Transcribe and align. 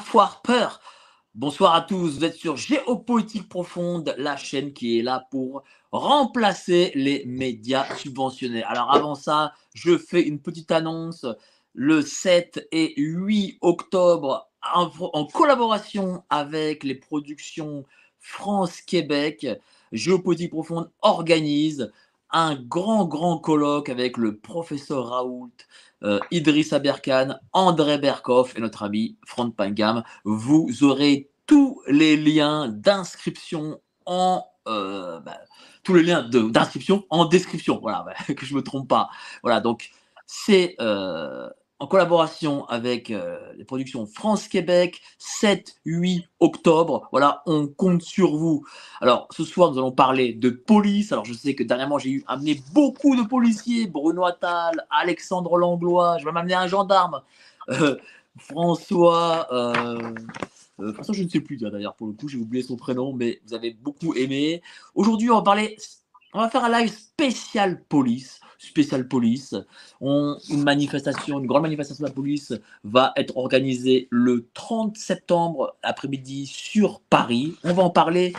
Faut 0.00 0.18
pas 0.18 0.24
avoir 0.24 0.42
peur. 0.42 0.80
Bonsoir 1.34 1.74
à 1.74 1.82
tous, 1.82 2.16
vous 2.16 2.24
êtes 2.24 2.34
sur 2.34 2.56
Géopolitique 2.56 3.48
Profonde, 3.48 4.14
la 4.18 4.36
chaîne 4.36 4.72
qui 4.72 4.98
est 4.98 5.02
là 5.02 5.26
pour 5.30 5.62
remplacer 5.92 6.90
les 6.94 7.24
médias 7.26 7.94
subventionnés. 7.96 8.64
Alors 8.64 8.94
avant 8.94 9.14
ça, 9.14 9.52
je 9.74 9.96
fais 9.96 10.22
une 10.22 10.40
petite 10.40 10.70
annonce. 10.70 11.26
Le 11.74 12.02
7 12.02 12.68
et 12.72 12.94
8 12.96 13.58
octobre, 13.60 14.50
en, 14.74 14.90
en 15.12 15.26
collaboration 15.26 16.24
avec 16.28 16.82
les 16.82 16.96
productions 16.96 17.84
France-Québec, 18.18 19.46
Géopolitique 19.92 20.50
Profonde 20.50 20.90
organise 21.02 21.92
un 22.32 22.56
grand, 22.56 23.06
grand 23.06 23.38
colloque 23.38 23.88
avec 23.88 24.16
le 24.16 24.36
professeur 24.38 25.08
Raoult, 25.08 25.50
euh, 26.02 26.20
Idriss 26.30 26.72
Aberkan, 26.72 27.36
André 27.52 27.98
Berkoff 27.98 28.56
et 28.56 28.60
notre 28.60 28.82
ami 28.84 29.16
Franck 29.26 29.56
Pangam. 29.56 30.02
Vous 30.24 30.68
aurez 30.82 31.30
tous 31.46 31.80
les 31.88 32.16
liens 32.16 32.68
d'inscription 32.68 33.80
en 34.06 34.44
euh, 34.68 35.20
bah, 35.20 35.38
tous 35.82 35.94
les 35.94 36.02
liens 36.02 36.22
de- 36.22 36.50
d'inscription 36.50 37.04
en 37.10 37.24
description. 37.26 37.78
Voilà, 37.80 38.04
que 38.36 38.46
je 38.46 38.54
me 38.54 38.62
trompe 38.62 38.88
pas. 38.88 39.08
Voilà, 39.42 39.60
donc 39.60 39.90
c'est 40.26 40.76
euh, 40.80 41.48
en 41.80 41.86
collaboration 41.86 42.64
avec 42.66 43.10
euh, 43.10 43.38
les 43.56 43.64
productions 43.64 44.04
France-Québec, 44.06 45.00
7-8 45.20 46.24
octobre. 46.40 47.08
Voilà, 47.12 47.42
on 47.46 47.68
compte 47.68 48.02
sur 48.02 48.36
vous. 48.36 48.66
Alors, 49.00 49.28
ce 49.30 49.44
soir, 49.44 49.70
nous 49.70 49.78
allons 49.78 49.92
parler 49.92 50.32
de 50.32 50.50
police. 50.50 51.12
Alors, 51.12 51.24
je 51.24 51.32
sais 51.32 51.54
que 51.54 51.62
dernièrement, 51.62 51.98
j'ai 51.98 52.24
amené 52.26 52.60
beaucoup 52.72 53.14
de 53.14 53.22
policiers. 53.22 53.86
Bruno 53.86 54.24
Attal, 54.24 54.86
Alexandre 54.90 55.56
Langlois, 55.56 56.18
je 56.18 56.24
vais 56.24 56.32
m'amener 56.32 56.54
un 56.54 56.66
gendarme. 56.66 57.22
Euh, 57.68 57.96
François, 58.38 59.46
euh, 59.52 60.14
François, 60.94 61.14
je 61.14 61.22
ne 61.22 61.28
sais 61.28 61.40
plus 61.40 61.56
d'ailleurs, 61.56 61.94
pour 61.94 62.06
le 62.06 62.12
coup, 62.12 62.28
j'ai 62.28 62.38
oublié 62.38 62.62
son 62.62 62.76
prénom, 62.76 63.12
mais 63.12 63.40
vous 63.46 63.54
avez 63.54 63.70
beaucoup 63.70 64.14
aimé. 64.14 64.62
Aujourd'hui, 64.94 65.30
on 65.30 65.36
va 65.36 65.42
parler, 65.42 65.76
on 66.34 66.40
va 66.40 66.48
faire 66.48 66.64
un 66.64 66.80
live 66.80 66.90
spécial 66.90 67.82
police. 67.84 68.40
Spécial 68.58 69.06
police. 69.06 69.54
Une 70.00 70.36
manifestation, 70.50 71.38
une 71.38 71.46
grande 71.46 71.62
manifestation 71.62 72.02
de 72.04 72.08
la 72.08 72.14
police 72.14 72.52
va 72.82 73.12
être 73.16 73.36
organisée 73.36 74.08
le 74.10 74.48
30 74.52 74.96
septembre 74.96 75.76
après-midi 75.84 76.46
sur 76.46 77.00
Paris. 77.00 77.54
On 77.62 77.72
va 77.72 77.84
en 77.84 77.90
parler. 77.90 78.32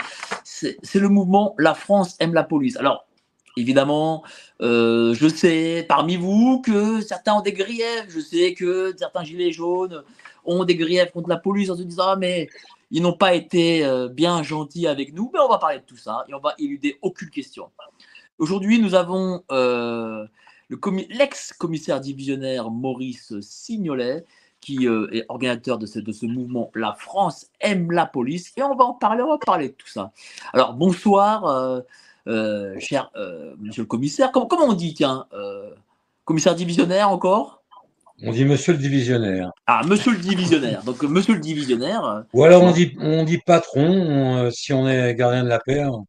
C'est 0.43 0.77
c'est 0.83 0.99
le 0.99 1.07
mouvement 1.07 1.55
La 1.57 1.73
France 1.73 2.17
aime 2.19 2.33
la 2.33 2.43
police. 2.43 2.75
Alors, 2.75 3.07
évidemment, 3.55 4.23
euh, 4.61 5.13
je 5.13 5.27
sais 5.27 5.85
parmi 5.87 6.17
vous 6.17 6.61
que 6.61 6.99
certains 6.99 7.35
ont 7.35 7.41
des 7.41 7.53
griefs. 7.53 8.07
Je 8.09 8.19
sais 8.19 8.53
que 8.53 8.93
certains 8.97 9.23
gilets 9.23 9.53
jaunes 9.53 10.03
ont 10.43 10.65
des 10.65 10.75
griefs 10.75 11.11
contre 11.11 11.29
la 11.29 11.37
police 11.37 11.69
en 11.69 11.77
se 11.77 11.83
disant 11.83 12.09
ah, 12.09 12.15
mais 12.17 12.49
ils 12.91 13.01
n'ont 13.01 13.13
pas 13.13 13.35
été 13.35 13.85
euh, 13.85 14.07
bien 14.07 14.43
gentils 14.43 14.87
avec 14.87 15.13
nous. 15.13 15.29
Mais 15.33 15.39
on 15.39 15.47
va 15.47 15.59
parler 15.59 15.79
de 15.79 15.85
tout 15.85 15.97
ça 15.97 16.25
et 16.27 16.33
on 16.33 16.39
va 16.39 16.55
éluder 16.57 16.97
aucune 17.01 17.29
question. 17.29 17.69
Aujourd'hui, 18.39 18.79
nous 18.79 18.95
avons 18.95 19.43
euh, 19.51 20.25
le 20.69 20.77
commi- 20.77 21.07
l'ex-commissaire 21.09 21.99
divisionnaire 21.99 22.71
Maurice 22.71 23.33
Signolet, 23.41 24.23
qui 24.61 24.87
euh, 24.87 25.09
est 25.13 25.25
organisateur 25.27 25.77
de 25.77 25.85
ce, 25.85 25.99
de 25.99 26.11
ce 26.13 26.25
mouvement 26.25 26.71
La 26.73 26.93
France 26.93 27.47
aime 27.59 27.91
la 27.91 28.05
police. 28.05 28.53
Et 28.55 28.63
on 28.63 28.75
va 28.75 28.85
en 28.85 28.93
parler, 28.93 29.21
on 29.23 29.27
va 29.29 29.37
parler 29.37 29.67
de 29.69 29.73
tout 29.73 29.89
ça. 29.89 30.11
Alors, 30.53 30.73
bonsoir, 30.73 31.83
euh, 32.27 32.79
cher 32.79 33.11
monsieur 33.59 33.83
le 33.83 33.87
commissaire. 33.87 34.31
Comment, 34.31 34.45
comment 34.47 34.67
on 34.67 34.73
dit, 34.73 34.93
tiens 34.93 35.25
Commissaire 36.23 36.55
divisionnaire 36.55 37.09
encore? 37.09 37.61
On 38.21 38.31
dit 38.31 38.45
monsieur 38.45 38.73
le 38.73 38.79
divisionnaire. 38.79 39.51
Ah, 39.65 39.81
monsieur 39.85 40.11
le 40.11 40.19
divisionnaire. 40.19 40.83
Donc, 40.83 41.01
monsieur 41.03 41.33
le 41.33 41.39
divisionnaire. 41.41 42.23
Ou 42.33 42.43
alors 42.43 42.63
on 42.63 42.71
dit, 42.71 42.95
on 42.99 43.23
dit 43.23 43.39
patron, 43.39 43.85
on, 43.89 44.51
si 44.51 44.71
on 44.73 44.87
est 44.87 45.15
gardien 45.15 45.43
de 45.43 45.49
la 45.49 45.59
paix, 45.59 45.85
on 45.85 46.05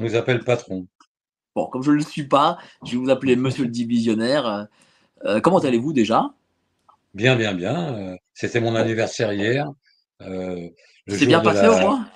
nous 0.00 0.14
appelle 0.14 0.44
patron. 0.44 0.86
Bon, 1.54 1.66
comme 1.66 1.82
je 1.82 1.90
ne 1.90 1.96
le 1.96 2.02
suis 2.02 2.24
pas, 2.26 2.58
je 2.84 2.92
vais 2.92 2.96
vous 2.98 3.10
appeler 3.10 3.36
monsieur 3.36 3.64
le 3.64 3.70
divisionnaire. 3.70 4.68
Euh, 5.26 5.40
comment 5.40 5.58
allez-vous 5.60 5.92
déjà? 5.92 6.30
Bien, 7.14 7.36
bien, 7.36 7.54
bien. 7.54 7.94
euh, 7.96 8.16
C'était 8.34 8.60
mon 8.60 8.74
anniversaire 8.74 9.32
hier. 9.32 9.66
euh, 10.22 10.68
C'est 11.08 11.26
bien 11.26 11.40
passé 11.40 11.66
la- 11.66 11.72
au 11.72 11.78
moins? 11.78 12.08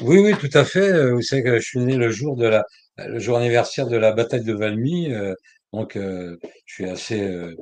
Oui, 0.00 0.18
oui, 0.18 0.32
tout 0.38 0.56
à 0.56 0.64
fait. 0.64 0.90
euh, 0.92 1.12
Vous 1.14 1.22
savez 1.22 1.42
que 1.42 1.56
je 1.58 1.62
suis 1.64 1.80
né 1.80 1.96
le 1.96 2.10
jour 2.10 2.36
de 2.36 2.46
la, 2.46 2.64
le 2.98 3.18
jour 3.18 3.36
anniversaire 3.38 3.86
de 3.88 3.96
la 3.96 4.12
bataille 4.12 4.44
de 4.44 4.54
Valmy. 4.54 5.12
euh, 5.12 5.34
donc, 5.72 5.96
euh, 5.96 6.36
je 6.66 6.74
suis 6.74 6.88
assez, 6.90 7.20
euh, 7.22 7.54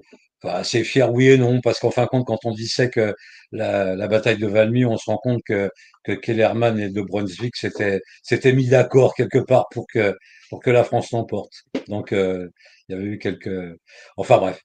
assez 0.44 0.84
fier, 0.84 1.12
oui 1.12 1.28
et 1.28 1.38
non, 1.38 1.60
parce 1.60 1.80
qu'en 1.80 1.90
fin 1.90 2.04
de 2.04 2.08
compte, 2.08 2.26
quand 2.26 2.38
on 2.44 2.52
disait 2.52 2.90
que 2.90 3.14
la, 3.52 3.94
la 3.96 4.08
bataille 4.08 4.38
de 4.38 4.46
Valmy, 4.46 4.84
on 4.84 4.96
se 4.96 5.10
rend 5.10 5.18
compte 5.18 5.42
que, 5.46 5.70
que 6.04 6.12
Kellerman 6.12 6.78
et 6.78 6.90
de 6.90 7.02
Brunswick 7.02 7.56
s'étaient, 7.56 8.52
mis 8.52 8.68
d'accord 8.68 9.14
quelque 9.14 9.38
part 9.38 9.66
pour 9.70 9.86
que, 9.92 10.16
pour 10.50 10.60
que 10.62 10.70
la 10.70 10.84
France 10.84 11.10
l'emporte. 11.12 11.52
Donc, 11.88 12.12
euh, 12.12 12.48
il 12.88 12.96
y 12.96 12.98
avait 12.98 13.06
eu 13.08 13.18
quelques, 13.18 13.76
enfin 14.16 14.38
bref, 14.38 14.60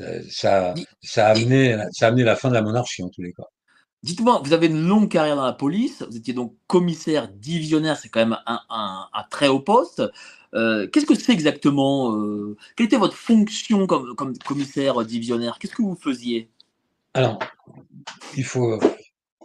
euh, 0.00 0.22
ça, 0.30 0.74
ça 1.02 1.28
a 1.28 1.30
amené, 1.34 1.76
ça 1.92 2.06
a 2.06 2.08
amené 2.08 2.24
la 2.24 2.36
fin 2.36 2.48
de 2.48 2.54
la 2.54 2.62
monarchie 2.62 3.02
en 3.02 3.08
tous 3.10 3.22
les 3.22 3.32
cas. 3.32 3.44
Dites-moi, 4.02 4.40
vous 4.44 4.52
avez 4.52 4.66
une 4.66 4.86
longue 4.86 5.10
carrière 5.10 5.36
dans 5.36 5.44
la 5.46 5.52
police, 5.52 6.02
vous 6.08 6.16
étiez 6.16 6.32
donc 6.32 6.54
commissaire 6.68 7.28
divisionnaire, 7.28 7.96
c'est 7.96 8.08
quand 8.08 8.20
même 8.20 8.38
un, 8.46 8.60
un- 8.68 9.08
un 9.12 9.22
très 9.30 9.48
haut 9.48 9.58
poste. 9.60 10.02
Euh, 10.54 10.86
Qu'est-ce 10.88 11.06
que 11.06 11.14
c'est 11.14 11.32
exactement 11.32 12.14
euh, 12.16 12.56
Quelle 12.76 12.86
était 12.86 12.96
votre 12.98 13.16
fonction 13.16 13.86
comme, 13.86 14.14
comme 14.14 14.36
commissaire 14.38 15.04
divisionnaire? 15.04 15.58
Qu'est-ce 15.58 15.74
que 15.74 15.82
vous 15.82 15.96
faisiez? 15.96 16.50
Alors, 17.16 17.38
il 18.36 18.44
faut. 18.44 18.78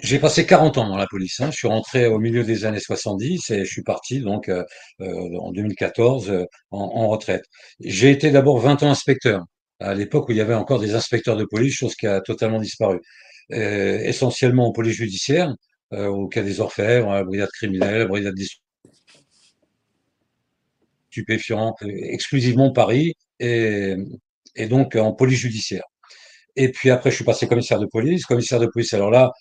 J'ai 0.01 0.19
passé 0.19 0.45
40 0.45 0.77
ans 0.77 0.89
dans 0.89 0.97
la 0.97 1.07
police. 1.07 1.39
hein. 1.39 1.51
Je 1.51 1.57
suis 1.57 1.67
rentré 1.69 2.07
au 2.07 2.19
milieu 2.19 2.43
des 2.43 2.65
années 2.65 2.81
70 2.81 3.49
et 3.51 3.59
je 3.65 3.71
suis 3.71 3.83
parti 3.83 4.19
donc 4.19 4.49
euh, 4.49 4.63
euh, 5.01 5.37
en 5.39 5.51
2014 5.53 6.31
euh, 6.31 6.45
en, 6.71 6.79
en 6.79 7.07
retraite. 7.07 7.45
J'ai 7.79 8.11
été 8.11 8.29
d'abord 8.31 8.59
20 8.59 8.83
ans 8.83 8.91
inspecteur 8.91 9.45
à 9.79 9.93
l'époque 9.95 10.27
où 10.27 10.33
il 10.33 10.37
y 10.37 10.41
avait 10.41 10.53
encore 10.53 10.79
des 10.81 10.95
inspecteurs 10.95 11.37
de 11.37 11.45
police, 11.45 11.75
chose 11.75 11.95
qui 11.95 12.07
a 12.07 12.19
totalement 12.21 12.59
disparu. 12.59 12.99
Euh, 13.53 13.99
essentiellement 13.99 14.67
en 14.67 14.73
police 14.73 14.95
judiciaire, 14.97 15.55
euh, 15.93 16.07
au 16.07 16.27
cas 16.27 16.43
des 16.43 16.59
orfèvres, 16.59 17.09
à 17.11 17.15
la 17.19 17.23
brigade 17.23 17.49
criminelle, 17.51 17.95
à 17.95 17.99
la 17.99 18.05
brigade 18.07 18.35
des 18.35 18.47
stupéfiants, 21.09 21.73
euh, 21.83 21.87
exclusivement 21.87 22.71
Paris 22.73 23.13
et, 23.39 23.95
et 24.57 24.67
donc 24.67 24.95
en 24.97 25.13
police 25.13 25.39
judiciaire. 25.39 25.83
Et 26.55 26.71
puis 26.71 26.89
après, 26.89 27.11
je 27.11 27.15
suis 27.15 27.25
passé 27.25 27.47
commissaire 27.47 27.79
de 27.79 27.85
police. 27.85 28.25
Commissaire 28.25 28.59
de 28.59 28.67
police, 28.67 28.93
alors 28.93 29.11
là, 29.11 29.31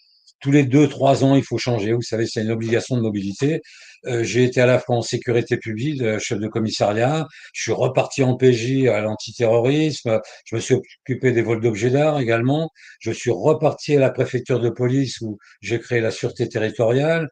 tous 0.40 0.50
les 0.50 0.64
deux, 0.64 0.88
trois 0.88 1.24
ans, 1.24 1.34
il 1.36 1.44
faut 1.44 1.58
changer. 1.58 1.92
Vous 1.92 2.02
savez, 2.02 2.26
c'est 2.26 2.42
une 2.42 2.50
obligation 2.50 2.96
de 2.96 3.02
mobilité. 3.02 3.60
Euh, 4.06 4.24
j'ai 4.24 4.44
été 4.44 4.60
à 4.60 4.66
la 4.66 4.78
fois 4.78 4.96
en 4.96 5.02
sécurité 5.02 5.58
publique, 5.58 6.00
euh, 6.00 6.18
chef 6.18 6.38
de 6.38 6.48
commissariat. 6.48 7.26
Je 7.52 7.62
suis 7.62 7.72
reparti 7.72 8.22
en 8.22 8.36
PJ 8.36 8.86
à 8.86 9.00
l'antiterrorisme. 9.00 10.20
Je 10.46 10.56
me 10.56 10.60
suis 10.60 10.74
occupé 10.74 11.32
des 11.32 11.42
vols 11.42 11.60
d'objets 11.60 11.90
d'art 11.90 12.18
également. 12.18 12.70
Je 13.00 13.12
suis 13.12 13.30
reparti 13.30 13.96
à 13.96 14.00
la 14.00 14.10
préfecture 14.10 14.60
de 14.60 14.70
police 14.70 15.20
où 15.20 15.38
j'ai 15.60 15.78
créé 15.78 16.00
la 16.00 16.10
sûreté 16.10 16.48
territoriale. 16.48 17.28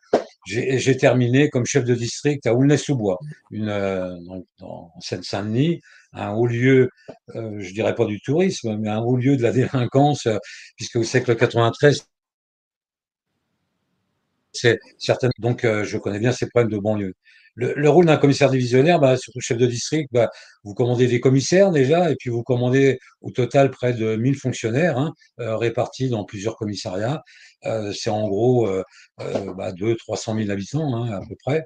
J'ai 0.47 0.79
j'ai 0.79 0.97
terminé 0.97 1.49
comme 1.51 1.65
chef 1.67 1.85
de 1.85 1.95
district 1.95 2.47
à 2.47 2.55
Aulnay-sous-Bois, 2.55 3.19
une 3.51 3.69
euh, 3.69 4.15
en 4.61 4.91
Seine-Saint-Denis, 5.01 5.81
un 6.13 6.31
haut 6.33 6.47
lieu, 6.47 6.91
euh, 7.37 7.61
je 7.61 7.73
dirais 7.73 7.95
pas 7.95 8.07
du 8.07 8.21
tourisme, 8.21 8.77
mais 8.79 8.89
un 8.89 9.01
haut 9.01 9.17
lieu 9.17 9.37
de 9.37 9.43
la 9.43 9.53
délinquance, 9.53 10.27
euh, 10.27 10.39
puisque 10.77 10.97
vous 10.97 11.05
savez 11.05 11.25
que 11.25 11.33
le 11.33 11.37
93 11.39 12.05
c'est 14.53 14.79
certaines. 14.99 15.31
Donc, 15.39 15.65
euh, 15.65 15.85
je 15.85 15.99
connais 15.99 16.19
bien 16.19 16.33
ces 16.33 16.49
problèmes 16.49 16.71
de 16.71 16.79
banlieue. 16.79 17.15
Le, 17.55 17.75
le 17.75 17.91
rôle 17.91 18.07
d'un 18.07 18.17
commissaire 18.17 18.51
divisionnaire, 18.51 18.99
bah, 19.01 19.17
surtout 19.17 19.41
chef 19.41 19.59
de 19.59 19.67
district, 19.67 20.09
bah, 20.13 20.31
vous 20.65 20.75
commandez 20.75 21.07
des 21.07 21.21
commissaires 21.21 21.71
déjà, 21.71 22.11
et 22.11 22.17
puis 22.17 22.31
vous 22.31 22.43
commandez 22.43 22.99
au 23.21 23.31
total 23.31 23.71
près 23.71 23.93
de 23.95 24.17
1000 24.17 24.37
fonctionnaires 24.37 24.97
hein, 24.99 25.13
euh, 25.41 25.57
répartis 25.57 26.09
dans 26.09 26.25
plusieurs 26.25 26.57
commissariats. 26.57 27.23
C'est 27.93 28.11
en 28.11 28.29
gros 28.29 28.69
bah, 29.19 29.73
200-300 29.73 30.39
000 30.39 30.51
habitants 30.51 30.95
hein, 30.95 31.11
à 31.11 31.21
peu 31.29 31.35
près. 31.45 31.65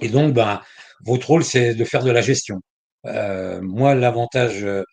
Et 0.00 0.08
donc, 0.08 0.34
bah, 0.34 0.62
votre 1.04 1.28
rôle, 1.28 1.44
c'est 1.44 1.74
de 1.74 1.84
faire 1.84 2.04
de 2.04 2.10
la 2.10 2.22
gestion. 2.22 2.60
Euh, 3.06 3.60
moi, 3.62 3.94
l'avantage 3.94 4.64
euh, 4.64 4.84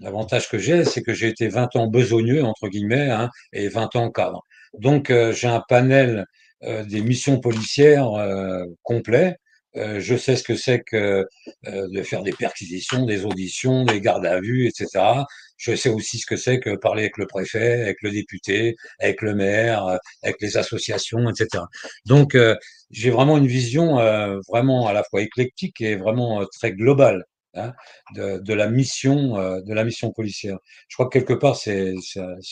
l'avantage 0.00 0.48
que 0.48 0.58
j'ai, 0.58 0.84
c'est 0.84 1.02
que 1.02 1.14
j'ai 1.14 1.28
été 1.28 1.48
20 1.48 1.76
ans 1.76 1.86
besogneux, 1.86 2.42
entre 2.44 2.68
guillemets, 2.68 3.10
hein, 3.10 3.30
et 3.52 3.68
20 3.68 3.96
ans 3.96 4.10
cadre. 4.10 4.42
Donc, 4.78 5.10
euh, 5.10 5.32
j'ai 5.32 5.48
un 5.48 5.62
panel 5.68 6.26
euh, 6.64 6.84
des 6.84 7.00
missions 7.02 7.40
policières 7.40 8.12
euh, 8.14 8.64
complet. 8.82 9.36
Euh, 9.76 10.00
je 10.00 10.16
sais 10.16 10.36
ce 10.36 10.42
que 10.42 10.54
c'est 10.54 10.80
que 10.80 11.26
de 11.66 12.02
faire 12.02 12.22
des 12.22 12.32
perquisitions, 12.32 13.06
des 13.06 13.24
auditions, 13.24 13.84
des 13.84 14.00
gardes 14.00 14.26
à 14.26 14.40
vue, 14.40 14.66
etc. 14.66 15.24
Je 15.62 15.76
sais 15.76 15.90
aussi 15.90 16.18
ce 16.18 16.26
que 16.26 16.36
c'est 16.36 16.58
que 16.58 16.74
parler 16.76 17.02
avec 17.02 17.18
le 17.18 17.26
préfet, 17.26 17.82
avec 17.82 17.98
le 18.02 18.10
député, 18.10 18.74
avec 18.98 19.22
le 19.22 19.34
maire, 19.34 19.86
euh, 19.86 19.96
avec 20.24 20.40
les 20.40 20.56
associations, 20.56 21.30
etc. 21.30 21.64
Donc, 22.04 22.34
euh, 22.34 22.56
j'ai 22.90 23.10
vraiment 23.10 23.38
une 23.38 23.46
vision 23.46 24.00
euh, 24.00 24.38
vraiment 24.48 24.88
à 24.88 24.92
la 24.92 25.04
fois 25.04 25.22
éclectique 25.22 25.80
et 25.80 25.94
vraiment 25.96 26.42
euh, 26.42 26.46
très 26.58 26.72
globale 26.72 27.24
hein, 27.54 27.72
de, 28.14 28.38
de 28.38 28.54
la 28.54 28.68
mission, 28.68 29.36
euh, 29.38 29.60
de 29.60 29.74
la 29.74 29.84
mission 29.84 30.12
policière. 30.12 30.58
Je 30.88 30.96
crois 30.96 31.06
que 31.08 31.18
quelque 31.18 31.34
part, 31.34 31.56
c'est 31.56 31.94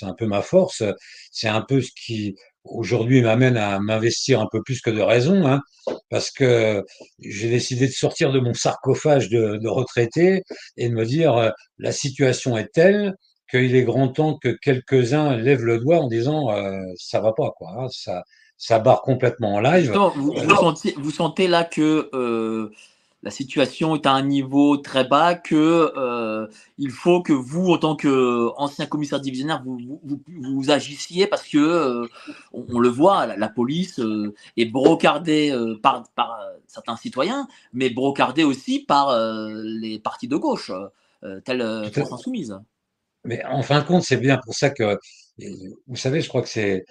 un 0.02 0.14
peu 0.14 0.26
ma 0.26 0.43
force. 0.43 0.82
C'est 1.31 1.49
un 1.49 1.62
peu 1.62 1.81
ce 1.81 1.91
qui 1.94 2.37
aujourd'hui 2.64 3.23
m'amène 3.23 3.56
à 3.56 3.81
m'investir 3.81 4.41
un 4.41 4.49
peu 4.50 4.62
plus 4.62 4.81
que 4.81 4.91
de 4.91 5.00
raison, 5.00 5.47
hein, 5.47 5.61
parce 6.11 6.31
que 6.31 6.85
j'ai 7.19 7.49
décidé 7.49 7.87
de 7.87 7.93
sortir 7.93 8.32
de 8.32 8.41
mon 8.41 8.55
sarcophage 8.55 9.29
de, 9.31 9.56
de 9.56 9.69
retraité 9.69 10.43
et 10.76 10.88
de 10.88 10.94
me 10.94 11.05
dire 11.05 11.37
euh, 11.37 11.50
la 11.79 11.93
situation 11.93 12.58
est 12.58 12.70
telle 12.73 13.14
qu'il 13.50 13.75
est 13.75 13.85
grand 13.85 14.08
temps 14.08 14.38
que 14.41 14.56
quelques-uns 14.62 15.37
lèvent 15.37 15.64
le 15.64 15.79
doigt 15.79 15.99
en 15.99 16.08
disant 16.08 16.50
euh, 16.53 16.81
ça 16.96 17.20
va 17.20 17.32
pas 17.32 17.50
quoi, 17.56 17.70
hein, 17.79 17.88
ça 17.91 18.23
ça 18.61 18.79
barre 18.79 19.00
complètement 19.00 19.55
en 19.55 19.61
live. 19.61 19.85
Justement, 19.85 20.11
vous, 20.11 20.35
vous, 20.35 20.55
sentez, 20.55 20.94
vous 20.99 21.11
sentez 21.11 21.49
là 21.49 21.64
que 21.64 22.11
euh, 22.12 22.70
la 23.22 23.31
situation 23.31 23.94
est 23.96 24.06
à 24.06 24.12
un 24.12 24.22
niveau 24.22 24.78
très 24.78 25.05
bas, 25.05 25.34
que 25.34 25.93
euh, 25.96 26.46
il 26.78 26.90
faut 26.90 27.22
que 27.22 27.32
vous, 27.32 27.70
en 27.70 27.78
tant 27.78 27.94
qu'ancien 27.94 28.87
commissaire 28.87 29.20
divisionnaire, 29.20 29.62
vous, 29.62 30.00
vous, 30.02 30.22
vous, 30.26 30.70
agissiez 30.70 31.26
parce 31.26 31.46
que 31.46 31.58
euh, 31.58 32.08
on, 32.52 32.64
on, 32.70 32.78
le 32.78 32.88
voit, 32.88 33.26
la, 33.26 33.37
la 33.37 33.49
police 33.49 33.99
euh, 34.00 34.34
est 34.56 34.64
brocardée 34.64 35.55
par, 35.82 36.05
par 36.14 36.40
certains 36.67 36.96
citoyens, 36.96 37.46
mais 37.72 37.90
brocardée 37.90 38.44
aussi 38.44 38.81
par 38.81 39.14
les 39.62 39.99
partis 39.99 40.28
de 40.28 40.37
gauche, 40.37 40.72
tels 41.44 41.90
France 41.93 42.12
Insoumise. 42.12 42.58
Mais 43.25 43.44
en 43.44 43.62
fin 43.62 43.81
de 43.81 43.87
compte, 43.87 44.02
c'est 44.02 44.17
bien 44.17 44.38
pour 44.38 44.55
ça 44.55 44.70
que 44.70 44.99
vous 45.87 45.96
savez, 45.96 46.20
je 46.20 46.28
crois 46.28 46.43
que 46.43 46.49
c'est 46.49 46.84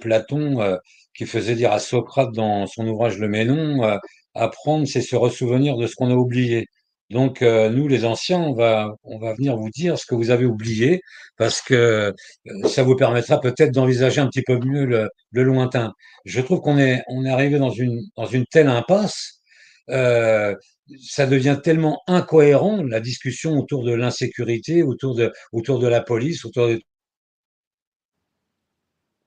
Platon 0.00 0.78
qui 1.14 1.26
faisait 1.26 1.54
dire 1.54 1.72
à 1.72 1.80
Socrate 1.80 2.32
dans 2.32 2.66
son 2.66 2.86
ouvrage 2.86 3.18
Le 3.18 3.28
Ménon, 3.28 3.98
apprendre, 4.36 4.86
c'est 4.86 5.02
se 5.02 5.16
ressouvenir 5.16 5.76
de 5.76 5.86
ce 5.86 5.94
qu'on 5.96 6.10
a 6.10 6.14
oublié. 6.14 6.66
Donc 7.10 7.42
nous, 7.42 7.88
les 7.88 8.04
anciens, 8.04 8.40
on 8.40 8.52
va 8.54 8.96
on 9.04 9.18
va 9.18 9.34
venir 9.34 9.56
vous 9.56 9.70
dire 9.70 9.98
ce 9.98 10.06
que 10.06 10.14
vous 10.16 10.30
avez 10.30 10.44
oublié, 10.44 11.00
parce 11.36 11.62
que 11.62 12.12
ça 12.68 12.82
vous 12.82 12.96
permettra 12.96 13.40
peut-être 13.40 13.72
d'envisager 13.72 14.20
un 14.20 14.28
petit 14.28 14.42
peu 14.42 14.58
mieux 14.58 14.84
le, 14.86 15.08
le 15.30 15.42
lointain. 15.44 15.92
Je 16.24 16.40
trouve 16.40 16.60
qu'on 16.60 16.78
est 16.78 17.02
on 17.08 17.24
est 17.24 17.30
arrivé 17.30 17.58
dans 17.58 17.70
une 17.70 18.00
dans 18.16 18.26
une 18.26 18.44
telle 18.46 18.68
impasse. 18.68 19.40
Euh, 19.90 20.54
ça 21.00 21.26
devient 21.26 21.58
tellement 21.62 22.00
incohérent 22.08 22.82
la 22.82 23.00
discussion 23.00 23.52
autour 23.58 23.84
de 23.84 23.92
l'insécurité, 23.92 24.82
autour 24.82 25.14
de 25.14 25.32
autour 25.52 25.78
de 25.78 25.88
la 25.88 26.00
police, 26.00 26.44
autour 26.44 26.68
de 26.68 26.80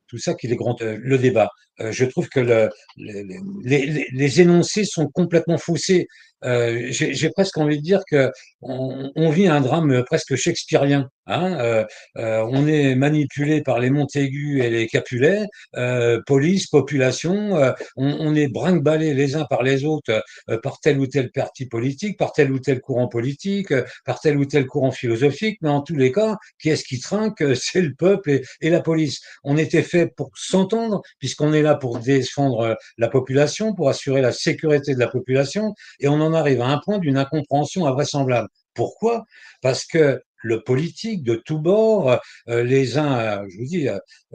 tout 0.10 0.18
ça 0.18 0.34
qu'il 0.34 0.52
est 0.52 0.56
grand 0.56 0.82
euh, 0.82 0.98
le 1.00 1.18
débat. 1.18 1.50
Euh, 1.80 1.92
je 1.92 2.06
trouve 2.06 2.28
que 2.28 2.40
le, 2.40 2.70
les, 2.98 4.08
les, 4.12 4.42
énoncés 4.42 4.84
sont 4.84 5.08
complètement 5.08 5.58
faussés. 5.58 6.08
Euh, 6.46 6.88
J'ai 6.92 7.30
presque 7.30 7.58
envie 7.58 7.78
de 7.78 7.84
dire 7.84 8.02
que 8.10 8.32
on, 8.62 9.12
on, 9.16 9.30
vit 9.30 9.48
un 9.48 9.62
drame 9.62 10.04
presque 10.06 10.36
shakespearien. 10.36 11.10
Hein 11.30 11.58
euh, 11.60 11.86
euh, 12.18 12.44
on 12.50 12.68
est 12.68 12.96
manipulé 12.96 13.62
par 13.62 13.80
les 13.80 13.90
Montaigu 13.92 14.62
et 14.62 14.70
les 14.70 14.88
Capulet, 14.88 15.46
euh, 15.78 16.20
police, 16.26 16.68
population. 16.68 17.52
On, 17.96 18.08
on, 18.20 18.36
est 18.36 18.48
brinque-ballé 18.48 19.14
les 19.14 19.36
uns 19.36 19.46
par 19.46 19.64
les 19.64 19.86
autres 19.86 20.24
par 20.64 20.80
tel 20.80 21.00
ou 21.00 21.08
tel 21.08 21.32
parti 21.32 21.68
politique, 21.68 22.18
par 22.18 22.34
tel 22.34 22.52
ou 22.52 22.60
tel 22.60 22.82
courant 22.82 23.08
politique, 23.08 23.74
par 24.06 24.20
tel 24.20 24.38
ou 24.38 24.46
tel 24.46 24.66
courant 24.66 24.92
philosophique. 24.92 25.60
Mais 25.62 25.70
en 25.70 25.82
tous 25.82 25.96
les 25.96 26.12
cas, 26.12 26.38
qui 26.60 26.70
est-ce 26.70 26.84
qui 26.84 27.00
trinque 27.00 27.44
C'est 27.56 27.82
le 27.82 27.94
peuple 27.94 28.32
et, 28.32 28.46
et 28.62 28.70
la 28.70 28.82
police. 28.82 29.22
On 29.44 29.58
était 29.58 29.84
fait 29.84 30.08
pour 30.08 30.32
s'entendre, 30.36 31.02
puisqu'on 31.20 31.54
est 31.54 31.62
là 31.62 31.76
pour 31.76 32.00
défendre 32.00 32.78
la 32.98 33.08
population, 33.08 33.74
pour 33.76 33.90
assurer 33.90 34.22
la 34.22 34.32
sécurité 34.32 34.96
de 34.96 35.00
la 35.00 35.08
population, 35.08 35.74
et 36.00 36.08
on 36.08 36.20
en 36.22 36.29
arrive 36.34 36.62
à 36.62 36.68
un 36.68 36.80
point 36.80 37.00
d'une 37.00 37.18
incompréhension 37.18 37.86
invraisemblable. 37.86 38.48
Pourquoi? 38.74 39.26
Parce 39.62 39.86
que 39.86 40.22
le 40.42 40.64
politique 40.64 41.24
de 41.24 41.36
tous 41.36 41.60
bords, 41.60 42.20
euh, 42.48 42.64
les 42.64 42.98
uns, 42.98 43.46
je 43.50 43.58
vous 43.58 43.66
dis, 43.66 43.88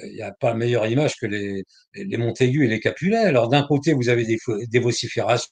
il 0.02 0.14
n'y 0.14 0.22
a 0.22 0.32
pas 0.32 0.54
meilleure 0.54 0.86
image 0.86 1.16
que 1.16 1.26
les, 1.26 1.64
les 1.94 2.16
Montaigu 2.16 2.64
et 2.64 2.68
les 2.68 2.80
Capulet. 2.80 3.18
Alors 3.18 3.48
d'un 3.48 3.62
côté, 3.62 3.94
vous 3.94 4.08
avez 4.08 4.24
des, 4.24 4.38
des 4.68 4.78
vociférations 4.80 5.50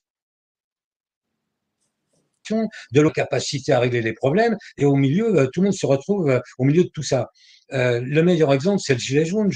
de 2.93 3.01
leur 3.01 3.13
capacité 3.13 3.73
à 3.73 3.79
régler 3.79 4.03
les 4.03 4.13
problèmes, 4.13 4.57
et 4.77 4.85
au 4.85 4.97
milieu, 4.97 5.49
tout 5.53 5.61
le 5.61 5.67
monde 5.67 5.75
se 5.75 5.87
retrouve 5.87 6.43
au 6.59 6.65
milieu 6.65 6.85
de 6.85 6.91
tout 6.91 7.03
ça. 7.03 7.29
Euh, 7.73 8.01
le 8.01 8.23
meilleur 8.23 8.53
exemple, 8.53 8.81
c'est 8.85 8.95
le 8.95 8.99
gilet 8.99 9.25
jaune. 9.25 9.51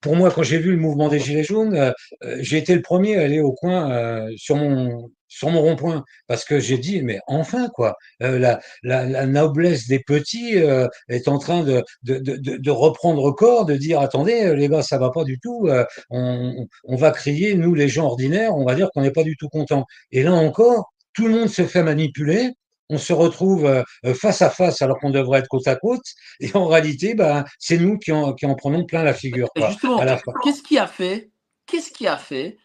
Pour 0.00 0.16
moi, 0.16 0.30
quand 0.30 0.42
j'ai 0.42 0.58
vu 0.58 0.72
le 0.72 0.78
mouvement 0.78 1.08
des 1.08 1.20
Gilets 1.20 1.44
jaunes, 1.44 1.74
euh, 1.74 1.92
j'ai 2.40 2.58
été 2.58 2.74
le 2.74 2.82
premier 2.82 3.16
à 3.16 3.22
aller 3.22 3.40
au 3.40 3.52
coin 3.52 3.90
euh, 3.92 4.28
sur 4.36 4.56
mon 4.56 5.10
sur 5.32 5.48
mon 5.50 5.62
rond-point 5.62 6.04
parce 6.26 6.44
que 6.44 6.60
j'ai 6.60 6.76
dit 6.76 7.02
mais 7.02 7.18
enfin 7.26 7.68
quoi 7.70 7.96
euh, 8.22 8.38
la, 8.38 8.60
la, 8.82 9.04
la, 9.04 9.26
noblesse 9.26 9.88
des 9.88 9.98
petits 10.00 10.58
euh, 10.58 10.86
est 11.08 11.26
en 11.26 11.38
train 11.38 11.62
de, 11.62 11.82
de, 12.02 12.18
de, 12.18 12.36
de, 12.36 12.70
reprendre 12.70 13.32
corps 13.32 13.64
de 13.64 13.76
dire 13.76 14.00
attendez 14.00 14.54
les 14.54 14.68
gars 14.68 14.82
ça 14.82 14.98
va 14.98 15.10
pas 15.10 15.24
du 15.24 15.38
tout 15.40 15.68
euh, 15.68 15.84
on, 16.10 16.66
on 16.84 16.96
va 16.96 17.10
crier 17.12 17.54
nous 17.54 17.74
les 17.74 17.88
gens 17.88 18.06
ordinaires 18.06 18.54
on 18.54 18.64
va 18.64 18.74
dire 18.74 18.90
qu'on 18.92 19.00
n'est 19.00 19.10
pas 19.10 19.24
du 19.24 19.36
tout 19.36 19.48
content 19.48 19.86
et 20.10 20.22
là 20.22 20.32
encore 20.32 20.92
tout 21.14 21.26
le 21.26 21.34
monde 21.34 21.48
se 21.48 21.64
fait 21.64 21.82
manipuler 21.82 22.50
on 22.90 22.98
se 22.98 23.14
retrouve 23.14 23.64
euh, 23.64 24.14
face 24.14 24.42
à 24.42 24.50
face 24.50 24.82
alors 24.82 24.98
qu'on 24.98 25.08
devrait 25.08 25.38
être 25.38 25.48
côte 25.48 25.66
à 25.66 25.76
côte. 25.76 26.04
Et 26.40 26.50
en 26.54 26.66
réalité, 26.66 27.14
ben, 27.14 27.46
c'est 27.58 27.78
nous 27.78 27.96
qui 27.96 28.12
en, 28.12 28.34
qui 28.34 28.44
en, 28.44 28.54
prenons 28.54 28.84
plein 28.84 29.02
la 29.02 29.14
figure. 29.14 29.48
Quoi, 29.56 29.70
justement, 29.70 30.04
qu'est-ce 30.44 30.62
qui 30.62 30.76
a 30.76 30.86
fait, 30.86 31.30
qu'est-ce 31.64 31.90
qui 31.90 32.06
a 32.06 32.18
fait 32.18 32.58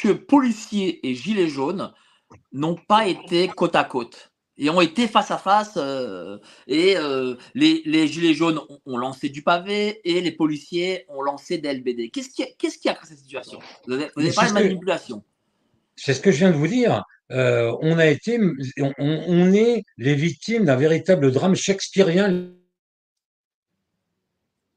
que 0.00 0.12
policiers 0.12 1.06
et 1.06 1.14
gilets 1.14 1.48
jaunes 1.48 1.92
n'ont 2.52 2.76
pas 2.76 3.06
été 3.06 3.48
côte 3.48 3.76
à 3.76 3.84
côte 3.84 4.30
et 4.60 4.68
ont 4.68 4.80
été 4.80 5.08
face 5.08 5.30
à 5.30 5.38
face 5.38 5.74
euh, 5.76 6.38
et 6.66 6.96
euh, 6.96 7.34
les, 7.54 7.82
les, 7.86 8.06
gilets 8.06 8.34
jaunes 8.34 8.58
ont, 8.68 8.80
ont, 8.84 8.98
lancé 8.98 9.30
du 9.30 9.42
pavé 9.42 10.00
et 10.04 10.20
les 10.20 10.32
policiers 10.32 11.06
ont 11.08 11.22
lancé 11.22 11.58
des 11.58 11.72
LBD. 11.72 12.10
Qu'est-ce 12.10 12.28
qui, 12.28 12.44
qu'est-ce 12.58 12.78
qui 12.78 12.88
a 12.88 12.94
créé 12.94 13.08
cette 13.08 13.18
situation? 13.18 13.58
Vous 13.86 13.94
avez, 13.94 14.10
vous 14.14 14.22
avez 14.22 14.32
parlé 14.32 14.50
de 14.50 14.54
manipulation. 14.54 15.24
C'est 15.96 16.14
ce 16.14 16.20
que 16.20 16.30
je 16.30 16.38
viens 16.38 16.50
de 16.50 16.56
vous 16.56 16.68
dire 16.68 17.04
euh, 17.32 17.74
on 17.80 17.98
a 17.98 18.06
été, 18.06 18.38
on, 18.78 18.92
on 18.98 19.52
est 19.52 19.84
les 19.96 20.14
victimes 20.14 20.64
d'un 20.66 20.76
véritable 20.76 21.32
drame 21.32 21.54
shakespearien 21.54 22.52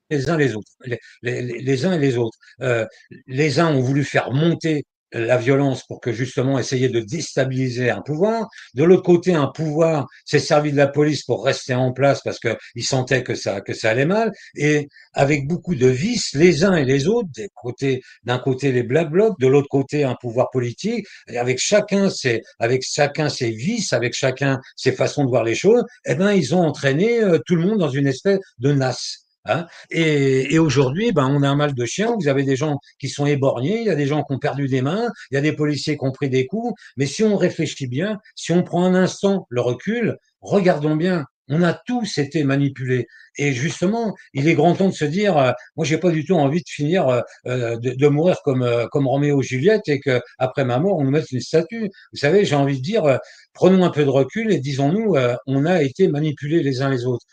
les 0.10 0.29
uns 0.29 0.38
les 0.38 0.55
autres, 0.55 0.72
les, 0.86 1.00
les, 1.22 1.41
les 1.41 1.86
uns 1.86 1.93
et 1.93 2.00
les 2.00 2.17
autres. 2.17 2.38
Euh, 2.62 2.86
les 3.27 3.60
uns 3.60 3.74
ont 3.74 3.81
voulu 3.81 4.03
faire 4.03 4.31
monter 4.31 4.86
la 5.13 5.38
violence 5.38 5.84
pour 5.84 6.01
que 6.01 6.12
justement 6.12 6.60
essayer 6.60 6.89
de 6.89 7.00
déstabiliser 7.00 7.89
un 7.89 8.01
pouvoir. 8.01 8.48
De 8.74 8.84
l'autre 8.84 9.03
côté, 9.03 9.34
un 9.34 9.48
pouvoir 9.48 10.08
s'est 10.25 10.39
servi 10.39 10.72
de 10.72 10.77
la 10.77 10.88
police 10.88 11.24
pour 11.24 11.46
rester 11.46 11.74
en 11.74 11.93
place 11.93 12.22
parce 12.24 12.39
qu'il 12.39 12.84
sentait 12.84 13.24
que 13.24 13.36
ça, 13.36 13.62
que 13.62 13.74
ça 13.74 13.89
allait 13.89 14.05
mal. 14.05 14.32
Et 14.55 14.88
avec 15.13 15.48
beaucoup 15.48 15.75
de 15.75 15.88
vices, 15.88 16.34
les 16.34 16.63
uns 16.63 16.75
et 16.75 16.86
les 16.86 17.08
autres, 17.08 17.29
des 17.36 17.50
côtés, 17.55 18.01
d'un 18.24 18.39
côté 18.39 18.72
les 18.72 18.84
black 18.84 19.10
blocs, 19.10 19.39
de 19.39 19.48
l'autre 19.48 19.70
côté 19.70 20.03
un 20.03 20.15
pouvoir 20.20 20.50
politique, 20.51 21.05
avec 21.27 21.60
chacun 21.60 22.10
ses, 22.10 22.41
avec 22.60 22.84
chacun 22.84 23.29
ses 23.29 23.51
vices, 23.51 23.93
avec 23.93 24.13
chacun 24.13 24.60
ses 24.75 24.91
façons 24.91 25.24
de 25.24 25.29
voir 25.29 25.43
les 25.43 25.55
choses, 25.55 25.84
eh 26.05 26.15
ben, 26.15 26.32
ils 26.32 26.55
ont 26.55 26.62
entraîné 26.62 27.22
euh, 27.22 27.39
tout 27.46 27.55
le 27.55 27.65
monde 27.65 27.79
dans 27.79 27.89
une 27.89 28.08
espèce 28.08 28.39
de 28.60 28.72
nasse. 28.72 29.23
Hein 29.46 29.68
et, 29.92 30.54
et 30.54 30.60
aujourd'hui, 30.60 31.12
ben, 31.12 31.28
on 31.28 31.44
a 31.44 31.50
un 31.50 31.56
mal 31.56 31.74
de 31.74 31.86
chien. 31.86 32.16
Vous 32.20 32.28
avez 32.28 32.44
des 32.44 32.56
gens 32.56 32.78
qui 33.00 33.10
sont 33.10 33.26
éborgnés, 33.26 33.80
il 33.82 33.86
y 33.86 33.90
a 33.90 33.96
des 33.96 34.08
gens 34.08 34.24
qui 34.24 34.34
ont 34.34 34.40
perdu 34.40 34.68
des 34.68 34.82
mains, 34.82 35.10
il 35.32 35.36
y 35.36 35.38
a 35.38 35.42
des 35.42 35.54
policiers 35.54 35.98
qui 35.98 36.06
ont 36.06 36.12
pris 36.12 36.30
des 36.30 36.46
coups. 36.46 36.74
Mais 36.98 37.06
si 37.06 37.24
on 37.24 37.36
réfléchit 37.36 37.88
bien, 37.88 38.20
si 38.36 38.52
on 38.54 38.64
prend 38.64 38.86
un 38.86 38.96
instant 38.96 39.46
le 39.50 39.62
recul, 39.62 40.18
regardons 40.42 40.96
bien 40.96 41.26
On 41.50 41.62
a 41.62 41.74
tous 41.74 42.18
été 42.20 42.44
manipulés. 42.46 43.06
Et 43.38 43.52
justement, 43.52 44.16
il 44.34 44.48
est 44.48 44.54
grand 44.54 44.76
temps 44.76 44.88
de 44.88 44.94
se 44.94 45.04
dire, 45.06 45.38
euh, 45.38 45.52
moi, 45.76 45.86
j'ai 45.86 45.98
pas 45.98 46.12
du 46.12 46.24
tout 46.24 46.36
envie 46.36 46.62
de 46.62 46.70
finir, 46.70 47.08
euh, 47.10 47.22
euh, 47.48 47.78
de, 47.78 47.92
de, 47.92 48.08
mourir 48.08 48.38
comme 48.46 48.66
comme 48.92 49.08
Roméo 49.08 49.42
et 49.42 49.44
Juliette 49.46 49.88
et 49.90 50.00
que 50.00 50.22
après 50.38 50.64
ma 50.66 50.80
mort, 50.80 50.98
on 51.00 51.04
nous 51.04 51.12
mette 51.12 51.32
une 51.32 51.42
statue. 51.42 51.90
Vous 52.14 52.18
savez, 52.20 52.46
j'ai 52.46 52.56
envie 52.56 52.78
de 52.78 52.84
dire, 52.84 53.20
prenons 53.54 53.84
un 53.84 53.90
peu 53.90 54.04
de 54.06 54.10
recul 54.10 54.52
et 54.54 54.60
disons-nous, 54.60 55.16
on 55.48 55.66
a 55.66 55.84
été 55.84 56.08
manipulés 56.08 56.64
les 56.64 56.82
uns 56.82 56.90
les 56.90 57.06
autres. 57.06 57.26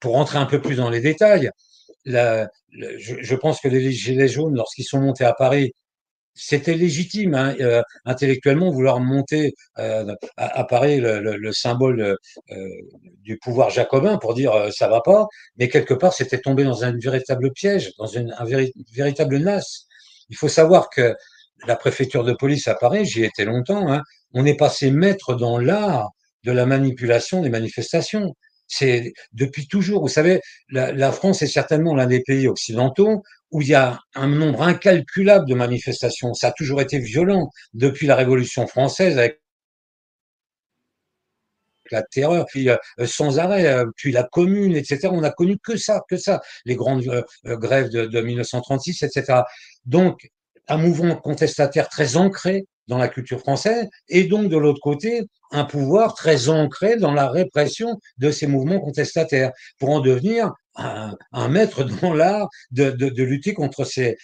Pour 0.00 0.14
rentrer 0.14 0.38
un 0.38 0.46
peu 0.46 0.60
plus 0.60 0.76
dans 0.76 0.90
les 0.90 1.00
détails, 1.00 1.50
je, 2.04 3.34
pense 3.34 3.60
que 3.60 3.68
les 3.68 3.92
gilets 3.92 4.28
jaunes, 4.28 4.54
lorsqu'ils 4.54 4.84
sont 4.84 5.00
montés 5.00 5.24
à 5.24 5.32
Paris, 5.32 5.72
c'était 6.40 6.74
légitime 6.74 7.34
hein, 7.34 7.56
euh, 7.60 7.82
intellectuellement 8.04 8.70
vouloir 8.70 9.00
monter 9.00 9.54
euh, 9.78 10.14
à, 10.36 10.64
Paris 10.64 11.00
le, 11.00 11.18
le, 11.18 11.36
le 11.36 11.52
symbole 11.52 12.16
euh, 12.52 12.68
du 13.22 13.38
pouvoir 13.38 13.70
jacobin 13.70 14.18
pour 14.18 14.34
dire 14.34 14.52
ça 14.72 14.86
va 14.86 15.00
pas, 15.00 15.26
mais 15.56 15.68
quelque 15.68 15.94
part 15.94 16.12
c'était 16.12 16.38
tombé 16.38 16.62
dans 16.62 16.84
un 16.84 16.96
véritable 16.96 17.50
piège, 17.52 17.92
dans 17.98 18.06
une, 18.06 18.32
un 18.38 18.44
véritable 18.92 19.38
nasse. 19.38 19.86
Il 20.30 20.36
faut 20.36 20.48
savoir 20.48 20.90
que 20.90 21.16
la 21.66 21.74
préfecture 21.74 22.22
de 22.22 22.32
police 22.32 22.68
à 22.68 22.76
Paris, 22.76 23.04
j'y 23.04 23.24
étais 23.24 23.44
longtemps, 23.44 23.90
hein, 23.90 24.02
on 24.32 24.46
est 24.46 24.56
passé 24.56 24.92
maître 24.92 25.34
dans 25.34 25.58
l'art 25.58 26.10
de 26.44 26.52
la 26.52 26.66
manipulation 26.66 27.42
des 27.42 27.50
manifestations. 27.50 28.34
C'est 28.68 29.12
depuis 29.32 29.66
toujours, 29.66 30.02
vous 30.02 30.08
savez, 30.08 30.40
la, 30.70 30.92
la 30.92 31.12
France 31.12 31.42
est 31.42 31.46
certainement 31.46 31.94
l'un 31.94 32.06
des 32.06 32.22
pays 32.22 32.46
occidentaux 32.46 33.22
où 33.50 33.62
il 33.62 33.68
y 33.68 33.74
a 33.74 33.98
un 34.14 34.28
nombre 34.28 34.62
incalculable 34.62 35.48
de 35.48 35.54
manifestations. 35.54 36.34
Ça 36.34 36.48
a 36.48 36.52
toujours 36.52 36.80
été 36.80 36.98
violent 36.98 37.50
depuis 37.72 38.06
la 38.06 38.14
Révolution 38.14 38.66
française 38.66 39.18
avec 39.18 39.40
la 41.90 42.02
terreur, 42.02 42.46
puis 42.46 42.68
euh, 42.68 42.76
sans 43.06 43.38
arrêt, 43.38 43.66
euh, 43.66 43.86
puis 43.96 44.12
la 44.12 44.24
commune, 44.24 44.76
etc. 44.76 45.08
On 45.10 45.22
n'a 45.22 45.30
connu 45.30 45.58
que 45.58 45.76
ça, 45.76 46.02
que 46.08 46.16
ça, 46.16 46.42
les 46.64 46.76
grandes 46.76 47.06
euh, 47.08 47.22
grèves 47.56 47.88
de, 47.88 48.06
de 48.06 48.20
1936, 48.20 49.02
etc. 49.02 49.40
Donc, 49.86 50.28
un 50.68 50.76
mouvement 50.76 51.16
contestataire 51.16 51.88
très 51.88 52.16
ancré 52.16 52.66
dans 52.88 52.98
la 52.98 53.08
culture 53.08 53.40
française, 53.40 53.88
et 54.08 54.24
donc 54.24 54.48
de 54.48 54.56
l'autre 54.56 54.80
côté, 54.80 55.22
un 55.52 55.64
pouvoir 55.64 56.14
très 56.14 56.48
ancré 56.48 56.96
dans 56.96 57.12
la 57.12 57.28
répression 57.28 57.98
de 58.18 58.30
ces 58.30 58.46
mouvements 58.46 58.80
contestataires, 58.80 59.52
pour 59.78 59.90
en 59.90 60.00
devenir 60.00 60.52
un, 60.74 61.48
maître 61.48 61.84
dans 61.84 62.14
l'art 62.14 62.48
de, 62.70 63.22
lutter 63.22 63.54
contre 63.54 63.84
ces, 63.84 64.16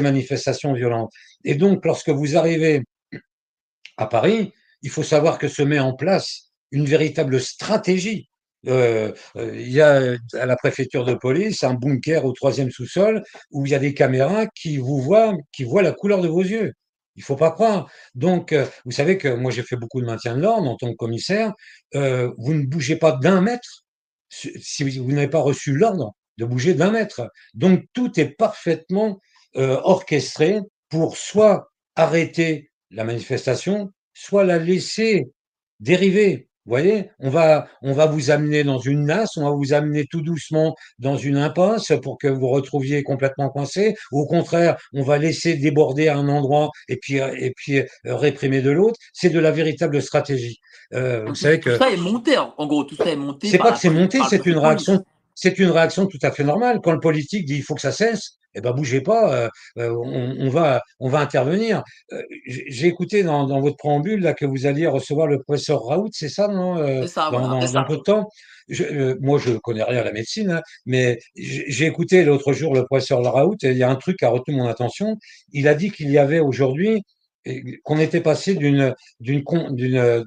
manifestations 0.00 0.72
violentes. 0.72 1.12
Et 1.44 1.54
donc, 1.54 1.84
lorsque 1.84 2.08
vous 2.08 2.36
arrivez 2.36 2.82
à 3.96 4.06
Paris, 4.06 4.52
il 4.82 4.90
faut 4.90 5.02
savoir 5.02 5.38
que 5.38 5.48
se 5.48 5.62
met 5.62 5.78
en 5.78 5.94
place 5.94 6.52
une 6.70 6.86
véritable 6.86 7.40
stratégie 7.40 8.28
euh, 8.68 9.12
euh, 9.36 9.50
il 9.56 9.72
y 9.72 9.80
a 9.80 10.16
à 10.34 10.46
la 10.46 10.56
préfecture 10.56 11.04
de 11.04 11.14
police 11.14 11.64
un 11.64 11.74
bunker 11.74 12.24
au 12.24 12.32
troisième 12.32 12.70
sous-sol 12.70 13.24
où 13.50 13.66
il 13.66 13.72
y 13.72 13.74
a 13.74 13.80
des 13.80 13.92
caméras 13.92 14.46
qui 14.46 14.76
voient 14.76 15.34
la 15.82 15.92
couleur 15.92 16.20
de 16.20 16.28
vos 16.28 16.42
yeux. 16.42 16.72
Il 17.16 17.22
faut 17.22 17.36
pas 17.36 17.50
croire. 17.50 17.90
Donc, 18.14 18.52
euh, 18.52 18.66
vous 18.84 18.92
savez 18.92 19.18
que 19.18 19.28
moi, 19.28 19.50
j'ai 19.50 19.62
fait 19.62 19.76
beaucoup 19.76 20.00
de 20.00 20.06
maintien 20.06 20.36
de 20.36 20.40
l'ordre 20.40 20.68
en 20.70 20.76
tant 20.76 20.90
que 20.90 20.96
commissaire. 20.96 21.52
Euh, 21.94 22.32
vous 22.38 22.54
ne 22.54 22.64
bougez 22.64 22.96
pas 22.96 23.12
d'un 23.12 23.40
mètre 23.40 23.84
si 24.28 24.98
vous 24.98 25.12
n'avez 25.12 25.28
pas 25.28 25.40
reçu 25.40 25.74
l'ordre 25.74 26.14
de 26.38 26.46
bouger 26.46 26.74
d'un 26.74 26.90
mètre. 26.90 27.28
Donc, 27.54 27.84
tout 27.92 28.18
est 28.18 28.30
parfaitement 28.30 29.20
euh, 29.56 29.78
orchestré 29.82 30.60
pour 30.88 31.16
soit 31.16 31.68
arrêter 31.96 32.70
la 32.90 33.04
manifestation, 33.04 33.90
soit 34.14 34.44
la 34.44 34.58
laisser 34.58 35.26
dériver. 35.80 36.48
Vous 36.64 36.70
voyez, 36.70 37.10
on 37.18 37.28
va, 37.28 37.66
on 37.82 37.92
va 37.92 38.06
vous 38.06 38.30
amener 38.30 38.62
dans 38.62 38.78
une 38.78 39.04
nasse, 39.06 39.36
on 39.36 39.44
va 39.44 39.50
vous 39.50 39.72
amener 39.72 40.06
tout 40.06 40.20
doucement 40.20 40.76
dans 41.00 41.16
une 41.16 41.36
impasse 41.36 41.92
pour 42.02 42.18
que 42.18 42.28
vous 42.28 42.48
retrouviez 42.48 43.02
complètement 43.02 43.48
coincé. 43.48 43.96
Au 44.12 44.26
contraire, 44.26 44.76
on 44.92 45.02
va 45.02 45.18
laisser 45.18 45.54
déborder 45.54 46.06
à 46.06 46.16
un 46.16 46.28
endroit 46.28 46.70
et 46.88 46.98
puis, 46.98 47.16
et 47.16 47.52
puis 47.56 47.78
euh, 47.78 47.86
réprimer 48.04 48.62
de 48.62 48.70
l'autre. 48.70 48.98
C'est 49.12 49.30
de 49.30 49.40
la 49.40 49.50
véritable 49.50 50.00
stratégie. 50.00 50.60
Euh, 50.94 51.24
vous 51.26 51.34
savez 51.34 51.58
que 51.58 51.70
tout 51.70 51.82
ça 51.82 51.90
est 51.90 51.96
monté, 51.96 52.36
en 52.38 52.66
gros, 52.66 52.84
tout 52.84 52.96
ça 52.96 53.10
est 53.10 53.16
monté. 53.16 53.48
C'est 53.48 53.58
pas 53.58 53.72
que 53.72 53.78
c'est 53.78 53.90
monté, 53.90 54.18
c'est 54.28 54.46
une 54.46 54.58
réaction. 54.58 55.04
C'est 55.34 55.58
une 55.58 55.70
réaction 55.70 56.06
tout 56.06 56.18
à 56.22 56.30
fait 56.30 56.44
normale. 56.44 56.80
Quand 56.82 56.92
le 56.92 57.00
politique 57.00 57.44
dit 57.46 57.56
il 57.56 57.62
faut 57.62 57.74
que 57.74 57.80
ça 57.80 57.92
cesse, 57.92 58.38
eh 58.54 58.60
ben 58.60 58.72
bougez 58.72 59.00
pas, 59.00 59.34
euh, 59.34 59.48
euh, 59.78 59.90
on, 60.04 60.36
on, 60.38 60.48
va 60.50 60.82
on 61.00 61.08
va 61.08 61.20
intervenir. 61.20 61.82
Euh, 62.12 62.22
j'ai 62.46 62.86
écouté 62.86 63.22
dans, 63.22 63.46
dans, 63.46 63.60
votre 63.60 63.76
préambule 63.76 64.20
là 64.20 64.34
que 64.34 64.44
vous 64.44 64.66
alliez 64.66 64.86
recevoir 64.86 65.26
le 65.26 65.42
professeur 65.42 65.82
Raoult, 65.84 66.10
c'est 66.12 66.28
ça, 66.28 66.48
non 66.48 66.78
euh, 66.78 67.06
ça, 67.06 67.30
Dans, 67.30 67.40
voilà, 67.40 67.48
dans 67.48 67.76
un 67.76 67.84
peu 67.84 67.96
de 67.96 68.02
temps? 68.02 68.28
Je, 68.68 69.18
moi, 69.20 69.38
je 69.38 69.54
connais 69.54 69.82
rien 69.82 70.00
à 70.00 70.04
la 70.04 70.12
médecine, 70.12 70.50
hein, 70.50 70.62
mais 70.86 71.18
j'ai 71.34 71.86
écouté 71.86 72.24
l'autre 72.24 72.52
jour 72.52 72.74
le 72.74 72.84
professeur 72.84 73.22
Raoult 73.22 73.56
et 73.62 73.70
il 73.70 73.76
y 73.76 73.82
a 73.82 73.90
un 73.90 73.96
truc 73.96 74.18
qui 74.18 74.24
a 74.24 74.28
retenu 74.28 74.56
mon 74.56 74.68
attention. 74.68 75.16
Il 75.52 75.66
a 75.66 75.74
dit 75.74 75.90
qu'il 75.90 76.10
y 76.10 76.18
avait 76.18 76.40
aujourd'hui 76.40 77.02
qu'on 77.82 77.98
était 77.98 78.20
passé 78.20 78.54
d'une 78.54 78.94
d'une 79.18 79.42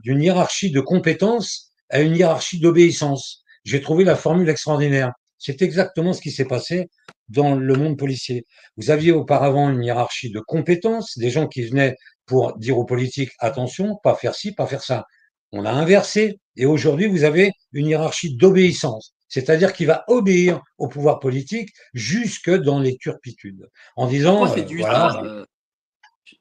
d'une 0.03 0.21
hiérarchie 0.21 0.71
de 0.71 0.81
compétences 0.81 1.71
à 1.89 2.01
une 2.01 2.15
hiérarchie 2.15 2.59
d'obéissance. 2.59 3.44
J'ai 3.65 3.81
trouvé 3.81 4.03
la 4.03 4.15
formule 4.15 4.47
extraordinaire. 4.47 5.11
C'est 5.37 5.61
exactement 5.61 6.13
ce 6.13 6.21
qui 6.21 6.31
s'est 6.31 6.45
passé 6.45 6.87
dans 7.27 7.55
le 7.55 7.73
monde 7.75 7.97
policier. 7.97 8.45
Vous 8.77 8.91
aviez 8.91 9.11
auparavant 9.11 9.69
une 9.69 9.83
hiérarchie 9.83 10.31
de 10.31 10.39
compétences, 10.39 11.17
des 11.17 11.29
gens 11.29 11.47
qui 11.47 11.63
venaient 11.63 11.95
pour 12.25 12.57
dire 12.57 12.77
aux 12.77 12.85
politiques 12.85 13.31
attention, 13.39 13.97
pas 14.03 14.15
faire 14.15 14.35
ci, 14.35 14.53
pas 14.53 14.67
faire 14.67 14.83
ça. 14.83 15.05
On 15.51 15.65
a 15.65 15.71
inversé 15.71 16.39
et 16.55 16.65
aujourd'hui 16.65 17.07
vous 17.07 17.23
avez 17.23 17.51
une 17.73 17.87
hiérarchie 17.87 18.35
d'obéissance, 18.35 19.13
c'est-à-dire 19.27 19.73
qui 19.73 19.85
va 19.85 20.03
obéir 20.07 20.61
au 20.77 20.87
pouvoir 20.87 21.19
politique 21.19 21.69
jusque 21.93 22.51
dans 22.51 22.79
les 22.79 22.97
turpitudes, 22.97 23.67
en 23.95 24.07
disant 24.07 24.47
c'est 24.53 24.63
dû, 24.63 24.79
voilà, 24.79 25.11
ça, 25.11 25.23
euh... 25.23 25.45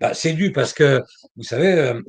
bah, 0.01 0.15
c'est 0.15 0.33
dû 0.33 0.53
parce 0.53 0.73
que 0.73 1.03
vous 1.37 1.43
savez. 1.43 1.73
Euh, 1.73 2.01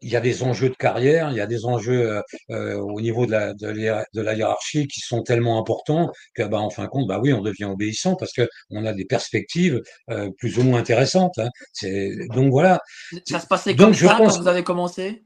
il 0.00 0.10
y 0.10 0.16
a 0.16 0.20
des 0.20 0.42
enjeux 0.42 0.68
de 0.68 0.74
carrière, 0.74 1.30
il 1.30 1.36
y 1.36 1.40
a 1.40 1.46
des 1.46 1.64
enjeux 1.64 2.20
euh, 2.50 2.78
au 2.78 3.00
niveau 3.00 3.26
de 3.26 3.32
la, 3.32 3.54
de, 3.54 3.72
de 3.72 4.20
la, 4.20 4.34
hiérarchie 4.34 4.86
qui 4.86 5.00
sont 5.00 5.22
tellement 5.22 5.58
importants 5.58 6.10
que, 6.34 6.42
bah, 6.42 6.58
en 6.58 6.70
fin 6.70 6.84
de 6.84 6.88
compte, 6.88 7.06
bah 7.06 7.20
oui, 7.22 7.32
on 7.32 7.40
devient 7.40 7.64
obéissant 7.64 8.16
parce 8.16 8.32
que 8.32 8.48
on 8.70 8.84
a 8.84 8.92
des 8.92 9.04
perspectives 9.04 9.80
euh, 10.10 10.30
plus 10.38 10.58
ou 10.58 10.62
moins 10.62 10.80
intéressantes. 10.80 11.38
Hein. 11.38 11.48
C'est 11.72 12.12
donc 12.34 12.50
voilà. 12.50 12.80
Ça 13.26 13.40
se 13.40 13.46
passait 13.46 13.74
comme 13.74 13.92
donc, 13.92 13.96
ça 13.96 14.14
pense... 14.16 14.36
quand 14.36 14.42
vous 14.42 14.48
avez 14.48 14.64
commencé? 14.64 15.24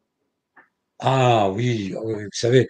Ah 1.01 1.49
oui, 1.51 1.95
vous 1.95 2.29
savez, 2.33 2.67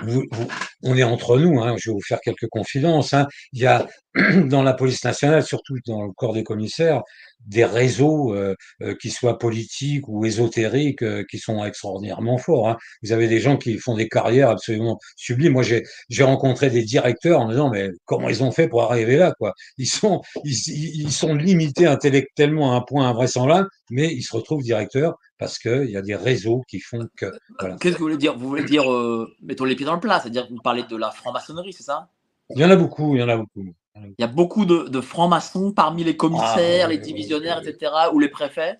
vous, 0.00 0.24
vous, 0.32 0.48
on 0.82 0.96
est 0.96 1.04
entre 1.04 1.38
nous, 1.38 1.60
hein, 1.62 1.76
je 1.78 1.90
vais 1.90 1.94
vous 1.94 2.02
faire 2.02 2.18
quelques 2.20 2.48
confidences. 2.48 3.14
Hein. 3.14 3.28
Il 3.52 3.60
y 3.60 3.66
a 3.66 3.86
dans 4.46 4.62
la 4.62 4.72
police 4.72 5.04
nationale, 5.04 5.42
surtout 5.42 5.76
dans 5.86 6.02
le 6.02 6.12
corps 6.12 6.32
des 6.32 6.44
commissaires, 6.44 7.02
des 7.46 7.64
réseaux 7.64 8.34
euh, 8.34 8.54
euh, 8.82 8.94
qui 9.00 9.10
soient 9.10 9.38
politiques 9.38 10.08
ou 10.08 10.24
ésotériques 10.24 11.02
euh, 11.02 11.22
qui 11.30 11.38
sont 11.38 11.64
extraordinairement 11.64 12.38
forts. 12.38 12.68
Hein. 12.68 12.76
Vous 13.02 13.12
avez 13.12 13.28
des 13.28 13.38
gens 13.38 13.56
qui 13.56 13.78
font 13.78 13.94
des 13.94 14.08
carrières 14.08 14.50
absolument 14.50 14.98
sublimes. 15.16 15.52
Moi, 15.52 15.62
j'ai 15.62 15.82
j'ai 16.08 16.24
rencontré 16.24 16.70
des 16.70 16.82
directeurs 16.82 17.40
en 17.40 17.46
me 17.46 17.52
disant 17.52 17.70
mais 17.70 17.90
comment 18.04 18.28
ils 18.28 18.42
ont 18.42 18.50
fait 18.50 18.68
pour 18.68 18.82
arriver 18.82 19.16
là 19.16 19.32
quoi? 19.38 19.52
Ils 19.78 19.86
sont 19.86 20.22
ils, 20.44 20.56
ils 20.66 21.12
sont 21.12 21.34
limités 21.34 21.86
intellectuellement 21.86 22.72
à 22.72 22.76
un 22.76 22.80
point 22.80 23.08
invraisemblable, 23.08 23.68
mais 23.90 24.12
ils 24.12 24.22
se 24.22 24.34
retrouvent 24.34 24.62
directeurs 24.62 25.14
parce 25.38 25.58
qu'il 25.58 25.90
y 25.90 25.96
a 25.96 26.02
des 26.02 26.14
réseaux 26.14 26.62
qui 26.68 26.80
font 26.80 27.06
que. 27.16 27.26
Voilà. 27.60 27.76
Qu'est-ce 27.76 27.94
que 27.94 27.98
vous 27.98 28.06
voulez 28.06 28.16
dire? 28.16 28.36
Vous 28.36 28.48
voulez 28.48 28.64
dire, 28.64 28.90
euh, 28.90 29.30
mettons 29.42 29.64
les 29.64 29.76
pieds 29.76 29.86
dans 29.86 29.94
le 29.94 30.00
plat, 30.00 30.20
c'est-à-dire 30.20 30.46
que 30.48 30.52
vous 30.52 30.62
parlez 30.62 30.84
de 30.84 30.96
la 30.96 31.10
franc-maçonnerie, 31.10 31.72
c'est 31.72 31.82
ça? 31.82 32.08
Il 32.50 32.60
y 32.60 32.64
en 32.64 32.70
a 32.70 32.76
beaucoup, 32.76 33.16
il 33.16 33.20
y 33.20 33.22
en 33.22 33.28
a 33.28 33.36
beaucoup. 33.36 33.74
Il 34.04 34.14
y 34.18 34.24
a 34.24 34.28
beaucoup 34.28 34.64
de, 34.64 34.88
de 34.88 35.00
francs-maçons 35.00 35.72
parmi 35.72 36.04
les 36.04 36.16
commissaires, 36.16 36.86
ah, 36.86 36.90
les 36.90 36.98
divisionnaires, 36.98 37.60
oui, 37.62 37.70
etc., 37.70 37.92
ou 38.12 38.18
les 38.18 38.28
préfets? 38.28 38.78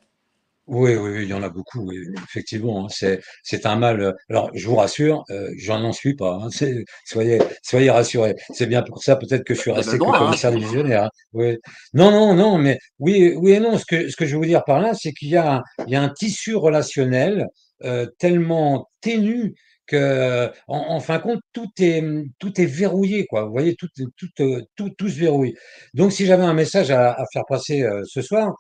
Oui, 0.67 0.97
oui, 0.97 1.23
il 1.23 1.29
y 1.29 1.33
en 1.33 1.45
a 1.45 1.49
beaucoup, 1.49 1.89
effectivement. 2.25 2.87
Hein, 2.87 3.21
c'est, 3.43 3.67
un 3.67 3.77
mal. 3.77 4.17
Alors, 4.29 4.51
je 4.53 4.67
vous 4.67 4.75
rassure, 4.75 5.25
euh, 5.31 5.49
j'en 5.57 5.79
n'en 5.79 5.93
suis 5.93 6.15
pas. 6.15 6.41
Hein, 6.43 6.49
soyez, 7.05 7.39
soyez 7.63 7.91
rassurés. 7.91 8.35
C'est 8.53 8.67
bien 8.67 8.83
pour 8.83 9.03
ça, 9.03 9.15
peut-être 9.15 9.45
que 9.45 9.55
je 9.55 9.61
suis 9.61 9.71
resté 9.71 9.97
droit, 9.97 10.19
que 10.19 10.25
commissaire 10.25 10.51
hein. 10.51 10.57
divisionnaire. 10.57 11.05
Hein, 11.05 11.11
oui. 11.33 11.57
Non, 11.95 12.11
non, 12.11 12.35
non, 12.35 12.59
mais 12.59 12.79
oui, 12.99 13.35
oui 13.37 13.53
et 13.53 13.61
non. 13.61 13.79
Ce 13.79 13.85
que, 13.85 14.09
ce 14.09 14.17
que 14.17 14.27
je 14.27 14.33
veux 14.33 14.39
vous 14.39 14.47
dire 14.47 14.65
par 14.65 14.81
là, 14.81 14.93
c'est 14.95 15.13
qu'il 15.13 15.29
y 15.29 15.37
a, 15.37 15.63
il 15.87 15.93
y 15.93 15.97
a 15.97 16.03
un 16.03 16.09
tissu 16.09 16.57
relationnel 16.57 17.47
euh, 17.85 18.07
tellement 18.19 18.89
ténu 19.01 19.55
que, 19.87 20.51
en, 20.69 21.01
fin 21.01 21.19
de 21.19 21.23
compte, 21.23 21.41
tout 21.53 21.71
est, 21.79 22.03
tout 22.39 22.61
est 22.61 22.67
verrouillé, 22.67 23.27
quoi. 23.27 23.45
Vous 23.45 23.53
voyez, 23.53 23.75
tout, 23.77 23.89
tout, 23.95 24.29
tout, 24.77 24.91
tout, 24.91 25.09
se 25.09 25.19
verrouille. 25.19 25.55
Donc, 25.95 26.13
si 26.13 26.27
j'avais 26.27 26.45
un 26.45 26.55
message 26.55 26.91
à, 26.91 27.13
à 27.13 27.25
faire 27.33 27.45
passer 27.49 27.83
euh, 27.83 28.03
ce 28.07 28.23
soir, 28.23 28.55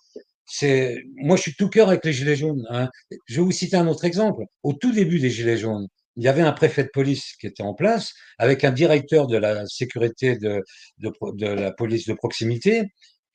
c'est 0.46 0.96
moi 1.16 1.36
je 1.36 1.42
suis 1.42 1.54
tout 1.54 1.68
cœur 1.68 1.88
avec 1.88 2.04
les 2.04 2.12
gilets 2.12 2.36
jaunes. 2.36 2.64
Hein. 2.70 2.88
Je 3.26 3.36
vais 3.36 3.42
vous 3.42 3.52
citer 3.52 3.76
un 3.76 3.86
autre 3.88 4.04
exemple. 4.04 4.44
Au 4.62 4.72
tout 4.72 4.92
début 4.92 5.18
des 5.18 5.30
gilets 5.30 5.58
jaunes, 5.58 5.88
il 6.16 6.24
y 6.24 6.28
avait 6.28 6.42
un 6.42 6.52
préfet 6.52 6.84
de 6.84 6.90
police 6.92 7.34
qui 7.40 7.46
était 7.46 7.62
en 7.62 7.74
place 7.74 8.12
avec 8.38 8.64
un 8.64 8.72
directeur 8.72 9.26
de 9.26 9.36
la 9.36 9.66
sécurité 9.66 10.36
de, 10.36 10.62
de, 10.98 11.12
de 11.34 11.46
la 11.46 11.72
police 11.72 12.06
de 12.06 12.14
proximité 12.14 12.84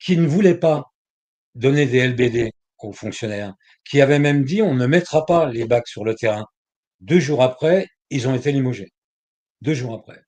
qui 0.00 0.16
ne 0.16 0.26
voulait 0.26 0.58
pas 0.58 0.86
donner 1.54 1.86
des 1.86 2.06
LBD 2.08 2.50
aux 2.80 2.92
fonctionnaires, 2.92 3.54
qui 3.84 4.00
avait 4.00 4.18
même 4.18 4.44
dit 4.44 4.62
on 4.62 4.74
ne 4.74 4.86
mettra 4.86 5.26
pas 5.26 5.48
les 5.50 5.66
bacs 5.66 5.88
sur 5.88 6.04
le 6.04 6.14
terrain. 6.14 6.46
Deux 7.02 7.20
jours 7.20 7.42
après, 7.42 7.88
ils 8.10 8.28
ont 8.28 8.34
été 8.34 8.52
limogés. 8.52 8.92
Deux 9.60 9.74
jours 9.74 9.94
après. 9.94 10.20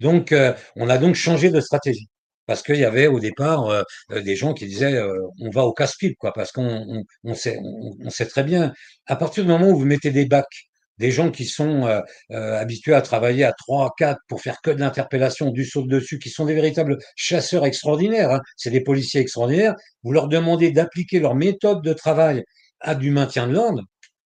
Donc, 0.00 0.32
euh, 0.32 0.54
on 0.76 0.88
a 0.90 0.98
donc 0.98 1.14
changé 1.14 1.50
de 1.50 1.60
stratégie. 1.60 2.08
Parce 2.46 2.62
qu'il 2.62 2.76
y 2.76 2.84
avait 2.84 3.06
au 3.06 3.20
départ 3.20 3.68
euh, 3.68 3.82
euh, 4.10 4.20
des 4.20 4.36
gens 4.36 4.52
qui 4.52 4.66
disaient 4.66 5.00
on 5.40 5.50
va 5.50 5.64
au 5.64 5.72
casse-pipe, 5.72 6.16
quoi, 6.18 6.32
parce 6.32 6.52
qu'on 6.52 7.04
on, 7.24 7.34
sait, 7.34 7.58
on, 8.04 8.10
sait 8.10 8.26
très 8.26 8.44
bien, 8.44 8.72
à 9.06 9.16
partir 9.16 9.44
du 9.44 9.50
moment 9.50 9.68
où 9.70 9.78
vous 9.78 9.84
mettez 9.86 10.10
des 10.10 10.26
bacs, 10.26 10.68
des 10.98 11.10
gens 11.12 11.30
qui 11.30 11.46
sont 11.46 12.02
habitués 12.30 12.94
à 12.94 13.02
travailler 13.02 13.44
à 13.44 13.52
3, 13.52 13.92
4 13.96 14.18
pour 14.28 14.40
faire 14.42 14.60
que 14.62 14.70
de 14.70 14.80
l'interpellation, 14.80 15.50
du 15.50 15.64
saut 15.64 15.86
dessus, 15.86 16.18
qui 16.18 16.30
sont 16.30 16.44
des 16.44 16.54
véritables 16.54 16.98
chasseurs 17.16 17.64
extraordinaires, 17.64 18.32
hein, 18.32 18.40
c'est 18.56 18.70
des 18.70 18.82
policiers 18.82 19.20
extraordinaires, 19.20 19.74
vous 20.02 20.12
leur 20.12 20.28
demandez 20.28 20.72
d'appliquer 20.72 21.20
leur 21.20 21.34
méthode 21.34 21.82
de 21.82 21.92
travail 21.92 22.42
à 22.80 22.94
du 22.94 23.10
maintien 23.10 23.46
de 23.46 23.54
l'ordre, 23.54 23.82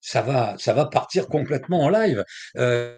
ça 0.07 0.23
va, 0.23 0.55
ça 0.59 0.73
va 0.73 0.87
partir 0.87 1.27
complètement 1.27 1.83
en 1.83 1.89
live. 1.91 2.25
Euh, 2.57 2.97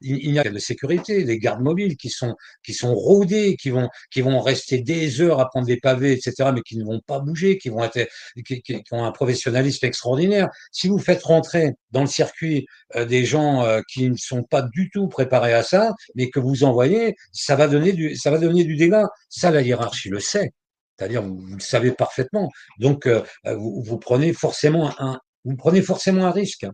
il 0.00 0.30
n'y 0.30 0.38
a 0.38 0.44
de 0.44 0.58
sécurité, 0.58 1.24
des 1.24 1.38
gardes 1.38 1.60
mobiles 1.60 1.96
qui 1.96 2.08
sont, 2.10 2.34
qui 2.64 2.72
sont 2.72 2.94
rodés, 2.94 3.56
qui 3.56 3.70
vont, 3.70 3.88
qui 4.10 4.22
vont 4.22 4.40
rester 4.40 4.78
des 4.78 5.20
heures 5.20 5.40
à 5.40 5.48
prendre 5.48 5.66
des 5.66 5.78
pavés, 5.78 6.12
etc., 6.12 6.50
mais 6.54 6.62
qui 6.62 6.78
ne 6.78 6.84
vont 6.84 7.00
pas 7.06 7.18
bouger, 7.18 7.58
qui 7.58 7.68
vont 7.70 7.82
être, 7.84 8.08
qui, 8.46 8.62
qui, 8.62 8.82
ont 8.92 9.04
un 9.04 9.10
professionnalisme 9.12 9.84
extraordinaire. 9.84 10.48
Si 10.70 10.88
vous 10.88 10.98
faites 10.98 11.24
rentrer 11.24 11.72
dans 11.90 12.02
le 12.02 12.06
circuit 12.06 12.66
euh, 12.94 13.04
des 13.04 13.24
gens 13.24 13.64
euh, 13.64 13.80
qui 13.92 14.08
ne 14.08 14.16
sont 14.16 14.44
pas 14.44 14.62
du 14.62 14.90
tout 14.90 15.08
préparés 15.08 15.54
à 15.54 15.64
ça, 15.64 15.92
mais 16.14 16.30
que 16.30 16.38
vous 16.38 16.62
envoyez, 16.62 17.16
ça 17.32 17.56
va 17.56 17.66
donner 17.66 17.92
du, 17.92 18.14
ça 18.14 18.30
va 18.30 18.38
donner 18.38 18.62
du 18.64 18.76
dégât. 18.76 19.08
Ça, 19.28 19.50
la 19.50 19.60
hiérarchie 19.60 20.08
le 20.08 20.20
sait. 20.20 20.52
C'est-à-dire, 20.98 21.22
vous, 21.22 21.40
le 21.54 21.60
savez 21.60 21.92
parfaitement. 21.92 22.50
Donc, 22.78 23.06
euh, 23.06 23.22
vous, 23.44 23.82
vous, 23.82 23.98
prenez 23.98 24.32
forcément 24.32 24.92
un, 24.98 25.20
vous 25.44 25.56
prenez 25.56 25.82
forcément 25.82 26.26
un 26.26 26.30
risque. 26.30 26.66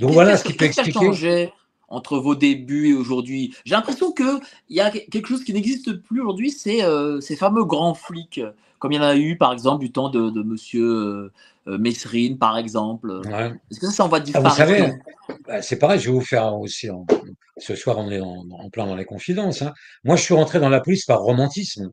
Donc 0.00 0.12
voilà 0.12 0.36
ce 0.36 0.44
qui 0.44 0.52
peut 0.52 0.66
expliquer 0.66 1.50
entre 1.88 2.18
vos 2.18 2.36
débuts 2.36 2.90
et 2.90 2.94
aujourd'hui? 2.94 3.54
J'ai 3.64 3.74
l'impression 3.74 4.12
qu'il 4.12 4.38
y 4.68 4.80
a 4.80 4.90
quelque 4.90 5.26
chose 5.26 5.42
qui 5.42 5.52
n'existe 5.52 5.92
plus 6.02 6.20
aujourd'hui, 6.20 6.50
c'est 6.50 6.84
euh, 6.84 7.20
ces 7.20 7.34
fameux 7.34 7.64
grands 7.64 7.94
flics, 7.94 8.40
comme 8.78 8.92
il 8.92 8.96
y 8.96 8.98
en 8.98 9.02
a 9.02 9.16
eu 9.16 9.36
par 9.36 9.52
exemple 9.52 9.84
du 9.84 9.90
temps 9.90 10.08
de, 10.08 10.30
de 10.30 10.42
monsieur 10.42 11.32
euh, 11.66 11.78
Messrine, 11.78 12.38
par 12.38 12.56
exemple. 12.56 13.20
Est-ce 13.70 13.80
que 13.80 13.86
ça, 13.86 13.92
ça 13.92 14.04
en 14.04 14.08
va 14.08 14.20
disparaître 14.20 14.60
ah, 14.60 14.64
Vous 14.64 14.72
savez, 14.72 14.92
bah, 15.46 15.62
c'est 15.62 15.78
pareil, 15.78 15.98
je 15.98 16.06
vais 16.06 16.12
vous 16.12 16.20
faire 16.20 16.54
aussi. 16.54 16.88
ce 17.56 17.74
soir, 17.74 17.98
on 17.98 18.10
est 18.10 18.20
en, 18.20 18.70
plein 18.70 18.86
dans 18.86 18.96
les 18.96 19.04
confidences. 19.04 19.62
Hein. 19.62 19.72
Moi, 20.04 20.14
je 20.14 20.22
suis 20.22 20.34
rentré 20.34 20.60
dans 20.60 20.68
la 20.68 20.80
police 20.80 21.04
par 21.04 21.20
romantisme 21.20 21.90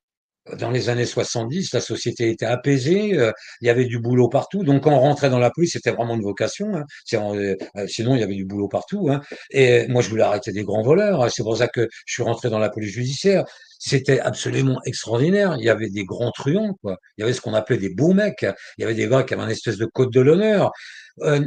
dans 0.55 0.71
les 0.71 0.89
années 0.89 1.05
70, 1.05 1.73
la 1.73 1.81
société 1.81 2.29
était 2.29 2.45
apaisée, 2.45 3.17
euh, 3.17 3.31
il 3.61 3.67
y 3.67 3.69
avait 3.69 3.85
du 3.85 3.99
boulot 3.99 4.29
partout. 4.29 4.63
Donc, 4.63 4.83
quand 4.83 4.91
on 4.91 4.99
rentrait 4.99 5.29
dans 5.29 5.39
la 5.39 5.49
police, 5.51 5.73
c'était 5.73 5.91
vraiment 5.91 6.15
une 6.15 6.23
vocation. 6.23 6.75
Hein. 6.75 6.85
Euh, 7.13 7.55
sinon, 7.87 8.15
il 8.15 8.21
y 8.21 8.23
avait 8.23 8.35
du 8.35 8.45
boulot 8.45 8.67
partout. 8.67 9.09
Hein. 9.09 9.21
Et 9.51 9.87
moi, 9.87 10.01
je 10.01 10.09
voulais 10.09 10.23
arrêter 10.23 10.51
des 10.51 10.63
grands 10.63 10.83
voleurs. 10.83 11.23
Hein. 11.23 11.29
C'est 11.29 11.43
pour 11.43 11.57
ça 11.57 11.67
que 11.67 11.87
je 12.05 12.13
suis 12.13 12.23
rentré 12.23 12.49
dans 12.49 12.59
la 12.59 12.69
police 12.69 12.91
judiciaire. 12.91 13.43
C'était 13.79 14.19
absolument 14.19 14.79
extraordinaire. 14.85 15.55
Il 15.59 15.65
y 15.65 15.69
avait 15.69 15.89
des 15.89 16.03
grands 16.03 16.31
truands, 16.31 16.73
quoi. 16.81 16.97
Il 17.17 17.21
y 17.21 17.23
avait 17.23 17.33
ce 17.33 17.41
qu'on 17.41 17.53
appelait 17.53 17.77
des 17.77 17.93
beaux 17.93 18.13
mecs. 18.13 18.45
Il 18.77 18.81
y 18.81 18.83
avait 18.83 18.95
des 18.95 19.07
gars 19.07 19.23
qui 19.23 19.33
avaient 19.33 19.43
une 19.43 19.51
espèce 19.51 19.77
de 19.77 19.85
code 19.85 20.11
de 20.11 20.21
l'honneur. 20.21 20.71
Euh, 21.21 21.39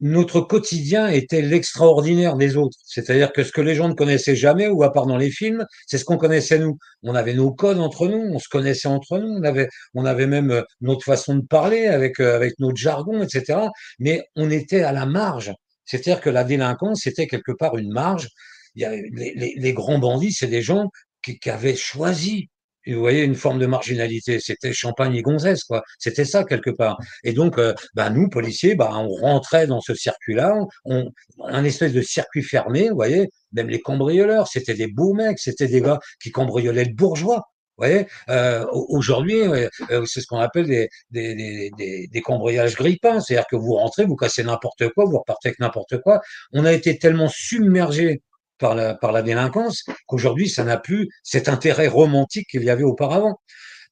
notre 0.00 0.40
quotidien 0.40 1.08
était 1.08 1.40
l'extraordinaire 1.40 2.36
des 2.36 2.56
autres. 2.56 2.76
C'est-à-dire 2.84 3.32
que 3.32 3.42
ce 3.42 3.52
que 3.52 3.60
les 3.60 3.74
gens 3.74 3.88
ne 3.88 3.94
connaissaient 3.94 4.36
jamais, 4.36 4.68
ou 4.68 4.82
à 4.82 4.92
part 4.92 5.06
dans 5.06 5.16
les 5.16 5.30
films, 5.30 5.64
c'est 5.86 5.98
ce 5.98 6.04
qu'on 6.04 6.18
connaissait 6.18 6.58
nous. 6.58 6.78
On 7.02 7.14
avait 7.14 7.34
nos 7.34 7.52
codes 7.52 7.78
entre 7.78 8.08
nous, 8.08 8.18
on 8.18 8.38
se 8.38 8.48
connaissait 8.48 8.88
entre 8.88 9.18
nous, 9.18 9.28
on 9.28 9.42
avait, 9.42 9.68
on 9.94 10.04
avait 10.04 10.26
même 10.26 10.50
euh, 10.50 10.62
notre 10.80 11.04
façon 11.04 11.36
de 11.36 11.46
parler 11.46 11.86
avec, 11.86 12.20
euh, 12.20 12.36
avec 12.36 12.58
notre 12.58 12.76
jargon, 12.76 13.22
etc. 13.22 13.60
Mais 13.98 14.24
on 14.36 14.50
était 14.50 14.82
à 14.82 14.92
la 14.92 15.06
marge. 15.06 15.52
C'est-à-dire 15.84 16.20
que 16.20 16.30
la 16.30 16.44
délinquance, 16.44 17.00
c'était 17.02 17.26
quelque 17.26 17.52
part 17.52 17.76
une 17.78 17.92
marge. 17.92 18.28
Il 18.74 18.82
y 18.82 18.84
avait, 18.84 19.08
les, 19.12 19.54
les, 19.56 19.72
grands 19.72 19.98
bandits, 19.98 20.32
c'est 20.32 20.46
des 20.46 20.62
gens 20.62 20.90
qui, 21.22 21.38
qui 21.38 21.48
avaient 21.48 21.74
choisi 21.74 22.50
vous 22.94 23.00
voyez, 23.00 23.22
une 23.24 23.34
forme 23.34 23.58
de 23.58 23.66
marginalité. 23.66 24.40
C'était 24.40 24.72
champagne 24.72 25.14
et 25.14 25.22
gonzesse, 25.22 25.64
quoi. 25.64 25.82
C'était 25.98 26.24
ça, 26.24 26.44
quelque 26.44 26.70
part. 26.70 26.98
Et 27.24 27.32
donc, 27.32 27.58
euh, 27.58 27.74
bah, 27.94 28.10
nous, 28.10 28.28
policiers, 28.28 28.74
bah, 28.74 28.90
on 28.92 29.08
rentrait 29.08 29.66
dans 29.66 29.80
ce 29.80 29.94
circuit-là, 29.94 30.54
on, 30.84 31.10
un 31.44 31.64
espèce 31.64 31.92
de 31.92 32.02
circuit 32.02 32.42
fermé, 32.42 32.88
vous 32.88 32.96
voyez. 32.96 33.28
Même 33.52 33.68
les 33.68 33.80
cambrioleurs, 33.80 34.48
c'était 34.48 34.74
des 34.74 34.88
beaux 34.88 35.14
mecs, 35.14 35.38
c'était 35.38 35.68
des 35.68 35.80
gars 35.80 35.98
qui 36.22 36.30
cambriolaient 36.30 36.84
le 36.84 36.94
bourgeois. 36.94 37.44
Vous 37.78 37.86
voyez, 37.86 38.06
euh, 38.28 38.66
aujourd'hui, 38.72 39.40
euh, 39.40 39.68
c'est 40.04 40.20
ce 40.20 40.26
qu'on 40.26 40.38
appelle 40.38 40.66
des, 40.66 40.88
des, 41.12 41.70
des, 41.78 42.08
des, 42.08 42.20
cambriolages 42.22 42.74
grippins, 42.74 43.20
c'est-à-dire 43.20 43.46
que 43.46 43.54
vous 43.54 43.74
rentrez, 43.74 44.04
vous 44.04 44.16
cassez 44.16 44.42
n'importe 44.42 44.88
quoi, 44.88 45.04
vous 45.04 45.18
repartez 45.18 45.50
avec 45.50 45.60
n'importe 45.60 45.98
quoi. 46.02 46.20
On 46.52 46.64
a 46.64 46.72
été 46.72 46.98
tellement 46.98 47.28
submergé 47.28 48.20
par 48.58 48.74
la, 48.74 48.94
par 48.94 49.12
la 49.12 49.22
délinquance, 49.22 49.84
qu'aujourd'hui, 50.06 50.48
ça 50.48 50.64
n'a 50.64 50.78
plus 50.78 51.08
cet 51.22 51.48
intérêt 51.48 51.88
romantique 51.88 52.48
qu'il 52.50 52.64
y 52.64 52.70
avait 52.70 52.84
auparavant. 52.84 53.40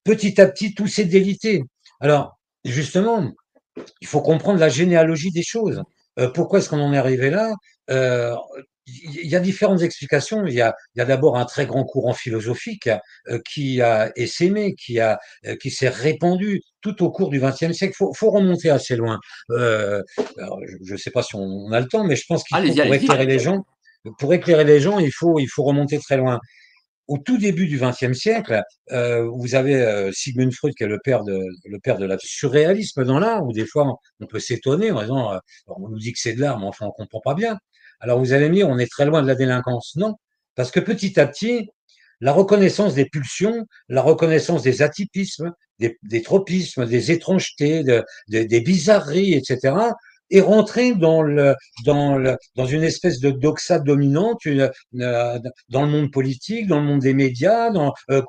Petit 0.05 0.41
à 0.41 0.47
petit, 0.47 0.75
tout 0.75 0.87
s'est 0.87 1.05
délité. 1.05 1.63
Alors, 2.01 2.39
justement, 2.65 3.33
il 4.01 4.07
faut 4.07 4.23
comprendre 4.23 4.61
la 4.61 4.69
généalogie 4.69 5.31
des 5.31 5.43
choses. 5.43 5.83
Euh, 6.19 6.29
pourquoi 6.31 6.59
est-ce 6.59 6.69
qu'on 6.69 6.81
en 6.81 6.93
est 6.93 6.99
arrivé 6.99 7.31
là? 7.31 7.53
Euh, 7.91 8.35
il 8.87 9.27
y 9.27 9.35
a 9.35 9.41
différentes 9.41 9.83
explications. 9.83 10.47
Il 10.47 10.55
y 10.55 10.61
a, 10.61 10.73
il 10.95 11.01
y 11.01 11.03
a 11.03 11.05
d'abord 11.05 11.37
un 11.37 11.45
très 11.45 11.67
grand 11.67 11.85
courant 11.85 12.13
philosophique 12.15 12.89
euh, 13.29 13.41
qui 13.45 13.83
a 13.83 14.13
essaimé, 14.15 14.75
qui 14.75 15.01
a, 15.01 15.19
qui 15.61 15.71
s'est 15.73 15.89
répandu 15.89 16.63
tout 16.83 17.03
au 17.03 17.11
cours 17.11 17.31
du 17.31 17.41
XXe 17.41 17.73
siècle. 17.73 17.95
Faut, 17.97 18.15
faut 18.15 18.31
remonter 18.31 18.71
assez 18.71 18.95
loin. 18.95 19.19
Euh, 19.51 20.03
je 20.85 20.93
ne 20.93 20.97
sais 20.97 21.11
pas 21.11 21.25
si 21.25 21.35
on 21.35 21.73
a 21.73 21.81
le 21.81 21.89
temps, 21.89 22.05
mais 22.05 22.15
je 22.15 22.25
pense 22.29 22.45
qu'il 22.45 22.57
faut 22.57 22.83
pour 22.83 22.95
éclairer 22.95 23.27
les 23.27 23.41
gens 23.41 23.67
pour 24.19 24.35
éclairer 24.35 24.65
les 24.65 24.81
gens, 24.81 24.99
il 24.99 25.13
faut, 25.13 25.39
il 25.39 25.47
faut 25.47 25.63
remonter 25.65 25.99
très 25.99 26.17
loin. 26.17 26.41
Au 27.09 27.19
tout 27.19 27.39
début 27.39 27.69
du 27.69 27.79
XXe 27.79 28.19
siècle, 28.19 28.63
euh, 28.91 29.29
vous 29.29 29.55
avez 29.55 29.77
euh, 29.77 30.11
Sigmund 30.13 30.53
Freud 30.53 30.75
qui 30.75 30.83
est 30.83 30.89
le 30.89 30.99
père 30.99 31.23
de 31.23 31.41
le 31.65 31.79
père 31.79 31.99
de 31.99 32.05
la 32.05 32.17
surréalisme 32.19 33.05
dans 33.05 33.21
l'art, 33.21 33.45
où 33.45 33.53
des 33.53 33.67
fois 33.67 33.97
on 34.19 34.27
peut 34.27 34.41
s'étonner 34.41 34.91
en 34.91 35.01
disant 35.03 35.33
euh, 35.33 35.39
on 35.69 35.89
nous 35.89 35.99
dit 35.99 36.13
que 36.13 36.19
c'est 36.19 36.33
de 36.33 36.41
l'art, 36.41 36.59
mais 36.59 36.67
enfin 36.67 36.87
on 36.87 36.91
comprend 36.91 37.21
pas 37.21 37.35
bien. 37.35 37.59
Alors 38.01 38.19
vous 38.19 38.33
allez 38.33 38.49
me 38.49 38.55
dire 38.55 38.69
on 38.69 38.79
est 38.79 38.91
très 38.91 39.07
loin 39.07 39.23
de 39.23 39.29
la 39.29 39.37
délinquance. 39.37 39.95
Non, 39.95 40.17
parce 40.57 40.73
que 40.73 40.81
petit 40.81 41.21
à 41.21 41.29
petit, 41.29 41.69
la 42.21 42.33
reconnaissance 42.33 42.95
des 42.95 43.07
pulsions, 43.07 43.67
la 43.89 44.03
reconnaissance 44.03 44.63
des 44.63 44.83
atypismes, 44.83 45.53
des, 45.79 45.99
des 46.03 46.23
tropismes, 46.23 46.87
des 46.87 47.13
étrangetés, 47.13 47.85
de, 47.85 48.05
des 48.29 48.61
bizarreries, 48.61 49.35
etc., 49.35 49.75
est 50.31 50.41
rentré 50.41 50.95
dans 50.95 51.23
le 51.23 51.55
dans 51.85 52.17
le 52.17 52.37
dans 52.55 52.67
une 52.67 52.83
espèce 52.83 53.21
de 53.21 53.31
doxa 53.31 53.79
dominante 53.79 54.45
une, 54.45 54.71
euh, 55.01 55.39
dans 55.69 55.83
le 55.83 55.89
monde 55.89 56.11
politique, 56.11 56.67
dans 56.67 56.81
le 56.81 56.87
monde 56.87 57.01
des 57.01 57.15
médias, 57.15 57.71
dans 57.71 57.95
euh, 58.11 58.23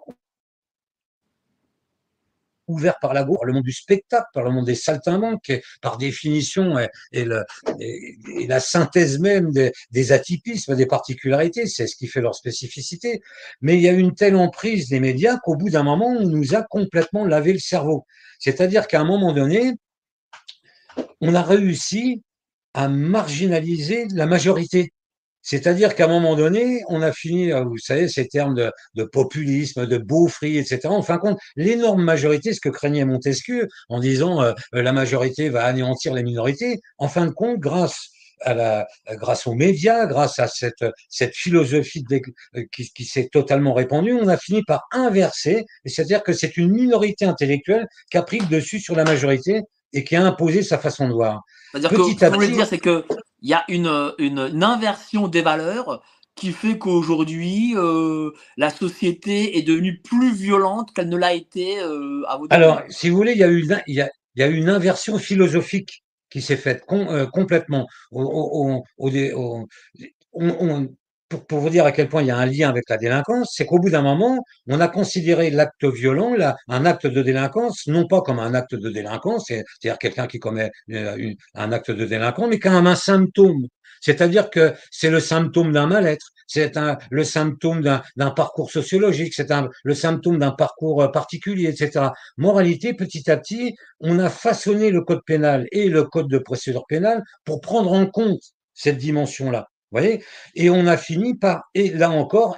ouvert 2.67 2.95
par 3.01 3.13
la 3.13 3.23
gauche, 3.23 3.37
par 3.39 3.45
le 3.45 3.53
monde 3.53 3.63
du 3.63 3.71
spectacle, 3.71 4.27
par 4.33 4.43
le 4.43 4.51
monde 4.51 4.65
des 4.65 4.75
saltimbanques, 4.75 5.41
qui 5.43 5.59
par 5.81 5.97
définition 5.97 6.77
est, 6.77 6.89
le, 7.13 7.43
est, 7.79 8.47
la 8.47 8.59
synthèse 8.59 9.19
même 9.19 9.51
des, 9.51 9.71
des, 9.91 10.11
atypismes, 10.11 10.75
des 10.75 10.85
particularités, 10.85 11.65
c'est 11.65 11.87
ce 11.87 11.95
qui 11.95 12.07
fait 12.07 12.21
leur 12.21 12.35
spécificité. 12.35 13.21
Mais 13.61 13.75
il 13.75 13.81
y 13.81 13.87
a 13.87 13.93
une 13.93 14.13
telle 14.13 14.35
emprise 14.35 14.89
des 14.89 14.99
médias 14.99 15.37
qu'au 15.37 15.55
bout 15.55 15.69
d'un 15.69 15.83
moment, 15.83 16.07
on 16.07 16.27
nous 16.27 16.55
a 16.55 16.63
complètement 16.63 17.25
lavé 17.25 17.53
le 17.53 17.59
cerveau. 17.59 18.05
C'est-à-dire 18.39 18.87
qu'à 18.87 18.99
un 19.01 19.05
moment 19.05 19.33
donné, 19.33 19.73
on 21.21 21.35
a 21.35 21.41
réussi 21.41 22.21
à 22.73 22.87
marginaliser 22.89 24.07
la 24.13 24.25
majorité. 24.25 24.91
C'est-à-dire 25.41 25.95
qu'à 25.95 26.05
un 26.05 26.09
moment 26.09 26.35
donné, 26.35 26.83
on 26.89 27.01
a 27.01 27.13
fini, 27.13 27.53
euh, 27.53 27.63
vous 27.63 27.77
savez, 27.77 28.09
ces 28.09 28.27
termes 28.27 28.53
de, 28.53 29.03
populisme, 29.05 29.85
de 29.85 29.97
beaufry, 29.97 30.57
etc. 30.57 30.81
En 30.87 31.01
fin 31.01 31.15
de 31.15 31.21
compte, 31.21 31.39
l'énorme 31.55 32.03
majorité, 32.03 32.53
ce 32.53 32.59
que 32.59 32.67
craignait 32.67 33.05
Montesquieu 33.05 33.69
en 33.87 34.01
disant 34.01 34.41
euh, 34.41 34.53
la 34.73 34.91
majorité 34.91 35.47
va 35.47 35.63
anéantir 35.63 36.13
les 36.13 36.23
minorités, 36.23 36.81
en 36.97 37.07
fin 37.07 37.25
de 37.25 37.31
compte, 37.31 37.59
grâce 37.59 38.09
à 38.41 38.53
la, 38.53 38.87
grâce 39.11 39.47
aux 39.47 39.53
médias, 39.53 40.05
grâce 40.05 40.37
à 40.37 40.47
cette, 40.47 40.85
cette 41.09 41.33
philosophie 41.33 42.03
euh, 42.11 42.63
qui, 42.73 42.91
qui 42.91 43.05
s'est 43.05 43.29
totalement 43.31 43.73
répandue, 43.73 44.13
on 44.13 44.27
a 44.27 44.37
fini 44.37 44.63
par 44.63 44.83
inverser, 44.91 45.65
c'est-à-dire 45.85 46.23
que 46.23 46.33
c'est 46.33 46.57
une 46.57 46.71
minorité 46.71 47.23
intellectuelle 47.23 47.87
qui 48.11 48.17
a 48.17 48.21
pris 48.21 48.39
le 48.39 48.47
dessus 48.47 48.81
sur 48.81 48.95
la 48.95 49.05
majorité 49.05 49.61
et 49.93 50.03
qui 50.03 50.15
a 50.15 50.25
imposé 50.25 50.63
sa 50.63 50.77
façon 50.77 51.07
de 51.07 51.13
voir. 51.13 51.41
C'est-à-dire 51.71 51.89
que 51.89 52.03
ce 52.03 52.15
que 52.15 52.33
voulez 52.33 52.49
dire, 52.49 52.67
c'est 52.67 52.79
qu'il 52.79 53.03
y 53.41 53.53
a 53.53 53.63
une, 53.67 54.13
une, 54.19 54.63
inversion 54.63 55.27
des 55.27 55.41
valeurs 55.41 56.01
qui 56.35 56.51
fait 56.51 56.77
qu'aujourd'hui, 56.77 57.73
euh, 57.75 58.31
la 58.57 58.69
société 58.69 59.57
est 59.57 59.63
devenue 59.63 59.99
plus 60.01 60.33
violente 60.33 60.93
qu'elle 60.93 61.09
ne 61.09 61.17
l'a 61.17 61.33
été 61.33 61.79
euh, 61.79 62.21
à 62.27 62.37
votre 62.37 62.53
Alors, 62.53 62.83
si 62.89 63.09
vous 63.09 63.17
voulez, 63.17 63.31
il 63.31 63.39
y 63.39 63.43
a 63.43 63.49
eu, 63.49 63.67
il 63.87 63.95
y 63.95 64.01
a, 64.01 64.09
il 64.35 64.41
y 64.41 64.43
a 64.43 64.47
eu 64.47 64.55
une 64.55 64.69
inversion 64.69 65.17
philosophique 65.17 66.03
qui 66.29 66.41
s'est 66.41 66.57
faite 66.57 66.83
euh, 66.91 67.25
complètement. 67.25 67.87
on, 68.11 68.83
pour, 71.29 71.45
pour, 71.45 71.59
vous 71.59 71.69
dire 71.69 71.85
à 71.85 71.91
quel 71.91 72.09
point 72.09 72.21
il 72.21 72.27
y 72.27 72.31
a 72.31 72.37
un 72.37 72.45
lien 72.45 72.69
avec 72.69 72.89
la 72.89 72.97
délinquance, 72.97 73.53
c'est 73.55 73.65
qu'au 73.65 73.79
bout 73.79 73.89
d'un 73.89 74.01
moment, 74.01 74.43
on 74.67 74.79
a 74.79 74.87
considéré 74.87 75.49
l'acte 75.49 75.85
violent, 75.85 76.33
là, 76.35 76.55
un 76.67 76.85
acte 76.85 77.07
de 77.07 77.21
délinquance, 77.21 77.87
non 77.87 78.07
pas 78.07 78.21
comme 78.21 78.39
un 78.39 78.53
acte 78.53 78.75
de 78.75 78.89
délinquance, 78.89 79.45
c'est-à-dire 79.47 79.97
quelqu'un 79.97 80.27
qui 80.27 80.39
commet 80.39 80.71
euh, 80.91 81.33
un 81.55 81.71
acte 81.71 81.91
de 81.91 82.05
délinquance, 82.05 82.47
mais 82.49 82.59
comme 82.59 82.87
un 82.87 82.95
symptôme. 82.95 83.67
C'est-à-dire 84.01 84.49
que 84.49 84.73
c'est 84.91 85.09
le 85.09 85.19
symptôme 85.19 85.71
d'un 85.71 85.87
mal-être, 85.87 86.27
c'est 86.47 86.71
le 87.09 87.23
symptôme 87.23 87.81
d'un 87.81 88.31
parcours 88.31 88.71
sociologique, 88.71 89.33
c'est 89.33 89.51
le 89.83 89.93
symptôme 89.93 90.37
d'un 90.37 90.51
parcours 90.51 91.11
particulier, 91.11 91.67
etc. 91.67 92.07
Moralité, 92.37 92.93
petit 92.93 93.29
à 93.29 93.37
petit, 93.37 93.75
on 93.99 94.19
a 94.19 94.29
façonné 94.29 94.91
le 94.91 95.01
code 95.01 95.21
pénal 95.25 95.67
et 95.71 95.89
le 95.89 96.03
code 96.03 96.29
de 96.29 96.37
procédure 96.37 96.85
pénale 96.87 97.23
pour 97.43 97.59
prendre 97.59 97.91
en 97.91 98.05
compte 98.05 98.41
cette 98.73 98.97
dimension-là. 98.97 99.67
Voyez? 99.91 100.23
Et 100.55 100.69
on 100.69 100.87
a 100.87 100.97
fini 100.97 101.35
par, 101.35 101.63
et 101.73 101.89
là 101.89 102.09
encore, 102.09 102.57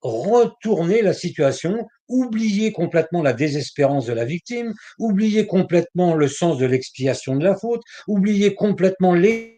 retourner 0.00 1.02
la 1.02 1.12
situation, 1.12 1.86
oublier 2.08 2.72
complètement 2.72 3.22
la 3.22 3.32
désespérance 3.32 4.06
de 4.06 4.12
la 4.12 4.24
victime, 4.24 4.74
oublier 4.98 5.46
complètement 5.46 6.14
le 6.14 6.28
sens 6.28 6.58
de 6.58 6.66
l'expiation 6.66 7.36
de 7.36 7.44
la 7.44 7.56
faute, 7.56 7.82
oublier 8.06 8.54
complètement 8.54 9.14
les 9.14 9.57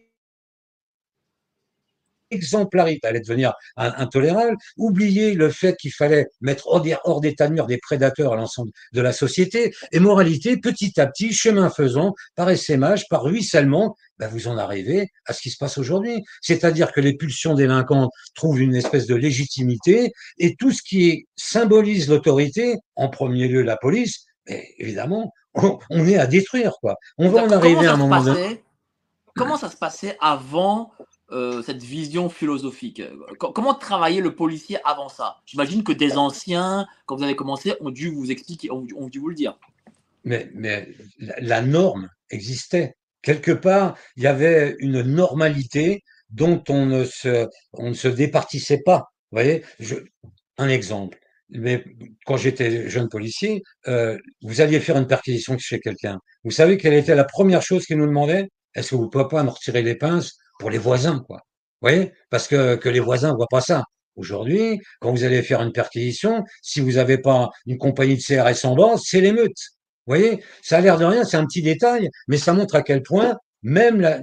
exemplarité 2.31 3.07
allait 3.07 3.19
devenir 3.19 3.53
intolérable, 3.75 4.57
oublier 4.77 5.33
le 5.33 5.49
fait 5.49 5.75
qu'il 5.77 5.93
fallait 5.93 6.27
mettre 6.41 6.67
hors 6.67 7.21
d'état 7.21 7.47
de 7.47 7.53
mur 7.53 7.67
des 7.67 7.77
prédateurs 7.77 8.33
à 8.33 8.35
l'ensemble 8.35 8.71
de 8.93 9.01
la 9.01 9.13
société, 9.13 9.73
et 9.91 9.99
moralité, 9.99 10.57
petit 10.57 10.99
à 10.99 11.07
petit, 11.07 11.33
chemin 11.33 11.69
faisant, 11.69 12.15
par 12.35 12.49
essaimage, 12.49 13.07
par 13.09 13.23
ruissellement, 13.23 13.95
ben 14.17 14.27
vous 14.27 14.47
en 14.47 14.57
arrivez 14.57 15.09
à 15.25 15.33
ce 15.33 15.41
qui 15.41 15.49
se 15.49 15.57
passe 15.57 15.77
aujourd'hui. 15.77 16.23
C'est-à-dire 16.41 16.91
que 16.91 17.01
les 17.01 17.15
pulsions 17.15 17.55
délinquantes 17.55 18.11
trouvent 18.35 18.61
une 18.61 18.75
espèce 18.75 19.07
de 19.07 19.15
légitimité, 19.15 20.13
et 20.37 20.55
tout 20.55 20.71
ce 20.71 20.81
qui 20.81 21.27
symbolise 21.35 22.09
l'autorité, 22.09 22.77
en 22.95 23.09
premier 23.09 23.47
lieu 23.47 23.61
la 23.61 23.77
police, 23.77 24.25
ben, 24.45 24.61
évidemment, 24.77 25.31
on, 25.53 26.07
est 26.07 26.17
à 26.17 26.27
détruire. 26.27 26.73
quoi. 26.81 26.95
On 27.17 27.29
va 27.29 27.43
en 27.43 27.51
arriver 27.51 27.87
à 27.87 27.93
un 27.93 27.97
moment 27.97 28.23
donné. 28.23 28.63
Comment 29.35 29.57
ça 29.57 29.69
se 29.69 29.77
passait 29.77 30.17
avant 30.19 30.91
euh, 31.31 31.61
cette 31.63 31.81
vision 31.81 32.29
philosophique 32.29 33.01
Comment 33.39 33.73
travaillait 33.73 34.21
le 34.21 34.35
policier 34.35 34.77
avant 34.83 35.09
ça? 35.09 35.37
J'imagine 35.45 35.83
que 35.83 35.93
des 35.93 36.17
anciens, 36.17 36.87
quand 37.05 37.15
vous 37.15 37.23
avez 37.23 37.35
commencé, 37.35 37.73
ont 37.79 37.89
dû 37.89 38.09
vous 38.09 38.31
expliquer, 38.31 38.69
ont, 38.71 38.81
dû 38.81 39.19
vous 39.19 39.29
le 39.29 39.35
dire. 39.35 39.57
Mais, 40.25 40.49
la 41.17 41.61
norme 41.61 42.09
existait. 42.29 42.95
Quelque 43.21 43.51
part, 43.51 43.97
il 44.17 44.23
y 44.23 44.27
avait 44.27 44.75
une 44.79 45.01
normalité 45.01 46.03
dont 46.31 46.63
on 46.69 46.85
ne 46.85 47.05
se, 47.05 48.07
départissait 48.07 48.81
pas. 48.83 49.11
Vous 49.31 49.37
voyez, 49.37 49.63
un 50.57 50.67
exemple. 50.67 51.17
Mais 51.49 51.83
quand 52.25 52.37
j'étais 52.37 52.89
jeune 52.89 53.09
policier, 53.09 53.61
euh, 53.87 54.17
vous 54.41 54.61
alliez 54.61 54.79
faire 54.79 54.97
une 54.97 55.07
perquisition 55.07 55.57
chez 55.57 55.79
quelqu'un. 55.79 56.19
Vous 56.43 56.51
savez 56.51 56.77
quelle 56.77 56.93
était 56.93 57.15
la 57.15 57.25
première 57.25 57.61
chose 57.61 57.85
qu'il 57.85 57.97
nous 57.97 58.07
demandait? 58.07 58.49
Est-ce 58.73 58.91
que 58.91 58.95
vous 58.95 59.09
pouvez 59.09 59.27
pas 59.29 59.43
me 59.43 59.49
retirer 59.49 59.81
les 59.81 59.95
pinces? 59.95 60.37
Pour 60.61 60.69
les 60.69 60.77
voisins, 60.77 61.19
quoi. 61.27 61.39
Vous 61.81 61.89
voyez? 61.89 62.13
Parce 62.29 62.47
que, 62.47 62.75
que 62.75 62.87
les 62.87 62.99
voisins 62.99 63.33
voient 63.33 63.47
pas 63.49 63.61
ça. 63.61 63.83
Aujourd'hui, 64.15 64.79
quand 64.99 65.11
vous 65.11 65.23
allez 65.23 65.41
faire 65.41 65.61
une 65.63 65.71
perquisition, 65.71 66.43
si 66.61 66.79
vous 66.79 66.93
n'avez 66.93 67.17
pas 67.17 67.49
une 67.65 67.79
compagnie 67.79 68.15
de 68.15 68.21
CRS 68.21 68.63
en 68.65 68.75
bas, 68.75 68.93
c'est 69.03 69.21
l'émeute. 69.21 69.57
Vous 70.05 70.13
voyez? 70.13 70.43
Ça 70.61 70.77
a 70.77 70.81
l'air 70.81 70.99
de 70.99 71.05
rien, 71.05 71.23
c'est 71.23 71.37
un 71.37 71.47
petit 71.47 71.63
détail, 71.63 72.09
mais 72.27 72.37
ça 72.37 72.53
montre 72.53 72.75
à 72.75 72.83
quel 72.83 73.01
point, 73.01 73.37
même 73.63 74.01
la, 74.01 74.19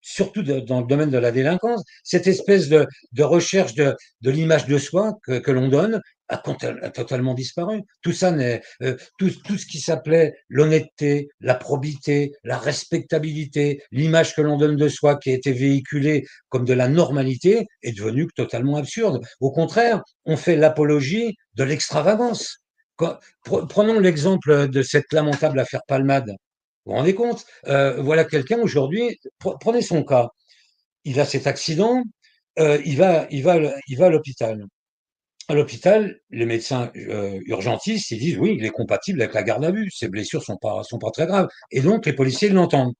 surtout 0.00 0.42
dans 0.42 0.80
le 0.80 0.86
domaine 0.86 1.10
de 1.10 1.18
la 1.18 1.30
délinquance, 1.30 1.82
cette 2.02 2.26
espèce 2.26 2.68
de, 2.70 2.86
de 3.12 3.22
recherche 3.22 3.74
de, 3.74 3.94
de 4.22 4.30
l'image 4.30 4.66
de 4.66 4.78
soi 4.78 5.12
que, 5.24 5.38
que 5.38 5.50
l'on 5.50 5.68
donne 5.68 6.00
a, 6.28 6.90
totalement 6.90 7.34
disparu. 7.34 7.82
Tout 8.02 8.12
ça 8.12 8.30
n'est, 8.30 8.62
euh, 8.82 8.96
tout, 9.18 9.30
tout 9.44 9.58
ce 9.58 9.66
qui 9.66 9.80
s'appelait 9.80 10.34
l'honnêteté, 10.48 11.28
la 11.40 11.54
probité, 11.54 12.32
la 12.44 12.58
respectabilité, 12.58 13.82
l'image 13.92 14.34
que 14.34 14.42
l'on 14.42 14.56
donne 14.56 14.76
de 14.76 14.88
soi 14.88 15.16
qui 15.16 15.30
a 15.30 15.34
été 15.34 15.52
véhiculée 15.52 16.26
comme 16.48 16.64
de 16.64 16.74
la 16.74 16.88
normalité 16.88 17.66
est 17.82 17.96
devenu 17.96 18.28
totalement 18.34 18.76
absurde. 18.76 19.20
Au 19.40 19.50
contraire, 19.50 20.02
on 20.24 20.36
fait 20.36 20.56
l'apologie 20.56 21.36
de 21.54 21.64
l'extravagance. 21.64 22.58
Prenons 23.44 24.00
l'exemple 24.00 24.68
de 24.68 24.82
cette 24.82 25.12
lamentable 25.12 25.60
affaire 25.60 25.82
Palmade. 25.86 26.30
Vous 26.84 26.92
vous 26.92 26.98
rendez 26.98 27.14
compte? 27.14 27.44
Euh, 27.66 28.00
Voilà 28.00 28.24
quelqu'un 28.24 28.58
aujourd'hui, 28.58 29.18
prenez 29.60 29.82
son 29.82 30.02
cas. 30.02 30.28
Il 31.04 31.20
a 31.20 31.24
cet 31.24 31.46
accident, 31.46 32.02
euh, 32.58 32.80
il 32.84 32.96
va, 32.96 33.26
il 33.30 33.42
va, 33.42 33.58
il 33.88 33.98
va 33.98 34.06
à 34.06 34.10
l'hôpital 34.10 34.64
à 35.48 35.54
l'hôpital, 35.54 36.18
les 36.30 36.46
médecins 36.46 36.90
euh, 36.96 37.38
urgentistes, 37.46 38.10
ils 38.10 38.18
disent 38.18 38.38
oui, 38.38 38.56
il 38.58 38.64
est 38.64 38.70
compatible 38.70 39.22
avec 39.22 39.34
la 39.34 39.42
garde 39.42 39.64
à 39.64 39.70
vue, 39.70 39.90
ses 39.90 40.08
blessures 40.08 40.42
sont 40.42 40.56
pas 40.56 40.82
sont 40.82 40.98
pas 40.98 41.10
très 41.10 41.26
graves, 41.26 41.48
et 41.70 41.80
donc 41.80 42.06
les 42.06 42.12
policiers 42.12 42.48
l'entendent. 42.48 42.94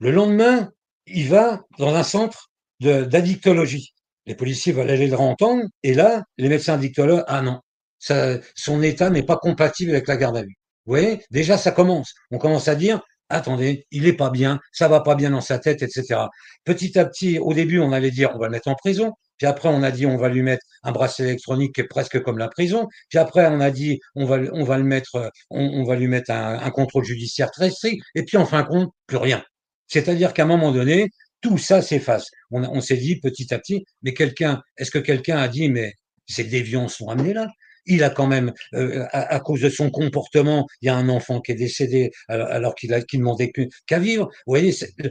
Le 0.00 0.10
lendemain, 0.10 0.70
il 1.06 1.28
va 1.28 1.62
dans 1.78 1.94
un 1.94 2.02
centre 2.04 2.50
d'addictologie. 2.80 3.94
Les 4.26 4.34
policiers 4.34 4.72
veulent 4.72 4.90
aller 4.90 5.08
le 5.08 5.18
entendre, 5.18 5.64
et 5.82 5.94
là, 5.94 6.22
les 6.38 6.48
médecins 6.48 6.74
addictologues, 6.74 7.24
ah 7.26 7.42
non, 7.42 7.60
ça, 7.98 8.38
son 8.54 8.82
état 8.82 9.10
n'est 9.10 9.24
pas 9.24 9.36
compatible 9.36 9.92
avec 9.92 10.08
la 10.08 10.16
garde 10.16 10.36
à 10.36 10.42
vue. 10.42 10.56
Vous 10.86 10.92
voyez, 10.92 11.22
déjà 11.30 11.56
ça 11.56 11.70
commence. 11.72 12.14
On 12.30 12.38
commence 12.38 12.68
à 12.68 12.74
dire, 12.74 13.00
attendez, 13.28 13.86
il 13.90 14.06
est 14.06 14.12
pas 14.12 14.30
bien, 14.30 14.60
ça 14.72 14.88
va 14.88 15.00
pas 15.00 15.14
bien 15.14 15.30
dans 15.30 15.40
sa 15.40 15.58
tête, 15.58 15.82
etc. 15.82 16.20
Petit 16.64 16.98
à 16.98 17.04
petit, 17.04 17.38
au 17.38 17.52
début, 17.54 17.80
on 17.80 17.92
allait 17.92 18.10
dire, 18.10 18.30
on 18.34 18.38
va 18.38 18.46
le 18.46 18.52
mettre 18.52 18.68
en 18.68 18.74
prison. 18.74 19.12
Puis 19.42 19.48
après, 19.48 19.70
on 19.70 19.82
a 19.82 19.90
dit, 19.90 20.06
on 20.06 20.16
va 20.16 20.28
lui 20.28 20.42
mettre 20.42 20.64
un 20.84 20.92
bracelet 20.92 21.30
électronique 21.30 21.74
qui 21.74 21.80
est 21.80 21.88
presque 21.88 22.22
comme 22.22 22.38
la 22.38 22.46
prison. 22.46 22.86
Puis 23.08 23.18
après, 23.18 23.44
on 23.48 23.58
a 23.58 23.72
dit, 23.72 23.98
on 24.14 24.24
va, 24.24 24.36
le 24.38 24.84
mettre, 24.84 25.32
on, 25.50 25.82
va 25.82 25.96
lui 25.96 26.06
mettre 26.06 26.30
un, 26.30 26.70
contrôle 26.70 27.02
judiciaire 27.02 27.50
très 27.50 27.70
strict. 27.70 28.04
Et 28.14 28.22
puis, 28.22 28.36
en 28.36 28.46
fin 28.46 28.62
de 28.62 28.68
compte, 28.68 28.92
plus 29.08 29.16
rien. 29.16 29.42
C'est-à-dire 29.88 30.32
qu'à 30.32 30.44
un 30.44 30.46
moment 30.46 30.70
donné, 30.70 31.08
tout 31.40 31.58
ça 31.58 31.82
s'efface. 31.82 32.30
On, 32.52 32.62
on 32.62 32.80
s'est 32.80 32.96
dit 32.96 33.18
petit 33.18 33.52
à 33.52 33.58
petit, 33.58 33.84
mais 34.02 34.14
quelqu'un, 34.14 34.62
est-ce 34.76 34.92
que 34.92 35.00
quelqu'un 35.00 35.38
a 35.38 35.48
dit, 35.48 35.68
mais 35.68 35.92
ces 36.28 36.44
déviants 36.44 36.86
sont 36.86 37.08
amenés 37.08 37.34
là? 37.34 37.48
Il 37.86 38.04
a 38.04 38.10
quand 38.10 38.26
même, 38.26 38.52
euh, 38.74 39.06
à, 39.12 39.40
cause 39.40 39.60
de 39.60 39.70
son 39.70 39.90
comportement, 39.90 40.66
il 40.80 40.86
y 40.86 40.88
a 40.88 40.96
un 40.96 41.08
enfant 41.08 41.40
qui 41.40 41.52
est 41.52 41.56
décédé 41.56 42.10
alors, 42.28 42.74
qu'il 42.74 42.94
a 42.94 43.02
qu'il 43.02 43.20
demandait 43.20 43.52
qu'à 43.86 43.98
vivre. 43.98 44.26
Vous 44.46 44.52
voyez, 44.52 44.74
euh, 45.04 45.10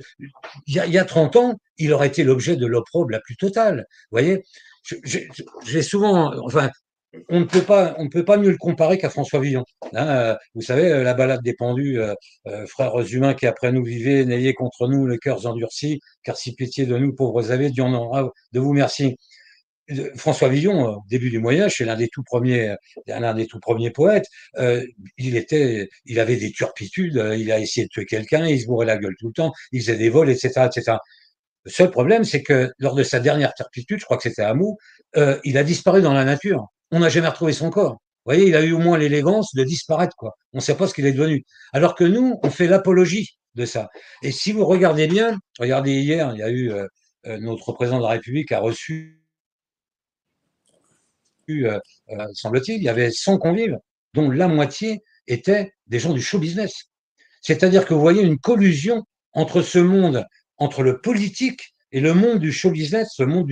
il 0.68 0.76
y, 0.76 0.80
a, 0.80 0.86
il 0.86 0.94
y 0.94 0.98
a 0.98 1.06
30 1.06 1.36
ans, 1.36 1.60
il 1.78 1.94
aurait 1.94 2.08
été 2.08 2.24
l'objet 2.24 2.56
de 2.56 2.66
l'opprobre 2.66 3.12
la 3.12 3.20
plus 3.20 3.36
totale. 3.36 3.86
Vous 4.12 4.18
voyez, 4.18 4.44
j'ai 5.66 5.82
souvent, 5.82 6.34
enfin, 6.46 6.70
on 7.28 7.42
ne 7.42 7.46
peut 7.46 7.62
pas, 7.62 7.94
on 7.98 8.06
ne 8.06 8.10
peut 8.10 8.24
pas 8.24 8.38
mieux 8.38 8.52
le 8.52 8.58
comparer 8.58 8.98
qu'à 8.98 9.10
François 9.10 9.42
Villon. 9.42 9.66
Hein, 9.94 10.08
euh, 10.08 10.36
vous 10.56 10.62
savez, 10.62 11.04
la 11.04 11.14
balade 11.14 11.42
des 11.44 11.54
pendus, 11.54 12.00
frères 12.68 12.96
humains 13.14 13.34
qui 13.34 13.48
après 13.48 13.72
nous 13.74 13.84
vivaient, 13.84 14.24
n'ayez 14.24 14.54
contre 14.54 14.88
nous 14.88 15.08
les 15.08 15.18
cœurs 15.18 15.46
endurcis, 15.46 16.00
car 16.24 16.38
si 16.38 16.56
pitié 16.56 16.86
de 16.86 16.98
nous, 16.98 17.14
pauvres 17.14 17.52
avez, 17.52 17.70
Dieu 17.70 17.84
en 17.84 17.94
aura 17.94 18.32
de 18.54 18.60
vous 18.60 18.74
merci. 18.74 19.18
François 20.16 20.50
Villon, 20.50 20.96
au 20.96 21.04
début 21.10 21.30
du 21.30 21.40
Moyen 21.40 21.64
Âge, 21.64 21.76
c'est 21.78 21.86
l'un 21.86 21.96
des 21.96 22.08
tout 22.08 22.24
premiers, 22.24 22.76
l'un 23.08 23.34
des 23.34 23.48
tout 23.48 23.60
premiers 23.60 23.92
poètes. 23.92 24.28
Euh, 24.58 24.86
il 25.18 25.36
était, 25.36 25.90
il 26.06 26.20
avait 26.20 26.38
des 26.38 26.52
turpitudes. 26.52 27.18
Euh, 27.18 27.38
il 27.38 27.52
a 27.52 27.60
essayé 27.60 27.86
de 27.86 27.90
tuer 27.90 28.06
quelqu'un, 28.06 28.46
il 28.46 28.62
se 28.62 28.66
bourrait 28.66 28.86
la 28.86 28.98
gueule 28.98 29.16
tout 29.20 29.28
le 29.28 29.34
temps, 29.34 29.52
il 29.72 29.82
faisait 29.82 29.98
des 29.98 30.10
vols, 30.10 30.30
etc., 30.30 30.68
etc. 30.68 30.98
Le 31.64 31.72
seul 31.72 31.92
problème, 31.92 32.24
c'est 32.24 32.42
que 32.44 32.72
lors 32.80 32.96
de 32.96 33.04
sa 33.04 33.20
dernière 33.20 33.54
turpitude, 33.54 34.00
je 34.00 34.06
crois 34.06 34.18
que 34.18 34.24
c'était 34.24 34.42
à 34.42 34.54
Mou, 34.54 34.78
euh, 35.18 35.40
il 35.44 35.58
a 35.58 35.64
disparu 35.64 36.02
dans 36.02 36.14
la 36.14 36.26
nature. 36.26 36.68
On 36.92 37.00
n'a 37.00 37.10
jamais 37.10 37.28
retrouvé 37.28 37.54
son 37.54 37.70
corps. 37.70 37.94
Vous 37.94 38.34
voyez, 38.34 38.48
il 38.48 38.56
a 38.56 38.62
eu 38.62 38.74
au 38.74 38.80
moins 38.80 38.98
l'élégance 38.98 39.54
de 39.56 39.64
disparaître, 39.64 40.16
quoi. 40.16 40.34
On 40.54 40.58
ne 40.58 40.62
sait 40.62 40.76
pas 40.76 40.88
ce 40.88 40.94
qu'il 40.94 41.06
est 41.06 41.12
devenu. 41.12 41.44
Alors 41.74 41.96
que 41.96 42.04
nous, 42.04 42.40
on 42.44 42.50
fait 42.50 42.68
l'apologie 42.68 43.38
de 43.56 43.66
ça. 43.66 43.90
Et 44.22 44.32
si 44.32 44.52
vous 44.52 44.66
regardez 44.66 45.08
bien, 45.08 45.38
regardez 45.60 45.94
hier, 46.02 46.32
il 46.34 46.40
y 46.40 46.44
a 46.44 46.52
eu 46.52 46.72
notre 47.26 47.74
président 47.74 47.98
de 47.98 48.04
la 48.04 48.10
République 48.10 48.52
a 48.52 48.60
reçu 48.60 49.21
euh, 51.50 51.80
euh, 52.10 52.28
semble-t-il, 52.34 52.78
il 52.78 52.84
y 52.84 52.90
avait 52.90 53.12
100 53.12 53.38
convives, 53.38 53.78
dont 54.14 54.30
la 54.30 54.48
moitié 54.48 55.02
étaient 55.28 55.74
des 55.88 56.00
gens 56.00 56.14
du 56.14 56.22
show 56.22 56.40
business. 56.40 56.90
C'est-à-dire 57.42 57.86
que 57.86 57.94
vous 57.94 58.02
voyez 58.02 58.22
une 58.22 58.40
collusion 58.40 59.04
entre 59.34 59.62
ce 59.62 59.80
monde, 59.80 60.26
entre 60.58 60.84
le 60.84 61.02
politique 61.02 61.74
et 61.92 62.00
le 62.00 62.14
monde 62.14 62.40
du 62.40 62.52
show 62.52 62.72
business, 62.72 63.16
le 63.20 63.26
monde, 63.26 63.50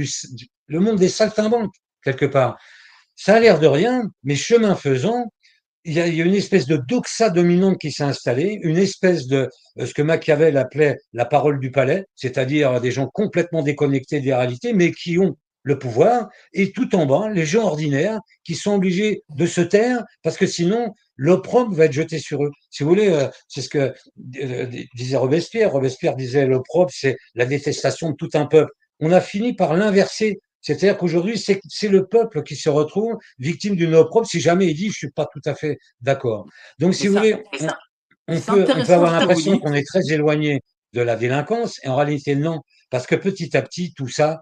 le 0.67 0.79
monde 0.79 0.97
des 0.97 1.09
saltimbanques, 1.09 1.73
quelque 2.03 2.25
part. 2.25 2.57
Ça 3.15 3.35
a 3.35 3.39
l'air 3.39 3.59
de 3.59 3.67
rien, 3.67 4.03
mais 4.23 4.35
chemin 4.35 4.75
faisant, 4.75 5.25
il 5.85 5.93
y, 5.93 6.01
a, 6.01 6.07
une 6.07 6.35
espèce 6.35 6.67
de 6.67 6.77
doxa 6.77 7.29
dominante 7.29 7.77
qui 7.79 7.91
s'est 7.91 8.03
installée, 8.03 8.59
une 8.63 8.77
espèce 8.77 9.27
de 9.27 9.49
euh, 9.79 9.85
ce 9.85 9.93
que 9.93 10.01
Machiavel 10.01 10.57
appelait 10.57 10.97
la 11.13 11.25
parole 11.25 11.59
du 11.59 11.71
palais, 11.71 12.05
c'est-à-dire 12.15 12.79
des 12.81 12.91
gens 12.91 13.07
complètement 13.07 13.63
déconnectés 13.63 14.19
des 14.19 14.33
réalités, 14.33 14.73
mais 14.73 14.91
qui 14.91 15.17
ont 15.17 15.37
le 15.69 15.79
pouvoir, 15.79 16.29
et 16.51 16.71
tout 16.71 16.95
en 16.95 17.05
bas, 17.05 17.29
les 17.29 17.45
gens 17.45 17.63
ordinaires 17.63 18.19
qui 18.43 18.55
sont 18.55 18.73
obligés 18.73 19.23
de 19.29 19.45
se 19.45 19.61
taire 19.61 20.03
parce 20.23 20.35
que 20.35 20.47
sinon, 20.47 20.93
l'opprobre 21.15 21.73
va 21.73 21.85
être 21.85 21.93
jeté 21.93 22.19
sur 22.19 22.43
eux. 22.43 22.51
Si 22.71 22.83
vous 22.83 22.89
voulez, 22.89 23.09
euh, 23.09 23.27
c'est 23.47 23.61
ce 23.61 23.69
que 23.69 23.93
euh, 24.43 24.65
disait 24.95 25.15
Robespierre. 25.15 25.71
Robespierre 25.71 26.15
disait 26.15 26.47
l'opprobre, 26.47 26.91
c'est 26.93 27.15
la 27.35 27.45
détestation 27.45 28.09
de 28.09 28.15
tout 28.15 28.29
un 28.33 28.47
peuple. 28.47 28.71
On 28.99 29.11
a 29.11 29.21
fini 29.21 29.53
par 29.53 29.75
l'inverser 29.75 30.39
C'est-à-dire 30.61 30.97
qu'aujourd'hui, 30.97 31.37
c'est 31.37 31.87
le 31.87 32.07
peuple 32.07 32.43
qui 32.43 32.55
se 32.55 32.69
retrouve 32.69 33.15
victime 33.37 33.75
d'une 33.75 33.95
opprobre 33.95 34.27
si 34.27 34.39
jamais 34.41 34.67
il 34.67 34.75
dit 34.75 34.89
je 34.89 34.97
suis 34.97 35.11
pas 35.11 35.27
tout 35.31 35.45
à 35.45 35.53
fait 35.55 35.77
d'accord. 36.01 36.45
Donc, 36.79 36.95
si 36.95 37.07
vous 37.07 37.15
voulez, 37.15 37.35
on, 38.27 38.39
peut, 38.39 38.65
on 38.75 38.85
peut 38.85 38.93
avoir 38.93 39.17
l'impression 39.17 39.57
qu'on 39.59 39.73
est 39.73 39.87
très 39.87 40.01
éloigné 40.11 40.61
de 40.93 41.01
la 41.01 41.15
délinquance, 41.15 41.79
et 41.83 41.87
en 41.87 41.95
réalité, 41.95 42.35
non, 42.35 42.61
parce 42.89 43.05
que 43.05 43.15
petit 43.15 43.55
à 43.55 43.61
petit, 43.61 43.93
tout 43.93 44.07
ça, 44.07 44.41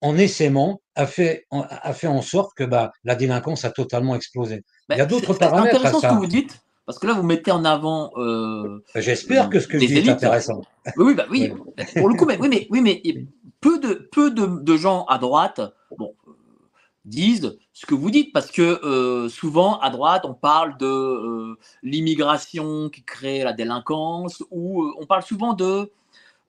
en 0.00 0.16
essaimant, 0.16 0.80
a 0.94 1.06
fait, 1.06 1.46
a 1.50 1.92
fait 1.92 2.06
en 2.06 2.22
sorte 2.22 2.56
que 2.56 2.64
bah, 2.64 2.92
la 3.04 3.14
délinquance 3.14 3.64
a 3.64 3.70
totalement 3.70 4.14
explosé. 4.14 4.64
il 4.90 4.96
y 4.96 5.00
a 5.00 5.06
d'autres 5.06 5.34
paramètres. 5.34 5.70
C'est 5.70 5.86
intéressant 5.86 6.00
ce 6.00 6.14
que 6.14 6.18
vous 6.18 6.26
dites, 6.26 6.60
parce 6.86 6.98
que 6.98 7.06
là, 7.06 7.12
vous 7.12 7.22
mettez 7.22 7.50
en 7.50 7.64
avant. 7.64 8.12
Euh, 8.16 8.82
J'espère 8.94 9.50
que 9.50 9.60
ce 9.60 9.68
que 9.68 9.78
je 9.78 9.86
dis 9.86 9.98
est 9.98 10.08
intéressant. 10.08 10.62
Oui, 10.96 11.14
bah, 11.14 11.26
oui, 11.30 11.52
pour 11.96 12.08
le 12.08 12.14
coup, 12.14 12.24
mais, 12.24 12.38
oui, 12.40 12.48
mais, 12.48 12.66
oui, 12.70 12.80
mais 12.80 13.02
peu 13.60 13.78
de, 13.78 14.08
peu 14.10 14.30
de, 14.30 14.76
gens 14.76 15.04
à 15.06 15.18
droite 15.18 15.60
bon, 15.98 16.14
disent 17.04 17.58
ce 17.72 17.86
que 17.86 17.94
vous 17.94 18.10
dites, 18.10 18.32
parce 18.32 18.50
que 18.50 18.84
euh, 18.84 19.28
souvent, 19.28 19.78
à 19.80 19.90
droite, 19.90 20.24
on 20.24 20.34
parle 20.34 20.78
de 20.78 20.86
euh, 20.86 21.58
l'immigration 21.82 22.88
qui 22.88 23.02
crée 23.02 23.44
la 23.44 23.52
délinquance, 23.52 24.42
ou 24.50 24.90
on 24.98 25.06
parle 25.06 25.22
souvent 25.22 25.52
de. 25.52 25.92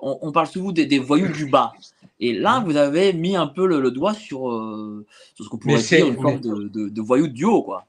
On, 0.02 0.32
parle 0.32 0.48
souvent 0.48 0.72
des, 0.72 1.00
voyous 1.00 1.28
du 1.28 1.48
bas. 1.48 1.74
Et 2.20 2.34
là, 2.34 2.62
vous 2.66 2.76
avez 2.76 3.14
mis 3.14 3.36
un 3.36 3.48
peu 3.48 3.66
le, 3.66 3.92
doigt 3.92 4.14
sur, 4.14 4.42
sur 5.36 5.46
ce 5.46 5.50
qu'on 5.50 5.58
pourrait 5.58 5.82
dire 5.82 6.08
une 6.08 6.22
forme 6.22 6.42
de, 6.42 6.68
de, 6.68 6.90
de 6.90 7.02
voyous 7.02 7.28
du 7.28 7.46
haut, 7.46 7.64
quoi. 7.64 7.86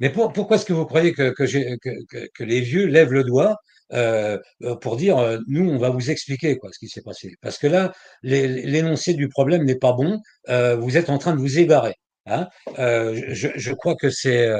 Mais 0.00 0.10
pourquoi 0.10 0.56
est-ce 0.56 0.64
que 0.64 0.72
vous 0.72 0.86
croyez 0.86 1.12
que, 1.12 1.30
que, 1.30 2.44
les 2.44 2.60
vieux 2.60 2.86
lèvent 2.86 3.12
le 3.12 3.24
doigt 3.24 3.56
euh, 3.92 4.38
pour 4.80 4.96
dire 4.96 5.18
euh, 5.18 5.38
nous, 5.46 5.68
on 5.68 5.78
va 5.78 5.90
vous 5.90 6.10
expliquer 6.10 6.56
quoi, 6.58 6.70
ce 6.72 6.78
qui 6.78 6.88
s'est 6.88 7.02
passé? 7.02 7.34
Parce 7.40 7.58
que 7.58 7.66
là, 7.66 7.92
l'énoncé 8.22 9.14
du 9.14 9.28
problème 9.28 9.64
n'est 9.64 9.78
pas 9.78 9.92
bon. 9.92 10.20
Euh, 10.48 10.76
vous 10.76 10.96
êtes 10.96 11.10
en 11.10 11.18
train 11.18 11.34
de 11.34 11.40
vous 11.40 11.58
égarer. 11.58 11.94
Hein 12.26 12.48
je, 12.76 13.72
crois 13.74 13.96
que 13.96 14.08
c'est 14.08 14.50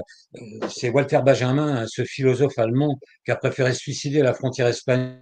Walter 0.92 1.20
Benjamin, 1.24 1.86
ce 1.88 2.04
philosophe 2.04 2.58
allemand, 2.58 2.98
qui 3.24 3.30
a 3.30 3.36
préféré 3.36 3.72
suicider 3.72 4.20
à 4.20 4.24
la 4.24 4.34
frontière 4.34 4.66
espagnole 4.66 5.20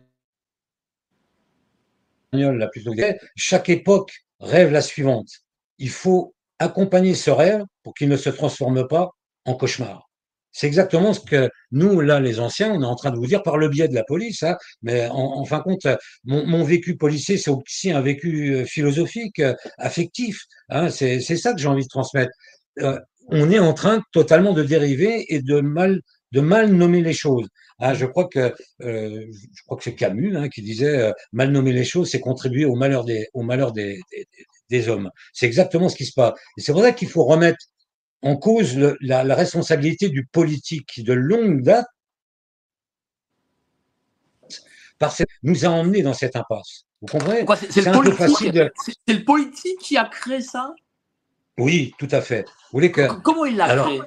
Chaque 3.37 3.69
époque 3.69 4.13
rêve 4.41 4.73
la 4.73 4.83
suivante. 4.83 5.29
Il 5.79 5.91
faut 5.91 6.35
accompagner 6.59 7.15
ce 7.15 7.31
rêve 7.31 7.63
pour 7.83 7.95
qu'il 7.95 8.09
ne 8.09 8.17
se 8.17 8.31
transforme 8.31 8.87
pas 8.87 9.11
en 9.45 9.55
cauchemar. 9.55 10.09
C'est 10.53 10.67
exactement 10.67 11.15
ce 11.15 11.21
que 11.21 11.51
nous, 11.71 12.01
là, 12.01 12.21
les 12.21 12.39
anciens, 12.39 12.73
on 12.73 12.83
est 12.83 12.87
en 12.87 12.95
train 12.95 13.11
de 13.11 13.17
vous 13.17 13.27
dire 13.27 13.43
par 13.43 13.57
le 13.57 13.69
biais 13.69 13.89
de 13.89 13.95
la 13.95 14.05
police. 14.05 14.43
Hein, 14.43 14.57
mais 14.83 15.09
en, 15.11 15.45
fin 15.47 15.59
de 15.59 15.63
compte, 15.63 15.87
mon, 16.25 16.63
vécu 16.63 16.97
policier, 16.97 17.39
c'est 17.39 17.51
aussi 17.51 17.91
un 17.91 18.03
vécu 18.03 18.55
euh, 18.55 18.65
philosophique, 18.67 19.39
euh, 19.39 19.55
affectif. 19.79 20.43
Hein, 20.69 20.91
c'est 20.91 21.21
ça 21.21 21.55
que 21.55 21.61
j'ai 21.61 21.69
envie 21.69 21.85
de 21.85 21.89
transmettre. 21.89 22.33
Euh, 22.81 22.99
on 23.29 23.51
est 23.51 23.59
en 23.59 23.73
train 23.73 24.03
totalement 24.13 24.53
de 24.53 24.63
dériver 24.63 25.25
et 25.35 25.41
de 25.41 25.61
mal 25.61 26.01
de 26.33 26.41
mal 26.41 26.73
nommer 26.73 27.03
les 27.03 27.13
choses. 27.13 27.47
Hein, 27.79 27.95
je 27.95 28.07
crois 28.07 28.29
que 28.29 28.55
je 28.81 29.63
crois 29.65 29.77
que 29.77 29.85
c'est 29.85 29.95
Camus 29.95 30.37
hein, 30.37 30.49
qui 30.49 30.63
disait 30.63 31.13
mal 31.33 31.51
nommer 31.51 31.73
les 31.73 31.85
choses, 31.85 32.11
c'est 32.11 32.21
contribuer 32.21 32.65
au 32.65 32.75
malheur 32.75 33.05
des 33.05 33.29
au 33.35 33.43
malheur 33.43 33.73
des, 33.73 34.01
des, 34.13 34.27
des 34.71 34.89
hommes. 34.89 35.11
C'est 35.33 35.47
exactement 35.47 35.89
ce 35.89 35.97
qui 35.97 36.07
se 36.07 36.13
passe. 36.13 36.35
Et 36.59 36.61
c'est 36.61 36.73
pour 36.73 36.83
ça 36.83 36.93
qu'il 36.93 37.09
faut 37.09 37.25
remettre 37.25 37.65
en 38.23 38.37
cause 38.37 38.77
la, 39.01 39.35
responsabilité 39.35 40.09
du 40.09 40.27
politique 40.27 41.05
de 41.05 41.13
longue 41.13 41.63
date 41.63 41.87
parce 44.99 45.19
que 45.19 45.25
nous 45.43 45.65
a 45.65 45.69
emmenés 45.69 46.03
dans 46.03 46.15
cette 46.15 46.37
impasse. 46.37 46.85
Vous 47.01 47.09
comprenez? 47.09 47.45
C'est 47.71 47.85
le, 47.85 49.25
politique 49.25 49.79
qui 49.81 49.97
a 49.97 50.05
créé 50.05 50.41
ça? 50.41 50.73
Oui, 51.59 51.93
tout 51.99 52.09
à 52.13 52.21
fait. 52.21 52.45
Vous 52.45 52.79
voulez 52.79 52.93
que... 52.93 53.13
Comment 53.21 53.45
il 53.45 53.57
l'a 53.57 53.77
créé? 53.77 54.01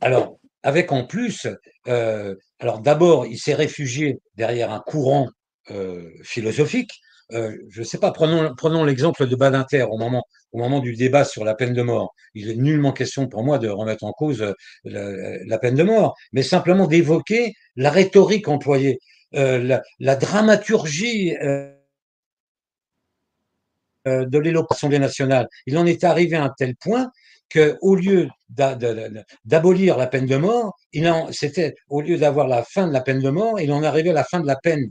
Alors, 0.00 0.37
avec 0.62 0.92
en 0.92 1.04
plus, 1.04 1.46
euh, 1.86 2.34
alors 2.58 2.80
d'abord, 2.80 3.26
il 3.26 3.38
s'est 3.38 3.54
réfugié 3.54 4.18
derrière 4.34 4.72
un 4.72 4.80
courant 4.80 5.28
euh, 5.70 6.10
philosophique. 6.22 6.90
Euh, 7.32 7.56
je 7.68 7.80
ne 7.80 7.84
sais 7.84 7.98
pas, 7.98 8.10
prenons, 8.10 8.54
prenons 8.56 8.84
l'exemple 8.84 9.26
de 9.26 9.36
Badinter 9.36 9.82
au 9.82 9.98
moment 9.98 10.24
au 10.52 10.58
moment 10.58 10.80
du 10.80 10.94
débat 10.94 11.24
sur 11.24 11.44
la 11.44 11.54
peine 11.54 11.74
de 11.74 11.82
mort. 11.82 12.14
Il 12.32 12.50
est 12.50 12.56
nullement 12.56 12.92
question 12.92 13.28
pour 13.28 13.44
moi 13.44 13.58
de 13.58 13.68
remettre 13.68 14.04
en 14.04 14.12
cause 14.12 14.54
la, 14.84 15.58
peine 15.58 15.74
de 15.74 15.82
mort, 15.82 16.16
mais 16.32 16.42
simplement 16.42 16.86
d'évoquer 16.86 17.52
la 17.76 17.90
rhétorique 17.90 18.48
employée, 18.48 18.98
la, 19.32 19.82
dramaturgie 20.16 21.34
de 24.06 24.38
l'éloquence 24.38 24.84
nationale. 24.84 25.48
Il 25.66 25.76
en 25.76 25.84
est 25.84 26.02
arrivé 26.02 26.36
à 26.36 26.44
un 26.44 26.54
tel 26.56 26.74
point 26.76 27.10
que, 27.48 27.78
au 27.80 27.94
lieu 27.94 28.28
d'abolir 28.48 29.96
la 29.96 30.06
peine 30.06 30.26
de 30.26 30.36
mort, 30.36 30.74
il 30.92 31.10
c'était 31.32 31.74
au 31.88 32.00
lieu 32.00 32.18
d'avoir 32.18 32.48
la 32.48 32.62
fin 32.62 32.86
de 32.86 32.92
la 32.92 33.00
peine 33.00 33.20
de 33.20 33.30
mort, 33.30 33.60
il 33.60 33.72
en 33.72 33.82
arrivé 33.82 34.10
à 34.10 34.14
la 34.14 34.24
fin 34.24 34.40
de 34.40 34.46
la 34.46 34.56
peine. 34.56 34.84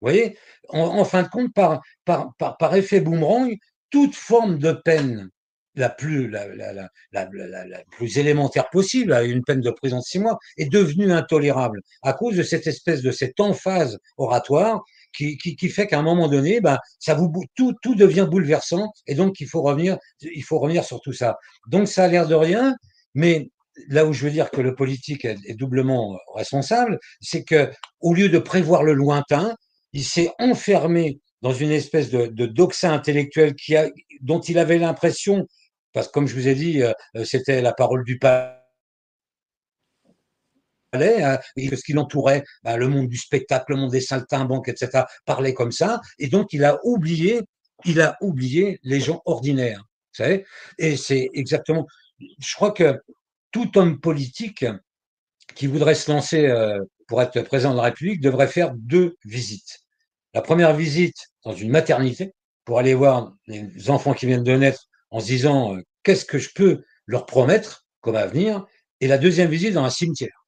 Vous 0.00 0.08
voyez, 0.08 0.36
en, 0.68 1.04
fin 1.04 1.22
de 1.22 1.28
compte, 1.28 1.52
par, 1.54 2.74
effet 2.74 3.00
boomerang, 3.00 3.54
toute 3.90 4.14
forme 4.14 4.58
de 4.58 4.72
peine 4.72 5.28
la 5.74 5.88
plus, 5.88 6.28
la, 6.30 6.88
plus 7.92 8.18
élémentaire 8.18 8.68
possible, 8.70 9.12
une 9.24 9.44
peine 9.44 9.60
de 9.60 9.70
prison 9.70 9.98
de 9.98 10.02
six 10.02 10.18
mois, 10.18 10.38
est 10.56 10.70
devenue 10.70 11.12
intolérable 11.12 11.80
à 12.02 12.12
cause 12.12 12.36
de 12.36 12.42
cette 12.42 12.66
espèce 12.66 13.02
de 13.02 13.10
cette 13.10 13.38
emphase 13.40 13.98
oratoire 14.16 14.82
qui, 15.12 15.36
qui, 15.36 15.68
fait 15.68 15.86
qu'à 15.86 15.98
un 15.98 16.02
moment 16.02 16.28
donné, 16.28 16.60
ben, 16.60 16.78
ça 16.98 17.14
vous, 17.14 17.32
tout, 17.54 17.74
tout 17.82 17.94
devient 17.94 18.26
bouleversant 18.30 18.92
et 19.06 19.14
donc 19.14 19.40
il 19.40 19.48
faut 19.48 19.62
revenir, 19.62 19.98
il 20.20 20.42
faut 20.44 20.58
revenir 20.58 20.84
sur 20.84 21.00
tout 21.00 21.12
ça. 21.12 21.36
Donc 21.68 21.88
ça 21.88 22.04
a 22.04 22.08
l'air 22.08 22.26
de 22.26 22.34
rien, 22.34 22.74
mais 23.14 23.50
là 23.88 24.04
où 24.06 24.12
je 24.12 24.24
veux 24.24 24.30
dire 24.30 24.50
que 24.50 24.60
le 24.60 24.74
politique 24.74 25.24
est, 25.24 25.54
doublement 25.54 26.18
responsable, 26.34 26.98
c'est 27.20 27.44
que 27.44 27.70
au 28.00 28.14
lieu 28.14 28.28
de 28.28 28.38
prévoir 28.38 28.82
le 28.82 28.92
lointain, 28.92 29.54
il 29.92 30.04
s'est 30.04 30.30
enfermé 30.38 31.20
dans 31.42 31.52
une 31.52 31.70
espèce 31.70 32.10
de, 32.10 32.46
doxa 32.46 32.92
intellectuel 32.92 33.54
qui 33.54 33.76
a, 33.76 33.88
dont 34.20 34.40
il 34.40 34.58
avait 34.58 34.78
l'impression, 34.78 35.46
parce 35.92 36.08
que 36.08 36.12
comme 36.12 36.28
je 36.28 36.34
vous 36.34 36.48
ai 36.48 36.54
dit, 36.54 36.82
euh, 36.82 36.92
c'était 37.24 37.62
la 37.62 37.72
parole 37.72 38.04
du 38.04 38.18
et 38.22 38.59
ce 40.92 41.84
qui 41.84 41.92
l'entourait, 41.92 42.44
bah, 42.62 42.76
le 42.76 42.88
monde 42.88 43.08
du 43.08 43.16
spectacle, 43.16 43.66
le 43.68 43.76
monde 43.76 43.90
des 43.90 44.00
saltimbanques, 44.00 44.68
etc., 44.68 45.04
parlait 45.24 45.54
comme 45.54 45.72
ça, 45.72 46.00
et 46.18 46.28
donc 46.28 46.52
il 46.52 46.64
a 46.64 46.78
oublié, 46.84 47.42
il 47.84 48.00
a 48.00 48.16
oublié 48.20 48.78
les 48.82 49.00
gens 49.00 49.22
ordinaires, 49.24 49.80
vous 49.80 50.24
savez, 50.24 50.44
et 50.78 50.96
c'est 50.96 51.28
exactement, 51.34 51.86
je 52.18 52.54
crois 52.54 52.72
que 52.72 53.00
tout 53.52 53.78
homme 53.78 54.00
politique 54.00 54.64
qui 55.54 55.66
voudrait 55.66 55.94
se 55.94 56.10
lancer 56.10 56.46
euh, 56.46 56.78
pour 57.08 57.20
être 57.20 57.40
président 57.42 57.72
de 57.72 57.76
la 57.76 57.84
République 57.84 58.20
devrait 58.20 58.46
faire 58.46 58.72
deux 58.74 59.16
visites. 59.24 59.80
La 60.32 60.42
première 60.42 60.76
visite 60.76 61.16
dans 61.44 61.52
une 61.52 61.70
maternité 61.70 62.34
pour 62.64 62.78
aller 62.78 62.94
voir 62.94 63.32
les 63.48 63.90
enfants 63.90 64.14
qui 64.14 64.26
viennent 64.26 64.44
de 64.44 64.56
naître 64.56 64.86
en 65.10 65.18
se 65.18 65.26
disant 65.26 65.74
euh, 65.74 65.80
qu'est-ce 66.04 66.24
que 66.24 66.38
je 66.38 66.50
peux 66.54 66.84
leur 67.06 67.26
promettre 67.26 67.84
comme 68.00 68.16
avenir. 68.16 68.64
Et 69.00 69.08
la 69.08 69.18
deuxième 69.18 69.50
visite 69.50 69.74
dans 69.74 69.84
un 69.84 69.90
cimetière. 69.90 70.39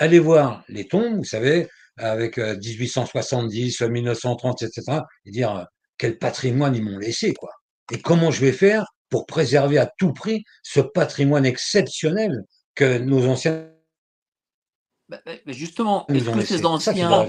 Allez 0.00 0.18
voir 0.18 0.64
les 0.68 0.88
tombes, 0.88 1.18
vous 1.18 1.24
savez, 1.24 1.68
avec 1.98 2.38
1870, 2.38 3.82
euh, 3.82 3.88
1930, 3.88 4.62
etc. 4.62 5.00
Et 5.26 5.30
dire 5.30 5.54
euh, 5.54 5.64
quel 5.98 6.18
patrimoine 6.18 6.74
ils 6.74 6.82
m'ont 6.82 6.98
laissé, 6.98 7.34
quoi. 7.34 7.50
Et 7.92 8.00
comment 8.00 8.30
je 8.30 8.40
vais 8.40 8.52
faire 8.52 8.86
pour 9.10 9.26
préserver 9.26 9.76
à 9.76 9.90
tout 9.98 10.14
prix 10.14 10.44
ce 10.62 10.80
patrimoine 10.80 11.44
exceptionnel 11.44 12.44
que 12.74 12.96
nos 12.96 13.28
anciens. 13.28 13.68
Bah, 15.10 15.18
mais 15.44 15.52
justement, 15.52 16.06
est-ce 16.08 16.30
que 16.30 16.40
ces 16.40 16.64
anciens, 16.64 17.26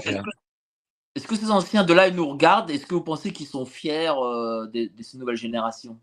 est-ce 1.14 1.26
que 1.26 1.36
ces 1.36 1.50
anciens 1.50 1.84
de 1.84 1.92
là, 1.92 2.08
ils 2.08 2.14
nous 2.14 2.26
regardent? 2.26 2.70
Est-ce 2.70 2.86
que 2.86 2.94
vous 2.94 3.02
pensez 3.02 3.32
qu'ils 3.32 3.48
sont 3.48 3.66
fiers 3.66 4.08
euh, 4.16 4.66
de, 4.68 4.90
ces 5.02 5.18
nouvelles 5.18 5.36
générations? 5.36 6.00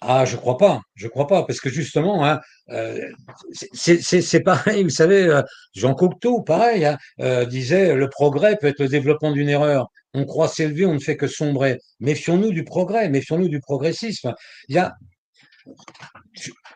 Ah, 0.00 0.24
je 0.24 0.36
crois 0.36 0.56
pas, 0.56 0.80
je 0.94 1.08
crois 1.08 1.26
pas, 1.26 1.44
parce 1.44 1.60
que 1.60 1.68
justement, 1.68 2.24
hein, 2.26 2.40
euh, 2.70 2.98
c'est 3.52 4.42
pareil, 4.42 4.82
vous 4.82 4.90
savez, 4.90 5.24
euh, 5.24 5.42
Jean 5.74 5.94
Cocteau, 5.94 6.42
pareil, 6.42 6.84
hein, 6.86 7.44
disait 7.46 7.94
le 7.94 8.08
progrès 8.08 8.56
peut 8.56 8.68
être 8.68 8.80
le 8.80 8.88
développement 8.88 9.32
d'une 9.32 9.48
erreur. 9.48 9.88
On 10.14 10.24
croit 10.24 10.48
s'élever, 10.48 10.86
on 10.86 10.94
ne 10.94 10.98
fait 10.98 11.16
que 11.16 11.28
sombrer. 11.28 11.78
Méfions-nous 12.00 12.52
du 12.52 12.64
progrès, 12.64 13.08
méfions-nous 13.08 13.48
du 13.48 13.60
progressisme. 13.60 14.34
Il 14.68 14.74
y 14.74 14.78
a, 14.78 14.94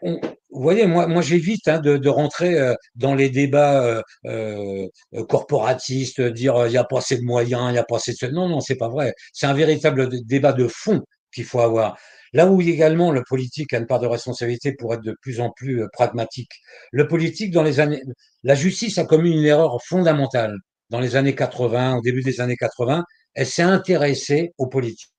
vous 0.02 0.20
voyez, 0.50 0.86
moi, 0.86 1.06
moi 1.06 1.22
j'évite 1.22 1.66
hein, 1.68 1.80
de, 1.80 2.08
rentrer 2.08 2.58
euh, 2.58 2.74
dans 2.94 3.14
les 3.14 3.30
débats 3.30 3.82
euh, 3.84 4.02
euh, 4.26 4.88
corporatistes, 5.28 6.20
dire 6.20 6.66
il 6.66 6.70
n'y 6.70 6.76
a 6.76 6.84
pas 6.84 6.98
assez 6.98 7.16
de 7.16 7.24
moyens, 7.24 7.64
il 7.68 7.72
n'y 7.72 7.78
a 7.78 7.84
pas 7.84 7.96
assez 7.96 8.12
de... 8.12 8.32
Non, 8.32 8.48
non, 8.48 8.60
c'est 8.60 8.76
pas 8.76 8.88
vrai. 8.88 9.14
C'est 9.32 9.46
un 9.46 9.54
véritable 9.54 10.08
débat 10.24 10.52
de 10.52 10.68
fond 10.68 11.02
qu'il 11.32 11.44
faut 11.44 11.60
avoir. 11.60 11.96
Là 12.34 12.48
où 12.48 12.60
également 12.60 13.12
le 13.12 13.22
politique 13.22 13.72
a 13.72 13.78
une 13.78 13.86
part 13.86 14.00
de 14.00 14.06
responsabilité 14.06 14.72
pour 14.72 14.92
être 14.92 15.02
de 15.02 15.16
plus 15.22 15.40
en 15.40 15.50
plus 15.50 15.88
pragmatique. 15.92 16.50
Le 16.92 17.08
politique, 17.08 17.52
dans 17.52 17.62
les 17.62 17.80
années, 17.80 18.02
la 18.42 18.54
justice 18.54 18.98
a 18.98 19.04
commis 19.04 19.30
une 19.30 19.44
erreur 19.44 19.82
fondamentale. 19.82 20.56
Dans 20.90 21.00
les 21.00 21.16
années 21.16 21.34
80, 21.34 21.96
au 21.96 22.00
début 22.02 22.22
des 22.22 22.40
années 22.40 22.56
80, 22.56 23.04
elle 23.34 23.46
s'est 23.46 23.62
intéressée 23.62 24.52
aux 24.58 24.66
politiques 24.66 25.14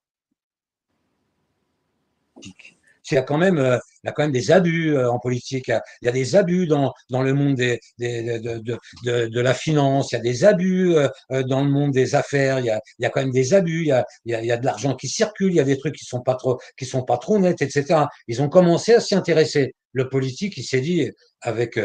il 3.12 3.16
y 3.16 3.18
a 3.18 3.22
quand 3.22 3.38
même, 3.38 3.58
euh, 3.58 3.78
il 4.04 4.08
y 4.08 4.10
a 4.10 4.14
quand 4.14 4.24
même 4.24 4.32
des 4.32 4.52
abus 4.52 4.96
euh, 4.96 5.12
en 5.12 5.20
politique. 5.20 5.68
Il 5.68 6.06
y, 6.06 6.08
a, 6.08 6.12
des 6.12 6.36
abus 6.36 6.68
dans, 6.68 6.94
dans 7.10 7.22
le 7.22 7.34
monde 7.34 7.56
de, 7.56 7.78
de, 8.00 9.40
la 9.42 9.54
finance. 9.54 10.12
Il 10.12 10.16
y 10.16 10.18
a 10.18 10.22
des 10.22 10.44
abus 10.44 10.96
euh, 10.96 11.10
dans 11.44 11.64
le 11.64 11.70
monde 11.70 11.92
des 11.92 12.16
affaires. 12.16 12.60
Il 12.60 12.66
y 12.66 12.70
a, 12.70 12.80
il 13.00 13.04
y 13.04 13.06
a 13.06 13.10
quand 13.10 13.22
même 13.22 13.32
des 13.32 13.54
abus. 13.54 13.82
Il 13.82 13.88
y 13.88 13.92
a, 13.92 14.06
il 14.26 14.46
y 14.46 14.52
a, 14.52 14.58
de 14.58 14.66
l'argent 14.66 14.96
qui 14.96 15.08
circule. 15.08 15.52
Il 15.52 15.56
y 15.56 15.60
a 15.60 15.64
des 15.64 15.78
trucs 15.78 15.96
qui 15.96 16.06
sont 16.06 16.22
pas 16.22 16.36
trop, 16.36 16.60
qui 16.78 16.86
sont 16.86 17.04
pas 17.04 17.18
trop 17.18 17.40
nets, 17.40 17.62
etc. 17.62 18.06
Ils 18.28 18.42
ont 18.42 18.50
commencé 18.50 18.94
à 18.94 19.00
s'y 19.00 19.16
intéresser. 19.16 19.74
Le 19.94 20.10
politique, 20.10 20.58
il 20.58 20.64
s'est 20.64 20.82
dit 20.82 21.10
avec 21.42 21.80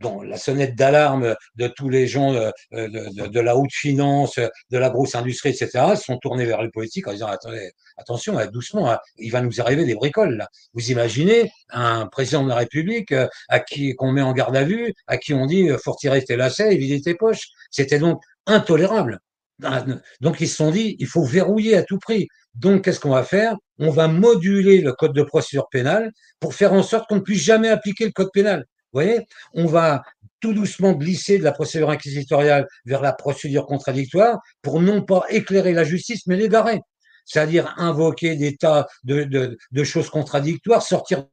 bon, 0.00 0.22
la 0.22 0.36
sonnette 0.36 0.74
d'alarme 0.74 1.34
de 1.56 1.68
tous 1.68 1.88
les 1.88 2.06
gens 2.06 2.32
de, 2.32 2.52
de, 2.72 3.26
de, 3.26 3.40
la 3.40 3.56
haute 3.56 3.72
finance, 3.72 4.38
de 4.38 4.78
la 4.78 4.90
grosse 4.90 5.14
industrie, 5.14 5.50
etc., 5.50 5.94
sont 5.96 6.18
tournés 6.18 6.44
vers 6.44 6.62
le 6.62 6.70
politique 6.70 7.08
en 7.08 7.12
disant 7.12 7.26
attendez, 7.26 7.72
attention, 7.96 8.38
doucement, 8.52 8.90
hein, 8.90 8.98
il 9.16 9.32
va 9.32 9.40
nous 9.40 9.60
arriver 9.60 9.84
des 9.84 9.94
bricoles. 9.94 10.36
Là. 10.36 10.48
Vous 10.74 10.90
imaginez 10.90 11.50
un 11.70 12.06
président 12.06 12.44
de 12.44 12.48
la 12.48 12.56
République 12.56 13.12
euh, 13.12 13.28
à 13.48 13.60
qui 13.60 13.94
qu'on 13.94 14.12
met 14.12 14.22
en 14.22 14.32
garde 14.32 14.56
à 14.56 14.64
vue, 14.64 14.94
à 15.06 15.18
qui 15.18 15.34
on 15.34 15.46
dit 15.46 15.68
euh, 15.70 15.78
faut 15.78 15.92
retirer 15.92 16.22
tes 16.24 16.36
lacets 16.36 16.72
et 16.74 16.76
vider 16.76 17.00
tes 17.00 17.14
poches. 17.14 17.48
C'était 17.70 17.98
donc 17.98 18.22
intolérable. 18.46 19.18
Ah, 19.64 19.84
donc 20.20 20.40
ils 20.40 20.48
se 20.48 20.56
sont 20.56 20.70
dit 20.70 20.96
il 21.00 21.06
faut 21.06 21.24
verrouiller 21.24 21.76
à 21.76 21.82
tout 21.82 21.98
prix. 21.98 22.28
Donc 22.54 22.84
qu'est-ce 22.84 23.00
qu'on 23.00 23.10
va 23.10 23.24
faire? 23.24 23.56
On 23.78 23.90
va 23.90 24.08
moduler 24.08 24.80
le 24.80 24.92
code 24.92 25.14
de 25.14 25.22
procédure 25.22 25.68
pénale 25.68 26.12
pour 26.40 26.54
faire 26.54 26.72
en 26.72 26.82
sorte 26.82 27.08
qu'on 27.08 27.16
ne 27.16 27.20
puisse 27.20 27.42
jamais 27.42 27.68
appliquer 27.68 28.04
le 28.06 28.12
code 28.12 28.30
pénal. 28.32 28.64
Vous 28.92 29.00
voyez, 29.00 29.26
on 29.52 29.66
va 29.66 30.02
tout 30.40 30.54
doucement 30.54 30.92
glisser 30.92 31.38
de 31.38 31.44
la 31.44 31.52
procédure 31.52 31.90
inquisitoriale 31.90 32.66
vers 32.86 33.02
la 33.02 33.12
procédure 33.12 33.66
contradictoire 33.66 34.40
pour 34.62 34.80
non 34.80 35.02
pas 35.02 35.24
éclairer 35.28 35.72
la 35.72 35.84
justice, 35.84 36.26
mais 36.26 36.36
l'égarer. 36.36 36.80
C'est-à-dire 37.24 37.74
invoquer 37.76 38.36
des 38.36 38.56
tas 38.56 38.86
de, 39.04 39.58
choses 39.84 40.08
contradictoires, 40.08 40.82
sortir 40.82 41.26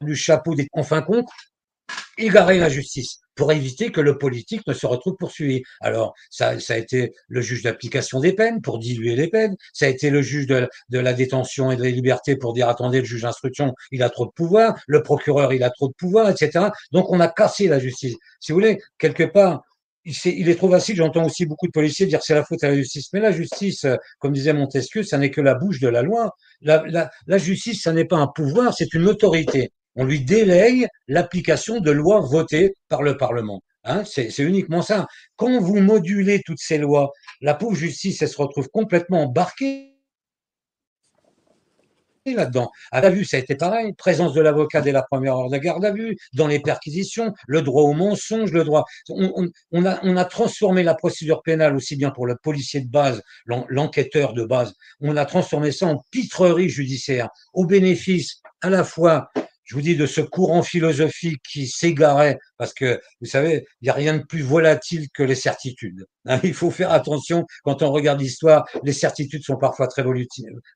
du 0.00 0.16
chapeau 0.16 0.54
des 0.54 0.66
en 0.72 0.82
fin 0.82 1.02
égarer 2.18 2.58
la 2.58 2.68
justice 2.68 3.20
pour 3.34 3.52
éviter 3.52 3.90
que 3.90 4.00
le 4.00 4.16
politique 4.18 4.66
ne 4.66 4.72
se 4.72 4.86
retrouve 4.86 5.16
poursuivi. 5.16 5.62
Alors, 5.80 6.14
ça, 6.30 6.58
ça 6.60 6.74
a 6.74 6.76
été 6.76 7.12
le 7.28 7.40
juge 7.40 7.62
d'application 7.62 8.20
des 8.20 8.32
peines 8.32 8.60
pour 8.60 8.78
diluer 8.78 9.16
les 9.16 9.28
peines, 9.28 9.56
ça 9.72 9.86
a 9.86 9.88
été 9.88 10.10
le 10.10 10.22
juge 10.22 10.46
de, 10.46 10.68
de 10.90 10.98
la 10.98 11.12
détention 11.12 11.70
et 11.70 11.76
de 11.76 11.82
la 11.82 11.90
liberté 11.90 12.36
pour 12.36 12.52
dire, 12.52 12.68
attendez, 12.68 13.00
le 13.00 13.04
juge 13.04 13.22
d'instruction, 13.22 13.74
il 13.90 14.02
a 14.02 14.10
trop 14.10 14.26
de 14.26 14.30
pouvoir, 14.30 14.80
le 14.86 15.02
procureur, 15.02 15.52
il 15.52 15.62
a 15.62 15.70
trop 15.70 15.88
de 15.88 15.94
pouvoir, 15.94 16.30
etc. 16.30 16.66
Donc, 16.92 17.10
on 17.10 17.20
a 17.20 17.28
cassé 17.28 17.68
la 17.68 17.78
justice. 17.78 18.14
Si 18.40 18.52
vous 18.52 18.58
voulez, 18.58 18.78
quelque 18.98 19.24
part, 19.24 19.62
il 20.04 20.50
est 20.50 20.56
trop 20.56 20.70
facile, 20.70 20.96
j'entends 20.96 21.24
aussi 21.24 21.46
beaucoup 21.46 21.66
de 21.66 21.72
policiers 21.72 22.06
dire 22.06 22.22
c'est 22.22 22.34
la 22.34 22.44
faute 22.44 22.62
à 22.62 22.68
la 22.68 22.76
justice. 22.76 23.08
Mais 23.14 23.20
la 23.20 23.32
justice, 23.32 23.86
comme 24.18 24.32
disait 24.32 24.52
Montesquieu, 24.52 25.02
ça 25.02 25.16
n'est 25.16 25.30
que 25.30 25.40
la 25.40 25.54
bouche 25.54 25.80
de 25.80 25.88
la 25.88 26.02
loi. 26.02 26.34
La, 26.60 26.84
la, 26.86 27.10
la 27.26 27.38
justice, 27.38 27.82
ça 27.82 27.92
n'est 27.92 28.04
pas 28.04 28.18
un 28.18 28.26
pouvoir, 28.26 28.74
c'est 28.74 28.92
une 28.92 29.08
autorité 29.08 29.72
on 29.96 30.04
lui 30.04 30.20
délègue 30.20 30.86
l'application 31.08 31.80
de 31.80 31.90
lois 31.90 32.20
votées 32.20 32.74
par 32.88 33.02
le 33.02 33.16
Parlement. 33.16 33.62
Hein, 33.84 34.02
c'est 34.04 34.38
uniquement 34.38 34.80
ça. 34.80 35.06
Quand 35.36 35.60
vous 35.60 35.78
modulez 35.80 36.40
toutes 36.44 36.60
ces 36.60 36.78
lois, 36.78 37.12
la 37.42 37.54
pauvre 37.54 37.76
justice, 37.76 38.22
elle 38.22 38.28
se 38.28 38.40
retrouve 38.40 38.68
complètement 38.70 39.24
embarquée 39.24 39.94
là-dedans. 42.32 42.70
À 42.90 43.02
la 43.02 43.10
vue, 43.10 43.26
ça 43.26 43.36
a 43.36 43.40
été 43.40 43.54
pareil. 43.54 43.92
Présence 43.92 44.32
de 44.32 44.40
l'avocat 44.40 44.80
dès 44.80 44.92
la 44.92 45.02
première 45.02 45.36
heure 45.36 45.50
de 45.50 45.58
garde 45.58 45.84
à 45.84 45.90
vue, 45.90 46.16
dans 46.32 46.46
les 46.46 46.58
perquisitions, 46.58 47.34
le 47.46 47.60
droit 47.60 47.82
au 47.82 47.92
mensonge, 47.92 48.50
le 48.52 48.64
droit. 48.64 48.86
On 49.10 50.16
a 50.16 50.24
transformé 50.24 50.82
la 50.82 50.94
procédure 50.94 51.42
pénale 51.42 51.76
aussi 51.76 51.96
bien 51.96 52.10
pour 52.10 52.26
le 52.26 52.36
policier 52.42 52.80
de 52.80 52.88
base, 52.88 53.22
l'enquêteur 53.44 54.32
de 54.32 54.44
base. 54.44 54.72
On 55.00 55.18
a 55.18 55.26
transformé 55.26 55.72
ça 55.72 55.86
en 55.86 56.02
pitrerie 56.10 56.70
judiciaire, 56.70 57.28
au 57.52 57.66
bénéfice 57.66 58.40
à 58.62 58.70
la 58.70 58.84
fois 58.84 59.28
je 59.64 59.74
vous 59.74 59.80
dis, 59.80 59.96
de 59.96 60.06
ce 60.06 60.20
courant 60.20 60.62
philosophique 60.62 61.40
qui 61.48 61.66
s'égarait, 61.66 62.38
parce 62.58 62.74
que, 62.74 63.00
vous 63.20 63.26
savez, 63.26 63.66
il 63.80 63.84
n'y 63.84 63.90
a 63.90 63.94
rien 63.94 64.18
de 64.18 64.22
plus 64.22 64.42
volatile 64.42 65.08
que 65.12 65.22
les 65.22 65.34
certitudes. 65.34 66.04
Hein. 66.26 66.40
il 66.42 66.54
faut 66.54 66.70
faire 66.70 66.92
attention, 66.92 67.44
quand 67.64 67.82
on 67.82 67.90
regarde 67.90 68.20
l'histoire, 68.20 68.66
les 68.82 68.92
certitudes 68.92 69.42
sont 69.42 69.56
parfois 69.56 69.88
très 69.88 70.04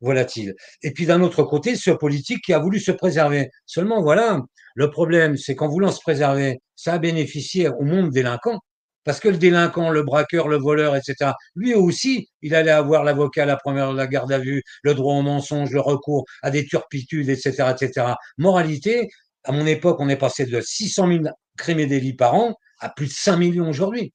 volatiles. 0.01 0.55
Et 0.83 0.93
puis 0.93 1.07
d'un 1.07 1.23
autre 1.23 1.43
côté, 1.43 1.77
ce 1.77 1.91
politique 1.91 2.43
qui 2.45 2.53
a 2.53 2.59
voulu 2.59 2.81
se 2.81 2.93
préserver. 2.93 3.51
Seulement, 3.67 4.03
voilà, 4.03 4.41
le 4.75 4.91
problème, 4.91 5.37
c'est 5.37 5.55
qu'en 5.55 5.69
voulant 5.69 5.93
se 5.93 6.01
préserver, 6.01 6.61
ça 6.77 6.95
a 6.95 6.99
bénéficié 6.99 7.69
au 7.69 7.83
monde 7.83 8.11
délinquant, 8.11 8.61
parce 9.09 9.21
que 9.21 9.29
le 9.31 9.39
délinquant, 9.39 9.89
le 9.89 10.03
braqueur, 10.03 10.49
le 10.49 10.59
voleur, 10.59 10.95
etc., 10.95 11.33
lui 11.57 11.75
aussi, 11.75 12.29
il 12.43 12.55
allait 12.55 12.71
avoir 12.71 13.05
l'avocat 13.05 13.45
à 13.45 13.47
la 13.47 13.57
première 13.57 13.95
la 13.95 14.07
garde 14.07 14.31
à 14.31 14.39
vue, 14.39 14.63
le 14.83 14.93
droit 14.93 15.15
au 15.15 15.23
mensonge, 15.23 15.71
le 15.71 15.81
recours 15.81 16.27
à 16.43 16.51
des 16.51 16.67
turpitudes, 16.67 17.31
etc., 17.31 17.73
etc. 17.73 18.09
Moralité, 18.37 19.09
à 19.45 19.53
mon 19.53 19.65
époque, 19.65 19.97
on 20.01 20.11
est 20.11 20.19
passé 20.19 20.45
de 20.45 20.61
600 20.61 21.09
000 21.09 21.25
crimes 21.57 21.79
et 21.79 21.87
délits 21.87 22.17
par 22.17 22.35
an 22.35 22.55
à 22.81 22.91
plus 22.91 23.07
de 23.07 23.13
5 23.13 23.39
millions 23.39 23.71
aujourd'hui. 23.71 24.13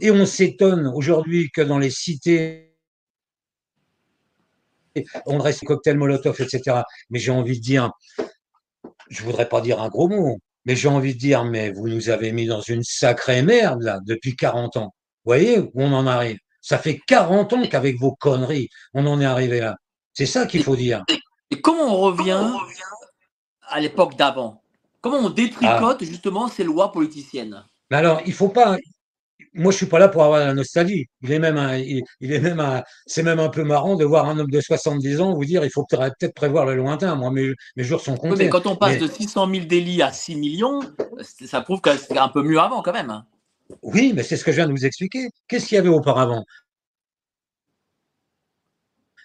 Et 0.00 0.10
on 0.10 0.26
s'étonne 0.26 0.86
aujourd'hui 0.86 1.48
que 1.50 1.62
dans 1.62 1.78
les 1.78 1.88
cités, 1.88 2.76
on 5.24 5.38
reste 5.38 5.64
cocktail 5.64 5.96
Molotov, 5.96 6.38
etc. 6.42 6.82
Mais 7.08 7.20
j'ai 7.20 7.32
envie 7.32 7.58
de 7.58 7.64
dire, 7.64 7.90
je 9.08 9.22
voudrais 9.22 9.48
pas 9.48 9.62
dire 9.62 9.80
un 9.80 9.88
gros 9.88 10.10
mot, 10.10 10.40
mais 10.66 10.74
j'ai 10.76 10.88
envie 10.88 11.14
de 11.14 11.18
dire, 11.18 11.44
mais 11.44 11.70
vous 11.70 11.88
nous 11.88 12.10
avez 12.10 12.32
mis 12.32 12.46
dans 12.46 12.60
une 12.60 12.82
sacrée 12.82 13.42
merde, 13.42 13.82
là, 13.82 14.00
depuis 14.04 14.34
40 14.34 14.76
ans. 14.76 14.94
Vous 15.24 15.30
voyez 15.30 15.60
où 15.60 15.70
on 15.76 15.92
en 15.92 16.06
arrive? 16.06 16.38
Ça 16.60 16.76
fait 16.76 17.00
40 17.06 17.52
ans 17.52 17.62
qu'avec 17.70 17.98
vos 17.98 18.16
conneries, 18.16 18.68
on 18.92 19.06
en 19.06 19.20
est 19.20 19.24
arrivé 19.24 19.60
là. 19.60 19.76
C'est 20.12 20.26
ça 20.26 20.44
qu'il 20.46 20.64
faut 20.64 20.74
dire. 20.74 21.04
Et 21.50 21.60
comment 21.60 21.94
on 21.94 21.96
revient 21.98 22.52
à 23.68 23.80
l'époque 23.80 24.16
d'avant? 24.16 24.60
Comment 25.00 25.18
on 25.18 25.30
détricote 25.30 25.98
ah. 26.00 26.04
justement 26.04 26.48
ces 26.48 26.64
lois 26.64 26.90
politiciennes? 26.90 27.64
Mais 27.90 27.98
alors, 27.98 28.20
il 28.26 28.32
faut 28.32 28.48
pas, 28.48 28.76
moi, 29.54 29.72
je 29.72 29.78
suis 29.78 29.86
pas 29.86 29.98
là 29.98 30.08
pour 30.08 30.22
avoir 30.22 30.40
la 30.40 30.54
nostalgie. 30.54 31.06
Il 31.22 31.32
est 31.32 31.38
même, 31.38 31.56
il, 32.20 32.32
est 32.32 32.40
même, 32.40 32.82
c'est 33.06 33.22
même 33.22 33.40
un 33.40 33.48
peu 33.48 33.64
marrant 33.64 33.96
de 33.96 34.04
voir 34.04 34.28
un 34.28 34.38
homme 34.38 34.50
de 34.50 34.60
70 34.60 35.20
ans 35.20 35.34
vous 35.34 35.44
dire, 35.44 35.64
il 35.64 35.70
faut 35.70 35.84
peut-être 35.84 36.34
prévoir 36.34 36.66
le 36.66 36.74
lointain. 36.74 37.14
Moi, 37.14 37.30
mes, 37.30 37.52
mes 37.76 37.84
jours 37.84 38.00
sont 38.00 38.16
comptés. 38.16 38.44
mais 38.44 38.48
quand 38.50 38.66
on 38.66 38.76
passe 38.76 38.98
de 38.98 39.06
600 39.06 39.50
000 39.50 39.66
délits 39.66 40.02
à 40.02 40.12
6 40.12 40.36
millions, 40.36 40.80
ça 41.20 41.60
prouve 41.62 41.80
que 41.80 41.96
c'était 41.96 42.18
un 42.18 42.28
peu 42.28 42.42
mieux 42.42 42.58
avant, 42.58 42.82
quand 42.82 42.92
même. 42.92 43.22
Oui, 43.82 44.12
mais 44.14 44.22
c'est 44.22 44.36
ce 44.36 44.44
que 44.44 44.52
je 44.52 44.56
viens 44.56 44.66
de 44.66 44.72
vous 44.72 44.86
expliquer. 44.86 45.30
Qu'est-ce 45.48 45.66
qu'il 45.66 45.76
y 45.76 45.78
avait 45.78 45.88
auparavant? 45.88 46.44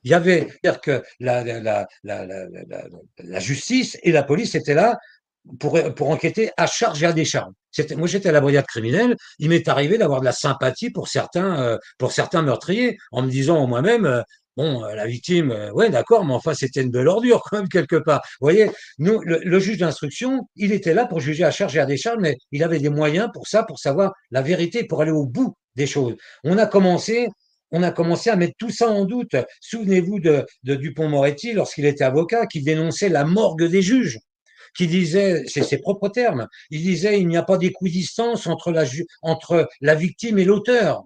Il 0.03 0.09
y 0.09 0.13
avait, 0.15 0.47
dire 0.63 0.81
que 0.81 1.03
la, 1.19 1.43
la, 1.43 1.87
la, 2.03 2.25
la, 3.19 3.39
justice 3.39 3.99
et 4.01 4.11
la 4.11 4.23
police 4.23 4.55
étaient 4.55 4.73
là 4.73 4.97
pour, 5.59 6.09
enquêter 6.09 6.51
à 6.57 6.67
charge 6.67 7.01
et 7.03 7.05
à 7.05 7.13
décharge. 7.13 7.51
Moi, 7.95 8.07
j'étais 8.07 8.29
à 8.29 8.31
la 8.31 8.41
brigade 8.41 8.65
criminelle. 8.65 9.15
Il 9.39 9.49
m'est 9.49 9.67
arrivé 9.67 9.97
d'avoir 9.97 10.19
de 10.19 10.25
la 10.25 10.31
sympathie 10.31 10.89
pour 10.89 11.07
certains, 11.07 11.61
euh, 11.61 11.77
pour 11.97 12.11
certains 12.11 12.41
meurtriers, 12.41 12.97
en 13.11 13.23
me 13.23 13.29
disant 13.29 13.65
moi-même, 13.67 14.05
euh, 14.05 14.21
bon, 14.57 14.83
euh, 14.83 14.93
la 14.93 15.07
victime, 15.07 15.71
ouais, 15.73 15.89
d'accord, 15.89 16.25
mais 16.25 16.33
enfin, 16.33 16.53
c'était 16.53 16.81
une 16.81 16.91
belle 16.91 17.07
ordure 17.07 17.41
quand 17.43 17.57
même 17.57 17.69
quelque 17.69 17.95
part. 17.95 18.21
Vous 18.39 18.45
voyez, 18.45 18.69
nous, 18.99 19.19
le, 19.21 19.59
juge 19.59 19.77
d'instruction, 19.77 20.47
il 20.55 20.71
était 20.71 20.93
là 20.93 21.05
pour 21.05 21.19
juger 21.19 21.43
à 21.43 21.51
charge 21.51 21.75
et 21.75 21.79
à 21.79 21.85
décharge, 21.85 22.17
mais 22.19 22.37
il 22.51 22.63
avait 22.63 22.79
des 22.79 22.89
moyens 22.89 23.29
pour 23.33 23.47
ça, 23.47 23.63
pour 23.63 23.79
savoir 23.79 24.13
la 24.31 24.41
vérité, 24.41 24.83
pour 24.83 25.01
aller 25.01 25.11
au 25.11 25.25
bout 25.25 25.55
des 25.75 25.87
choses. 25.87 26.15
On 26.43 26.57
a 26.57 26.65
commencé 26.65 27.29
on 27.73 27.83
a 27.83 27.91
commencé 27.91 28.29
à 28.29 28.35
mettre 28.35 28.55
tout 28.57 28.69
ça 28.69 28.89
en 28.89 29.05
doute. 29.05 29.33
Souvenez-vous 29.61 30.19
de, 30.19 30.45
de 30.63 30.75
Dupont-Moretti 30.75 31.53
lorsqu'il 31.53 31.85
était 31.85 32.03
avocat, 32.03 32.45
qui 32.45 32.61
dénonçait 32.61 33.07
la 33.07 33.23
morgue 33.23 33.63
des 33.63 33.81
juges 33.81 34.19
qui 34.75 34.87
disait, 34.87 35.43
c'est 35.47 35.63
ses 35.63 35.79
propres 35.79 36.09
termes, 36.09 36.47
il 36.69 36.81
disait 36.81 37.19
il 37.19 37.27
n'y 37.27 37.37
a 37.37 37.43
pas 37.43 37.57
d'équidistance 37.57 38.47
entre 38.47 38.71
la, 38.71 38.85
entre 39.21 39.67
la 39.81 39.95
victime 39.95 40.39
et 40.39 40.45
l'auteur. 40.45 41.03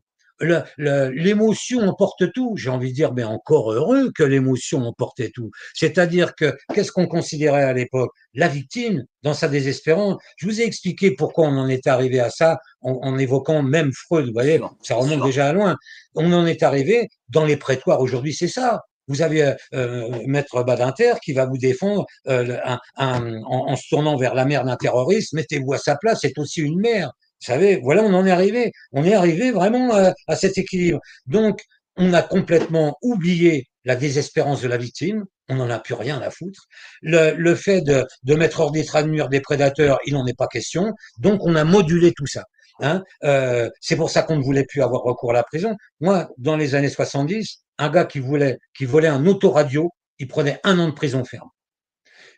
L'émotion 0.78 1.88
emporte 1.88 2.34
tout. 2.34 2.56
J'ai 2.58 2.69
envie 2.69 2.89
de 2.89 2.95
dire, 2.95 3.13
mais 3.13 3.23
encore 3.23 3.71
heureux 3.71 4.12
que 4.12 4.23
l'émotion 4.23 4.86
emportait 4.86 5.30
tout. 5.30 5.49
C'est-à-dire 5.73 6.36
que 6.36 6.54
qu'est-ce 6.73 6.91
qu'on 6.91 7.08
considérait 7.08 7.63
à 7.63 7.71
l'époque? 7.71 8.12
La 8.34 8.49
victime, 8.49 9.06
dans 9.23 9.34
sa 9.34 9.47
désespérance. 9.47 10.21
Je 10.36 10.45
vous 10.45 10.60
ai 10.60 10.65
expliqué 10.65 11.12
pourquoi 11.12 11.47
on 11.47 11.58
en 11.58 11.69
est 11.69 11.88
arrivé 11.88 12.19
à 12.19 12.30
ça 12.30 12.60
en, 12.82 12.99
en 13.01 13.17
évoquant 13.17 13.63
même 13.63 13.93
Freud. 13.93 14.25
Vous 14.25 14.34
voyez, 14.34 14.60
ça 14.82 14.95
remonte 14.95 15.23
déjà 15.23 15.47
à 15.47 15.54
loin. 15.54 15.78
On 16.15 16.34
en 16.34 16.45
est 16.45 16.63
arrivé 16.63 17.08
dans 17.30 17.45
les 17.45 17.56
prétoires 17.56 18.01
aujourd'hui, 18.01 18.34
c'est 18.34 18.49
ça. 18.49 18.82
Vous 19.08 19.22
avez 19.22 19.44
euh, 19.44 19.54
euh, 19.74 20.24
Maître 20.26 20.63
Badinter 20.63 21.13
qui 21.24 21.34
va 21.34 21.46
vous 21.46 21.58
défendre 21.58 22.06
euh, 22.28 22.58
un, 22.96 23.41
en, 23.46 23.76
se 23.76 23.88
tournant 23.89 24.18
vers 24.18 24.34
la 24.34 24.46
mère 24.46 24.63
d'un 24.63 24.76
terroriste. 24.76 25.34
Mettez-vous 25.34 25.74
à 25.74 25.78
sa 25.78 25.96
place, 25.96 26.20
c'est 26.22 26.38
aussi 26.38 26.62
une 26.62 26.80
mère. 26.80 27.12
Vous 27.41 27.53
savez, 27.53 27.80
voilà, 27.84 28.03
on 28.03 28.14
en 28.14 28.26
est 28.26 28.32
arrivé. 28.32 28.72
On 28.91 29.03
est 29.03 29.14
arrivé 29.14 29.51
vraiment 29.51 29.93
à, 29.93 30.36
cet 30.36 30.58
équilibre. 30.58 30.99
Donc, 31.28 31.62
on 31.97 32.14
a 32.14 32.22
complètement 32.22 32.97
oublié 33.01 33.68
la 33.84 33.95
désespérance 33.95 34.62
de 34.62 34.68
la 34.68 34.78
victime. 34.78 35.26
On 35.47 35.56
n'en 35.56 35.70
a 35.70 35.80
plus 35.80 35.93
rien 35.93 36.20
à 36.22 36.32
foutre. 36.32 36.66
Le, 37.01 37.36
le 37.36 37.56
fait 37.56 37.82
de, 37.82 38.06
de 38.24 38.36
mettre 38.36 38.62
hors 38.62 38.72
d'état 38.72 39.03
de 39.03 39.10
mur 39.10 39.30
des 39.30 39.41
prédateurs, 39.41 39.99
il 40.08 40.14
n'en 40.14 40.26
est 40.26 40.38
pas 40.38 40.47
question. 40.47 40.91
Donc, 41.20 41.41
on 41.43 41.56
a 41.56 41.64
modulé 41.64 42.12
tout 42.14 42.26
ça. 42.26 42.43
Hein 42.82 43.03
euh, 43.24 43.70
c'est 43.80 43.95
pour 43.95 44.10
ça 44.10 44.24
qu'on 44.24 44.38
ne 44.38 44.43
voulait 44.43 44.66
plus 44.66 44.82
avoir 44.82 45.03
recours 45.03 45.32
à 45.32 45.34
la 45.34 45.43
prison. 45.43 45.76
Moi, 46.01 46.28
dans 46.38 46.58
les 46.58 46.76
années 46.76 46.89
70, 46.89 47.64
un 47.78 47.89
gars 47.89 48.05
qui 48.05 48.19
voulait, 48.19 48.59
qui 48.76 48.86
volait 48.86 49.07
un 49.07 49.26
autoradio, 49.26 49.91
il 50.19 50.28
prenait 50.28 50.59
un 50.63 50.80
an 50.80 50.88
de 50.88 50.93
prison 50.93 51.23
ferme. 51.26 51.49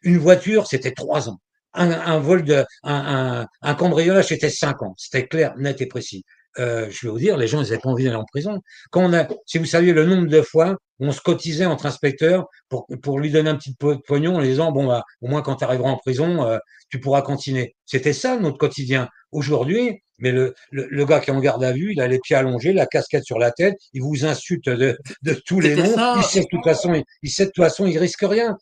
Une 0.03 0.17
voiture, 0.17 0.67
c'était 0.67 0.91
trois 0.91 1.29
ans. 1.29 1.39
Un, 1.73 2.17
vol 2.17 2.43
de, 2.43 2.65
un, 2.81 3.45
un, 3.61 3.75
cambriolage, 3.75 4.29
c'était 4.29 4.49
cinq 4.49 4.81
ans. 4.81 4.95
C'était 4.97 5.27
clair, 5.27 5.55
net 5.57 5.79
et 5.79 5.85
précis. 5.85 6.23
Euh, 6.60 6.88
je 6.89 7.05
vais 7.05 7.12
vous 7.12 7.20
dire, 7.20 7.38
les 7.38 7.47
gens, 7.47 7.62
ils 7.62 7.66
n'avaient 7.66 7.80
pas 7.80 7.89
envie 7.89 8.03
d'aller 8.03 8.16
en 8.16 8.26
prison. 8.26 8.60
Quand 8.91 9.01
on 9.01 9.14
a, 9.14 9.28
si 9.45 9.58
vous 9.58 9.66
saviez 9.66 9.93
le 9.93 10.05
nombre 10.05 10.28
de 10.28 10.41
fois 10.41 10.78
où 10.99 11.05
on 11.05 11.12
se 11.12 11.22
cotisait 11.22 11.66
entre 11.66 11.86
inspecteurs 11.86 12.47
pour, 12.70 12.88
pour 13.01 13.20
lui 13.20 13.32
donner 13.32 13.49
un 13.49 13.55
petit 13.55 13.76
peu 13.76 13.95
de 13.95 14.01
pognon 14.01 14.36
en 14.36 14.39
lui 14.39 14.49
disant, 14.49 14.72
bon, 14.72 14.88
bah, 14.88 15.03
au 15.22 15.28
moins 15.28 15.41
quand 15.41 15.58
tu 15.58 15.64
arriveras 15.64 15.89
en 15.89 15.97
prison, 15.97 16.43
euh, 16.45 16.58
tu 16.89 16.99
pourras 16.99 17.22
continuer. 17.22 17.76
C'était 17.86 18.14
ça 18.14 18.38
notre 18.38 18.58
quotidien. 18.58 19.08
Aujourd'hui, 19.32 20.01
mais 20.20 20.32
le, 20.32 20.55
le, 20.72 21.05
gars 21.05 21.20
qui 21.20 21.30
est 21.30 21.34
en 21.34 21.39
garde 21.39 21.64
à 21.64 21.74
vue, 21.74 21.91
il 21.91 22.01
a 22.01 22.08
les 22.08 22.20
pieds 22.20 22.36
allongés, 22.36 22.74
la 22.74 22.88
casquette 22.88 23.24
sur 23.24 23.38
la 23.38 23.51
tête, 23.51 23.76
il 23.93 24.01
vous 24.01 24.26
insulte 24.26 24.68
de, 24.68 24.97
de 25.22 25.34
tous 25.45 25.60
les 25.60 25.76
noms. 25.76 25.93
Il 26.18 26.24
sait 26.24 26.41
de 26.41 26.47
toute 26.49 26.64
façon, 26.64 26.95
il, 26.95 27.03
il 27.22 27.30
sait 27.30 27.45
de 27.45 27.51
toute 27.51 27.64
façon, 27.64 27.86
il 27.86 27.97
risque 27.99 28.24
rien. 28.24 28.58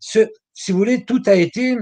Ce, 0.00 0.28
si 0.52 0.72
vous 0.72 0.78
voulez, 0.78 1.04
tout 1.04 1.22
a 1.26 1.34
été 1.34 1.76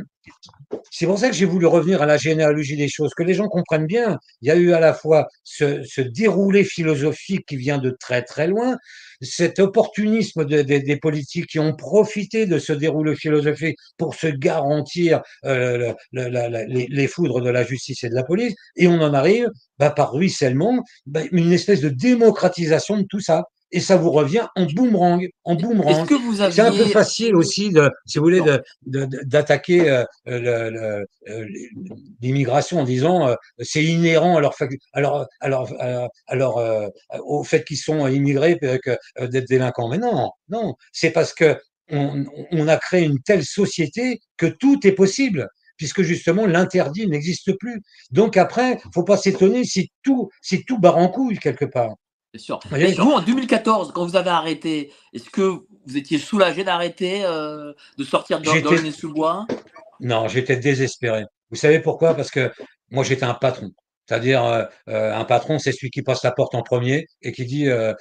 c'est 0.90 1.06
pour 1.06 1.18
ça 1.18 1.28
que 1.28 1.34
j'ai 1.34 1.44
voulu 1.44 1.66
revenir 1.66 2.02
à 2.02 2.06
la 2.06 2.16
généalogie 2.16 2.76
des 2.76 2.88
choses, 2.88 3.12
que 3.14 3.22
les 3.22 3.34
gens 3.34 3.48
comprennent 3.48 3.86
bien. 3.86 4.18
Il 4.40 4.48
y 4.48 4.50
a 4.50 4.56
eu 4.56 4.72
à 4.72 4.80
la 4.80 4.94
fois 4.94 5.28
ce, 5.44 6.00
déroulé 6.00 6.64
philosophique 6.64 7.46
qui 7.46 7.56
vient 7.56 7.78
de 7.78 7.90
très 7.90 8.22
très 8.22 8.46
loin, 8.46 8.76
cet 9.20 9.58
opportunisme 9.58 10.44
des 10.44 10.96
politiques 10.96 11.46
qui 11.48 11.58
ont 11.58 11.74
profité 11.74 12.46
de 12.46 12.58
ce 12.58 12.72
déroulé 12.72 13.14
philosophique 13.16 13.76
pour 13.96 14.14
se 14.14 14.26
garantir 14.26 15.22
euh, 15.44 15.92
les, 16.12 17.08
foudres 17.08 17.40
de 17.40 17.50
la 17.50 17.64
justice 17.64 18.04
et 18.04 18.08
de 18.08 18.14
la 18.14 18.24
police, 18.24 18.54
et 18.76 18.88
on 18.88 19.00
en 19.00 19.14
arrive 19.14 19.48
bah, 19.78 19.90
par 19.90 20.12
ruissellement, 20.12 20.82
bah, 21.06 21.22
une 21.32 21.52
espèce 21.52 21.80
de 21.80 21.88
démocratisation 21.88 22.98
de 22.98 23.04
tout 23.08 23.20
ça 23.20 23.44
et 23.72 23.80
ça 23.80 23.96
vous 23.96 24.10
revient 24.10 24.46
en 24.54 24.66
boomerang, 24.66 25.26
en 25.44 25.54
boomerang. 25.54 26.06
C'est 26.52 26.60
un 26.62 26.72
peu 26.72 26.84
facile 26.86 27.34
aussi, 27.34 27.70
de, 27.70 27.90
si 28.06 28.18
vous 28.18 28.24
voulez, 28.24 28.42
d'attaquer 28.84 29.90
euh, 29.90 30.04
euh, 30.28 31.04
l'immigration 32.20 32.80
en 32.80 32.84
disant 32.84 33.28
euh, 33.28 33.34
c'est 33.60 33.82
inhérent 33.84 34.36
à 34.36 34.40
leur, 34.40 34.54
alors, 34.92 35.26
alors, 35.40 35.70
alors, 36.26 36.90
au 37.24 37.44
fait 37.44 37.64
qu'ils 37.64 37.78
sont 37.78 38.06
immigrés 38.06 38.58
d'être 38.60 39.48
délinquants. 39.48 39.88
Mais 39.88 39.98
non, 39.98 40.30
non, 40.48 40.74
c'est 40.92 41.10
parce 41.10 41.34
que 41.34 41.56
on, 41.90 42.24
on 42.52 42.68
a 42.68 42.76
créé 42.76 43.04
une 43.04 43.20
telle 43.20 43.44
société 43.44 44.20
que 44.36 44.46
tout 44.46 44.86
est 44.86 44.92
possible 44.92 45.48
puisque 45.76 46.02
justement 46.02 46.46
l'interdit 46.46 47.06
n'existe 47.06 47.52
plus. 47.58 47.82
Donc 48.10 48.36
après, 48.36 48.78
faut 48.94 49.04
pas 49.04 49.16
s'étonner 49.16 49.64
si 49.64 49.90
tout, 50.02 50.30
si 50.40 50.64
tout 50.64 50.78
barre 50.78 50.96
en 50.96 51.08
couille 51.08 51.38
quelque 51.38 51.66
part. 51.66 51.94
Bien 52.36 52.44
sûr. 52.44 52.60
Mais 52.70 52.92
vous, 52.92 53.12
en 53.12 53.20
2014, 53.20 53.92
quand 53.92 54.04
vous 54.04 54.16
avez 54.16 54.30
arrêté, 54.30 54.92
est-ce 55.12 55.30
que 55.30 55.40
vous 55.86 55.96
étiez 55.96 56.18
soulagé 56.18 56.64
d'arrêter, 56.64 57.24
euh, 57.24 57.72
de 57.96 58.04
sortir 58.04 58.40
de 58.40 58.90
sous 58.90 59.12
bois 59.12 59.46
Non, 60.00 60.28
j'étais 60.28 60.56
désespéré. 60.56 61.24
Vous 61.50 61.56
savez 61.56 61.80
pourquoi? 61.80 62.14
Parce 62.14 62.30
que 62.30 62.52
moi, 62.90 63.04
j'étais 63.04 63.24
un 63.24 63.34
patron. 63.34 63.70
C'est-à-dire, 64.08 64.44
euh, 64.44 64.64
euh, 64.88 65.12
un 65.14 65.24
patron, 65.24 65.58
c'est 65.58 65.72
celui 65.72 65.90
qui 65.90 66.02
passe 66.02 66.22
la 66.22 66.32
porte 66.32 66.54
en 66.54 66.62
premier 66.62 67.06
et 67.22 67.32
qui 67.32 67.44
dit 67.44 67.68
euh, 67.68 67.92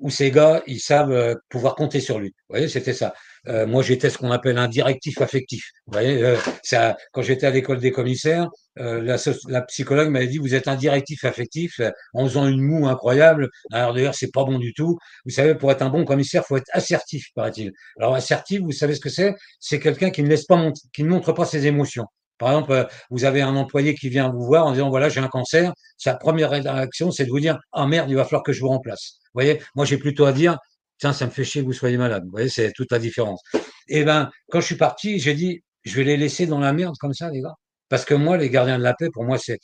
où 0.00 0.10
ces 0.10 0.30
gars, 0.30 0.62
ils 0.66 0.80
savent 0.80 1.36
pouvoir 1.48 1.74
compter 1.74 2.00
sur 2.00 2.18
lui. 2.18 2.28
Vous 2.28 2.54
voyez, 2.54 2.68
c'était 2.68 2.92
ça. 2.94 3.14
moi, 3.46 3.82
j'étais 3.82 4.10
ce 4.10 4.18
qu'on 4.18 4.30
appelle 4.30 4.58
un 4.58 4.68
directif 4.68 5.20
affectif. 5.20 5.70
Vous 5.86 5.92
voyez, 5.92 6.36
ça, 6.62 6.96
quand 7.12 7.22
j'étais 7.22 7.46
à 7.46 7.50
l'école 7.50 7.78
des 7.78 7.92
commissaires, 7.92 8.48
la, 8.76 9.16
la, 9.48 9.62
psychologue 9.62 10.10
m'avait 10.10 10.26
dit 10.26 10.38
vous 10.38 10.54
êtes 10.54 10.68
un 10.68 10.76
directif 10.76 11.24
affectif 11.24 11.80
en 12.14 12.26
faisant 12.26 12.46
une 12.46 12.60
moue 12.60 12.88
incroyable. 12.88 13.50
Alors 13.72 13.94
d'ailleurs, 13.94 14.14
c'est 14.14 14.32
pas 14.32 14.44
bon 14.44 14.58
du 14.58 14.72
tout. 14.74 14.98
Vous 15.24 15.30
savez, 15.30 15.54
pour 15.54 15.70
être 15.70 15.82
un 15.82 15.90
bon 15.90 16.04
commissaire, 16.04 16.44
faut 16.46 16.56
être 16.56 16.70
assertif, 16.72 17.26
paraît-il. 17.34 17.72
Alors 17.98 18.14
assertif, 18.14 18.60
vous 18.62 18.72
savez 18.72 18.94
ce 18.94 19.00
que 19.00 19.10
c'est? 19.10 19.34
C'est 19.58 19.80
quelqu'un 19.80 20.10
qui 20.10 20.22
ne 20.22 20.28
laisse 20.28 20.44
pas, 20.44 20.60
qui 20.92 21.04
ne 21.04 21.08
montre 21.08 21.32
pas 21.32 21.44
ses 21.44 21.66
émotions. 21.66 22.06
Par 22.40 22.48
exemple, 22.48 22.72
euh, 22.72 22.84
vous 23.10 23.24
avez 23.24 23.42
un 23.42 23.54
employé 23.54 23.94
qui 23.94 24.08
vient 24.08 24.30
vous 24.30 24.44
voir 24.44 24.66
en 24.66 24.72
disant 24.72 24.88
voilà, 24.88 25.10
j'ai 25.10 25.20
un 25.20 25.28
cancer. 25.28 25.72
Sa 25.98 26.14
première 26.14 26.50
réaction, 26.50 27.10
c'est 27.10 27.26
de 27.26 27.30
vous 27.30 27.38
dire 27.38 27.60
ah 27.72 27.86
merde, 27.86 28.10
il 28.10 28.16
va 28.16 28.24
falloir 28.24 28.42
que 28.42 28.52
je 28.52 28.60
vous 28.60 28.68
remplace. 28.68 29.18
Vous 29.26 29.30
voyez, 29.34 29.60
moi 29.74 29.84
j'ai 29.84 29.98
plutôt 29.98 30.24
à 30.24 30.32
dire 30.32 30.58
tiens, 30.98 31.12
ça 31.12 31.26
me 31.26 31.30
fait 31.30 31.44
chier 31.44 31.60
que 31.60 31.66
vous 31.66 31.74
soyez 31.74 31.98
malade. 31.98 32.24
Vous 32.24 32.30
voyez, 32.32 32.48
c'est 32.48 32.72
toute 32.72 32.90
la 32.90 32.98
différence. 32.98 33.42
Et 33.88 34.00
eh 34.00 34.04
ben, 34.04 34.30
quand 34.50 34.60
je 34.60 34.66
suis 34.66 34.76
parti, 34.76 35.18
j'ai 35.18 35.34
dit 35.34 35.62
je 35.84 35.94
vais 35.96 36.04
les 36.04 36.16
laisser 36.16 36.46
dans 36.46 36.58
la 36.58 36.72
merde 36.72 36.94
comme 36.98 37.12
ça, 37.12 37.30
les 37.30 37.42
gars. 37.42 37.54
Parce 37.90 38.04
que 38.06 38.14
moi, 38.14 38.38
les 38.38 38.48
gardiens 38.50 38.78
de 38.78 38.82
la 38.82 38.94
paix, 38.94 39.08
pour 39.12 39.24
moi, 39.24 39.36
c'est 39.38 39.58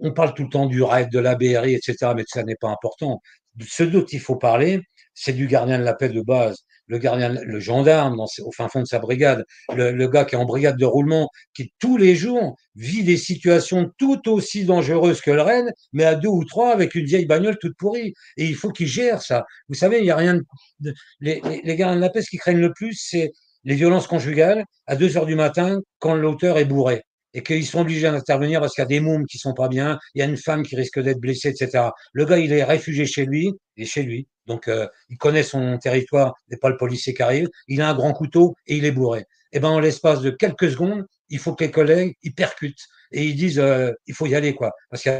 on 0.00 0.12
parle 0.12 0.34
tout 0.34 0.42
le 0.42 0.50
temps 0.50 0.66
du 0.66 0.82
raid, 0.82 1.10
de 1.10 1.18
la 1.18 1.36
BRI, 1.36 1.74
etc., 1.74 2.12
mais 2.14 2.24
ça 2.26 2.42
n'est 2.42 2.56
pas 2.56 2.68
important. 2.68 3.20
Ce 3.66 3.82
dont 3.84 4.04
il 4.04 4.20
faut 4.20 4.36
parler, 4.36 4.80
c'est 5.14 5.32
du 5.32 5.46
gardien 5.46 5.78
de 5.78 5.84
la 5.84 5.94
paix 5.94 6.08
de 6.10 6.20
base 6.20 6.65
le 6.86 6.98
gardien, 6.98 7.28
le 7.28 7.60
gendarme 7.60 8.20
au 8.20 8.52
fin 8.52 8.68
fond 8.68 8.80
de 8.80 8.86
sa 8.86 8.98
brigade, 8.98 9.44
le, 9.74 10.06
gars 10.06 10.24
qui 10.24 10.34
est 10.34 10.38
en 10.38 10.44
brigade 10.44 10.76
de 10.76 10.84
roulement, 10.84 11.28
qui 11.54 11.72
tous 11.78 11.96
les 11.96 12.14
jours 12.14 12.56
vit 12.74 13.04
des 13.04 13.16
situations 13.16 13.90
tout 13.98 14.28
aussi 14.28 14.64
dangereuses 14.64 15.20
que 15.20 15.30
le 15.30 15.42
Rennes, 15.42 15.72
mais 15.92 16.04
à 16.04 16.14
deux 16.14 16.28
ou 16.28 16.44
trois 16.44 16.72
avec 16.72 16.94
une 16.94 17.06
vieille 17.06 17.26
bagnole 17.26 17.58
toute 17.58 17.76
pourrie. 17.76 18.14
Et 18.36 18.46
il 18.46 18.54
faut 18.54 18.70
qu'il 18.70 18.86
gère 18.86 19.22
ça. 19.22 19.44
Vous 19.68 19.74
savez, 19.74 19.98
il 19.98 20.04
y 20.04 20.10
a 20.10 20.16
rien 20.16 20.40
de, 20.80 20.94
les, 21.20 21.42
les, 21.64 21.76
gardiens 21.76 21.96
de 21.96 22.00
la 22.00 22.10
paix, 22.10 22.22
ce 22.22 22.30
qui 22.30 22.38
craignent 22.38 22.60
le 22.60 22.72
plus, 22.72 22.94
c'est 22.94 23.32
les 23.64 23.74
violences 23.74 24.06
conjugales 24.06 24.64
à 24.86 24.96
deux 24.96 25.16
heures 25.16 25.26
du 25.26 25.34
matin 25.34 25.80
quand 25.98 26.14
l'auteur 26.14 26.58
est 26.58 26.64
bourré 26.64 27.02
et 27.36 27.42
qu'ils 27.42 27.66
sont 27.66 27.80
obligés 27.80 28.10
d'intervenir 28.10 28.60
parce 28.60 28.74
qu'il 28.74 28.80
y 28.80 28.86
a 28.86 28.88
des 28.88 29.00
mômes 29.00 29.26
qui 29.26 29.36
sont 29.36 29.52
pas 29.52 29.68
bien, 29.68 29.98
il 30.14 30.20
y 30.20 30.22
a 30.22 30.24
une 30.24 30.38
femme 30.38 30.62
qui 30.62 30.74
risque 30.74 30.98
d'être 30.98 31.20
blessée, 31.20 31.50
etc. 31.50 31.90
Le 32.14 32.24
gars, 32.24 32.38
il 32.38 32.50
est 32.50 32.64
réfugié 32.64 33.04
chez 33.04 33.26
lui, 33.26 33.52
est 33.76 33.84
chez 33.84 34.02
lui, 34.02 34.26
donc 34.46 34.68
euh, 34.68 34.88
il 35.10 35.18
connaît 35.18 35.42
son 35.42 35.76
territoire, 35.76 36.34
n'est 36.50 36.56
pas 36.56 36.70
le 36.70 36.78
policier 36.78 37.12
qui 37.12 37.22
arrive, 37.22 37.48
il 37.68 37.82
a 37.82 37.90
un 37.90 37.94
grand 37.94 38.14
couteau 38.14 38.54
et 38.66 38.76
il 38.76 38.86
est 38.86 38.90
bourré. 38.90 39.20
Et 39.20 39.58
eh 39.58 39.60
ben 39.60 39.68
en 39.68 39.80
l'espace 39.80 40.22
de 40.22 40.30
quelques 40.30 40.70
secondes, 40.70 41.04
il 41.28 41.38
faut 41.38 41.54
que 41.54 41.64
les 41.64 41.70
collègues 41.70 42.14
ils 42.22 42.34
percutent 42.34 42.86
et 43.12 43.24
ils 43.24 43.36
disent 43.36 43.58
euh, 43.58 43.92
il 44.06 44.14
faut 44.14 44.26
y 44.26 44.34
aller 44.34 44.54
quoi, 44.54 44.72
parce 44.88 45.02
qu'il 45.02 45.12
y 45.12 45.14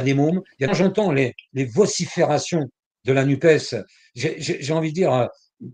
a 0.00 0.02
des 0.04 0.14
mômes. 0.14 0.42
J'entends 0.60 1.10
les, 1.10 1.34
les 1.54 1.64
vociférations 1.64 2.70
de 3.04 3.12
la 3.12 3.24
Nupes. 3.24 3.80
J'ai 4.14 4.72
envie 4.72 4.90
de 4.90 4.94
dire, 4.94 5.12
euh, 5.12 5.26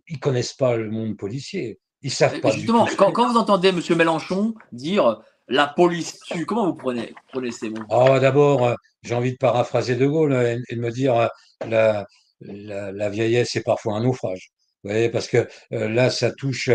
ils 0.09 0.19
connaissent 0.19 0.55
pas 0.55 0.77
le 0.77 0.91
monde 0.91 1.19
policier. 1.19 1.79
Ils 2.03 2.11
savent 2.11 2.41
pas. 2.41 2.51
Justement, 2.51 2.87
Quand, 2.97 3.13
quand, 3.13 3.31
vous 3.31 3.39
entendez 3.39 3.69
M. 3.69 3.81
Mélenchon 3.97 4.55
dire 4.73 5.23
la 5.49 5.67
police 5.67 6.19
tue, 6.21 6.47
comment 6.47 6.67
vous 6.67 6.75
prenez, 6.75 7.15
prenez 7.33 7.51
ces 7.51 7.69
mots 7.69 7.85
oh, 7.91 8.19
D'abord, 8.21 8.67
euh, 8.67 8.75
j'ai 9.03 9.15
envie 9.15 9.33
de 9.33 9.37
paraphraser 9.37 9.97
De 9.97 10.07
Gaulle 10.07 10.33
et, 10.33 10.75
de 10.75 10.81
me 10.81 10.91
dire 10.91 11.17
euh, 11.17 11.27
la, 11.69 12.07
la, 12.41 13.11
vieillesse 13.11 13.55
est 13.57 13.63
parfois 13.63 13.97
un 13.97 14.03
naufrage. 14.03 14.51
Vous 14.83 14.91
voyez, 14.91 15.11
parce 15.11 15.29
que 15.29 15.47
euh, 15.73 15.89
là, 15.89 16.11
ça 16.11 16.33
touche, 16.33 16.71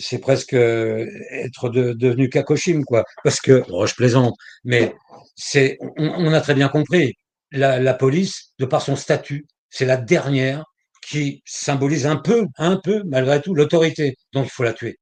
c'est 0.00 0.18
presque 0.18 0.54
être 0.54 1.68
devenu 1.70 2.28
Kakoshim, 2.28 2.82
quoi. 2.84 3.04
Parce 3.24 3.40
que, 3.40 3.64
oh, 3.70 3.86
je 3.86 3.94
plaisante, 3.94 4.34
mais 4.62 4.94
c'est, 5.34 5.78
on, 5.96 6.32
a 6.32 6.40
très 6.40 6.54
bien 6.54 6.68
compris, 6.68 7.14
la, 7.50 7.80
la 7.80 7.94
police, 7.94 8.52
de 8.60 8.64
par 8.64 8.82
son 8.82 8.94
statut, 8.94 9.46
c'est 9.70 9.86
la 9.86 9.96
dernière 9.96 10.64
qui 11.10 11.42
symbolise 11.44 12.06
un 12.06 12.16
peu, 12.16 12.46
un 12.58 12.76
peu, 12.76 13.02
malgré 13.06 13.40
tout, 13.42 13.54
l'autorité. 13.54 14.16
Donc 14.32 14.46
il 14.46 14.50
faut 14.50 14.62
la 14.62 14.72
tuer. 14.72 14.98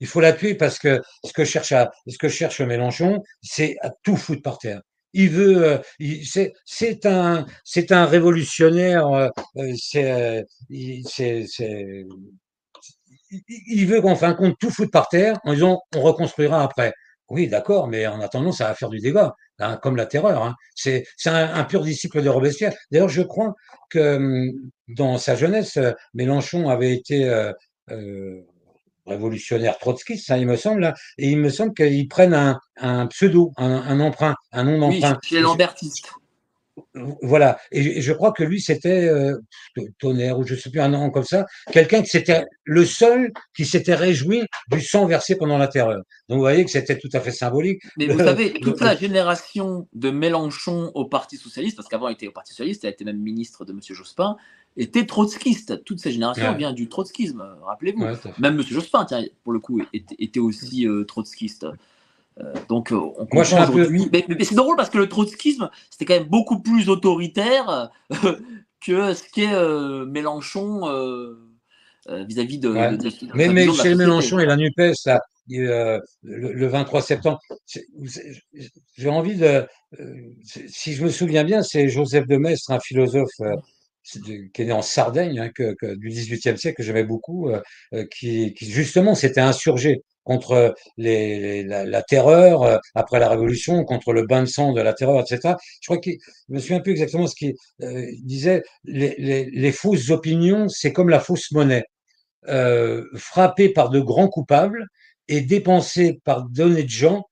Il 0.00 0.06
faut 0.06 0.20
la 0.20 0.32
tuer 0.32 0.54
parce 0.54 0.78
que 0.78 1.00
ce 1.24 1.32
que 1.32 1.44
cherche, 1.44 1.72
à, 1.72 1.90
ce 2.08 2.18
que 2.18 2.28
cherche 2.28 2.60
Mélenchon, 2.60 3.22
c'est 3.42 3.76
à 3.82 3.90
tout 4.02 4.16
foutre 4.16 4.42
par 4.42 4.58
terre. 4.58 4.80
Il 5.12 5.30
veut, 5.30 5.64
euh, 5.64 6.50
c'est 6.66 7.06
un, 7.06 7.46
c'est 7.64 7.92
un 7.92 8.04
révolutionnaire. 8.04 9.06
Euh, 9.08 9.28
c'est, 9.76 10.44
c'est, 11.06 11.46
il 13.48 13.86
veut 13.86 14.00
qu'en 14.00 14.16
fin 14.16 14.32
de 14.32 14.36
compte 14.36 14.56
tout 14.58 14.70
foutre 14.70 14.90
par 14.90 15.08
terre 15.08 15.38
en 15.44 15.54
disant 15.54 15.80
on 15.94 16.02
reconstruira 16.02 16.62
après. 16.62 16.92
Oui, 17.30 17.48
d'accord, 17.48 17.88
mais 17.88 18.06
en 18.06 18.20
attendant, 18.20 18.52
ça 18.52 18.68
va 18.68 18.74
faire 18.74 18.90
du 18.90 18.98
dégât, 19.00 19.32
hein, 19.58 19.78
comme 19.82 19.96
la 19.96 20.06
terreur. 20.06 20.42
Hein. 20.42 20.54
C'est 20.74 21.04
un, 21.26 21.54
un, 21.54 21.64
pur 21.64 21.82
disciple 21.82 22.22
de 22.22 22.28
Robespierre. 22.28 22.72
D'ailleurs, 22.90 23.08
je 23.08 23.22
crois 23.22 23.54
que 23.90 24.16
hum, 24.16 24.52
dans 24.88 25.18
sa 25.18 25.36
jeunesse, 25.36 25.78
Mélenchon 26.14 26.68
avait 26.68 26.94
été 26.94 27.28
euh, 27.28 27.52
euh, 27.90 28.40
révolutionnaire 29.06 29.78
trotskiste, 29.78 30.26
ça, 30.26 30.38
il 30.38 30.46
me 30.46 30.56
semble, 30.56 30.80
là, 30.80 30.94
et 31.18 31.30
il 31.30 31.38
me 31.38 31.50
semble 31.50 31.74
qu'ils 31.74 32.08
prennent 32.08 32.34
un, 32.34 32.58
un 32.76 33.06
pseudo, 33.08 33.52
un, 33.56 33.70
un, 33.70 34.00
emprunt, 34.00 34.34
un 34.52 34.64
nom 34.64 34.78
d'emprunt. 34.78 35.18
Oui, 35.22 35.28
chez 35.28 35.40
Lambertiste. 35.40 36.10
Voilà. 37.22 37.58
Et 37.70 38.00
je 38.00 38.12
crois 38.12 38.32
que 38.32 38.42
lui, 38.42 38.60
c'était 38.60 39.06
euh, 39.08 39.38
Tonnerre, 39.98 40.38
ou 40.38 40.44
je 40.44 40.54
ne 40.54 40.58
sais 40.58 40.70
plus, 40.70 40.80
un 40.80 40.88
nom 40.88 41.10
comme 41.10 41.24
ça. 41.24 41.46
Quelqu'un 41.72 42.02
qui 42.02 42.08
c'était 42.08 42.44
le 42.64 42.84
seul 42.84 43.32
qui 43.56 43.64
s'était 43.64 43.94
réjoui 43.94 44.42
du 44.70 44.80
sang 44.80 45.06
versé 45.06 45.36
pendant 45.36 45.58
la 45.58 45.68
terreur. 45.68 46.02
Donc 46.28 46.36
vous 46.36 46.42
voyez 46.42 46.64
que 46.64 46.70
c'était 46.70 46.98
tout 46.98 47.08
à 47.12 47.20
fait 47.20 47.30
symbolique. 47.30 47.82
Mais 47.96 48.06
vous 48.06 48.18
savez, 48.18 48.52
toute 48.54 48.80
la 48.80 48.96
génération 48.96 49.88
de 49.92 50.10
Mélenchon 50.10 50.90
au 50.94 51.04
Parti 51.06 51.36
Socialiste, 51.36 51.76
parce 51.76 51.88
qu'avant 51.88 52.08
il 52.08 52.14
était 52.14 52.28
au 52.28 52.32
Parti 52.32 52.52
Socialiste, 52.52 52.82
il 52.82 52.86
a 52.86 52.90
été 52.90 53.04
même 53.04 53.18
ministre 53.18 53.64
de 53.64 53.72
M. 53.72 53.80
Jospin, 53.80 54.36
était 54.76 55.06
trotskiste. 55.06 55.84
Toute 55.84 56.00
cette 56.00 56.12
génération 56.12 56.54
vient 56.54 56.72
du 56.72 56.88
trotskisme, 56.88 57.44
rappelez-vous. 57.62 58.04
même 58.38 58.58
M. 58.58 58.62
Jospin, 58.62 59.04
tiens, 59.04 59.24
pour 59.44 59.52
le 59.52 59.60
coup, 59.60 59.80
était, 59.92 60.40
aussi 60.40 60.86
euh, 60.88 61.04
trotskiste. 61.04 61.66
Euh, 62.40 62.52
donc, 62.68 62.90
euh, 62.92 62.96
on 62.96 63.26
comprend 63.26 63.62
aujourd'hui. 63.62 64.08
Mais, 64.12 64.26
c'est 64.44 64.54
drôle 64.56 64.76
parce 64.76 64.90
que 64.90 64.98
le 64.98 65.08
trotskisme, 65.08 65.70
c'était 65.90 66.04
quand 66.04 66.18
même 66.20 66.28
beaucoup 66.28 66.60
plus 66.60 66.88
autoritaire 66.88 67.90
que 68.84 69.14
ce 69.14 69.22
qu'est 69.32 69.52
euh, 69.52 70.04
Mélenchon 70.04 70.88
euh, 70.88 71.38
euh, 72.08 72.24
vis-à-vis 72.24 72.58
de, 72.58 72.68
Ouais. 72.70 72.90
de- 72.92 72.96
de- 72.96 73.08
de 73.08 73.32
Mais, 73.34 73.48
mais 73.48 73.68
chez. 73.72 73.94
Mélenchon 73.94 74.38
et 74.40 74.46
la 74.46 74.56
NUPES, 74.56 74.94
là, 75.06 75.20
euh, 75.52 76.00
le, 76.22 76.52
le 76.52 76.66
23 76.66 77.02
septembre, 77.02 77.38
j'ai 78.96 79.08
envie 79.08 79.36
de. 79.36 79.66
euh, 80.00 80.14
si 80.44 80.94
je 80.94 81.04
me 81.04 81.10
souviens 81.10 81.44
bien, 81.44 81.62
c'est 81.62 81.88
Joseph 81.88 82.26
de 82.26 82.36
Maistre, 82.36 82.72
un 82.72 82.80
philosophe 82.80 83.30
euh, 83.40 83.54
qui 84.04 84.62
est 84.62 84.64
né 84.64 84.72
en 84.72 84.82
Sardaigne, 84.82 85.38
hein, 85.38 85.50
du 85.96 86.08
XVIIIe 86.08 86.58
siècle, 86.58 86.76
que 86.76 86.82
j'aimais 86.82 87.04
beaucoup, 87.04 87.48
euh, 87.48 87.60
euh, 87.94 88.04
qui, 88.14 88.54
justement 88.60 89.14
s'était 89.14 89.40
insurgé 89.40 90.02
contre 90.24 90.74
la, 90.96 92.02
terreur 92.02 92.62
euh, 92.62 92.78
après 92.94 93.18
la 93.18 93.28
Révolution, 93.28 93.84
contre 93.84 94.12
le 94.12 94.26
bain 94.26 94.42
de 94.42 94.46
sang 94.46 94.72
de 94.72 94.80
la 94.80 94.92
terreur, 94.92 95.20
etc. 95.20 95.54
Je 95.80 95.86
crois 95.86 95.98
qu'il, 95.98 96.18
me 96.48 96.60
souviens 96.60 96.80
plus 96.80 96.92
exactement 96.92 97.26
ce 97.26 97.34
qu'il 97.34 97.54
il 97.80 98.24
disait. 98.24 98.62
Les, 98.84 99.72
fausses 99.72 100.10
opinions, 100.10 100.68
c'est 100.68 100.92
comme 100.92 101.08
la 101.08 101.20
fausse 101.20 101.50
monnaie 101.52 101.84
frappés 103.16 103.70
par 103.70 103.88
de 103.90 104.00
grands 104.00 104.28
coupables 104.28 104.86
et 105.28 105.40
dépensés 105.40 106.20
par 106.24 106.44
d'honnêtes 106.44 106.90
gens 106.90 107.24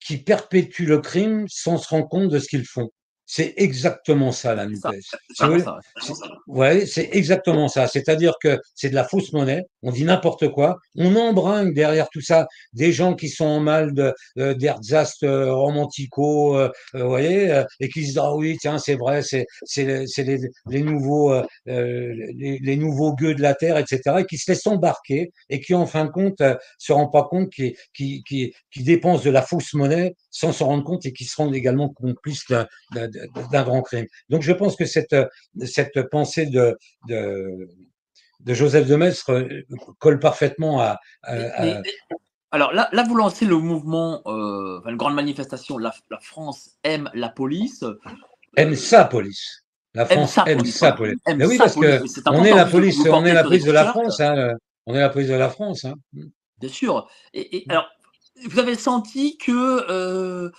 qui 0.00 0.18
perpétuent 0.18 0.86
le 0.86 0.98
crime 0.98 1.46
sans 1.48 1.78
se 1.78 1.88
rendre 1.88 2.08
compte 2.08 2.28
de 2.28 2.38
ce 2.38 2.48
qu'ils 2.48 2.66
font. 2.66 2.90
C'est 3.26 3.54
exactement 3.56 4.30
ça 4.30 4.54
la 4.54 4.66
NUPES. 4.66 5.00
Ouais, 6.46 6.86
c'est 6.86 7.08
exactement 7.12 7.66
ça. 7.66 7.88
C'est-à-dire 7.88 8.34
que 8.40 8.60
c'est 8.76 8.90
de 8.90 8.94
la 8.94 9.02
fausse 9.02 9.32
monnaie. 9.32 9.64
On 9.82 9.90
dit 9.90 10.04
n'importe 10.04 10.48
quoi. 10.50 10.78
On 10.94 11.14
embringue 11.16 11.74
derrière 11.74 12.08
tout 12.08 12.20
ça 12.20 12.46
des 12.72 12.92
gens 12.92 13.14
qui 13.14 13.28
sont 13.28 13.44
en 13.44 13.60
mal 13.60 13.94
de 13.94 14.14
euh, 14.38 14.54
euh, 15.24 15.52
romantico, 15.52 16.56
euh, 16.56 16.70
euh, 16.94 17.02
vous 17.02 17.08
voyez, 17.08 17.50
euh, 17.50 17.64
et 17.80 17.88
qui 17.88 18.02
se 18.02 18.06
disent 18.06 18.18
ah 18.18 18.34
oui 18.34 18.56
tiens 18.60 18.78
c'est 18.78 18.94
vrai, 18.94 19.22
c'est 19.22 19.46
c'est 19.64 19.84
les, 19.84 20.06
c'est 20.06 20.22
les, 20.22 20.38
les 20.68 20.82
nouveaux 20.82 21.32
euh, 21.32 21.44
euh, 21.68 22.14
les, 22.36 22.58
les 22.60 22.76
nouveaux 22.76 23.14
gueux 23.14 23.34
de 23.34 23.42
la 23.42 23.54
terre, 23.54 23.76
etc. 23.76 24.00
Et 24.20 24.24
qui 24.24 24.38
se 24.38 24.50
laissent 24.50 24.66
embarquer 24.66 25.32
et 25.50 25.60
qui 25.60 25.74
en 25.74 25.86
fin 25.86 26.04
de 26.04 26.10
compte 26.10 26.40
euh, 26.40 26.54
se 26.78 26.92
rendent 26.92 27.12
pas 27.12 27.24
compte 27.24 27.50
qui 27.50 27.76
qui 27.92 28.22
qui 28.28 28.52
qui 28.70 28.82
dépensent 28.84 29.24
de 29.24 29.30
la 29.30 29.42
fausse 29.42 29.74
monnaie 29.74 30.14
sans 30.30 30.52
s'en 30.52 30.66
rendre 30.66 30.84
compte 30.84 31.06
et 31.06 31.12
qui 31.12 31.24
se 31.24 31.34
rendent 31.36 31.54
également 31.54 31.88
complices 31.88 32.44
d'un 32.48 32.66
d'un 32.94 33.08
d'un 33.50 33.62
grand 33.62 33.82
crime. 33.82 34.06
Donc 34.28 34.42
je 34.42 34.52
pense 34.52 34.76
que 34.76 34.84
cette 34.84 35.16
cette 35.64 36.02
pensée 36.10 36.46
de, 36.46 36.76
de, 37.08 37.68
de 38.40 38.54
Joseph 38.54 38.86
de 38.86 38.96
Maistre 38.96 39.32
euh, 39.32 39.62
colle 39.98 40.18
parfaitement 40.18 40.80
à. 40.80 40.98
alors 42.50 42.72
là, 42.72 42.88
là, 42.92 43.02
vous 43.02 43.14
lancez 43.14 43.44
le 43.44 43.58
mouvement, 43.58 44.22
euh, 44.26 44.80
une 44.86 44.96
grande 44.96 45.14
manifestation. 45.14 45.78
La, 45.78 45.92
la 46.10 46.18
France 46.20 46.70
aime 46.84 47.10
la 47.14 47.28
police. 47.28 47.84
aime 48.56 48.74
sa 48.74 49.04
police. 49.04 49.62
La 49.94 50.06
France 50.06 50.38
aime 50.46 50.64
sa 50.64 50.92
police. 50.92 51.18
Aime 51.26 51.38
Mais 51.38 51.46
oui, 51.46 51.56
sa 51.56 51.64
parce 51.64 51.74
police. 51.74 51.90
que 51.90 52.02
Mais 52.02 52.08
c'est 52.08 52.28
on 52.28 52.44
est 52.44 52.54
la 52.54 52.64
que 52.66 52.70
police, 52.70 52.98
vous 52.98 53.10
on 53.10 53.24
est 53.24 53.32
la 53.32 53.42
ce 53.42 53.48
police 53.48 53.64
de 53.64 53.72
la. 53.72 53.84
France. 53.86 54.20
Hein. 54.20 54.52
On 54.86 54.94
est 54.94 55.00
la 55.00 55.08
police 55.08 55.28
de 55.28 55.34
la 55.34 55.48
France. 55.50 55.84
Hein. 55.84 55.94
Bien 56.58 56.68
sûr. 56.68 57.08
Et, 57.34 57.56
et 57.58 57.64
alors, 57.68 57.88
vous 58.44 58.58
avez 58.58 58.74
senti 58.74 59.36
que 59.38 59.90
euh, 59.90 60.50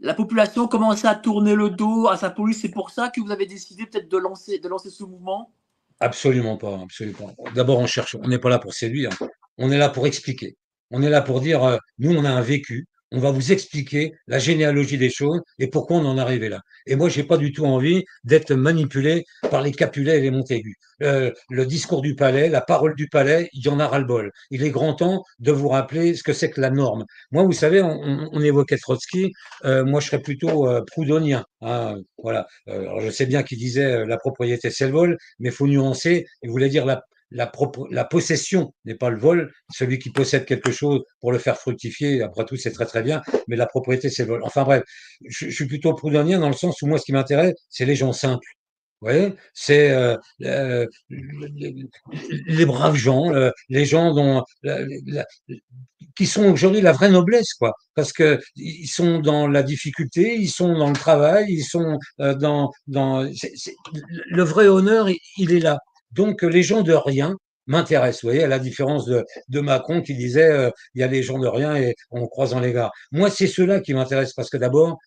la 0.00 0.14
population 0.14 0.68
commençait 0.68 1.08
à 1.08 1.14
tourner 1.14 1.54
le 1.54 1.70
dos 1.70 2.08
à 2.08 2.16
sa 2.16 2.30
police. 2.30 2.60
C'est 2.60 2.70
pour 2.70 2.90
ça 2.90 3.10
que 3.10 3.20
vous 3.20 3.30
avez 3.30 3.46
décidé 3.46 3.86
peut-être 3.86 4.10
de 4.10 4.18
lancer, 4.18 4.58
de 4.58 4.68
lancer 4.68 4.90
ce 4.90 5.04
mouvement? 5.04 5.52
Absolument 6.00 6.56
pas, 6.56 6.78
absolument. 6.80 7.34
D'abord, 7.54 7.78
on 7.78 7.86
cherche, 7.86 8.14
on 8.14 8.28
n'est 8.28 8.38
pas 8.38 8.48
là 8.48 8.58
pour 8.58 8.72
séduire, 8.72 9.10
on 9.56 9.72
est 9.72 9.78
là 9.78 9.88
pour 9.88 10.06
expliquer. 10.06 10.56
On 10.90 11.02
est 11.02 11.10
là 11.10 11.20
pour 11.20 11.40
dire, 11.40 11.64
euh, 11.64 11.76
nous, 11.98 12.16
on 12.16 12.24
a 12.24 12.30
un 12.30 12.40
vécu, 12.40 12.86
on 13.12 13.20
va 13.20 13.30
vous 13.30 13.52
expliquer 13.52 14.12
la 14.26 14.38
généalogie 14.38 14.98
des 14.98 15.10
choses 15.10 15.40
et 15.58 15.68
pourquoi 15.68 15.96
on 15.98 16.04
en 16.04 16.18
est 16.18 16.20
arrivé 16.20 16.48
là. 16.48 16.60
Et 16.86 16.96
moi, 16.96 17.08
j'ai 17.08 17.24
pas 17.24 17.36
du 17.38 17.52
tout 17.52 17.64
envie 17.64 18.04
d'être 18.24 18.52
manipulé 18.54 19.24
par 19.50 19.62
les 19.62 19.72
Capulet 19.72 20.18
et 20.18 20.20
les 20.20 20.30
Montaigu. 20.30 20.76
Euh, 21.02 21.30
le 21.50 21.64
discours 21.66 22.02
du 22.02 22.14
palais, 22.14 22.48
la 22.48 22.60
parole 22.60 22.94
du 22.94 23.08
palais, 23.08 23.48
il 23.52 23.64
y 23.64 23.68
en 23.68 23.80
a 23.80 23.86
ras-le-bol. 23.86 24.30
Il 24.50 24.62
est 24.62 24.70
grand 24.70 24.94
temps 24.94 25.22
de 25.38 25.52
vous 25.52 25.68
rappeler 25.68 26.14
ce 26.14 26.22
que 26.22 26.32
c'est 26.32 26.50
que 26.50 26.60
la 26.60 26.70
norme. 26.70 27.04
Moi, 27.30 27.44
vous 27.44 27.52
savez, 27.52 27.80
on, 27.82 27.90
on- 28.02 28.28
on 28.32 28.40
évoquait 28.42 28.76
Trotsky, 28.78 29.32
euh, 29.64 29.84
moi, 29.84 30.00
je 30.00 30.06
serais 30.08 30.20
plutôt 30.22 30.68
euh, 30.68 30.82
proudhonien. 30.86 31.44
hein, 31.62 31.96
voilà. 32.22 32.46
Euh, 32.68 32.80
alors, 32.82 33.00
je 33.00 33.10
sais 33.10 33.26
bien 33.26 33.42
qu'il 33.42 33.58
disait 33.58 33.84
euh, 33.84 34.06
la 34.06 34.16
propriété, 34.18 34.70
c'est 34.70 34.86
le 34.86 34.92
vol, 34.92 35.16
mais 35.38 35.50
faut 35.50 35.66
nuancer. 35.66 36.26
Il 36.42 36.50
voulait 36.50 36.68
dire 36.68 36.84
la, 36.86 37.02
la, 37.30 37.50
la 37.90 38.04
possession 38.04 38.72
n'est 38.84 38.94
pas 38.94 39.10
le 39.10 39.18
vol. 39.18 39.52
Celui 39.70 39.98
qui 39.98 40.10
possède 40.10 40.44
quelque 40.44 40.72
chose 40.72 41.02
pour 41.20 41.32
le 41.32 41.38
faire 41.38 41.56
fructifier, 41.56 42.22
après 42.22 42.44
tout, 42.44 42.56
c'est 42.56 42.72
très 42.72 42.86
très 42.86 43.02
bien. 43.02 43.22
Mais 43.48 43.56
la 43.56 43.66
propriété, 43.66 44.10
c'est 44.10 44.24
le 44.24 44.28
vol. 44.30 44.40
Enfin 44.44 44.64
bref, 44.64 44.82
je, 45.26 45.48
suis 45.50 45.66
plutôt 45.66 45.94
proudhonien 45.94 46.38
dans 46.38 46.48
le 46.48 46.54
sens 46.54 46.80
où 46.82 46.86
moi, 46.86 46.98
ce 46.98 47.04
qui 47.04 47.12
m'intéresse, 47.12 47.54
c'est 47.68 47.84
les 47.84 47.96
gens 47.96 48.12
simples. 48.12 48.46
Vous 49.00 49.08
voyez, 49.08 49.34
c'est 49.54 49.90
euh, 49.90 50.16
euh, 50.42 50.84
les, 51.08 52.66
braves 52.66 52.96
gens, 52.96 53.32
euh, 53.32 53.50
les 53.68 53.84
gens 53.84 54.12
dont 54.12 54.42
qui 56.16 56.26
sont 56.26 56.46
aujourd'hui 56.46 56.80
la 56.80 56.92
vraie 56.92 57.10
noblesse, 57.10 57.54
quoi, 57.54 57.72
parce 57.94 58.12
que 58.12 58.40
ils 58.56 58.88
sont 58.88 59.20
dans 59.20 59.46
la 59.46 59.62
difficulté, 59.62 60.34
ils 60.34 60.48
sont 60.50 60.76
dans 60.76 60.88
le 60.88 60.96
travail, 60.96 61.46
ils 61.48 61.64
sont 61.64 61.98
euh, 62.20 62.34
dans 62.34 62.72
dans 62.88 63.22
le 63.22 64.42
vrai 64.42 64.66
honneur, 64.66 65.08
il 65.36 65.52
est 65.52 65.60
là. 65.60 65.78
Donc 66.12 66.42
les 66.42 66.62
gens 66.62 66.82
de 66.82 66.92
rien 66.92 67.36
m'intéressent. 67.66 68.22
Vous 68.22 68.30
voyez, 68.30 68.44
à 68.44 68.48
la 68.48 68.58
différence 68.58 69.06
de, 69.06 69.60
Macron 69.60 70.02
qui 70.02 70.14
disait 70.14 70.50
euh, 70.50 70.70
il 70.94 71.00
y 71.00 71.04
a 71.04 71.06
les 71.06 71.22
gens 71.22 71.38
de 71.38 71.46
rien 71.46 71.76
et 71.76 71.94
on 72.10 72.26
croise 72.26 72.50
dans 72.50 72.60
les 72.60 72.72
gares. 72.72 72.92
Moi, 73.12 73.30
c'est 73.30 73.46
ceux-là 73.46 73.80
qui 73.80 73.94
m'intéressent 73.94 74.34
parce 74.34 74.50
que 74.50 74.56
d'abord 74.56 74.98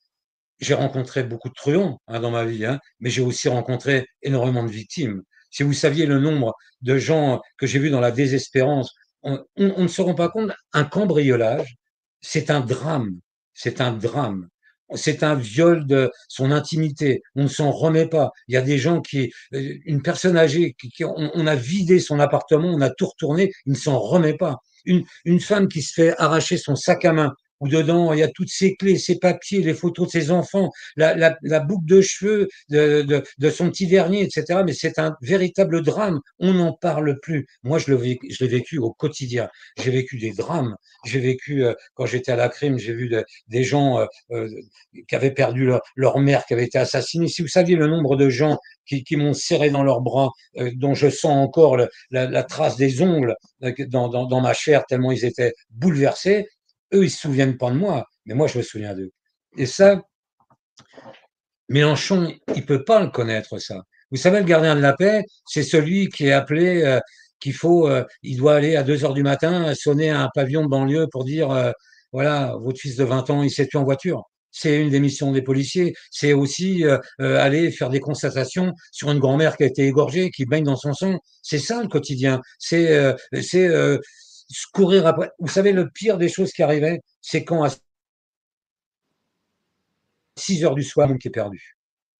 j'ai 0.59 0.75
rencontré 0.75 1.23
beaucoup 1.23 1.49
de 1.49 1.55
truands 1.55 1.99
hein, 2.07 2.19
dans 2.19 2.29
ma 2.29 2.45
vie, 2.45 2.65
hein, 2.65 2.79
mais 2.99 3.09
j'ai 3.09 3.21
aussi 3.21 3.49
rencontré 3.49 4.05
énormément 4.21 4.63
de 4.63 4.69
victimes. 4.69 5.23
Si 5.49 5.63
vous 5.63 5.73
saviez 5.73 6.05
le 6.05 6.19
nombre 6.19 6.53
de 6.81 6.97
gens 6.97 7.41
que 7.57 7.65
j'ai 7.65 7.79
vus 7.79 7.89
dans 7.89 7.99
la 7.99 8.11
désespérance, 8.11 8.93
on 9.23 9.43
ne 9.57 9.87
se 9.87 10.01
rend 10.01 10.15
pas 10.15 10.29
compte. 10.29 10.51
Un 10.73 10.83
cambriolage, 10.85 11.75
c'est 12.21 12.49
un 12.49 12.61
drame. 12.61 13.19
C'est 13.53 13.81
un 13.81 13.91
drame. 13.91 14.47
C'est 14.95 15.23
un 15.23 15.35
viol 15.35 15.85
de 15.85 16.11
son 16.27 16.51
intimité. 16.51 17.21
On 17.35 17.43
ne 17.43 17.47
s'en 17.47 17.71
remet 17.71 18.07
pas. 18.07 18.31
Il 18.47 18.53
y 18.53 18.57
a 18.57 18.61
des 18.61 18.77
gens 18.77 19.01
qui, 19.01 19.31
euh, 19.53 19.75
une 19.85 20.01
personne 20.01 20.37
âgée, 20.37 20.75
qui, 20.79 21.03
on, 21.05 21.47
a 21.47 21.55
vidé 21.55 21.99
son 21.99 22.19
appartement, 22.19 22.69
on 22.69 22.81
a 22.81 22.89
tout 22.89 23.07
retourné, 23.07 23.51
il 23.65 23.73
ne 23.73 23.77
s'en 23.77 23.99
remet 23.99 24.35
pas. 24.35 24.57
Une, 24.85 25.39
femme 25.39 25.67
qui 25.67 25.81
se 25.81 25.93
fait 25.93 26.15
arracher 26.17 26.57
son 26.57 26.75
sac 26.75 27.05
à 27.05 27.13
main, 27.13 27.33
où 27.59 27.67
dedans 27.67 28.13
il 28.13 28.19
y 28.19 28.23
a 28.23 28.27
toutes 28.27 28.49
ses 28.49 28.75
clés, 28.75 28.97
ses 28.97 29.19
papiers, 29.19 29.61
les 29.61 29.75
photos 29.75 30.07
de 30.07 30.11
ses 30.11 30.31
enfants, 30.31 30.71
la, 30.95 31.59
boucle 31.59 31.85
de 31.85 32.01
cheveux 32.01 32.47
de, 32.69 33.23
son 33.49 33.69
petit 33.69 33.87
dernier, 33.87 34.23
etc. 34.23 34.61
Mais 34.65 34.73
c'est 34.73 34.99
un 34.99 35.15
véritable 35.21 35.83
drame. 35.83 36.19
On 36.39 36.53
n'en 36.53 36.73
parle 36.73 37.19
plus. 37.21 37.45
Moi, 37.63 37.77
je 37.77 37.93
l'ai 37.93 38.47
vécu 38.47 38.79
au 38.79 38.91
quotidien. 38.91 39.47
J'ai 39.77 39.91
vécu 39.91 40.17
des 40.17 40.31
drames. 40.31 40.75
J'ai 41.05 41.19
vécu, 41.19 41.63
euh, 41.63 41.73
quand 41.95 42.05
j'étais 42.05 42.31
à 42.31 42.35
la 42.35 42.49
crime, 42.49 42.77
j'ai 42.77 42.93
vu 42.93 43.09
de- 43.09 43.25
des 43.47 43.63
gens 43.63 43.99
euh, 43.99 44.05
euh, 44.31 44.47
qui 45.07 45.15
avaient 45.15 45.31
perdu 45.31 45.69
leur, 45.95 46.19
mère, 46.19 46.45
qui 46.45 46.53
avaient 46.53 46.65
été 46.65 46.77
assassinés. 46.77 47.27
Si 47.27 47.41
vous 47.41 47.47
saviez 47.47 47.75
le 47.75 47.87
nombre 47.87 48.15
de 48.15 48.29
gens 48.29 48.57
qui, 48.85 49.15
m'ont 49.15 49.33
serré 49.33 49.69
dans 49.69 49.83
leurs 49.83 50.01
bras, 50.01 50.31
dont 50.73 50.93
je 50.93 51.09
sens 51.09 51.31
encore 51.31 51.77
la, 52.09 52.43
trace 52.43 52.75
des 52.75 53.01
ongles 53.01 53.35
dans, 53.87 54.41
ma 54.41 54.53
chair, 54.53 54.83
tellement 54.85 55.13
ils 55.13 55.23
étaient 55.23 55.53
bouleversés, 55.69 56.47
eux, 56.93 57.05
ils 57.05 57.09
se 57.09 57.21
souviennent 57.21 57.57
pas 57.57 57.71
de 57.71 57.77
moi, 57.77 58.05
mais 58.25 58.33
moi, 58.33 58.47
je 58.47 58.57
me 58.57 58.63
souviens 58.63 58.93
d'eux. 58.93 59.11
Et 59.57 59.65
ça, 59.65 60.01
Mélenchon, 61.69 62.33
il 62.53 62.65
peut 62.65 62.83
pas 62.83 63.01
le 63.01 63.09
connaître, 63.09 63.57
ça. 63.59 63.81
Vous 64.11 64.17
savez, 64.17 64.39
le 64.39 64.45
gardien 64.45 64.75
de 64.75 64.81
la 64.81 64.93
paix, 64.93 65.23
c'est 65.45 65.63
celui 65.63 66.09
qui 66.09 66.27
est 66.27 66.33
appelé, 66.33 66.99
qu'il 67.41 67.53
faut, 67.53 67.87
euh, 67.89 68.05
il 68.23 68.37
doit 68.37 68.55
aller 68.55 68.75
à 68.75 68.83
2 68.83 69.03
heures 69.05 69.13
du 69.13 69.23
matin 69.23 69.73
sonner 69.75 70.09
à 70.09 70.21
un 70.21 70.29
pavillon 70.33 70.63
de 70.63 70.69
banlieue 70.69 71.07
pour 71.11 71.25
dire, 71.25 71.51
euh, 71.51 71.71
voilà, 72.13 72.55
votre 72.61 72.79
fils 72.79 72.95
de 72.95 73.03
20 73.03 73.29
ans, 73.29 73.43
il 73.43 73.51
s'est 73.51 73.67
tué 73.67 73.77
en 73.77 73.83
voiture. 73.83 74.23
C'est 74.51 74.81
une 74.81 74.89
des 74.89 74.99
missions 74.99 75.31
des 75.31 75.41
policiers. 75.41 75.93
C'est 76.11 76.33
aussi 76.33 76.83
euh, 76.83 76.99
aller 77.19 77.71
faire 77.71 77.89
des 77.89 78.01
constatations 78.01 78.73
sur 78.91 79.09
une 79.09 79.19
grand-mère 79.19 79.55
qui 79.55 79.63
a 79.63 79.65
été 79.65 79.85
égorgée, 79.85 80.29
qui 80.29 80.45
baigne 80.45 80.65
dans 80.65 80.75
son 80.75 80.93
sang. 80.93 81.19
C'est 81.41 81.59
ça 81.59 81.81
le 81.81 81.87
quotidien. 81.87 82.41
C'est 82.59 83.15
c'est 83.41 83.69
courir 84.73 85.07
après. 85.07 85.29
Vous 85.39 85.47
savez, 85.47 85.71
le 85.71 85.89
pire 85.89 86.17
des 86.17 86.27
choses 86.27 86.51
qui 86.51 86.63
arrivaient, 86.63 86.99
c'est 87.21 87.45
quand 87.45 87.63
à 87.63 87.69
6 90.37 90.65
heures 90.65 90.75
du 90.75 90.83
soir, 90.83 91.07
mon 91.07 91.17
qui 91.17 91.29
est 91.29 91.31
perdu. 91.31 91.77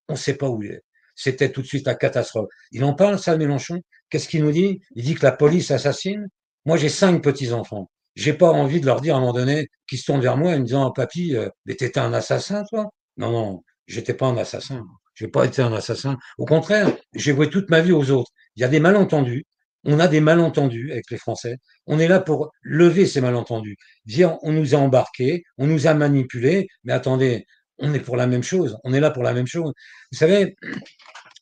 On 0.08 0.14
ne 0.14 0.18
sait 0.18 0.34
pas 0.34 0.48
où 0.48 0.62
il 0.62 0.72
est. 0.72 0.82
C'était 1.14 1.52
tout 1.52 1.62
de 1.62 1.66
suite 1.66 1.86
la 1.86 1.94
catastrophe. 1.94 2.48
Il 2.70 2.84
en 2.84 2.94
parle, 2.94 3.18
ça, 3.18 3.36
Mélenchon. 3.36 3.80
Qu'est-ce 4.12 4.28
qu'il 4.28 4.44
nous 4.44 4.52
dit? 4.52 4.82
Il 4.94 5.04
dit 5.04 5.14
que 5.14 5.24
la 5.24 5.32
police 5.32 5.70
assassine. 5.70 6.28
Moi, 6.66 6.76
j'ai 6.76 6.90
cinq 6.90 7.22
petits-enfants. 7.22 7.90
J'ai 8.14 8.34
pas 8.34 8.50
envie 8.50 8.78
de 8.78 8.84
leur 8.84 9.00
dire 9.00 9.14
à 9.14 9.16
un 9.16 9.20
moment 9.20 9.32
donné 9.32 9.68
qu'ils 9.88 9.98
se 9.98 10.04
tournent 10.04 10.20
vers 10.20 10.36
moi 10.36 10.52
en 10.52 10.58
me 10.58 10.64
disant, 10.64 10.90
papy, 10.90 11.34
euh, 11.34 11.48
mais 11.64 11.76
t'étais 11.76 11.98
un 11.98 12.12
assassin, 12.12 12.62
toi? 12.68 12.90
Non, 13.16 13.32
non, 13.32 13.64
j'étais 13.86 14.12
pas 14.12 14.26
un 14.26 14.36
assassin. 14.36 14.84
J'ai 15.14 15.28
pas 15.28 15.46
été 15.46 15.62
un 15.62 15.72
assassin. 15.72 16.18
Au 16.36 16.44
contraire, 16.44 16.94
j'ai 17.14 17.32
voué 17.32 17.48
toute 17.48 17.70
ma 17.70 17.80
vie 17.80 17.92
aux 17.92 18.10
autres. 18.10 18.30
Il 18.56 18.60
y 18.60 18.64
a 18.64 18.68
des 18.68 18.80
malentendus. 18.80 19.46
On 19.84 19.98
a 19.98 20.08
des 20.08 20.20
malentendus 20.20 20.92
avec 20.92 21.10
les 21.10 21.16
Français. 21.16 21.56
On 21.86 21.98
est 21.98 22.06
là 22.06 22.20
pour 22.20 22.52
lever 22.60 23.06
ces 23.06 23.22
malentendus. 23.22 23.78
Dire, 24.04 24.36
on 24.42 24.52
nous 24.52 24.74
a 24.74 24.78
embarqués, 24.78 25.42
on 25.56 25.66
nous 25.66 25.86
a 25.86 25.94
manipulés, 25.94 26.68
mais 26.84 26.92
attendez, 26.92 27.46
on 27.78 27.94
est 27.94 28.00
pour 28.00 28.18
la 28.18 28.26
même 28.26 28.42
chose. 28.42 28.76
On 28.84 28.92
est 28.92 29.00
là 29.00 29.10
pour 29.10 29.22
la 29.22 29.32
même 29.32 29.46
chose. 29.46 29.72
Vous 30.12 30.18
savez, 30.18 30.54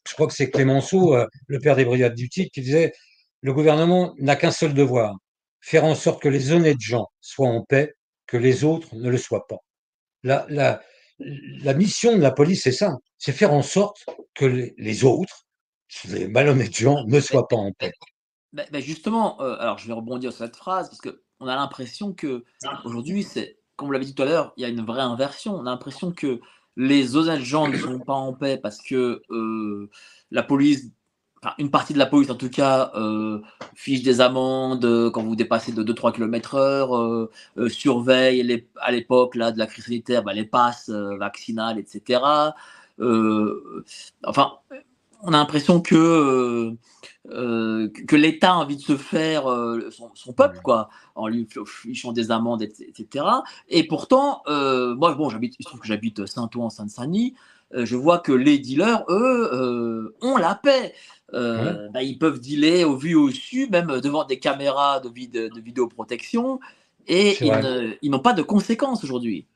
je 0.09 0.15
crois 0.15 0.27
que 0.27 0.35
c'est 0.35 0.51
Clémenceau, 0.51 1.15
euh, 1.15 1.27
le 1.47 1.59
père 1.59 1.77
des 1.77 1.85
brigades 1.85 2.15
du 2.15 2.29
titre, 2.29 2.51
qui 2.53 2.63
disait 2.63 2.93
le 3.43 3.53
gouvernement 3.53 4.15
n'a 4.19 4.37
qu'un 4.37 4.51
seul 4.51 4.75
devoir, 4.75 5.17
faire 5.61 5.85
en 5.85 5.95
sorte 5.95 6.23
que 6.23 6.29
les 6.29 6.53
honnêtes 6.53 6.81
gens 6.81 7.07
soient 7.21 7.49
en 7.49 7.63
paix, 7.63 7.95
que 8.27 8.37
les 8.37 8.65
autres 8.65 8.95
ne 8.95 9.11
le 9.11 9.19
soient 9.19 9.47
pas. 9.47 9.59
La, 10.23 11.75
mission 11.75 12.17
de 12.17 12.23
la 12.23 12.31
police, 12.31 12.63
c'est 12.63 12.73
ça, 12.73 12.97
c'est 13.19 13.33
faire 13.33 13.53
en 13.53 13.63
sorte 13.63 14.05
que 14.35 14.45
les, 14.45 15.05
autres, 15.05 15.45
les 16.09 16.29
malhonnêtes 16.29 16.77
gens, 16.77 17.05
ne 17.07 17.21
soient 17.21 17.49
pas 17.49 17.57
en 17.57 17.73
paix. 17.73 17.93
Ben, 18.53 18.67
ben 18.73 18.83
justement, 18.83 19.41
euh, 19.41 19.57
alors 19.59 19.79
je 19.79 19.87
vais 19.87 19.93
rebondir 19.93 20.33
sur 20.33 20.45
cette 20.45 20.57
phrase 20.57 20.89
parce 20.89 21.01
que 21.01 21.23
on 21.39 21.47
a 21.47 21.57
l'impression 21.57 22.13
que 22.13 22.45
aujourd'hui, 22.85 23.23
c'est 23.23 23.59
comme 23.77 23.87
vous 23.87 23.93
l'avez 23.93 24.05
dit 24.05 24.15
tout 24.15 24.23
à 24.23 24.27
l'heure, 24.27 24.53
il 24.59 24.63
y 24.63 24.67
a 24.67 24.69
une 24.69 24.85
vraie 24.85 25.01
inversion. 25.01 25.55
On 25.55 25.61
a 25.65 25.71
l'impression 25.71 26.13
que 26.13 26.41
les 26.81 27.15
honnêtes 27.15 27.43
gens 27.43 27.69
ne 27.69 27.77
sont 27.77 27.99
pas 27.99 28.15
en 28.15 28.33
paix 28.33 28.57
parce 28.57 28.79
que 28.81 29.23
euh, 29.31 29.91
la 30.31 30.43
police 30.43 30.91
une 31.59 31.71
partie 31.71 31.95
de 31.95 31.99
la 31.99 32.07
police 32.07 32.31
en 32.31 32.35
tout 32.35 32.51
cas 32.51 32.91
euh, 32.95 33.41
fiche 33.75 34.03
des 34.03 34.21
amendes 34.21 34.85
euh, 34.85 35.11
quand 35.11 35.23
vous 35.23 35.37
dépassez 35.37 35.73
de 35.73 35.83
2-3 35.83 36.15
km 36.15 36.55
heure, 36.55 37.29
surveille 37.71 38.67
à 38.81 38.93
l'époque 38.93 39.35
de 39.37 39.59
la 39.59 39.67
crise 39.67 39.85
sanitaire 39.85 40.23
bah, 40.23 40.33
les 40.33 40.45
passes 40.45 40.91
vaccinales, 40.91 41.79
etc. 41.79 42.21
enfin, 44.25 44.53
on 45.23 45.33
a 45.33 45.39
l'impression 45.39 45.81
que 45.81 46.77
que 47.25 48.17
l'État 48.17 48.53
a 48.53 48.57
envie 48.57 48.77
de 48.77 48.83
se 48.83 48.97
faire 48.97 49.45
son, 50.15 50.33
peuple 50.33 50.61
quoi, 50.65 50.89
en 51.15 51.29
lui 51.29 51.47
fichant 51.67 52.13
des 52.13 52.31
amendes, 52.31 52.63
etc. 52.63 53.25
Et 53.69 53.87
pourtant, 53.87 54.43
moi 54.47 55.15
bon, 55.15 55.29
j'habite, 55.29 55.55
il 55.59 55.63
se 55.63 55.69
trouve 55.69 55.81
que 55.81 55.87
j'habite 55.87 56.27
Saint-Ouen, 56.27 56.65
en 56.65 56.71
Sainte-Saint-Denis. 56.71 57.35
je 57.73 57.95
vois 57.95 58.19
que 58.19 58.33
les 58.33 58.59
dealers, 58.59 59.05
eux, 59.09 60.17
ont 60.23 60.37
la 60.39 60.55
paix. 60.55 60.95
Euh, 61.35 61.89
bah, 61.91 62.03
ils 62.03 62.19
peuvent 62.19 62.41
dealer 62.41 62.85
au 62.85 62.97
vu 62.97 63.15
au 63.15 63.31
su, 63.31 63.69
même 63.71 64.01
devant 64.01 64.25
des 64.25 64.39
caméras 64.39 65.01
de, 65.01 65.09
de 65.09 65.61
vidéoprotection, 65.61 66.61
et 67.07 67.37
ils, 68.03 68.11
n'ont 68.11 68.21
pas 68.21 68.33
de 68.33 68.43
conséquences 68.43 69.05
aujourd'hui. 69.05 69.47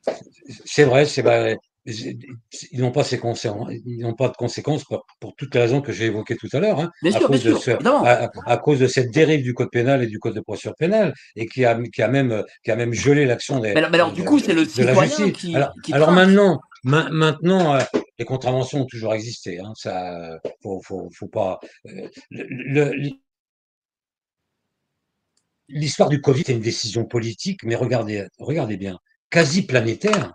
C'est 0.65 0.85
vrai, 0.85 1.05
c'est 1.05 1.23
vrai. 1.23 1.59
Ils 1.87 2.81
n'ont 2.81 2.93
pas 2.93 3.05
ces 3.05 3.19
conséquences, 3.19 3.69
ils 3.85 4.01
n'ont 4.01 4.15
pas 4.15 4.29
de 4.29 4.37
conséquences 4.37 4.85
pour, 4.85 5.05
toutes 5.37 5.55
les 5.55 5.61
raisons 5.61 5.83
que 5.83 5.93
j'ai 5.93 6.07
évoquées 6.07 6.37
tout 6.37 6.49
à 6.53 6.61
l'heure, 6.61 6.81
hein, 6.81 6.91
à, 7.05 7.21
cause 7.21 7.43
de 7.43 8.47
à, 8.47 8.57
cause 8.57 8.79
de 8.79 8.87
cette 8.87 9.11
dérive 9.11 9.43
du 9.43 9.53
code 9.53 9.71
pénal 9.71 10.03
et 10.03 10.07
du 10.07 10.19
code 10.19 10.35
de 10.35 10.41
procédure 10.41 10.75
pénale, 10.77 11.13
et 11.37 11.47
qui 11.47 11.65
a, 11.65 11.79
qui 11.93 12.03
a 12.03 12.09
même, 12.09 12.43
qui 12.65 12.71
a 12.71 12.77
même 12.77 12.95
gelé 12.95 13.27
l'action 13.27 13.61
des. 13.61 13.75
Mais, 13.75 13.83
alors, 13.83 14.13
du 14.13 14.25
coup, 14.25 14.39
c'est 14.39 14.55
le 14.55 14.65
citoyen 14.65 15.31
qui. 15.31 15.55
Alors, 15.55 15.75
alors 15.93 16.13
maintenant, 16.13 16.61
maintenant, 16.85 17.75
euh, 17.75 17.81
les 18.19 18.25
contraventions 18.25 18.83
ont 18.83 18.87
toujours 18.87 19.13
existé. 19.13 19.59
Hein, 19.59 19.73
ça, 19.77 20.39
faut, 20.63 20.81
faut, 20.83 21.11
faut 21.13 21.29
pas. 21.29 21.61
Euh, 21.87 22.93
l'histoire 25.69 26.09
du 26.09 26.21
Covid 26.21 26.45
est 26.49 26.53
une 26.53 26.61
décision 26.61 27.05
politique, 27.05 27.63
mais 27.65 27.75
regardez, 27.75 28.27
regardez 28.39 28.77
bien, 28.77 28.99
quasi 29.31 29.67
planétaire, 29.67 30.33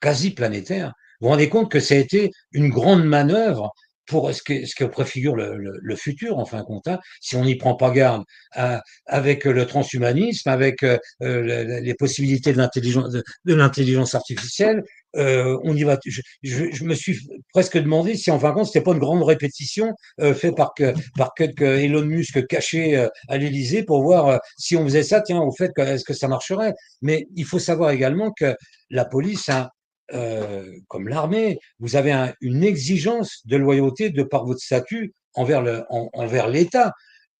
quasi 0.00 0.30
planétaire. 0.30 0.92
Vous 1.20 1.26
vous 1.26 1.30
rendez 1.30 1.48
compte 1.48 1.70
que 1.70 1.80
ça 1.80 1.94
a 1.94 1.98
été 1.98 2.30
une 2.52 2.68
grande 2.68 3.04
manœuvre 3.04 3.72
pour 4.08 4.32
ce 4.34 4.42
que, 4.42 4.64
ce 4.64 4.74
que 4.74 4.84
préfigure 4.84 5.36
le, 5.36 5.56
le, 5.56 5.96
futur, 5.96 6.38
en 6.38 6.46
fin 6.46 6.60
de 6.60 6.64
compte, 6.64 6.88
hein, 6.88 6.98
si 7.20 7.36
on 7.36 7.44
n'y 7.44 7.56
prend 7.56 7.74
pas 7.74 7.90
garde, 7.90 8.24
hein, 8.56 8.80
avec 9.06 9.44
le 9.44 9.66
transhumanisme, 9.66 10.48
avec 10.48 10.82
euh, 10.82 10.98
les 11.20 11.94
possibilités 11.94 12.52
de 12.52 12.58
l'intelligence, 12.58 13.12
de, 13.12 14.16
artificielle, 14.16 14.82
euh, 15.16 15.58
on 15.62 15.76
y 15.76 15.84
va. 15.84 15.98
Je, 16.04 16.20
je, 16.42 16.84
me 16.84 16.94
suis 16.94 17.18
presque 17.52 17.78
demandé 17.78 18.16
si, 18.16 18.30
en 18.30 18.38
fin 18.38 18.50
de 18.50 18.54
compte, 18.54 18.66
c'était 18.66 18.82
pas 18.82 18.92
une 18.92 18.98
grande 18.98 19.22
répétition 19.22 19.94
euh, 20.20 20.34
faite 20.34 20.56
par 20.56 20.72
que, 20.74 20.94
par 21.16 21.34
quelques 21.34 21.62
Elon 21.62 22.04
Musk 22.04 22.46
caché 22.46 22.96
euh, 22.96 23.08
à 23.28 23.36
l'Élysée 23.36 23.82
pour 23.82 24.02
voir 24.02 24.28
euh, 24.28 24.38
si 24.56 24.76
on 24.76 24.84
faisait 24.84 25.02
ça, 25.02 25.20
tiens, 25.20 25.40
au 25.40 25.52
fait, 25.52 25.72
est-ce 25.78 26.04
que 26.04 26.14
ça 26.14 26.28
marcherait? 26.28 26.74
Mais 27.02 27.26
il 27.36 27.44
faut 27.44 27.58
savoir 27.58 27.90
également 27.90 28.32
que 28.32 28.54
la 28.90 29.04
police 29.04 29.48
a 29.48 29.70
euh, 30.14 30.64
comme 30.88 31.08
l'armée, 31.08 31.58
vous 31.78 31.96
avez 31.96 32.32
une 32.40 32.64
exigence 32.64 33.46
de 33.46 33.56
loyauté 33.56 34.10
de 34.10 34.22
par 34.22 34.44
votre 34.46 34.60
statut 34.60 35.12
envers 35.34 35.62
le, 35.62 35.84
envers 35.88 36.48
l'État. 36.48 36.92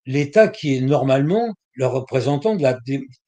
L'État 0.06 0.48
qui 0.48 0.76
est 0.76 0.80
normalement 0.80 1.54
le 1.74 1.86
représentant 1.86 2.56
de 2.56 2.62
la 2.62 2.78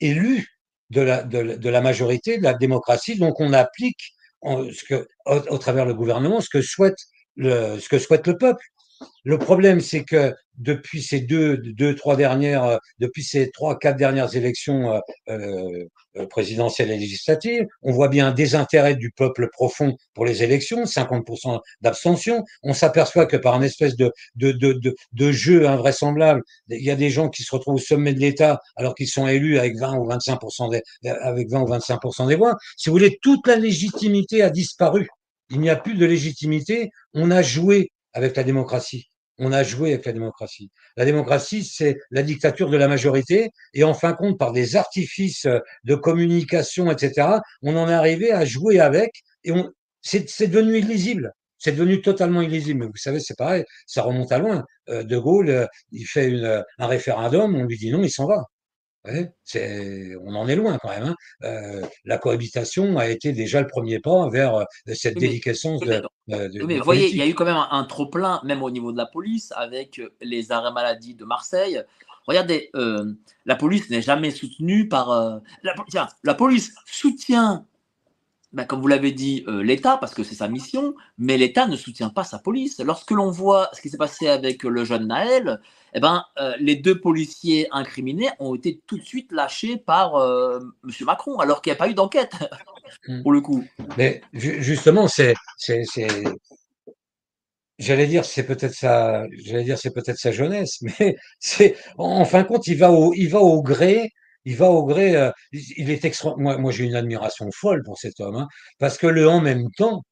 élu 0.01 0.47
de 0.91 1.01
la, 1.01 1.23
de, 1.23 1.69
la 1.69 1.81
majorité 1.81 2.39
de 2.39 2.43
la 2.43 2.55
démocratie. 2.55 3.17
Donc 3.17 3.41
on 3.41 3.53
applique 3.53 4.15
que, 4.43 5.07
au, 5.27 5.59
travers 5.59 5.87
le 5.87 5.95
gouvernement 5.95 6.41
ce 6.41 6.49
que 6.51 6.63
souhaite 6.63 6.99
le, 7.37 7.79
ce 7.79 7.89
que 7.89 7.99
souhaite 7.99 8.27
le 8.27 8.37
peuple. 8.37 8.65
Le 9.25 9.39
problème, 9.39 9.81
c'est 9.81 10.05
que 10.05 10.35
depuis 10.57 11.03
ces 11.03 11.21
deux, 11.21 11.57
deux, 11.57 11.95
trois 11.95 12.17
dernières, 12.17 12.65
euh, 12.65 12.77
depuis 12.99 13.23
ces 13.23 13.51
trois, 13.51 13.79
quatre 13.79 13.97
dernières 13.97 14.37
élections 14.37 15.01
euh, 15.29 15.87
euh, 16.17 16.27
présidentielles 16.29 16.91
et 16.91 16.99
législatives, 16.99 17.67
on 17.83 17.93
voit 17.93 18.09
bien 18.09 18.29
un 18.29 18.33
désintérêt 18.33 18.95
du 18.95 19.11
peuple 19.11 19.49
profond 19.53 19.97
pour 20.15 20.25
les 20.25 20.43
élections, 20.43 20.85
50% 20.85 21.61
d'abstention. 21.81 22.45
On 22.63 22.75
s'aperçoit 22.75 23.27
que 23.27 23.37
par 23.37 23.55
un 23.55 23.63
espèce 23.63 23.97
de, 23.97 24.13
de, 24.37 24.53
de, 24.53 24.73
de, 24.75 24.95
de 25.13 25.33
jeu 25.33 25.67
invraisemblable, 25.67 26.43
il 26.69 26.85
y 26.85 26.91
a 26.91 26.97
des 26.97 27.11
gens 27.11 27.29
qui 27.29 27.43
se 27.43 27.55
retrouvent 27.55 27.77
au 27.77 27.79
sommet 27.79 28.13
de 28.13 28.21
l'État 28.21 28.61
alors 28.77 28.95
qu'ils 28.95 29.09
sont 29.09 29.27
élus 29.27 29.59
avec 29.59 29.79
20 29.79 29.97
ou 29.97 30.09
25% 30.09 30.71
des, 30.71 30.83
avec 31.09 31.51
20 31.51 31.61
ou 31.63 31.67
25% 31.67 32.29
des 32.29 32.37
voix. 32.37 32.57
Si 32.77 32.89
vous 32.89 32.95
voulez, 32.95 33.19
toute 33.23 33.47
la 33.47 33.57
légitimité 33.57 34.43
a 34.43 34.51
disparu. 34.51 35.09
Il 35.51 35.61
n'y 35.61 35.71
a 35.71 35.77
plus 35.77 35.95
de 35.95 36.07
légitimité. 36.07 36.91
On 37.15 37.31
a 37.31 37.43
joué 37.43 37.91
avec 38.13 38.37
la 38.37 38.45
démocratie. 38.45 39.11
On 39.39 39.53
a 39.53 39.63
joué 39.63 39.95
avec 39.95 40.05
la 40.05 40.13
démocratie. 40.13 40.71
La 40.97 41.07
démocratie, 41.07 41.65
c'est 41.65 41.97
la 42.11 42.23
dictature 42.23 42.69
de 42.69 42.77
la 42.77 42.89
majorité, 42.89 43.51
et 43.73 43.85
en 43.85 43.95
fin 43.95 44.13
de 44.13 44.17
compte, 44.17 44.39
par 44.39 44.53
des 44.53 44.77
artifices 44.77 45.47
de 45.85 45.95
communication, 45.95 46.91
etc., 46.91 47.39
on 47.63 47.77
en 47.77 47.89
est 47.89 47.95
arrivé 47.95 48.33
à 48.33 48.45
jouer 48.45 48.81
avec, 48.81 49.23
et 49.45 49.53
on, 49.53 49.71
c'est, 50.03 50.49
devenu 50.49 50.79
illisible. 50.79 51.33
C'est 51.59 51.73
devenu 51.73 52.01
totalement 52.01 52.43
illisible. 52.43 52.81
Mais 52.81 52.87
vous 52.87 52.97
savez, 52.97 53.21
c'est 53.21 53.37
pareil, 53.37 53.65
ça 53.87 54.03
remonte 54.03 54.33
à 54.33 54.39
loin. 54.39 54.65
Euh, 54.89 55.03
de 55.03 55.19
Gaulle, 55.19 55.69
il 55.93 56.05
fait 56.05 56.29
une, 56.29 56.65
un 56.79 56.87
référendum, 56.87 57.55
on 57.55 57.65
lui 57.65 57.77
dit 57.77 57.91
non, 57.91 58.03
il 58.03 58.11
s'en 58.11 58.27
va. 58.27 58.45
Ouais, 59.07 59.33
c'est, 59.45 60.15
on 60.23 60.35
en 60.35 60.47
est 60.47 60.57
loin 60.57 60.79
quand 60.79 60.91
même. 60.91 61.05
Hein. 61.05 61.15
Euh, 61.45 61.87
la 62.05 62.19
cohabitation 62.19 62.99
a 62.99 63.09
été 63.09 63.33
déjà 63.33 63.61
le 63.63 63.67
premier 63.67 63.99
pas 63.99 64.29
vers 64.29 64.57
euh, 64.57 64.65
cette 64.93 65.17
déliquescence 65.17 65.81
de, 65.81 66.03
de, 66.29 66.65
mais 66.65 66.77
vous 66.77 66.85
voyez, 66.85 67.09
il 67.09 67.17
y 67.17 67.23
a 67.23 67.27
eu 67.27 67.35
quand 67.35 67.47
même 67.47 67.57
un, 67.71 67.85
trop 67.85 68.07
plein, 68.07 68.43
même 68.45 68.63
au 68.63 68.71
niveau 68.71 68.93
de 68.93 68.99
la 68.99 69.07
police, 69.07 69.53
avec 69.57 69.99
euh, 69.99 70.11
les 70.21 70.53
arrêts 70.53 70.73
maladie 70.73 71.15
de 71.15 71.25
Marseille. 71.25 71.83
Regardez, 72.27 72.71
la 73.47 73.57
police 73.57 73.89
n'est 73.91 74.03
jamais 74.03 74.31
soutenue 74.31 74.87
par. 74.89 75.41
la, 75.63 75.75
tiens, 75.89 76.07
la 76.23 76.35
police 76.35 76.73
soutient 76.85 77.67
ben, 78.53 78.65
comme 78.65 78.81
vous 78.81 78.89
l'avez 78.89 79.13
dit, 79.13 79.45
euh, 79.47 79.63
l'État, 79.63 79.97
parce 79.97 80.13
que 80.13 80.25
c'est 80.25 80.35
sa 80.35 80.49
mission, 80.49 80.95
mais 81.19 81.37
l'État 81.37 81.69
ne 81.69 81.77
soutient 81.77 82.11
pas 82.11 82.25
sa 82.25 82.41
police. 82.41 82.81
Lorsque 82.81 83.13
l'on 83.13 83.31
voit 83.31 83.71
ce 83.73 83.81
qui 83.81 83.91
s'est 83.91 83.97
passé 83.97 84.27
avec 84.27 84.65
le 84.65 84.85
jeune 84.85 85.07
Naël, 85.07 85.61
eh 85.95 86.01
ben, 86.01 86.25
euh, 86.41 86.55
les 86.59 86.75
deux 86.75 87.01
policiers 87.01 87.69
incriminés 87.71 88.29
ont 88.41 88.57
été 88.57 88.81
tout 88.89 88.99
de 88.99 89.05
suite 89.05 89.31
lâchés 89.31 89.77
par 89.77 90.17
euh, 90.17 90.59
M. 90.85 90.91
Macron, 91.07 91.39
alors 91.39 91.63
qu'il 91.63 91.71
n'y 91.71 91.77
a 91.77 91.79
pas 91.79 91.89
eu 91.89 91.95
d'enquête, 91.95 92.33
hmm. 93.07 93.23
pour 93.23 93.31
le 93.31 93.41
coup. 93.41 93.65
Mais 93.97 94.21
justement, 94.33 95.07
c'est, 95.07 95.35
j'allais 97.79 98.07
dire, 98.09 98.25
c'est 98.25 98.45
peut-être 98.45 98.75
sa, 98.75 99.27
j'allais 99.45 99.65
dire, 99.65 99.79
c'est 99.79 99.95
peut-être 99.95 100.19
sa 100.19 100.33
jeunesse, 100.33 100.79
mais 100.99 101.17
c'est, 101.39 101.77
en 101.99 102.25
fin 102.25 102.43
de 102.43 102.49
compte, 102.49 102.67
il 102.67 102.79
va 102.79 102.91
au, 102.91 103.15
il 103.15 103.29
va 103.29 103.39
au 103.39 103.63
gré 103.63 104.11
il 104.45 104.57
va 104.57 104.71
au 104.71 104.85
gré. 104.85 105.17
Euh, 105.17 105.31
il 105.53 105.91
est 105.91 106.05
extra. 106.05 106.35
Moi, 106.37 106.73
j'ai 106.73 106.85
une 106.85 106.95
admiration 106.95 107.49
folle 107.53 107.83
pour 107.85 107.99
cet 107.99 108.21
homme, 108.21 108.37
hein, 108.37 108.49
parce 108.79 108.99
que 108.99 109.07
le 109.07 109.29
en 109.29 109.41
même 109.41 109.69
temps, 109.77 110.03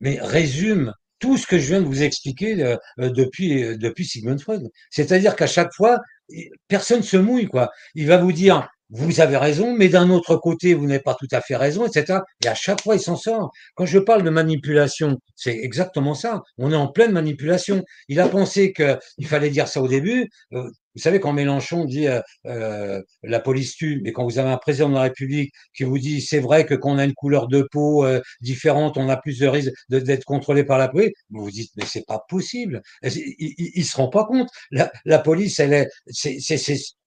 mais 0.00 0.18
résume 0.20 0.92
tout 1.18 1.36
ce 1.38 1.46
que 1.46 1.58
je 1.58 1.68
viens 1.68 1.80
de 1.80 1.86
vous 1.86 2.02
expliquer 2.02 2.62
euh, 2.62 2.76
euh, 3.00 3.10
depuis 3.10 3.76
depuis 3.78 4.04
Sigmund 4.06 4.40
Freud. 4.40 4.68
C'est-à-dire 4.90 5.36
qu'à 5.36 5.46
chaque 5.46 5.72
fois, 5.74 6.00
personne 6.68 7.02
se 7.02 7.16
mouille 7.16 7.48
quoi. 7.48 7.70
Il 7.94 8.06
va 8.06 8.18
vous 8.18 8.32
dire 8.32 8.68
vous 8.92 9.20
avez 9.20 9.38
raison, 9.38 9.74
mais 9.74 9.88
d'un 9.88 10.10
autre 10.10 10.36
côté, 10.36 10.74
vous 10.74 10.86
n'avez 10.86 11.00
pas 11.00 11.14
tout 11.14 11.28
à 11.32 11.40
fait 11.40 11.56
raison, 11.56 11.86
etc. 11.86 12.20
Et 12.44 12.48
à 12.48 12.54
chaque 12.54 12.82
fois, 12.82 12.94
il 12.94 13.00
s'en 13.00 13.16
sort. 13.16 13.50
Quand 13.74 13.86
je 13.86 13.98
parle 13.98 14.22
de 14.22 14.28
manipulation, 14.30 15.18
c'est 15.34 15.56
exactement 15.56 16.14
ça. 16.14 16.42
On 16.58 16.72
est 16.72 16.76
en 16.76 16.88
pleine 16.88 17.12
manipulation. 17.12 17.82
Il 18.08 18.20
a 18.20 18.28
pensé 18.28 18.72
qu'il 18.74 19.26
fallait 19.26 19.48
dire 19.50 19.66
ça 19.66 19.80
au 19.80 19.88
début. 19.88 20.28
Vous 20.94 21.00
savez, 21.00 21.20
quand 21.20 21.32
Mélenchon 21.32 21.84
dit 21.84 22.06
euh, 22.06 22.20
euh, 22.46 23.00
la 23.22 23.40
police 23.40 23.76
tue, 23.76 24.00
mais 24.02 24.12
quand 24.12 24.24
vous 24.24 24.38
avez 24.38 24.50
un 24.50 24.58
président 24.58 24.88
de 24.88 24.94
la 24.94 25.02
République 25.02 25.52
qui 25.74 25.84
vous 25.84 25.98
dit 25.98 26.20
c'est 26.20 26.40
vrai 26.40 26.66
que 26.66 26.74
quand 26.74 26.90
on 26.92 26.98
a 26.98 27.04
une 27.04 27.14
couleur 27.14 27.48
de 27.48 27.66
peau 27.70 28.04
euh, 28.04 28.20
différente, 28.40 28.96
on 28.98 29.08
a 29.08 29.16
plus 29.16 29.38
de 29.38 29.46
risque 29.46 29.72
d'être 29.88 30.24
contrôlé 30.24 30.64
par 30.64 30.78
la 30.78 30.88
police, 30.88 31.12
vous 31.30 31.44
vous 31.44 31.50
dites 31.50 31.70
mais 31.76 31.86
c'est 31.86 32.06
pas 32.06 32.24
possible. 32.28 32.82
Il, 33.02 33.54
il, 33.74 33.84
se 33.84 33.96
rend 33.96 34.08
pas 34.08 34.24
compte. 34.24 34.48
La, 34.70 34.92
la 35.04 35.18
police, 35.18 35.60
elle 35.60 35.72
est, 35.72 35.88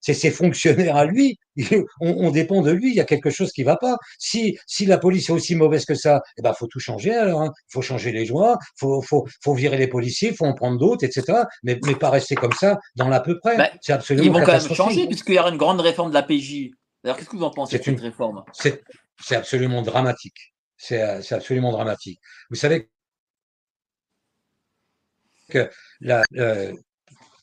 c'est 0.06 0.14
ses 0.14 0.32
fonctionnaires 0.32 0.96
à 0.96 1.06
lui. 1.06 1.40
On, 2.00 2.32
dépend 2.32 2.62
de 2.62 2.72
lui. 2.72 2.90
Il 2.90 2.96
y 2.96 3.00
a 3.00 3.06
quelque 3.06 3.30
chose 3.30 3.52
qui 3.52 3.64
va 3.64 3.78
pas. 3.78 3.98
Si, 4.20 4.58
si 4.68 4.86
la 4.86 4.98
police 4.98 5.30
est 5.30 5.32
aussi 5.32 5.56
mauvaise 5.56 5.86
que 5.86 5.96
ça, 5.96 6.22
eh 6.38 6.42
ben, 6.42 6.54
faut 6.54 6.68
tout 6.68 6.80
changer 6.80 7.14
alors. 7.16 7.44
Il 7.44 7.48
hein. 7.48 7.54
faut 7.70 7.82
changer 7.82 8.12
les 8.12 8.26
joies, 8.26 8.60
faut, 8.78 9.02
faut, 9.02 9.26
faut 9.44 9.54
virer 9.54 9.78
les 9.78 9.88
policiers, 9.88 10.34
faut 10.34 10.46
en 10.46 10.54
prendre 10.54 10.78
d'autres, 10.78 11.06
etc. 11.06 11.44
Mais, 11.64 11.80
mais 11.86 11.96
pas 11.96 12.10
rester 12.10 12.36
comme 12.36 12.52
ça 12.52 12.80
dans 12.96 13.08
l'à 13.08 13.20
peu 13.20 13.40
près. 13.40 13.58
Bah, 13.58 13.70
c'est 13.82 13.94
absolument 13.94 14.26
Ils 14.26 14.32
vont 14.32 14.46
quand 14.46 14.54
même 14.54 14.76
changer 14.76 15.08
puisqu'il 15.08 15.36
y 15.36 15.40
aura 15.40 15.50
une 15.50 15.58
grande 15.58 15.82
réforme 15.82 16.10
de 16.10 16.14
la 16.14 16.24
PJ. 16.24 16.72
Alors, 17.04 17.18
qu'est-ce 17.18 17.30
que 17.30 17.36
vous 17.36 17.44
en 17.44 17.52
pensez 17.52 17.78
de 17.78 17.84
cette 17.84 18.00
réforme? 18.00 18.44
C'est 18.54 19.36
absolument 19.36 19.82
dramatique. 19.82 20.54
C'est 20.78 21.02
absolument 21.32 21.72
dramatique. 21.72 22.20
Vous 22.50 22.56
savez 22.56 22.90
que 25.50 25.70
la, 26.02 26.24
euh, 26.38 26.74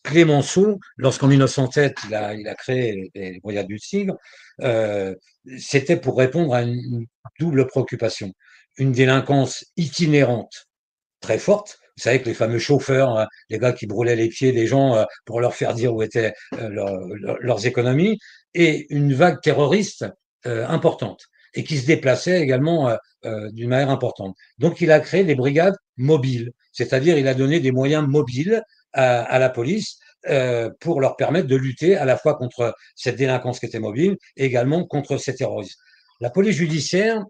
Clémenceau, 0.02 0.78
lorsqu'en 0.96 1.28
1907 1.28 1.96
il 2.08 2.14
a, 2.14 2.34
il 2.34 2.48
a 2.48 2.54
créé 2.54 3.10
les 3.14 3.40
Brigades 3.40 3.68
du 3.68 3.78
Tigre, 3.78 4.16
euh, 4.60 5.14
c'était 5.58 5.96
pour 5.96 6.18
répondre 6.18 6.54
à 6.54 6.62
une 6.62 7.06
double 7.38 7.66
préoccupation. 7.66 8.32
Une 8.78 8.92
délinquance 8.92 9.64
itinérante 9.76 10.68
très 11.20 11.38
forte. 11.38 11.78
Vous 11.96 12.02
savez 12.02 12.20
que 12.20 12.26
les 12.26 12.34
fameux 12.34 12.58
chauffeurs, 12.58 13.18
hein, 13.18 13.26
les 13.50 13.58
gars 13.58 13.72
qui 13.72 13.86
brûlaient 13.86 14.16
les 14.16 14.28
pieds 14.28 14.52
des 14.52 14.66
gens 14.66 14.96
euh, 14.96 15.04
pour 15.24 15.40
leur 15.40 15.54
faire 15.54 15.74
dire 15.74 15.94
où 15.94 16.02
étaient 16.02 16.32
euh, 16.54 16.68
leurs 17.40 17.66
économies, 17.66 18.18
et 18.54 18.86
une 18.94 19.14
vague 19.14 19.40
terroriste 19.40 20.06
importante 20.44 21.22
et 21.54 21.62
qui 21.62 21.78
se 21.78 21.86
déplaçait 21.86 22.40
également 22.42 22.96
d'une 23.24 23.68
manière 23.68 23.90
importante. 23.90 24.36
Donc 24.58 24.80
il 24.80 24.90
a 24.90 24.98
créé 24.98 25.22
des 25.22 25.36
brigades 25.36 25.76
mobiles, 25.96 26.50
c'est-à-dire 26.72 27.16
il 27.16 27.28
a 27.28 27.34
donné 27.34 27.60
des 27.60 27.70
moyens 27.70 28.06
mobiles 28.06 28.62
à, 28.92 29.38
la 29.38 29.48
police 29.48 29.98
euh, 30.28 30.70
pour 30.80 31.00
leur 31.00 31.16
permettre 31.16 31.48
de 31.48 31.56
lutter 31.56 31.96
à 31.96 32.04
la 32.04 32.16
fois 32.16 32.34
contre 32.34 32.74
cette 32.94 33.16
délinquance 33.16 33.60
qui 33.60 33.66
était 33.66 33.80
mobile 33.80 34.16
et 34.36 34.44
également 34.44 34.84
contre 34.84 35.16
ces 35.16 35.34
terroristes. 35.34 35.78
La 36.20 36.30
police 36.30 36.56
judiciaire 36.56 37.24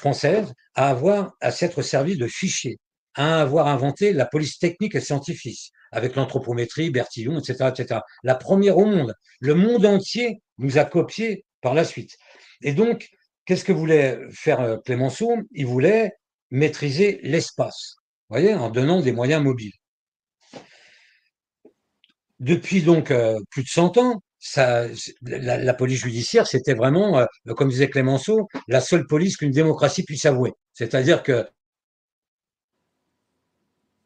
française 0.00 0.52
a 0.74 0.88
avoir 0.88 1.32
à 1.40 1.52
s'être 1.52 1.82
servie 1.82 2.16
de 2.16 2.26
fichiers, 2.26 2.78
à 3.14 3.40
avoir 3.40 3.68
inventé 3.68 4.12
la 4.12 4.26
police 4.26 4.58
technique 4.58 4.94
et 4.96 5.00
scientifique 5.00 5.72
avec 5.92 6.16
l'anthropométrie, 6.16 6.90
Bertillon, 6.90 7.38
etc., 7.38 7.70
etc. 7.76 8.00
La 8.22 8.34
première 8.34 8.78
au 8.78 8.86
monde. 8.86 9.14
Le 9.40 9.54
monde 9.54 9.86
entier 9.86 10.40
nous 10.58 10.78
a 10.78 10.84
copié 10.84 11.44
par 11.62 11.74
la 11.74 11.84
suite. 11.84 12.16
Et 12.62 12.72
donc, 12.72 13.08
qu'est-ce 13.44 13.64
que 13.64 13.72
voulait 13.72 14.20
faire 14.30 14.60
euh, 14.60 14.76
Clémenceau 14.84 15.32
Il 15.52 15.66
voulait 15.66 16.12
maîtriser 16.50 17.20
l'espace 17.22 17.96
voyez, 18.30 18.54
en 18.54 18.70
donnant 18.70 19.00
des 19.00 19.12
moyens 19.12 19.42
mobiles. 19.42 19.72
Depuis 22.38 22.82
donc 22.82 23.10
euh, 23.10 23.38
plus 23.50 23.64
de 23.64 23.68
100 23.68 23.98
ans, 23.98 24.22
ça, 24.40 24.86
la, 25.22 25.74
police 25.74 26.00
judiciaire, 26.00 26.46
c'était 26.46 26.74
vraiment, 26.74 27.18
euh, 27.18 27.26
comme 27.54 27.68
disait 27.68 27.90
Clémenceau, 27.90 28.48
la 28.68 28.80
seule 28.80 29.06
police 29.06 29.36
qu'une 29.36 29.50
démocratie 29.50 30.02
puisse 30.02 30.24
avouer. 30.24 30.52
C'est-à-dire 30.72 31.22
que, 31.22 31.46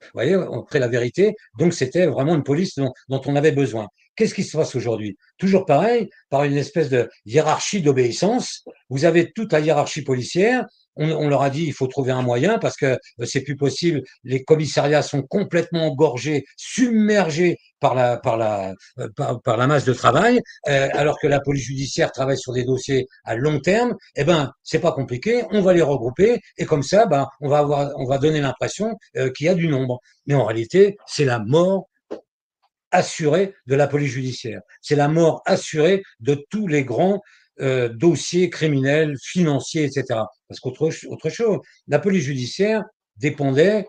vous 0.03 0.11
voyez, 0.12 0.37
on 0.37 0.62
crée 0.62 0.80
la 0.80 0.89
vérité, 0.89 1.35
donc 1.59 1.72
c'était 1.72 2.07
vraiment 2.07 2.35
une 2.35 2.43
police 2.43 2.74
dont, 2.74 2.93
dont 3.09 3.22
on 3.26 3.37
avait 3.37 3.53
besoin. 3.53 3.87
Qu'est-ce 4.16 4.35
qui 4.35 4.45
se 4.45 4.57
passe 4.57 4.74
aujourd'hui? 4.74 5.16
Toujours 5.39 5.64
pareil, 5.66 6.11
par 6.30 6.45
une 6.45 6.57
espèce 6.57 6.91
de 6.91 7.09
hiérarchie 7.24 7.80
d'obéissance. 7.80 8.64
Vous 8.91 9.05
avez 9.05 9.32
toute 9.32 9.53
la 9.53 9.61
hiérarchie 9.61 10.03
policière 10.03 10.66
on, 10.97 11.29
leur 11.29 11.43
a 11.43 11.51
dit 11.51 11.65
il 11.65 11.73
faut 11.73 11.87
trouver 11.87 12.13
un 12.13 12.23
moyen 12.23 12.59
parce 12.59 12.77
que 12.77 12.87
euh, 12.87 13.25
c'est 13.25 13.43
plus 13.43 13.57
possible. 13.57 14.03
Les 14.23 14.45
commissariats 14.45 15.03
sont 15.03 15.23
complètement 15.23 15.87
engorgés, 15.87 16.45
submergés 16.57 17.59
par 17.81 17.95
la 17.95 18.17
par 18.17 18.37
la 18.37 18.73
euh, 18.99 19.09
par, 19.45 19.57
la 19.57 19.67
masse 19.67 19.85
de 19.85 19.93
travail, 19.93 20.41
euh, 20.69 20.89
alors 20.93 21.19
que 21.21 21.27
la 21.27 21.41
police 21.41 21.65
judiciaire 21.65 22.13
travaille 22.13 22.39
sur 22.39 22.53
des 22.53 22.65
dossiers 22.65 23.07
à 23.25 23.37
long 23.37 23.61
terme. 23.61 23.95
Eh 24.17 24.25
ben 24.25 24.53
c'est 24.63 24.79
pas 24.79 24.93
compliqué, 24.93 25.45
on 25.51 25.61
va 25.61 25.73
les 25.73 25.83
regrouper 25.83 26.41
et 26.59 26.65
comme 26.65 26.83
ça, 26.83 27.07
ben 27.07 27.27
on 27.41 27.49
va 27.49 27.59
avoir 27.59 27.91
on 27.97 28.07
va 28.07 28.19
donner 28.19 28.41
l'impression 28.41 28.97
qu'il 29.37 29.47
y 29.47 29.49
a 29.49 29.55
du 29.55 29.69
nombre. 29.69 30.01
Mais 30.27 30.35
en 30.35 30.45
réalité, 30.45 30.97
c'est 31.07 31.25
la 31.25 31.39
mort 31.39 31.89
assurée 32.95 33.55
de 33.67 33.75
la 33.75 33.89
police 33.89 34.13
judiciaire. 34.13 34.61
C'est 34.81 34.95
la 34.95 35.09
mort 35.09 35.43
assurée 35.47 36.03
de 36.21 36.45
tous 36.49 36.69
les 36.69 36.85
grands 36.85 37.21
euh, 37.61 37.89
dossiers 37.89 38.51
criminels, 38.51 39.17
financiers, 39.23 39.85
etc. 39.85 40.21
Parce 40.49 40.61
qu'autre 40.61 40.91
autre 41.09 41.31
chose, 41.31 41.59
la 41.87 41.99
police 41.99 42.25
judiciaire 42.25 42.83
dépendait 43.17 43.87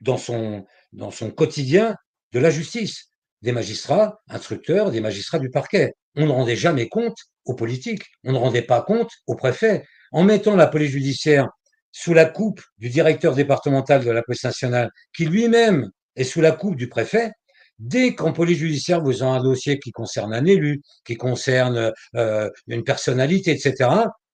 dans 0.00 0.16
son, 0.16 0.64
dans 0.92 1.10
son 1.10 1.30
quotidien 1.30 1.94
de 2.32 2.40
la 2.40 2.50
justice, 2.50 3.06
des 3.42 3.52
magistrats 3.52 4.20
instructeurs, 4.28 4.90
des 4.90 5.00
magistrats 5.00 5.38
du 5.38 5.50
parquet. 5.50 5.92
On 6.16 6.26
ne 6.26 6.32
rendait 6.32 6.56
jamais 6.56 6.88
compte 6.88 7.16
aux 7.44 7.54
politiques, 7.54 8.02
on 8.24 8.32
ne 8.32 8.38
rendait 8.38 8.62
pas 8.62 8.82
compte 8.82 9.10
aux 9.26 9.36
préfets. 9.36 9.84
En 10.12 10.24
mettant 10.24 10.56
la 10.56 10.66
police 10.66 10.90
judiciaire 10.90 11.48
sous 11.92 12.12
la 12.12 12.24
coupe 12.24 12.60
du 12.78 12.88
directeur 12.88 13.34
départemental 13.34 14.04
de 14.04 14.10
la 14.10 14.22
police 14.22 14.44
nationale, 14.44 14.90
qui 15.16 15.26
lui-même 15.26 15.90
est 16.16 16.24
sous 16.24 16.40
la 16.40 16.52
coupe 16.52 16.76
du 16.76 16.88
préfet, 16.88 17.32
Dès 17.78 18.14
qu'en 18.14 18.32
police 18.32 18.58
judiciaire, 18.58 19.02
vous 19.02 19.22
avez 19.22 19.32
un 19.38 19.42
dossier 19.42 19.78
qui 19.78 19.92
concerne 19.92 20.32
un 20.32 20.44
élu, 20.46 20.82
qui 21.04 21.16
concerne 21.16 21.92
euh, 22.14 22.50
une 22.68 22.84
personnalité, 22.84 23.50
etc., 23.50 23.90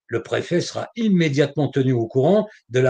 le 0.06 0.22
préfet 0.22 0.60
sera 0.60 0.90
immédiatement 0.94 1.68
tenu 1.68 1.92
au 1.92 2.06
courant 2.06 2.46
du, 2.68 2.86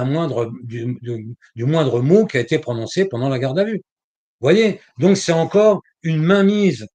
moindre 1.57 2.01
mot 2.01 2.27
qui 2.27 2.37
a 2.37 2.41
été 2.41 2.59
prononcé 2.59 3.05
pendant 3.05 3.29
la 3.29 3.39
garde 3.39 3.61
à 3.61 3.65
vue. 3.65 3.77
Vous 3.77 4.47
voyez? 4.47 4.81
Donc 4.99 5.17
c'est 5.17 5.33
encore 5.33 5.83
une 6.03 6.21
mainmise 6.21 6.87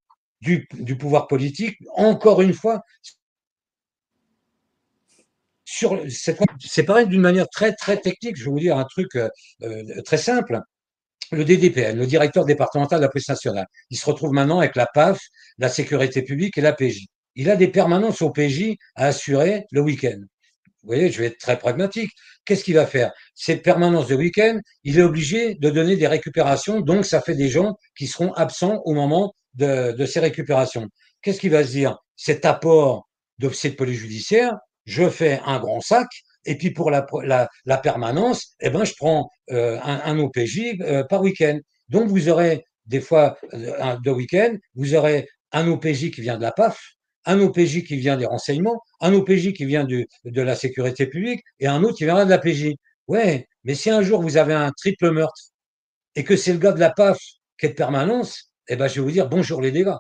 du, 0.42 0.68
pouvoir 1.00 1.28
politique, 1.28 1.78
encore 1.96 2.42
une 2.42 2.54
fois, 2.54 2.82
c'est 5.64 6.84
pareil 6.84 7.08
d'une 7.08 7.22
manière 7.22 7.48
très 7.50 7.74
très 7.74 7.98
technique. 7.98 8.36
Je 8.36 8.46
vais 8.46 8.52
vous 8.52 8.60
dire 8.60 8.78
un 8.78 8.86
truc 8.86 9.16
euh, 9.16 9.30
euh, 9.64 10.02
très 10.04 10.18
simple 10.18 10.62
le 11.32 11.44
DDPN, 11.44 11.98
le 11.98 12.06
directeur 12.06 12.46
départemental 12.46 13.00
de 13.00 13.06
la 13.06 13.10
police 13.10 13.30
nationale. 13.30 13.68
Il 13.90 13.98
se 13.98 14.06
retrouve 14.06 14.32
maintenant 14.32 14.60
avec 14.60 14.76
la 14.76 14.86
PAF, 14.86 15.20
la 15.58 15.70
sécurité 15.70 16.22
publique 16.22 16.58
et 16.58 16.62
la 16.62 16.74
PJ. 16.74 17.06
Il 17.36 17.50
a 17.50 17.56
des 17.56 17.68
permanences 17.68 18.22
au 18.22 18.32
PJ 18.32 18.76
à 18.96 19.08
assurer 19.08 19.66
le 19.72 19.82
week-end. 19.82 20.20
Vous 20.84 20.94
voyez, 20.94 21.12
je 21.12 21.20
vais 21.20 21.28
être 21.28 21.38
très 21.38 21.60
pragmatique. 21.60 22.12
Qu'est-ce 22.46 22.64
qu'il 22.64 22.76
va 22.76 22.86
faire? 22.86 23.12
Ces 23.36 23.58
permanences 23.58 24.08
de 24.08 24.16
week-end, 24.16 24.60
il 24.84 24.98
est 24.98 25.04
obligé 25.04 25.56
de 25.56 25.70
donner 25.70 25.98
des 25.98 26.08
récupérations, 26.08 26.80
donc 26.80 27.06
ça 27.06 27.22
fait 27.22 27.36
des 27.36 27.50
gens 27.50 27.76
qui 27.98 28.08
seront 28.08 28.32
absents 28.34 28.82
au 28.86 28.94
moment 28.94 29.34
de, 29.56 29.92
de 29.92 30.06
ces 30.06 30.22
récupérations. 30.22 30.88
Qu'est-ce 31.22 31.42
qu'il 31.42 31.52
va 31.52 31.64
se 31.64 31.72
dire? 31.72 31.98
Cet 32.16 32.46
apport 32.46 33.10
d'officier 33.38 33.72
de 33.72 33.76
police 33.76 34.00
judiciaire, 34.00 34.56
je 34.86 35.10
fais 35.10 35.42
un 35.46 35.60
grand 35.60 35.82
sac, 35.82 36.08
et 36.48 36.58
puis 36.58 36.72
pour 36.72 36.90
la, 36.90 37.08
permanence, 37.84 38.56
eh 38.62 38.70
ben, 38.70 38.86
je 38.86 38.94
prends 38.98 39.30
euh, 39.52 39.78
un, 39.84 40.18
OPJ 40.18 40.80
euh, 40.82 41.04
par 41.04 41.22
week-end. 41.22 41.60
Donc 41.90 42.08
vous 42.08 42.30
aurez 42.30 42.66
des 42.86 43.02
fois 43.02 43.38
euh, 43.54 43.98
deux 44.04 44.12
week-ends, 44.12 44.56
vous 44.74 44.96
aurez 44.96 45.28
un 45.52 45.68
OPJ 45.68 46.10
qui 46.12 46.22
vient 46.22 46.38
de 46.38 46.42
la 46.42 46.54
PAF, 46.54 46.82
un 47.26 47.40
OPJ 47.42 47.84
qui 47.84 47.98
vient 47.98 48.16
des 48.16 48.26
renseignements, 48.26 48.82
un 49.02 49.14
OPJ 49.14 49.52
qui 49.54 49.66
vient 49.66 49.84
de 49.84 50.42
la 50.42 50.56
sécurité 50.56 51.06
publique 51.06 51.42
et 51.60 51.68
un 51.68 51.84
autre 51.84 51.98
qui 51.98 52.06
viendra 52.06 52.24
de 52.24 52.30
la 52.30 52.40
PJ. 52.40 52.76
Ouais, 53.08 53.46
mais 53.66 53.76
si 53.76 53.90
un 53.90 54.02
jour 54.02 54.22
vous 54.22 54.38
avez 54.38 54.54
un 54.54 54.72
triple 54.72 55.12
meurtre 55.12 55.52
et 56.16 56.24
que 56.24 56.38
c'est 56.38 56.54
le 56.54 56.60
gars 56.60 56.72
de 56.72 56.80
la 56.80 56.92
PAF 56.92 57.20
qui 57.60 57.66
est 57.66 57.70
de 57.70 57.76
permanence, 57.76 58.52
eh 58.70 58.78
ben 58.78 58.88
je 58.88 58.96
vais 58.96 59.02
vous 59.02 59.12
dire 59.12 59.28
bonjour 59.28 59.62
les 59.62 59.72
dégâts. 59.72 59.98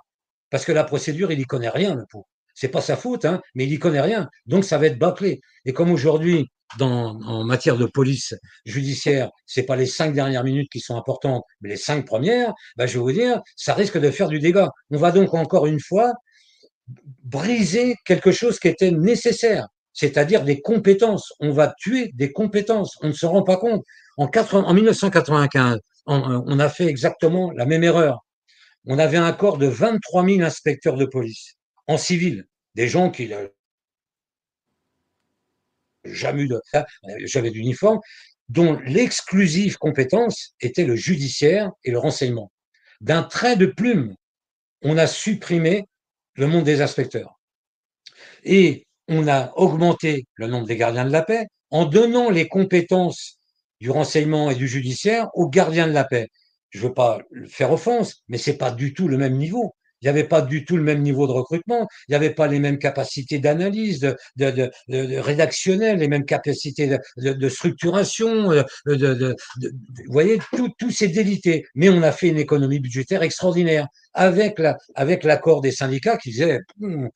Parce 0.49 0.63
que 0.63 0.71
la 0.71 0.85
procédure, 0.85 1.29
il 1.33 1.41
y 1.41 1.43
connaît 1.43 1.69
rien, 1.69 1.93
le 1.93 2.05
pauvre. 2.09 2.25
C'est 2.59 2.69
pas 2.69 2.81
sa 2.81 2.97
faute, 2.97 3.23
hein, 3.25 3.39
mais 3.53 3.65
il 3.65 3.71
y 3.71 3.77
connaît 3.77 4.01
rien. 4.01 4.29
Donc 4.47 4.65
ça 4.65 4.79
va 4.79 4.87
être 4.87 4.97
bâclé. 4.97 5.41
Et 5.65 5.73
comme 5.73 5.91
aujourd'hui, 5.91 6.47
dans, 6.79 7.19
en 7.21 7.43
matière 7.43 7.77
de 7.77 7.85
police 7.85 8.33
judiciaire, 8.65 9.29
c'est 9.45 9.61
pas 9.61 9.75
les 9.75 9.85
cinq 9.85 10.15
dernières 10.15 10.43
minutes 10.43 10.71
qui 10.71 10.79
sont 10.79 10.97
importantes, 10.97 11.43
mais 11.61 11.69
les 11.69 11.77
cinq 11.77 12.07
premières, 12.07 12.55
ben, 12.75 12.87
je 12.87 12.93
vais 12.93 12.99
vous 12.99 13.11
dire, 13.11 13.41
ça 13.55 13.75
risque 13.75 13.99
de 13.99 14.09
faire 14.09 14.27
du 14.27 14.39
dégât. 14.39 14.71
On 14.89 14.97
va 14.97 15.11
donc 15.11 15.35
encore 15.35 15.67
une 15.67 15.79
fois 15.79 16.13
briser 17.23 17.93
quelque 18.05 18.31
chose 18.31 18.57
qui 18.59 18.69
était 18.69 18.89
nécessaire, 18.89 19.67
c'est-à-dire 19.93 20.43
des 20.43 20.59
compétences. 20.59 21.33
On 21.39 21.51
va 21.51 21.75
tuer 21.77 22.09
des 22.15 22.31
compétences. 22.31 22.97
On 23.03 23.09
ne 23.09 23.13
se 23.13 23.27
rend 23.27 23.43
pas 23.43 23.57
compte. 23.57 23.83
En, 24.17 24.31
en 24.33 24.73
1995, 24.73 25.77
on, 26.07 26.43
on 26.47 26.57
a 26.57 26.69
fait 26.69 26.87
exactement 26.87 27.51
la 27.51 27.67
même 27.67 27.83
erreur. 27.83 28.25
On 28.87 28.97
avait 28.97 29.17
un 29.17 29.31
corps 29.31 29.59
de 29.59 29.67
23 29.67 30.25
000 30.25 30.41
inspecteurs 30.41 30.97
de 30.97 31.05
police 31.05 31.56
en 31.87 31.97
civil, 31.97 32.47
des 32.75 32.87
gens 32.87 33.09
qui 33.09 33.27
n'avaient 33.27 33.53
jamais 36.05 37.51
d'uniforme, 37.51 37.99
dont 38.49 38.79
l'exclusive 38.85 39.77
compétence 39.77 40.53
était 40.61 40.85
le 40.85 40.95
judiciaire 40.95 41.71
et 41.83 41.91
le 41.91 41.99
renseignement. 41.99 42.51
D'un 43.01 43.23
trait 43.23 43.57
de 43.57 43.65
plume, 43.65 44.15
on 44.81 44.97
a 44.97 45.07
supprimé 45.07 45.85
le 46.35 46.47
monde 46.47 46.63
des 46.63 46.81
inspecteurs. 46.81 47.39
Et 48.43 48.85
on 49.07 49.27
a 49.27 49.51
augmenté 49.55 50.25
le 50.35 50.47
nombre 50.47 50.67
des 50.67 50.77
gardiens 50.77 51.05
de 51.05 51.11
la 51.11 51.23
paix 51.23 51.47
en 51.71 51.85
donnant 51.85 52.29
les 52.29 52.47
compétences 52.47 53.39
du 53.79 53.89
renseignement 53.89 54.49
et 54.49 54.55
du 54.55 54.67
judiciaire 54.67 55.29
aux 55.33 55.49
gardiens 55.49 55.87
de 55.87 55.93
la 55.93 56.03
paix. 56.03 56.29
je 56.69 56.79
veux 56.79 56.93
pas 56.93 57.19
faire 57.47 57.71
offense, 57.71 58.23
mais 58.27 58.37
c'est 58.37 58.57
pas 58.57 58.71
du 58.71 58.93
tout 58.93 59.07
le 59.07 59.17
même 59.17 59.37
niveau. 59.37 59.75
Il 60.01 60.05
n'y 60.05 60.09
avait 60.09 60.27
pas 60.27 60.41
du 60.41 60.65
tout 60.65 60.77
le 60.77 60.83
même 60.83 61.01
niveau 61.01 61.27
de 61.27 61.31
recrutement, 61.31 61.87
il 62.07 62.11
n'y 62.11 62.15
avait 62.15 62.33
pas 62.33 62.47
les 62.47 62.59
mêmes 62.59 62.77
capacités 62.77 63.39
d'analyse, 63.39 63.99
de, 63.99 64.15
de, 64.37 64.51
de, 64.51 64.71
de, 64.87 65.17
rédactionnel, 65.17 65.99
les 65.99 66.07
mêmes 66.07 66.25
capacités 66.25 66.97
de, 67.17 67.49
structuration. 67.49 68.51
De, 68.85 69.35
vous 70.05 70.11
voyez, 70.11 70.39
tout, 70.55 70.69
tout 70.77 70.91
s'est 70.91 71.07
délité. 71.07 71.65
Mais 71.75 71.89
on 71.89 72.03
a 72.03 72.11
fait 72.11 72.27
une 72.27 72.37
économie 72.37 72.79
budgétaire 72.79 73.23
extraordinaire 73.23 73.87
avec 74.13 74.59
la, 74.59 74.77
avec 74.95 75.23
l'accord 75.23 75.61
des 75.61 75.71
syndicats 75.71 76.17
qui 76.17 76.29
disaient 76.31 76.59
on, 76.81 77.09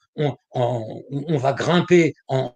on, 0.54 1.04
on 1.12 1.38
va 1.38 1.54
grimper 1.54 2.14
en, 2.28 2.56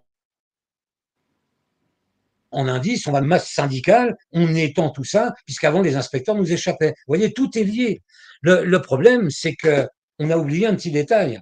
en 2.56 2.68
indice, 2.68 3.06
on 3.06 3.12
va 3.12 3.20
masse 3.20 3.50
syndicale, 3.50 4.16
on 4.32 4.54
étend 4.54 4.90
tout 4.90 5.04
ça, 5.04 5.34
puisqu'avant 5.44 5.82
les 5.82 5.96
inspecteurs 5.96 6.34
nous 6.34 6.52
échappaient. 6.52 6.94
Vous 7.06 7.14
voyez, 7.14 7.32
tout 7.32 7.56
est 7.58 7.64
lié. 7.64 8.02
Le, 8.40 8.64
le 8.64 8.82
problème, 8.82 9.30
c'est 9.30 9.54
que 9.54 9.86
on 10.18 10.30
a 10.30 10.36
oublié 10.36 10.66
un 10.66 10.74
petit 10.74 10.90
détail. 10.90 11.40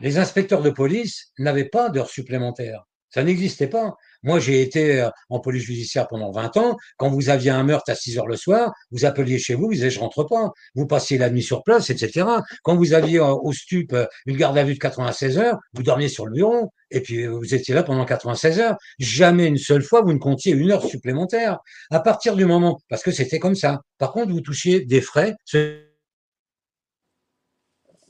Les 0.00 0.18
inspecteurs 0.18 0.62
de 0.62 0.70
police 0.70 1.32
n'avaient 1.38 1.68
pas 1.68 1.88
d'heures 1.88 2.10
supplémentaires. 2.10 2.84
Ça 3.14 3.22
n'existait 3.22 3.66
pas. 3.66 3.94
Moi, 4.22 4.38
j'ai 4.38 4.62
été 4.62 5.00
euh, 5.00 5.10
en 5.28 5.38
police 5.38 5.64
judiciaire 5.64 6.08
pendant 6.08 6.30
20 6.30 6.56
ans. 6.56 6.76
Quand 6.96 7.10
vous 7.10 7.28
aviez 7.28 7.50
un 7.50 7.62
meurtre 7.62 7.90
à 7.90 7.94
6 7.94 8.18
heures 8.18 8.26
le 8.26 8.36
soir, 8.36 8.72
vous 8.90 9.04
appeliez 9.04 9.38
chez 9.38 9.54
vous, 9.54 9.66
vous 9.66 9.72
disiez 9.72 9.90
je 9.90 10.00
rentre 10.00 10.24
pas. 10.24 10.50
Vous 10.74 10.86
passiez 10.86 11.18
la 11.18 11.28
nuit 11.28 11.42
sur 11.42 11.62
place, 11.62 11.90
etc. 11.90 12.26
Quand 12.62 12.74
vous 12.74 12.94
aviez 12.94 13.18
euh, 13.18 13.34
au 13.34 13.52
stup 13.52 13.92
euh, 13.92 14.06
une 14.24 14.36
garde 14.36 14.56
à 14.56 14.64
vue 14.64 14.74
de 14.74 14.78
96 14.78 15.38
heures, 15.38 15.58
vous 15.74 15.82
dormiez 15.82 16.08
sur 16.08 16.24
le 16.24 16.32
bureau 16.32 16.72
et 16.90 17.00
puis 17.00 17.26
vous 17.26 17.54
étiez 17.54 17.74
là 17.74 17.82
pendant 17.82 18.04
96 18.04 18.60
heures. 18.60 18.76
Jamais 18.98 19.46
une 19.46 19.58
seule 19.58 19.82
fois 19.82 20.02
vous 20.02 20.12
ne 20.12 20.18
comptiez 20.18 20.52
une 20.52 20.70
heure 20.70 20.84
supplémentaire. 20.84 21.58
À 21.90 22.00
partir 22.00 22.34
du 22.34 22.46
moment, 22.46 22.80
parce 22.88 23.02
que 23.02 23.10
c'était 23.10 23.38
comme 23.38 23.54
ça. 23.54 23.80
Par 23.98 24.12
contre, 24.12 24.32
vous 24.32 24.40
touchiez 24.40 24.84
des 24.84 25.00
frais 25.00 25.34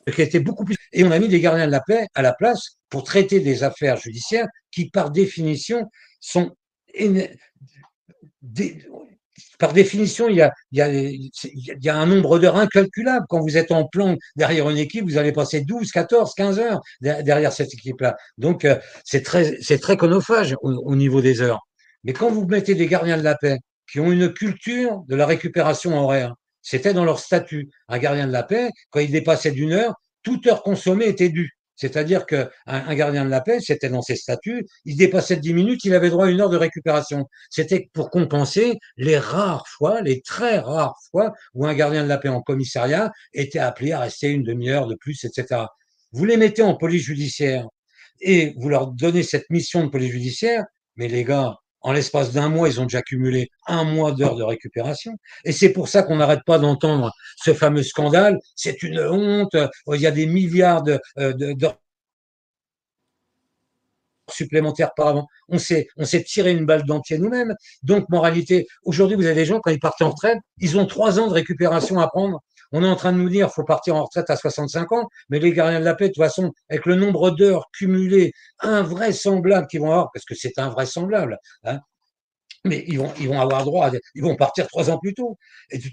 Et 0.06 1.04
on 1.04 1.10
a 1.10 1.18
mis 1.18 1.28
des 1.28 1.40
gardiens 1.40 1.66
de 1.66 1.72
la 1.72 1.80
paix 1.80 2.06
à 2.14 2.22
la 2.22 2.32
place 2.32 2.76
pour 2.88 3.04
traiter 3.04 3.40
des 3.40 3.62
affaires 3.62 3.96
judiciaires 3.96 4.46
qui, 4.70 4.90
par 4.90 5.10
définition, 5.10 5.88
sont. 6.20 6.54
Par 9.58 9.72
définition, 9.72 10.28
il 10.28 10.36
y, 10.36 10.42
a, 10.42 10.52
il, 10.72 10.78
y 10.78 10.82
a, 10.82 10.92
il 10.92 11.78
y 11.80 11.88
a 11.88 11.96
un 11.96 12.06
nombre 12.06 12.40
d'heures 12.40 12.56
incalculable. 12.56 13.24
Quand 13.28 13.40
vous 13.40 13.56
êtes 13.56 13.70
en 13.70 13.86
plan 13.86 14.16
derrière 14.34 14.68
une 14.68 14.76
équipe, 14.76 15.04
vous 15.04 15.18
allez 15.18 15.30
passer 15.30 15.60
12, 15.60 15.90
14, 15.92 16.34
15 16.34 16.58
heures 16.58 16.80
derrière 17.00 17.52
cette 17.52 17.72
équipe-là. 17.72 18.16
Donc, 18.38 18.64
euh, 18.64 18.76
c'est 19.04 19.22
très, 19.22 19.56
c'est 19.62 19.78
très 19.78 19.96
chronophage 19.96 20.56
au 20.62 20.96
niveau 20.96 21.20
des 21.20 21.40
heures. 21.40 21.60
Mais 22.04 22.12
quand 22.12 22.30
vous 22.30 22.44
mettez 22.46 22.74
des 22.74 22.88
gardiens 22.88 23.16
de 23.16 23.22
la 23.22 23.36
paix 23.36 23.58
qui 23.90 24.00
ont 24.00 24.10
une 24.10 24.32
culture 24.32 25.02
de 25.08 25.14
la 25.14 25.26
récupération 25.26 25.96
horaire, 25.96 26.34
c'était 26.62 26.94
dans 26.94 27.04
leur 27.04 27.18
statut. 27.18 27.70
Un 27.88 27.98
gardien 27.98 28.26
de 28.26 28.32
la 28.32 28.42
paix, 28.42 28.70
quand 28.90 29.00
il 29.00 29.10
dépassait 29.10 29.52
d'une 29.52 29.72
heure, 29.72 29.94
toute 30.22 30.46
heure 30.46 30.62
consommée 30.62 31.06
était 31.06 31.28
due. 31.28 31.50
C'est-à-dire 31.74 32.26
qu'un 32.26 32.48
un 32.66 32.94
gardien 32.94 33.24
de 33.24 33.30
la 33.30 33.40
paix, 33.40 33.58
c'était 33.60 33.88
dans 33.88 34.02
ses 34.02 34.14
statuts, 34.14 34.66
il 34.84 34.96
dépassait 34.96 35.36
10 35.36 35.54
minutes, 35.54 35.84
il 35.84 35.94
avait 35.94 36.10
droit 36.10 36.26
à 36.26 36.30
une 36.30 36.40
heure 36.40 36.50
de 36.50 36.56
récupération. 36.56 37.26
C'était 37.50 37.90
pour 37.92 38.10
compenser 38.10 38.78
les 38.96 39.18
rares 39.18 39.66
fois, 39.66 40.00
les 40.00 40.20
très 40.20 40.58
rares 40.58 40.96
fois 41.10 41.32
où 41.54 41.66
un 41.66 41.74
gardien 41.74 42.04
de 42.04 42.08
la 42.08 42.18
paix 42.18 42.28
en 42.28 42.40
commissariat 42.40 43.10
était 43.32 43.58
appelé 43.58 43.92
à 43.92 44.00
rester 44.00 44.28
une 44.28 44.44
demi-heure 44.44 44.86
de 44.86 44.94
plus, 44.94 45.24
etc. 45.24 45.62
Vous 46.12 46.24
les 46.24 46.36
mettez 46.36 46.62
en 46.62 46.76
police 46.76 47.02
judiciaire 47.02 47.66
et 48.20 48.54
vous 48.58 48.68
leur 48.68 48.88
donnez 48.88 49.24
cette 49.24 49.50
mission 49.50 49.82
de 49.84 49.88
police 49.88 50.12
judiciaire, 50.12 50.64
mais 50.96 51.08
les 51.08 51.24
gars, 51.24 51.56
en 51.82 51.92
l'espace 51.92 52.32
d'un 52.32 52.48
mois, 52.48 52.68
ils 52.68 52.80
ont 52.80 52.84
déjà 52.84 53.02
cumulé 53.02 53.50
un 53.66 53.84
mois 53.84 54.12
d'heures 54.12 54.36
de 54.36 54.42
récupération. 54.42 55.16
Et 55.44 55.52
c'est 55.52 55.70
pour 55.70 55.88
ça 55.88 56.02
qu'on 56.02 56.16
n'arrête 56.16 56.44
pas 56.46 56.58
d'entendre 56.58 57.12
ce 57.36 57.52
fameux 57.52 57.82
scandale. 57.82 58.38
C'est 58.54 58.82
une 58.82 59.00
honte. 59.00 59.56
Il 59.92 60.00
y 60.00 60.06
a 60.06 60.10
des 60.10 60.26
milliards 60.26 60.82
d'heures 60.82 61.00
de, 61.16 61.54
supplémentaires 64.30 64.94
par 64.94 65.16
an. 65.16 65.26
On 65.48 65.58
s'est, 65.58 65.88
tiré 66.24 66.52
une 66.52 66.66
balle 66.66 66.84
d'entier 66.84 67.18
nous-mêmes. 67.18 67.54
Donc, 67.82 68.08
moralité, 68.08 68.66
aujourd'hui, 68.84 69.16
vous 69.16 69.26
avez 69.26 69.34
des 69.34 69.44
gens, 69.44 69.60
quand 69.60 69.70
ils 69.70 69.80
partent 69.80 70.02
en 70.02 70.10
retraite, 70.10 70.38
ils 70.58 70.78
ont 70.78 70.86
trois 70.86 71.18
ans 71.18 71.26
de 71.26 71.32
récupération 71.32 71.98
à 71.98 72.08
prendre. 72.08 72.40
On 72.72 72.82
est 72.82 72.88
en 72.88 72.96
train 72.96 73.12
de 73.12 73.18
nous 73.18 73.28
dire 73.28 73.52
faut 73.52 73.64
partir 73.64 73.96
en 73.96 74.04
retraite 74.04 74.30
à 74.30 74.36
65 74.36 74.92
ans, 74.92 75.08
mais 75.28 75.38
les 75.38 75.52
gardiens 75.52 75.80
de 75.80 75.84
la 75.84 75.94
paix, 75.94 76.08
de 76.08 76.14
toute 76.14 76.22
façon, 76.22 76.52
avec 76.68 76.86
le 76.86 76.96
nombre 76.96 77.30
d'heures 77.30 77.66
cumulées 77.72 78.32
invraisemblables 78.60 79.66
qu'ils 79.66 79.80
vont 79.80 79.90
avoir, 79.90 80.10
parce 80.12 80.24
que 80.24 80.34
c'est 80.34 80.58
invraisemblable, 80.58 81.38
hein, 81.64 81.80
mais 82.64 82.84
ils 82.86 82.98
vont, 82.98 83.40
avoir 83.40 83.64
droit, 83.64 83.90
ils 84.14 84.22
vont 84.22 84.36
partir 84.36 84.66
trois 84.68 84.90
ans 84.90 84.98
plus 84.98 85.14
tôt, 85.14 85.36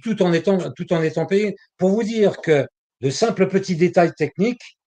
tout 0.03 0.21
en 0.21 0.32
étant, 0.34 0.57
tout 0.73 0.93
en 0.93 1.01
étant 1.01 1.25
payés. 1.25 1.55
Pour 1.77 1.89
vous 1.89 2.03
dire 2.03 2.38
que 2.41 2.67
de 3.01 3.09
simples 3.09 3.47
petits 3.47 3.75
détails 3.75 4.13
techniques, 4.15 4.77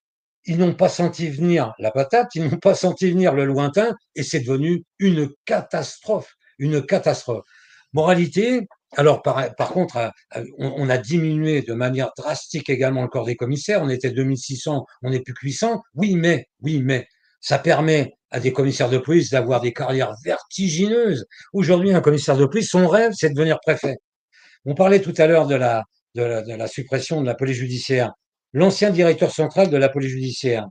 ils 0.44 0.58
n'ont 0.58 0.74
pas 0.74 0.88
senti 0.88 1.28
venir 1.28 1.72
la 1.78 1.90
patate, 1.90 2.28
ils 2.34 2.44
n'ont 2.44 2.58
pas 2.58 2.74
senti 2.74 3.10
venir 3.10 3.34
le 3.34 3.44
lointain, 3.44 3.94
et 4.14 4.22
c'est 4.22 4.40
devenu 4.40 4.84
une 4.98 5.30
catastrophe, 5.44 6.34
une 6.58 6.84
catastrophe. 6.84 7.44
Moralité, 7.92 8.66
alors, 8.96 9.22
par, 9.22 9.72
contre, 9.72 10.12
on, 10.58 10.88
a 10.90 10.98
diminué 10.98 11.62
de 11.62 11.72
manière 11.72 12.10
drastique 12.16 12.68
également 12.68 13.02
le 13.02 13.08
corps 13.08 13.24
des 13.24 13.36
commissaires. 13.36 13.82
On 13.82 13.88
était 13.88 14.10
2600, 14.10 14.84
on 15.02 15.10
n'est 15.10 15.20
plus 15.20 15.32
que 15.32 15.46
800. 15.46 15.82
Oui, 15.94 16.14
mais, 16.14 16.46
oui, 16.60 16.82
mais, 16.82 17.06
ça 17.40 17.58
permet 17.58 18.12
à 18.30 18.38
des 18.38 18.52
commissaires 18.52 18.90
de 18.90 18.98
police 18.98 19.30
d'avoir 19.30 19.60
des 19.60 19.72
carrières 19.72 20.14
vertigineuses. 20.24 21.26
Aujourd'hui, 21.54 21.92
un 21.92 22.00
commissaire 22.02 22.36
de 22.36 22.44
police, 22.44 22.68
son 22.68 22.86
rêve, 22.86 23.12
c'est 23.14 23.30
de 23.30 23.34
devenir 23.34 23.58
préfet. 23.60 23.96
On 24.66 24.74
parlait 24.74 25.00
tout 25.00 25.14
à 25.16 25.26
l'heure 25.26 25.46
de 25.46 25.54
la, 25.54 26.66
suppression 26.66 27.22
de 27.22 27.26
la 27.26 27.34
police 27.34 27.56
judiciaire. 27.56 28.12
L'ancien 28.52 28.90
directeur 28.90 29.32
central 29.32 29.70
de 29.70 29.76
la 29.78 29.88
police 29.88 30.10
judiciaire, 30.10 30.66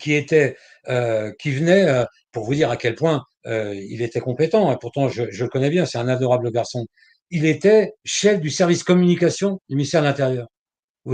qui 0.00 0.14
était, 0.14 0.56
euh, 0.88 1.32
qui 1.38 1.50
venait, 1.50 1.86
euh, 1.86 2.04
pour 2.32 2.44
vous 2.44 2.54
dire 2.54 2.70
à 2.70 2.76
quel 2.76 2.94
point 2.94 3.22
euh, 3.46 3.74
il 3.74 4.02
était 4.02 4.20
compétent, 4.20 4.72
et 4.72 4.76
pourtant 4.80 5.08
je, 5.08 5.30
je 5.30 5.44
le 5.44 5.50
connais 5.50 5.70
bien, 5.70 5.86
c'est 5.86 5.98
un 5.98 6.08
adorable 6.08 6.50
garçon 6.50 6.86
il 7.30 7.44
était 7.44 7.92
chef 8.04 8.40
du 8.40 8.50
service 8.50 8.82
communication 8.84 9.60
du 9.68 9.76
ministère 9.76 10.02
de 10.02 10.06
l'Intérieur. 10.06 10.48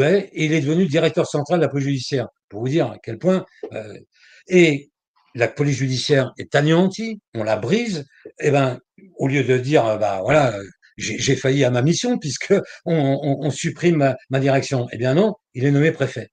Et 0.01 0.45
il 0.45 0.53
est 0.53 0.61
devenu 0.61 0.87
directeur 0.87 1.27
central 1.27 1.59
de 1.59 1.65
la 1.65 1.69
police 1.69 1.87
judiciaire, 1.87 2.29
pour 2.49 2.61
vous 2.61 2.69
dire 2.69 2.87
à 2.87 2.99
quel 3.03 3.19
point. 3.19 3.45
Euh, 3.73 3.99
et 4.49 4.91
la 5.35 5.49
police 5.49 5.77
judiciaire 5.77 6.33
est 6.39 6.55
anéantie, 6.55 7.21
on 7.35 7.45
la 7.45 7.57
brise. 7.57 8.07
Et 8.41 8.49
eh 8.49 8.51
ben, 8.51 8.79
au 9.17 9.29
lieu 9.29 9.45
de 9.45 9.59
dire, 9.59 9.99
bah 9.99 10.21
voilà, 10.23 10.55
j'ai 10.97 11.37
failli 11.37 11.65
à 11.65 11.71
ma 11.71 11.83
mission 11.83 12.19
puisque 12.19 12.55
on, 12.85 13.51
supprime 13.51 14.15
ma, 14.31 14.41
direction. 14.41 14.89
Eh 14.93 14.99
bien 14.99 15.15
non, 15.15 15.35
il 15.55 15.65
est 15.65 15.71
nommé 15.71 15.93
préfet. 15.93 16.29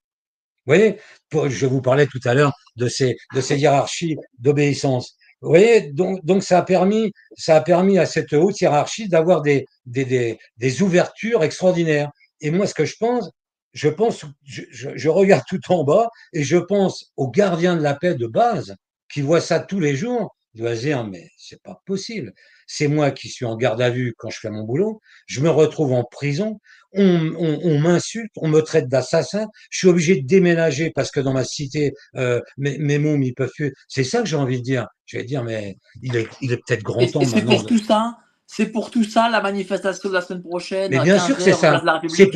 Vous 0.65 0.75
voyez, 0.75 0.99
je 1.31 1.65
vous 1.65 1.81
parlais 1.81 2.07
tout 2.07 2.19
à 2.25 2.33
l'heure 2.33 2.53
de 2.75 2.87
ces 2.87 3.15
hiérarchies 3.57 4.15
d'obéissance. 4.37 5.17
Vous 5.41 5.49
voyez, 5.49 5.91
donc, 5.93 6.43
ça 6.43 6.59
a 6.59 6.61
permis, 6.63 7.13
ça 7.37 7.55
a 7.55 7.61
permis 7.61 7.97
à 7.97 8.05
cette 8.05 8.33
haute 8.33 8.59
hiérarchie 8.59 9.07
d'avoir 9.07 9.41
des, 9.41 9.65
des, 9.85 10.37
des, 10.57 10.81
ouvertures 10.81 11.43
extraordinaires. 11.43 12.11
Et 12.41 12.51
moi, 12.51 12.67
ce 12.67 12.73
que 12.73 12.85
je 12.85 12.95
pense, 12.99 13.29
je 13.71 13.87
pense, 13.87 14.25
je, 14.43 15.09
regarde 15.09 15.43
tout 15.47 15.61
en 15.69 15.83
bas 15.83 16.09
et 16.33 16.43
je 16.43 16.57
pense 16.57 17.11
aux 17.15 17.29
gardiens 17.29 17.77
de 17.77 17.81
la 17.81 17.95
paix 17.95 18.15
de 18.15 18.27
base 18.27 18.75
qui 19.11 19.21
voient 19.21 19.41
ça 19.41 19.59
tous 19.59 19.79
les 19.79 19.95
jours. 19.95 20.35
Ils 20.53 20.61
doivent 20.61 20.77
dire, 20.77 21.05
mais 21.05 21.29
c'est 21.37 21.61
pas 21.61 21.81
possible. 21.85 22.33
C'est 22.71 22.87
moi 22.87 23.09
qui 23.09 23.29
suis 23.29 23.45
en 23.45 23.55
garde 23.55 23.81
à 23.81 23.89
vue 23.89 24.13
quand 24.15 24.29
je 24.29 24.39
fais 24.39 24.51
mon 24.51 24.63
boulot. 24.63 25.01
Je 25.25 25.41
me 25.41 25.49
retrouve 25.49 25.91
en 25.93 26.03
prison 26.03 26.59
on, 26.93 27.33
on, 27.37 27.59
on 27.63 27.79
m'insulte, 27.79 28.31
on 28.37 28.47
me 28.47 28.61
traite 28.61 28.87
d'assassin, 28.87 29.47
je 29.69 29.79
suis 29.79 29.87
obligé 29.87 30.21
de 30.21 30.27
déménager 30.27 30.91
parce 30.91 31.11
que 31.11 31.19
dans 31.19 31.33
ma 31.33 31.43
cité, 31.43 31.93
euh, 32.15 32.41
mes, 32.57 32.77
mes 32.77 32.97
mômes, 32.97 33.21
ils 33.23 33.33
peuvent 33.33 33.51
plus. 33.55 33.73
C'est 33.87 34.03
ça 34.03 34.19
que 34.19 34.27
j'ai 34.27 34.35
envie 34.35 34.57
de 34.57 34.63
dire. 34.63 34.87
Je 35.05 35.17
vais 35.17 35.23
dire, 35.23 35.43
mais 35.43 35.77
il 36.01 36.15
est, 36.15 36.27
il 36.41 36.51
est 36.51 36.57
peut-être 36.57 36.83
grand 36.83 37.05
temps. 37.07 37.21
Et 37.21 37.25
c'est 37.25 37.45
pour 37.45 37.65
tout 37.65 37.77
ça, 37.79 38.17
c'est 38.47 38.67
pour 38.67 38.91
tout 38.91 39.03
ça 39.03 39.29
la 39.29 39.41
manifestation 39.41 40.09
de 40.09 40.13
la 40.13 40.21
semaine 40.21 40.43
prochaine. 40.43 40.91
Mais 40.91 40.99
bien 40.99 41.19
sûr, 41.19 41.39
c'est 41.39 41.53
ça. 41.53 41.81
C'est 42.07 42.31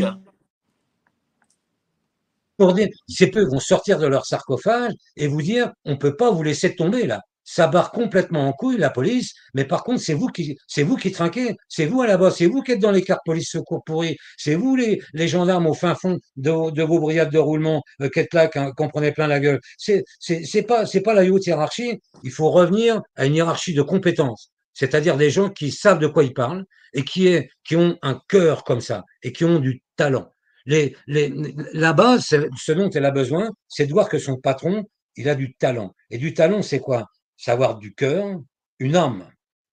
pour 2.58 2.74
dire, 2.74 2.88
c'est 3.08 3.28
peu 3.28 3.44
vont 3.46 3.60
sortir 3.60 3.98
de 3.98 4.06
leur 4.06 4.28
sarcophage 4.28 4.94
et 5.18 5.28
vous 5.28 5.42
dire, 5.42 5.72
on 5.86 5.98
peut 5.98 6.16
pas 6.16 6.30
vous 6.30 6.44
laisser 6.44 6.76
tomber 6.76 7.08
là 7.08 7.22
ça 7.44 7.68
barre 7.68 7.92
complètement 7.92 8.48
en 8.48 8.54
couille 8.54 8.78
la 8.78 8.90
police, 8.90 9.34
mais 9.54 9.66
par 9.66 9.84
contre, 9.84 10.02
c'est 10.02 10.14
vous 10.14 10.28
qui, 10.28 10.58
c'est 10.68 10.84
vous 10.84 10.96
qui 10.96 11.12
trinquez, 11.12 11.56
c'est 11.68 11.86
vous 11.86 12.02
à 12.02 12.08
la 12.08 12.18
base, 12.18 12.38
c'est 12.38 12.48
vous 12.48 12.62
qui 12.62 12.72
êtes 12.72 12.80
dans 12.80 12.92
les 12.92 13.04
cartes 13.04 13.22
police 13.26 13.50
secours 13.50 13.84
pourris, 13.84 14.18
c'est 14.38 14.56
vous 14.56 14.76
les, 14.76 15.02
les 15.14 15.28
gendarmes 15.28 15.68
au 15.68 15.74
fin 15.74 15.96
fond 15.96 16.20
de, 16.38 16.84
vos 16.84 17.00
brigades 17.00 17.32
de 17.32 17.40
roulement, 17.40 17.84
euh, 18.02 18.10
qui 18.10 18.20
êtes 18.20 18.34
là, 18.34 18.48
qu'on 18.48 18.88
prenait 18.88 19.12
plein 19.12 19.28
la 19.28 19.40
gueule. 19.40 19.60
C'est, 19.78 20.04
c'est 20.20 20.64
pas, 20.64 20.86
c'est 20.86 21.02
pas 21.02 21.14
la 21.14 21.24
haute 21.24 21.46
hiérarchie. 21.46 22.00
Il 22.24 22.32
faut 22.32 22.50
revenir 22.50 23.02
à 23.16 23.26
une 23.26 23.36
hiérarchie 23.36 23.74
de 23.74 23.82
compétences. 23.82 24.52
C'est-à-dire 24.74 25.18
des 25.18 25.30
gens 25.30 25.50
qui 25.50 25.72
savent 25.72 26.00
de 26.00 26.08
quoi 26.08 26.24
ils 26.24 26.34
parlent 26.34 26.66
et 26.94 27.04
qui, 27.04 27.28
est, 27.28 27.50
qui 27.64 27.76
ont 27.76 27.98
un 28.02 28.20
cœur 28.28 28.64
comme 28.64 28.82
ça 28.82 29.04
et 29.22 29.32
qui 29.32 29.46
ont 29.46 29.60
du 29.60 29.84
talent. 29.96 30.30
Les, 30.66 30.96
les, 31.08 31.34
la 31.74 31.94
base, 31.94 32.26
ce 32.58 32.72
dont 32.72 32.90
elle 32.90 33.06
a 33.06 33.12
besoin, 33.12 33.50
c'est 33.68 33.86
de 33.86 33.92
voir 33.92 34.10
que 34.10 34.18
son 34.18 34.38
patron, 34.38 34.86
il 35.16 35.30
a 35.30 35.36
du 35.36 35.56
talent. 35.56 35.94
Et 36.10 36.18
du 36.18 36.34
talent, 36.34 36.62
c'est 36.62 36.80
quoi? 36.80 37.06
Savoir 37.38 37.78
du 37.78 37.94
cœur, 37.94 38.40
une 38.80 38.96
âme, 38.96 39.30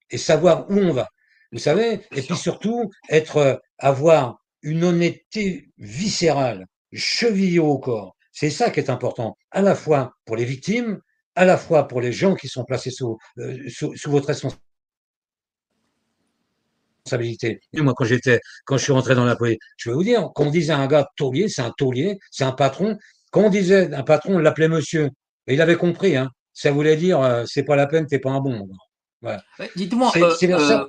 et 0.09 0.17
savoir 0.17 0.69
où 0.69 0.75
on 0.75 0.93
va. 0.93 1.07
Vous 1.51 1.59
savez 1.59 2.01
Et 2.15 2.21
puis 2.21 2.37
surtout, 2.37 2.89
être, 3.09 3.61
avoir 3.77 4.41
une 4.61 4.83
honnêteté 4.83 5.69
viscérale, 5.77 6.67
chevillée 6.93 7.59
au 7.59 7.77
corps. 7.77 8.15
C'est 8.31 8.49
ça 8.49 8.69
qui 8.69 8.79
est 8.79 8.89
important, 8.89 9.37
à 9.51 9.61
la 9.61 9.75
fois 9.75 10.13
pour 10.25 10.35
les 10.35 10.45
victimes, 10.45 10.99
à 11.35 11.45
la 11.45 11.57
fois 11.57 11.87
pour 11.87 12.01
les 12.01 12.11
gens 12.11 12.35
qui 12.35 12.47
sont 12.47 12.63
placés 12.63 12.91
sous, 12.91 13.17
euh, 13.39 13.57
sous, 13.69 13.95
sous 13.95 14.11
votre 14.11 14.27
responsabilité 14.27 14.61
responsabilité. 17.05 17.61
moi, 17.73 17.93
quand 17.95 18.05
j'étais, 18.05 18.39
quand 18.65 18.77
je 18.77 18.83
suis 18.83 18.91
rentré 18.93 19.15
dans 19.15 19.25
la 19.25 19.35
police, 19.35 19.57
je 19.77 19.89
vais 19.89 19.95
vous 19.95 20.03
dire, 20.03 20.29
quand 20.35 20.45
on 20.45 20.51
disait 20.51 20.73
à 20.73 20.77
un 20.77 20.87
gars 20.87 21.07
taulier, 21.17 21.49
c'est 21.49 21.61
un 21.61 21.71
taulier, 21.77 22.19
c'est 22.31 22.43
un 22.43 22.51
patron. 22.51 22.97
Quand 23.31 23.41
on 23.45 23.49
disait 23.49 23.93
un 23.93 24.03
patron, 24.03 24.35
on 24.35 24.39
l'appelait 24.39 24.67
monsieur. 24.67 25.09
Et 25.47 25.53
il 25.55 25.61
avait 25.61 25.75
compris, 25.75 26.15
hein. 26.15 26.29
Ça 26.53 26.71
voulait 26.71 26.97
dire, 26.97 27.21
euh, 27.21 27.43
c'est 27.45 27.63
pas 27.63 27.75
la 27.75 27.87
peine, 27.87 28.07
t'es 28.07 28.19
pas 28.19 28.31
un 28.31 28.39
bon. 28.39 28.67
Dites-moi, 29.75 30.11
euh, 30.17 30.35
euh, 30.43 30.85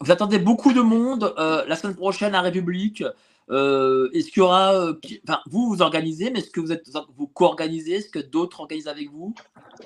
vous 0.00 0.10
attendez 0.10 0.38
beaucoup 0.38 0.72
de 0.72 0.80
monde 0.80 1.34
la 1.36 1.76
semaine 1.76 1.96
prochaine 1.96 2.34
à 2.34 2.40
République. 2.40 3.02
est-ce 3.50 4.30
qu'il 4.30 4.38
y 4.38 4.40
aura, 4.40 4.92
enfin, 5.26 5.40
vous 5.50 5.68
vous 5.68 5.82
organisez, 5.82 6.30
mais 6.30 6.40
est-ce 6.40 6.50
que 6.50 6.60
vous 6.60 6.72
êtes 6.72 6.86
vous 7.16 7.26
co-organisez 7.26 7.94
Est-ce 7.94 8.10
que 8.10 8.18
d'autres 8.18 8.60
organisent 8.60 8.88
avec 8.88 9.10
vous? 9.10 9.34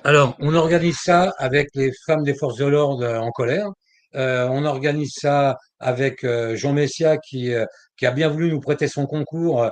Alors, 0.05 0.37
on 0.41 0.55
organise 0.55 0.99
ça 1.03 1.33
avec 1.39 1.69
les 1.75 1.93
femmes 2.07 2.25
des 2.25 2.35
forces 2.35 2.57
de 2.57 2.67
l'ordre 2.67 3.07
en 3.07 3.31
colère. 3.31 3.71
Euh, 4.15 4.49
on 4.51 4.65
organise 4.65 5.13
ça 5.15 5.57
avec 5.79 6.25
euh, 6.25 6.57
Jean 6.57 6.73
Messia 6.73 7.19
qui, 7.19 7.53
euh, 7.53 7.65
qui 7.99 8.07
a 8.07 8.11
bien 8.11 8.29
voulu 8.29 8.51
nous 8.51 8.61
prêter 8.61 8.89
son 8.89 9.07
concours 9.07 9.69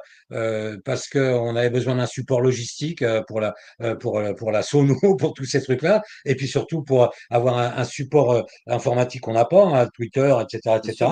parce 0.84 1.08
qu'on 1.08 1.56
avait 1.56 1.70
besoin 1.70 1.96
d'un 1.96 2.06
support 2.06 2.40
logistique 2.40 3.04
pour 3.28 3.40
la, 3.40 3.54
pour, 4.00 4.22
pour 4.36 4.50
la 4.52 4.62
sono, 4.62 4.96
pour 5.18 5.34
tous 5.34 5.44
ces 5.44 5.62
trucs-là, 5.62 6.02
et 6.24 6.34
puis 6.34 6.48
surtout 6.48 6.82
pour 6.82 7.12
avoir 7.30 7.58
un, 7.58 7.84
support 7.84 8.44
informatique 8.66 9.22
qu'on 9.22 9.34
n'a 9.34 9.44
pas, 9.44 9.64
hein, 9.64 9.88
Twitter, 9.94 10.36
etc. 10.42 10.78
etc. 10.82 11.10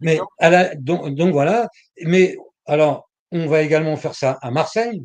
Mais 0.00 0.18
à 0.38 0.50
la, 0.50 0.74
donc, 0.74 1.14
donc 1.14 1.32
voilà. 1.32 1.68
Mais 2.02 2.36
alors, 2.66 3.10
on 3.32 3.46
va 3.46 3.62
également 3.62 3.96
faire 3.96 4.14
ça 4.14 4.38
à 4.42 4.50
Marseille, 4.50 5.02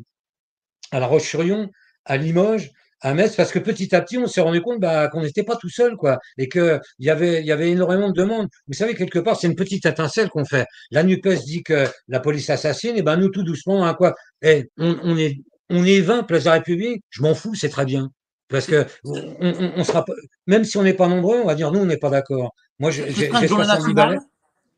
à 0.90 1.00
La 1.00 1.06
Roche-sur-Yon, 1.06 1.68
à 2.04 2.16
Limoges, 2.16 2.70
à 3.00 3.14
Metz 3.14 3.36
parce 3.36 3.52
que 3.52 3.58
petit 3.58 3.94
à 3.94 4.00
petit, 4.00 4.18
on 4.18 4.26
s'est 4.26 4.40
rendu 4.40 4.60
compte 4.60 4.80
bah, 4.80 5.08
qu'on 5.08 5.22
n'était 5.22 5.42
pas 5.42 5.56
tout 5.56 5.68
seul, 5.68 5.96
quoi, 5.96 6.18
et 6.38 6.48
qu'il 6.48 6.80
y 6.98 7.10
avait, 7.10 7.40
il 7.40 7.46
y 7.46 7.52
avait 7.52 7.70
énormément 7.70 8.08
de 8.08 8.14
demandes. 8.14 8.48
Vous 8.68 8.74
savez, 8.74 8.94
quelque 8.94 9.18
part, 9.18 9.36
c'est 9.36 9.46
une 9.46 9.56
petite 9.56 9.86
étincelle 9.86 10.28
qu'on 10.30 10.44
fait. 10.44 10.66
La 10.90 11.02
NUPES 11.02 11.44
dit 11.44 11.62
que 11.62 11.86
la 12.08 12.20
police 12.20 12.50
assassine, 12.50 12.96
et 12.96 13.02
ben 13.02 13.16
nous, 13.16 13.28
tout 13.28 13.42
doucement, 13.42 13.86
hein, 13.86 13.94
quoi. 13.94 14.14
Et 14.42 14.50
eh, 14.50 14.70
on, 14.78 14.96
on, 15.02 15.16
est, 15.16 15.38
on 15.70 15.84
est 15.84 16.00
20, 16.00 16.22
place 16.24 16.44
de 16.44 16.48
la 16.48 16.54
République, 16.54 17.02
je 17.10 17.22
m'en 17.22 17.34
fous, 17.34 17.54
c'est 17.54 17.68
très 17.68 17.84
bien. 17.84 18.10
Parce 18.48 18.66
que 18.66 18.86
on, 19.04 19.72
on, 19.76 19.84
sera 19.84 20.04
même 20.46 20.64
si 20.64 20.76
on 20.76 20.84
n'est 20.84 20.94
pas 20.94 21.08
nombreux, 21.08 21.40
on 21.40 21.46
va 21.46 21.56
dire 21.56 21.72
nous, 21.72 21.80
on 21.80 21.86
n'est 21.86 21.96
pas 21.96 22.10
d'accord. 22.10 22.54
Moi, 22.78 22.90
j'ai 22.90 23.10
70 23.12 23.94
balais. 23.94 24.18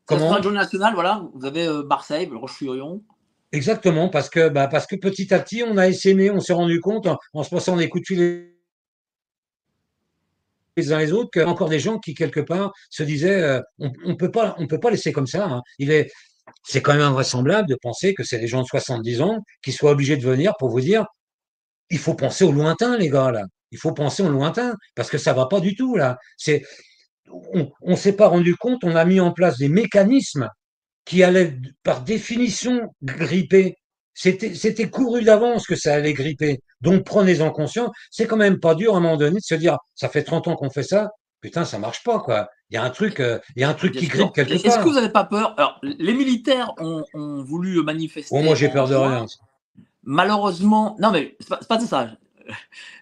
Comment? 0.05 0.33
un 0.33 0.41
journée 0.41 0.57
nationale, 0.57 0.95
voilà. 0.95 1.21
Vous 1.35 1.45
avez 1.45 1.67
euh, 1.67 1.83
Marseille, 1.83 2.27
Roche-sur-Yon. 2.33 3.03
Exactement, 3.51 4.09
parce 4.09 4.29
que, 4.29 4.49
bah, 4.49 4.67
parce 4.67 4.85
que 4.85 4.95
petit 4.95 5.33
à 5.33 5.39
petit, 5.39 5.63
on 5.63 5.77
a 5.77 5.87
essaimé, 5.87 6.29
on 6.29 6.39
s'est 6.39 6.53
rendu 6.53 6.79
compte, 6.81 7.07
en, 7.33 7.43
se 7.43 7.49
passant 7.49 7.77
des 7.77 7.89
coups 7.89 8.11
de 8.11 8.45
les 10.77 10.93
uns 10.93 10.99
les 10.99 11.11
autres, 11.11 11.31
qu'il 11.31 11.41
y 11.41 11.45
a 11.45 11.49
encore 11.49 11.67
des 11.67 11.79
gens 11.79 11.99
qui, 11.99 12.13
quelque 12.13 12.39
part, 12.39 12.71
se 12.89 13.03
disaient, 13.03 13.41
euh, 13.41 13.61
on 13.79 13.91
ne 14.05 14.13
peut, 14.13 14.31
pas, 14.31 14.55
on 14.59 14.67
peut 14.67 14.79
pas 14.79 14.91
laisser 14.91 15.11
comme 15.11 15.27
ça. 15.27 15.45
Hein. 15.45 15.61
Il 15.79 15.91
est, 15.91 16.11
c'est 16.63 16.81
quand 16.81 16.93
même 16.93 17.01
invraisemblable 17.01 17.67
de 17.67 17.75
penser 17.81 18.13
que 18.13 18.23
c'est 18.23 18.39
des 18.39 18.47
gens 18.47 18.61
de 18.61 18.67
70 18.67 19.21
ans 19.21 19.39
qui 19.63 19.71
soient 19.71 19.91
obligés 19.91 20.15
de 20.15 20.23
venir 20.23 20.53
pour 20.59 20.69
vous 20.69 20.81
dire, 20.81 21.05
il 21.89 21.97
faut 21.97 22.13
penser 22.13 22.45
au 22.45 22.51
lointain, 22.51 22.97
les 22.97 23.09
gars, 23.09 23.31
là. 23.31 23.45
Il 23.71 23.77
faut 23.79 23.93
penser 23.93 24.23
au 24.23 24.29
lointain, 24.29 24.75
parce 24.95 25.09
que 25.09 25.17
ça 25.17 25.33
va 25.33 25.47
pas 25.47 25.59
du 25.59 25.75
tout, 25.75 25.95
là. 25.95 26.17
C'est, 26.37 26.63
on 27.31 27.71
ne 27.83 27.95
s'est 27.95 28.13
pas 28.13 28.27
rendu 28.27 28.55
compte, 28.55 28.83
on 28.83 28.95
a 28.95 29.05
mis 29.05 29.19
en 29.19 29.31
place 29.31 29.57
des 29.57 29.69
mécanismes 29.69 30.49
qui 31.09 31.23
allait 31.23 31.57
par 31.81 32.01
définition 32.01 32.93
gripper. 33.01 33.77
C'était 34.13 34.89
couru 34.91 35.23
d'avance 35.23 35.65
que 35.65 35.75
ça 35.75 35.95
allait 35.95 36.13
gripper. 36.13 36.61
Donc 36.81 37.03
prenez-en 37.03 37.49
conscience. 37.49 37.89
C'est 38.11 38.27
quand 38.27 38.37
même 38.37 38.59
pas 38.59 38.75
dur 38.75 38.93
à 38.93 38.97
un 38.97 38.99
moment 38.99 39.17
donné 39.17 39.37
de 39.37 39.43
se 39.43 39.55
dire, 39.55 39.79
ça 39.95 40.07
fait 40.07 40.21
30 40.21 40.49
ans 40.49 40.55
qu'on 40.55 40.69
fait 40.69 40.83
ça, 40.83 41.09
putain, 41.41 41.65
ça 41.65 41.79
marche 41.79 42.03
pas, 42.03 42.19
quoi. 42.19 42.47
Il 42.69 42.75
y 42.75 42.77
a 42.77 42.83
un 42.83 42.91
truc, 42.91 43.21
euh, 43.21 43.39
il 43.55 43.61
y 43.61 43.63
a 43.63 43.69
un 43.69 43.73
truc 43.73 43.95
qui 43.95 44.05
grippe 44.05 44.33
quelque 44.33 44.53
part. 44.61 44.65
Est-ce 44.65 44.77
que 44.77 44.83
vous 44.83 44.93
n'avez 44.93 45.09
pas 45.09 45.23
peur? 45.23 45.55
Alors, 45.57 45.79
les 45.81 46.13
militaires 46.13 46.73
ont, 46.77 47.03
voulu 47.43 47.81
manifester. 47.81 48.35
Oh, 48.37 48.43
moi, 48.43 48.53
j'ai 48.53 48.69
peur 48.69 48.87
de 48.87 48.93
rien. 48.93 49.25
Malheureusement, 50.03 50.95
non, 50.99 51.09
mais 51.09 51.35
c'est 51.39 51.49
pas, 51.49 51.57
pas 51.57 51.79
ça. 51.79 52.11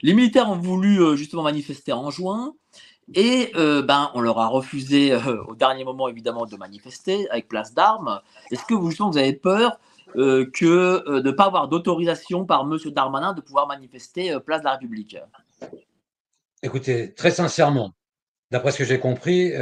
Les 0.01 0.13
militaires 0.13 0.49
ont 0.49 0.57
voulu 0.57 1.01
euh, 1.01 1.17
justement 1.17 1.43
manifester 1.43 1.91
en 1.91 2.09
juin. 2.09 2.53
Et 3.13 3.51
euh, 3.55 3.81
ben, 3.81 4.11
on 4.15 4.21
leur 4.21 4.39
a 4.39 4.47
refusé 4.47 5.13
euh, 5.13 5.41
au 5.47 5.55
dernier 5.55 5.83
moment, 5.83 6.09
évidemment, 6.09 6.45
de 6.45 6.57
manifester 6.57 7.29
avec 7.29 7.47
place 7.47 7.73
d'armes. 7.73 8.19
Est-ce 8.51 8.65
que 8.65 8.73
vous, 8.73 8.89
vous 8.89 9.17
avez 9.17 9.33
peur 9.33 9.79
euh, 10.17 10.45
que 10.53 11.19
de 11.21 11.21
ne 11.21 11.31
pas 11.31 11.45
avoir 11.45 11.69
d'autorisation 11.69 12.45
par 12.45 12.61
M. 12.61 12.77
Darmanin 12.91 13.33
de 13.33 13.41
pouvoir 13.41 13.67
manifester 13.67 14.35
place 14.45 14.59
de 14.59 14.65
la 14.65 14.73
République? 14.73 15.17
Écoutez, 16.63 17.13
très 17.13 17.31
sincèrement, 17.31 17.93
d'après 18.51 18.71
ce 18.71 18.79
que 18.79 18.83
j'ai 18.83 18.99
compris, 18.99 19.53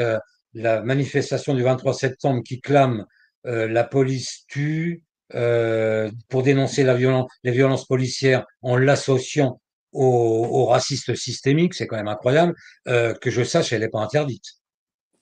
la 0.54 0.82
manifestation 0.82 1.54
du 1.54 1.62
23 1.62 1.93
septembre 1.93 2.41
qui 2.41 2.62
clame 2.62 3.06
la 3.43 3.84
police 3.84 4.46
tue 4.48 5.04
pour 5.30 6.43
dénoncer 6.43 6.84
les 6.84 7.52
violences 7.52 7.86
policières 7.86 8.46
en 8.62 8.78
l'associant 8.78 9.60
au, 9.96 10.66
racistes 10.66 11.16
systémiques, 11.16 11.74
c'est 11.74 11.88
quand 11.88 11.96
même 11.96 12.08
incroyable, 12.08 12.54
euh, 12.88 13.14
que 13.14 13.32
je 13.32 13.43
sache, 13.43 13.74
elle 13.74 13.82
n'est 13.82 13.89
pas 13.89 14.02
interdite. 14.02 14.43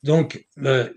Donc, 0.01 0.45
euh, 0.59 0.89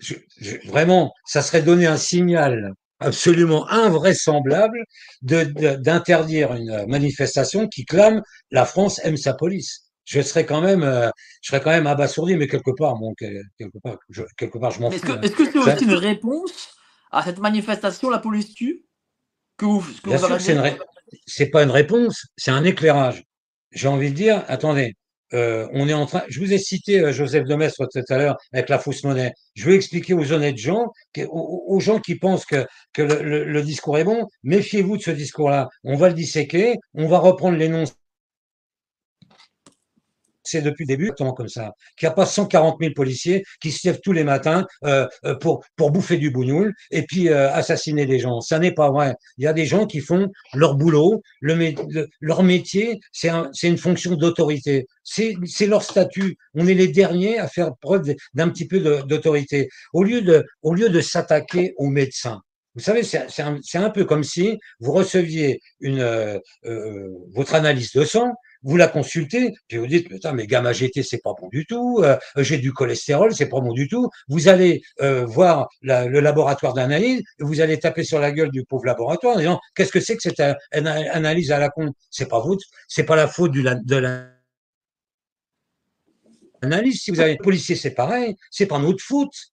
vraiment, 0.67 1.13
ça 1.27 1.43
serait 1.43 1.63
donner 1.63 1.87
un 1.87 1.97
signal 1.97 2.73
absolument 2.99 3.69
invraisemblable 3.69 4.79
d'interdire 5.21 6.55
une 6.55 6.87
manifestation 6.89 7.69
qui 7.69 7.85
clame 7.85 8.23
la 8.51 8.65
France 8.65 9.01
aime 9.05 9.19
sa 9.19 9.35
police. 9.35 9.83
Je 10.05 10.21
serais 10.23 10.47
quand 10.47 10.61
même, 10.61 10.83
euh, 10.83 11.11
je 11.43 11.51
serais 11.51 11.61
quand 11.61 11.71
même 11.71 11.87
abasourdi, 11.87 12.37
mais 12.37 12.47
quelque 12.47 12.71
part, 12.71 12.95
bon, 12.97 13.13
quelque 13.15 13.79
part, 13.83 13.99
je, 14.09 14.23
quelque 14.37 14.59
part, 14.59 14.71
je 14.71 14.81
m'en 14.81 14.91
fous. 14.91 15.01
Hein. 15.11 15.21
Est-ce 15.23 15.33
que 15.35 15.45
c'est 15.45 15.59
aussi 15.59 15.85
une 15.85 15.95
réponse 15.95 16.75
à 17.11 17.25
cette 17.25 17.39
manifestation, 17.39 18.09
la 18.09 18.19
police 18.19 18.55
tue? 18.55 18.85
Que 19.57 19.67
vous, 19.67 19.81
que 19.81 20.09
Bien 20.09 20.19
sûr, 20.19 20.39
c'est 21.27 21.51
pas 21.51 21.63
une 21.63 21.71
réponse, 21.71 22.27
c'est 22.37 22.51
un 22.51 22.65
éclairage 22.65 23.26
j'ai 23.73 23.89
envie 23.89 24.11
de 24.11 24.15
dire, 24.15 24.45
attendez, 24.49 24.95
euh, 25.35 25.69
on 25.73 25.89
est 25.89 25.93
en 25.93 26.07
train. 26.07 26.23
Je 26.29 26.39
vous 26.41 26.53
ai 26.53 26.59
cité 26.59 27.01
euh, 27.01 27.13
Joseph 27.13 27.45
Demestre 27.45 27.87
tout 27.93 28.01
à 28.09 28.19
l'heure 28.19 28.37
avec 28.53 28.69
la 28.69 28.79
fausse 28.79 29.03
monnaie. 29.05 29.33
Je 29.55 29.67
veux 29.69 29.75
expliquer 29.75 30.15
aux 30.15 30.33
honnêtes 30.33 30.57
gens, 30.57 30.93
aux, 31.29 31.81
gens 31.81 31.99
qui 31.99 32.15
pensent 32.17 32.45
que, 32.47 32.65
le, 32.97 33.45
le 33.45 33.63
discours 33.63 33.99
est 33.99 34.05
bon, 34.05 34.27
méfiez-vous 34.45 34.97
de 34.97 35.03
ce 35.03 35.11
discours-là. 35.11 35.69
On 35.85 35.97
va 35.97 36.09
le 36.09 36.15
disséquer, 36.15 36.77
on 36.95 37.09
va 37.09 37.19
reprendre 37.19 37.59
noms 37.69 37.85
c'est 40.47 40.63
depuis 40.63 40.85
le 40.85 40.89
début 40.89 41.13
comme 41.37 41.49
ça, 41.49 41.75
qu'il 41.97 42.07
n'y 42.07 42.13
a 42.13 42.15
pas 42.15 42.27
140 42.27 42.77
000 42.81 42.93
policiers 42.95 43.45
qui 43.61 43.73
se 43.73 43.87
lèvent 43.87 44.01
tous 44.03 44.13
les 44.13 44.25
matins 44.25 44.67
euh, 44.85 45.07
euh, 45.25 45.35
pour, 45.35 45.65
pour 45.77 45.91
bouffer 45.91 46.17
du 46.17 46.31
bougnoul 46.31 46.75
et 46.91 47.03
puis 47.03 47.29
euh, 47.29 47.53
assassiner 47.53 48.07
des 48.07 48.19
gens. 48.19 48.41
Ça 48.41 48.59
n'est 48.59 48.73
pas 48.73 48.91
vrai. 48.91 49.15
Il 49.39 49.45
y 49.45 49.47
a 49.47 49.53
des 49.53 49.67
gens 49.67 49.87
qui 49.87 50.01
font 50.01 50.29
leur 50.55 50.75
boulot, 50.75 51.23
le, 51.41 51.75
leur 52.21 52.43
métier, 52.43 53.01
c'est 53.13 53.29
un, 53.29 53.51
une 53.63 53.79
fonction 53.79 54.15
d'autorité. 54.15 54.87
C'est 55.05 55.67
leur 55.67 55.83
statut. 55.83 56.37
On 56.55 56.67
est 56.67 56.75
les 56.75 56.89
derniers 56.89 57.39
à 57.39 57.49
faire 57.49 57.71
preuve 57.81 58.15
d'un 58.35 58.49
petit 58.49 58.67
peu 58.67 58.81
d'autorité. 58.81 59.69
Au 59.93 60.03
lieu 60.03 60.23
de, 60.23 60.45
de 60.65 61.01
s'attaquer 61.01 61.75
aux 61.77 61.89
médecins, 61.89 62.43
vous 62.75 62.83
savez, 62.83 63.03
c'est 63.03 63.79
un, 63.79 63.91
peu 63.91 64.05
comme 64.05 64.23
si 64.23 64.59
vous 64.81 64.93
receviez 64.93 65.61
votre 65.83 67.55
analyse 67.55 67.93
de 67.93 68.05
sang, 68.05 68.35
vous 68.67 68.77
la 68.77 68.89
consultez, 68.89 69.55
puis 69.69 69.79
vous 69.79 69.87
dites, 69.87 70.09
putain, 70.09 70.33
mais 70.33 70.47
gamma 70.47 70.73
GT, 70.73 71.03
c'est 71.05 71.23
pas 71.23 71.35
bon 71.41 71.49
du 71.49 71.65
tout, 71.67 72.01
euh, 72.03 72.17
j'ai 72.37 72.59
du 72.59 72.73
cholestérol, 72.73 73.33
c'est 73.33 73.49
pas 73.49 73.61
bon 73.61 73.73
du 73.73 73.87
tout. 73.89 74.11
Vous 74.29 74.49
allez 74.49 74.83
euh, 75.01 75.25
voir 75.25 75.69
le 75.83 76.21
laboratoire 76.21 76.75
d'analyse, 76.75 77.23
vous 77.39 77.61
allez 77.61 77.79
taper 77.79 78.03
sur 78.03 78.19
la 78.19 78.33
gueule 78.33 78.51
du 78.51 78.65
pauvre 78.65 78.85
laboratoire 78.85 79.37
en 79.37 79.39
disant, 79.39 79.61
qu'est-ce 79.77 79.93
que 79.93 80.01
c'est 80.01 80.17
que 80.17 80.23
cette 80.23 80.43
analyse 80.73 81.53
à 81.53 81.61
la 81.61 81.69
con? 81.69 81.93
C'est 82.11 82.29
pas 82.29 82.41
vous, 82.41 82.59
c'est 82.89 83.05
pas 83.05 83.17
la 83.17 83.29
faute 83.29 83.53
du, 83.53 83.63
de 83.63 83.97
la 83.97 84.27
analyse. 86.63 87.03
Si 87.03 87.11
vous 87.11 87.21
avez 87.21 87.37
policier, 87.37 87.77
c'est 87.77 87.95
pareil, 87.95 88.35
c'est 88.51 88.67
pas 88.67 88.79
notre 88.79 89.03
faute. 89.03 89.53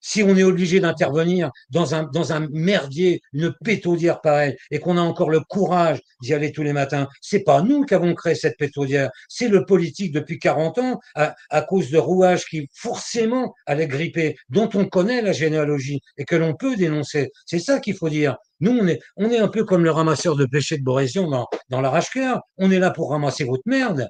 Si 0.00 0.22
on 0.22 0.36
est 0.36 0.42
obligé 0.42 0.80
d'intervenir 0.80 1.50
dans 1.70 1.94
un, 1.94 2.04
dans 2.04 2.32
un 2.32 2.48
merdier, 2.50 3.20
une 3.32 3.54
pétaudière 3.64 4.20
pareille, 4.20 4.56
et 4.70 4.78
qu'on 4.78 4.96
a 4.96 5.00
encore 5.00 5.30
le 5.30 5.40
courage 5.40 6.00
d'y 6.22 6.34
aller 6.34 6.52
tous 6.52 6.62
les 6.62 6.72
matins, 6.72 7.08
c'est 7.20 7.44
pas 7.44 7.62
nous 7.62 7.84
qui 7.84 7.94
avons 7.94 8.14
créé 8.14 8.34
cette 8.34 8.56
pétaudière, 8.58 9.10
c'est 9.28 9.48
le 9.48 9.64
politique 9.64 10.12
depuis 10.12 10.38
40 10.38 10.78
ans, 10.78 11.00
à, 11.14 11.62
cause 11.62 11.90
de 11.90 11.98
rouages 11.98 12.44
qui 12.46 12.68
forcément 12.74 13.54
allaient 13.66 13.86
gripper, 13.86 14.36
dont 14.48 14.68
on 14.74 14.86
connaît 14.86 15.22
la 15.22 15.32
généalogie 15.32 16.00
et 16.16 16.24
que 16.24 16.36
l'on 16.36 16.54
peut 16.54 16.76
dénoncer. 16.76 17.30
C'est 17.46 17.58
ça 17.58 17.80
qu'il 17.80 17.94
faut 17.94 18.08
dire. 18.08 18.36
Nous, 18.60 18.72
on 18.72 18.86
est, 18.86 19.00
on 19.16 19.30
est 19.30 19.38
un 19.38 19.48
peu 19.48 19.64
comme 19.64 19.84
le 19.84 19.90
ramasseur 19.90 20.36
de 20.36 20.46
péché 20.46 20.78
de 20.78 20.84
Borésion 20.84 21.28
dans, 21.28 21.46
dans 21.68 21.80
l'arrache-cœur. 21.80 22.40
On 22.58 22.70
est 22.70 22.78
là 22.78 22.90
pour 22.90 23.10
ramasser 23.10 23.44
votre 23.44 23.62
merde. 23.66 24.08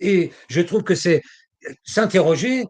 Et 0.00 0.32
je 0.48 0.60
trouve 0.60 0.82
que 0.82 0.94
c'est, 0.94 1.22
s'interroger. 1.84 2.64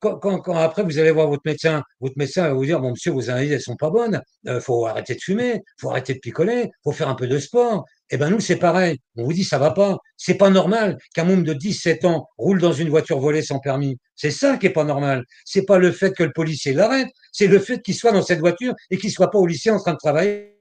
Quand, 0.00 0.18
quand, 0.18 0.38
quand, 0.40 0.56
après 0.56 0.82
vous 0.82 0.98
allez 0.98 1.10
voir 1.10 1.28
votre 1.28 1.42
médecin, 1.44 1.82
votre 2.00 2.16
médecin 2.16 2.42
va 2.42 2.54
vous 2.54 2.64
dire 2.64 2.80
bon 2.80 2.90
monsieur 2.90 3.12
vos 3.12 3.30
analyses 3.30 3.52
elles 3.52 3.60
sont 3.60 3.76
pas 3.76 3.90
bonnes, 3.90 4.20
euh, 4.46 4.60
faut 4.60 4.86
arrêter 4.86 5.14
de 5.14 5.20
fumer, 5.20 5.62
faut 5.78 5.90
arrêter 5.90 6.14
de 6.14 6.18
picoler, 6.18 6.70
faut 6.84 6.92
faire 6.92 7.08
un 7.08 7.14
peu 7.14 7.26
de 7.26 7.38
sport. 7.38 7.84
Eh 8.10 8.16
ben 8.16 8.30
nous 8.30 8.40
c'est 8.40 8.56
pareil. 8.56 8.98
On 9.16 9.24
vous 9.24 9.32
dit 9.32 9.44
ça 9.44 9.58
va 9.58 9.70
pas. 9.70 9.98
C'est 10.16 10.34
pas 10.36 10.50
normal 10.50 10.96
qu'un 11.14 11.24
môme 11.24 11.44
de 11.44 11.52
17 11.52 12.04
ans 12.04 12.28
roule 12.38 12.60
dans 12.60 12.72
une 12.72 12.88
voiture 12.88 13.18
volée 13.18 13.42
sans 13.42 13.58
permis. 13.58 13.98
C'est 14.14 14.30
ça 14.30 14.56
qui 14.56 14.66
est 14.66 14.70
pas 14.70 14.84
normal. 14.84 15.24
C'est 15.44 15.64
pas 15.64 15.78
le 15.78 15.92
fait 15.92 16.12
que 16.12 16.22
le 16.22 16.32
policier 16.32 16.72
l'arrête, 16.72 17.08
c'est 17.32 17.48
le 17.48 17.58
fait 17.58 17.82
qu'il 17.82 17.94
soit 17.94 18.12
dans 18.12 18.22
cette 18.22 18.40
voiture 18.40 18.74
et 18.90 18.98
qu'il 18.98 19.10
soit 19.10 19.30
pas 19.30 19.38
au 19.38 19.46
lycée 19.46 19.70
en 19.70 19.78
train 19.78 19.92
de 19.92 19.98
travailler. 19.98 20.56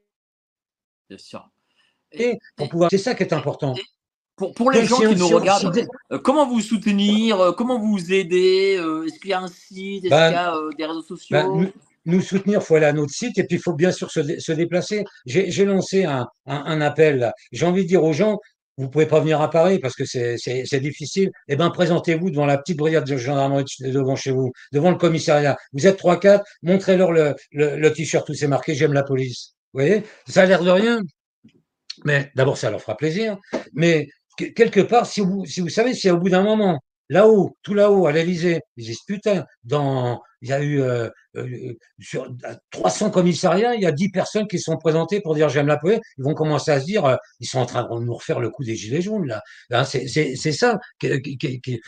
Bien 1.09 1.17
sûr. 1.17 1.47
Et, 2.11 2.38
pour 2.55 2.69
pouvoir, 2.69 2.89
c'est 2.89 2.97
ça 2.97 3.13
qui 3.13 3.23
est 3.23 3.34
important. 3.34 3.76
Pour, 4.36 4.53
pour 4.53 4.71
les 4.71 4.86
gens 4.86 4.97
qui 4.97 5.15
nous 5.15 5.29
regardent, 5.29 5.88
euh, 6.11 6.19
comment 6.19 6.45
vous 6.45 6.59
soutenir 6.59 7.39
euh, 7.39 7.51
Comment 7.53 7.79
vous 7.79 8.11
aider 8.11 8.75
euh, 8.77 9.05
Est-ce 9.05 9.19
qu'il 9.19 9.29
y 9.29 9.33
a 9.33 9.39
un 9.39 9.47
site 9.47 10.03
Est-ce 10.05 10.09
ben, 10.09 10.27
qu'il 10.27 10.36
y 10.36 10.38
a 10.38 10.59
des 10.77 10.86
réseaux 10.86 11.03
sociaux 11.03 11.38
ben, 11.38 11.71
nous, 12.07 12.21
soutenir, 12.21 12.59
il 12.59 12.63
faut 12.63 12.75
aller 12.75 12.86
à 12.86 12.93
notre 12.93 13.13
site 13.13 13.38
et 13.39 13.45
puis 13.45 13.55
il 13.55 13.61
faut 13.61 13.73
bien 13.73 13.91
sûr 13.91 14.11
se, 14.11 14.39
se 14.39 14.51
déplacer. 14.51 15.05
J'ai 15.25 15.65
lancé 15.65 16.03
un, 16.03 16.27
un, 16.45 16.63
un 16.65 16.81
appel. 16.81 17.31
J'ai 17.51 17.65
envie 17.65 17.81
de 17.83 17.88
dire 17.88 18.03
aux 18.03 18.13
gens, 18.13 18.38
vous 18.77 18.89
pouvez 18.89 19.05
pas 19.05 19.19
venir 19.21 19.41
à 19.41 19.49
Paris 19.49 19.79
parce 19.79 19.95
que 19.95 20.03
c'est 20.05 20.79
difficile. 20.79 21.31
Eh 21.47 21.55
ben, 21.55 21.69
présentez-vous 21.69 22.29
devant 22.29 22.45
la 22.45 22.57
petite 22.57 22.77
brigade 22.77 23.07
de 23.07 23.17
gendarmerie 23.17 23.65
devant 23.79 24.15
chez 24.15 24.31
vous, 24.31 24.51
devant 24.71 24.91
le 24.91 24.97
commissariat. 24.97 25.57
Vous 25.73 25.88
êtes 25.88 25.97
trois 25.97 26.19
quatre, 26.19 26.45
montrez-leur 26.61 27.11
le, 27.11 27.36
le, 27.51 27.77
le 27.77 27.93
t-shirt 27.93 28.29
où 28.29 28.33
c'est 28.33 28.47
marqué 28.47 28.75
j'aime 28.75 28.93
la 28.93 29.03
police. 29.03 29.55
Vous 29.73 29.79
voyez, 29.79 30.03
ça 30.27 30.43
a 30.43 30.45
l'air 30.45 30.63
de 30.63 30.69
rien, 30.69 31.01
mais 32.03 32.31
d'abord 32.36 32.57
ça 32.57 32.69
leur 32.69 32.81
fera 32.81 32.97
plaisir. 32.97 33.38
Mais 33.73 34.07
quelque 34.38 34.81
part, 34.81 35.05
si 35.05 35.21
vous, 35.21 35.45
si 35.45 35.61
vous 35.61 35.69
savez, 35.69 35.93
si 35.93 36.09
au 36.09 36.17
bout 36.17 36.29
d'un 36.29 36.43
moment, 36.43 36.79
là-haut, 37.09 37.55
tout 37.61 37.73
là-haut, 37.73 38.07
à 38.07 38.11
l'Élysée, 38.11 38.61
ils 38.77 38.86
disent 38.86 39.03
putain, 39.05 39.45
dans, 39.63 40.21
il 40.41 40.49
y 40.49 40.53
a 40.53 40.61
eu 40.61 40.81
euh, 40.81 41.09
euh, 41.38 41.73
sur 41.99 42.27
300 42.71 43.11
commissariats, 43.11 43.75
il 43.75 43.81
y 43.81 43.86
a 43.86 43.91
10 43.91 44.09
personnes 44.09 44.47
qui 44.47 44.59
sont 44.59 44.77
présentées 44.77 45.21
pour 45.21 45.36
dire 45.36 45.49
j'aime 45.49 45.67
la 45.67 45.77
police. 45.77 45.99
Ils 46.17 46.23
vont 46.23 46.33
commencer 46.33 46.71
à 46.71 46.79
se 46.79 46.86
dire, 46.86 47.05
euh, 47.05 47.15
ils 47.39 47.47
sont 47.47 47.59
en 47.59 47.65
train 47.65 47.83
de 47.83 48.03
nous 48.03 48.13
refaire 48.13 48.39
le 48.39 48.49
coup 48.49 48.63
des 48.63 48.75
gilets 48.75 49.01
jaunes 49.01 49.27
là. 49.27 49.41
Hein, 49.71 49.86
c'est 49.86 50.36
ça 50.51 50.79
qui, 50.99 51.21
qui, 51.21 51.61
qui, 51.61 51.81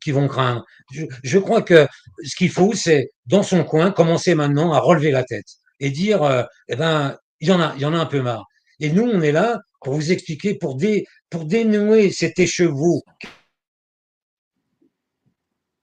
qui, 0.00 0.12
vont 0.12 0.28
craindre. 0.28 0.64
Je, 0.92 1.04
je 1.22 1.38
crois 1.38 1.62
que 1.62 1.86
ce 2.24 2.36
qu'il 2.36 2.50
faut, 2.50 2.72
c'est 2.74 3.10
dans 3.26 3.42
son 3.42 3.64
coin 3.64 3.90
commencer 3.90 4.34
maintenant 4.34 4.72
à 4.72 4.80
relever 4.80 5.10
la 5.10 5.24
tête 5.24 5.46
et 5.80 5.90
dire, 5.90 6.46
eh 6.68 6.76
ben, 6.76 7.16
il 7.40 7.48
y 7.48 7.52
en 7.52 7.60
a, 7.60 7.72
il 7.76 7.82
y 7.82 7.86
en 7.86 7.94
a 7.94 7.98
un 7.98 8.06
peu 8.06 8.20
marre. 8.20 8.44
Et 8.80 8.90
nous, 8.90 9.04
on 9.04 9.20
est 9.20 9.32
là 9.32 9.58
pour 9.80 9.94
vous 9.94 10.12
expliquer, 10.12 10.54
pour, 10.54 10.76
dé, 10.76 11.04
pour 11.30 11.44
dénouer 11.44 12.10
cet 12.10 12.38
écheveau 12.38 13.02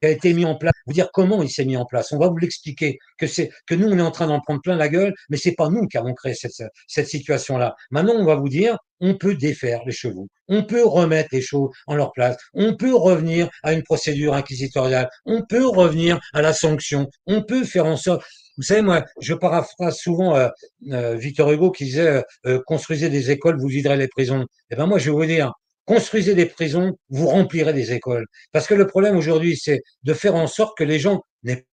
qui 0.01 0.07
a 0.07 0.11
été 0.11 0.33
mis 0.33 0.45
en 0.45 0.55
place, 0.55 0.73
vous 0.85 0.93
dire 0.93 1.09
comment 1.11 1.41
il 1.41 1.49
s'est 1.49 1.65
mis 1.65 1.77
en 1.77 1.85
place. 1.85 2.11
On 2.11 2.19
va 2.19 2.27
vous 2.27 2.37
l'expliquer 2.37 2.99
que 3.17 3.25
c'est 3.25 3.49
que 3.65 3.73
nous 3.75 3.87
on 3.87 3.97
est 3.97 4.01
en 4.01 4.11
train 4.11 4.27
d'en 4.27 4.39
prendre 4.39 4.61
plein 4.61 4.75
la 4.75 4.89
gueule, 4.89 5.13
mais 5.29 5.37
c'est 5.37 5.53
pas 5.53 5.69
nous 5.69 5.87
qui 5.87 5.97
avons 5.97 6.13
créé 6.13 6.33
cette, 6.33 6.63
cette 6.87 7.07
situation-là. 7.07 7.75
Maintenant, 7.91 8.13
on 8.15 8.25
va 8.25 8.35
vous 8.35 8.49
dire, 8.49 8.77
on 8.99 9.15
peut 9.15 9.35
défaire 9.35 9.81
les 9.85 9.91
chevaux, 9.91 10.27
on 10.47 10.63
peut 10.63 10.85
remettre 10.85 11.29
les 11.31 11.41
choses 11.41 11.71
en 11.87 11.95
leur 11.95 12.11
place, 12.11 12.37
on 12.53 12.75
peut 12.75 12.95
revenir 12.95 13.49
à 13.63 13.73
une 13.73 13.83
procédure 13.83 14.33
inquisitoriale, 14.33 15.09
on 15.25 15.43
peut 15.43 15.65
revenir 15.65 16.19
à 16.33 16.41
la 16.41 16.53
sanction, 16.53 17.09
on 17.25 17.43
peut 17.43 17.63
faire 17.63 17.85
en 17.85 17.97
sorte 17.97 18.23
vous 18.57 18.63
savez, 18.63 18.81
moi, 18.81 19.05
je 19.21 19.33
paraphrase 19.35 19.97
souvent 19.97 20.35
euh, 20.35 20.49
euh, 20.91 21.15
Victor 21.15 21.51
Hugo 21.51 21.71
qui 21.71 21.85
disait 21.85 22.23
euh, 22.45 22.59
construisez 22.65 23.09
des 23.09 23.29
écoles, 23.29 23.59
vous 23.59 23.67
viderez 23.67 23.97
les 23.97 24.07
prisons. 24.07 24.45
Eh 24.71 24.75
ben 24.75 24.87
moi, 24.87 24.97
je 24.97 25.11
vais 25.11 25.15
vous 25.15 25.25
dire, 25.25 25.53
construisez 25.85 26.33
des 26.33 26.47
prisons, 26.47 26.97
vous 27.09 27.27
remplirez 27.27 27.73
des 27.73 27.93
écoles. 27.93 28.25
Parce 28.51 28.67
que 28.67 28.73
le 28.73 28.87
problème 28.87 29.15
aujourd'hui, 29.15 29.57
c'est 29.57 29.81
de 30.03 30.13
faire 30.13 30.35
en 30.35 30.47
sorte 30.47 30.75
que 30.75 30.83
les 30.83 30.99
gens 30.99 31.21
n'aient 31.43 31.65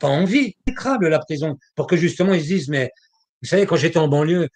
pas 0.00 0.08
envie, 0.08 0.54
écrable 0.66 1.08
la 1.08 1.18
prison, 1.18 1.58
pour 1.74 1.88
que 1.88 1.96
justement 1.96 2.32
ils 2.32 2.42
se 2.42 2.46
disent, 2.46 2.68
mais 2.68 2.90
vous 3.42 3.48
savez, 3.48 3.66
quand 3.66 3.76
j'étais 3.76 3.98
en 3.98 4.06
banlieue, 4.06 4.48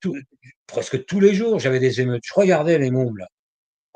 tout, 0.00 0.16
presque 0.68 1.04
tous 1.06 1.18
les 1.18 1.34
jours, 1.34 1.58
j'avais 1.58 1.80
des 1.80 2.00
émeutes. 2.00 2.22
Je 2.24 2.34
regardais 2.34 2.78
les 2.78 2.90
mômes, 2.92 3.24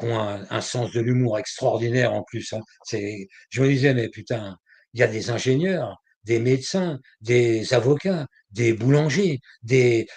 qui 0.00 0.06
ont 0.06 0.18
un, 0.18 0.60
sens 0.60 0.92
de 0.92 1.00
l'humour 1.00 1.38
extraordinaire 1.38 2.12
en 2.12 2.24
plus. 2.24 2.52
Hein. 2.52 2.60
C'est, 2.84 3.28
je 3.50 3.62
me 3.62 3.68
disais, 3.68 3.94
mais 3.94 4.08
putain, 4.08 4.56
il 4.98 5.02
y 5.02 5.04
a 5.04 5.06
des 5.06 5.30
ingénieurs, 5.30 6.02
des 6.24 6.40
médecins, 6.40 6.98
des 7.20 7.72
avocats, 7.72 8.26
des 8.50 8.72
boulangers, 8.72 9.38
des, 9.62 10.08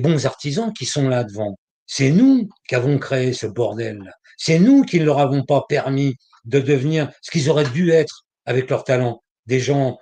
bons 0.00 0.24
artisans 0.24 0.72
qui 0.72 0.86
sont 0.86 1.10
là 1.10 1.24
devant. 1.24 1.58
C'est 1.86 2.10
nous 2.10 2.48
qui 2.66 2.74
avons 2.74 2.98
créé 2.98 3.34
ce 3.34 3.46
bordel. 3.46 4.14
C'est 4.38 4.58
nous 4.58 4.82
qui 4.82 4.98
ne 4.98 5.04
leur 5.04 5.18
avons 5.18 5.44
pas 5.44 5.64
permis 5.68 6.14
de 6.46 6.58
devenir 6.58 7.10
ce 7.20 7.30
qu'ils 7.30 7.50
auraient 7.50 7.68
dû 7.68 7.90
être 7.90 8.24
avec 8.46 8.70
leur 8.70 8.84
talent, 8.84 9.22
des 9.44 9.60
gens, 9.60 9.98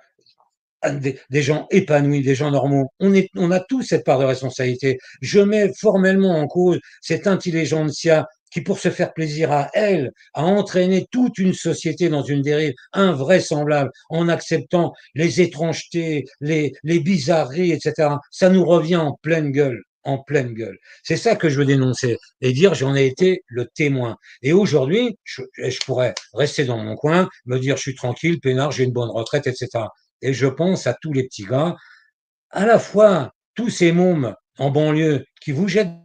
des, 0.89 1.41
gens 1.41 1.67
épanouis, 1.69 2.21
des 2.21 2.35
gens 2.35 2.49
normaux. 2.49 2.87
On 3.01 3.51
a 3.51 3.59
tous 3.59 3.83
cette 3.83 4.05
part 4.05 4.19
de 4.19 4.25
responsabilité. 4.25 4.99
Je 5.21 5.41
mets 5.41 5.69
formellement 5.77 6.39
en 6.39 6.47
cause 6.47 6.79
cette 7.01 7.27
intelligentsia 7.27 8.25
qui, 8.53 8.61
pour 8.61 8.79
se 8.79 8.89
faire 8.91 9.13
plaisir 9.13 9.51
à 9.51 9.69
elle, 9.73 10.11
a 10.33 10.43
entraîné 10.43 11.07
toute 11.11 11.39
une 11.39 11.53
société 11.53 12.07
dans 12.09 12.21
une 12.21 12.41
dérive 12.41 12.73
invraisemblable 12.93 13.89
en 14.09 14.29
acceptant 14.29 14.93
les 15.15 15.41
étrangetés, 15.41 16.25
les, 16.39 16.73
les 16.83 16.99
bizarreries, 16.99 17.71
etc. 17.71 18.09
Ça 18.31 18.49
nous 18.49 18.63
revient 18.63 18.97
en 18.97 19.17
pleine 19.21 19.51
gueule 19.51 19.81
en 20.05 20.17
pleine 20.17 20.53
gueule. 20.53 20.77
C'est 21.01 21.15
ça 21.15 21.37
que 21.37 21.47
je 21.47 21.57
veux 21.57 21.65
dénoncer 21.65 22.17
et 22.41 22.51
dire 22.51 22.73
j'en 22.73 22.93
ai 22.93 23.05
été 23.05 23.41
le 23.47 23.67
témoin. 23.67 24.17
Et 24.41 24.51
aujourd'hui, 24.51 25.17
je, 25.23 25.43
je, 25.57 25.79
pourrais 25.85 26.13
rester 26.33 26.65
dans 26.65 26.77
mon 26.77 26.95
coin, 26.95 27.29
me 27.45 27.57
dire 27.57 27.77
je 27.77 27.83
suis 27.83 27.95
tranquille, 27.95 28.41
peinard, 28.41 28.71
j'ai 28.71 28.83
une 28.83 28.91
bonne 28.91 29.09
retraite, 29.09 29.47
etc. 29.47 29.85
Et 30.21 30.33
je 30.33 30.47
pense 30.47 30.87
à 30.87 30.93
tous 31.01 31.13
les 31.13 31.23
petits 31.23 31.45
gars, 31.45 31.77
à 32.49 32.65
la 32.65 32.79
fois 32.79 33.31
tous 33.55 33.69
ces 33.69 33.93
mômes 33.93 34.35
en 34.57 34.71
banlieue 34.71 35.23
qui 35.41 35.53
vous 35.53 35.69
jettent 35.69 36.03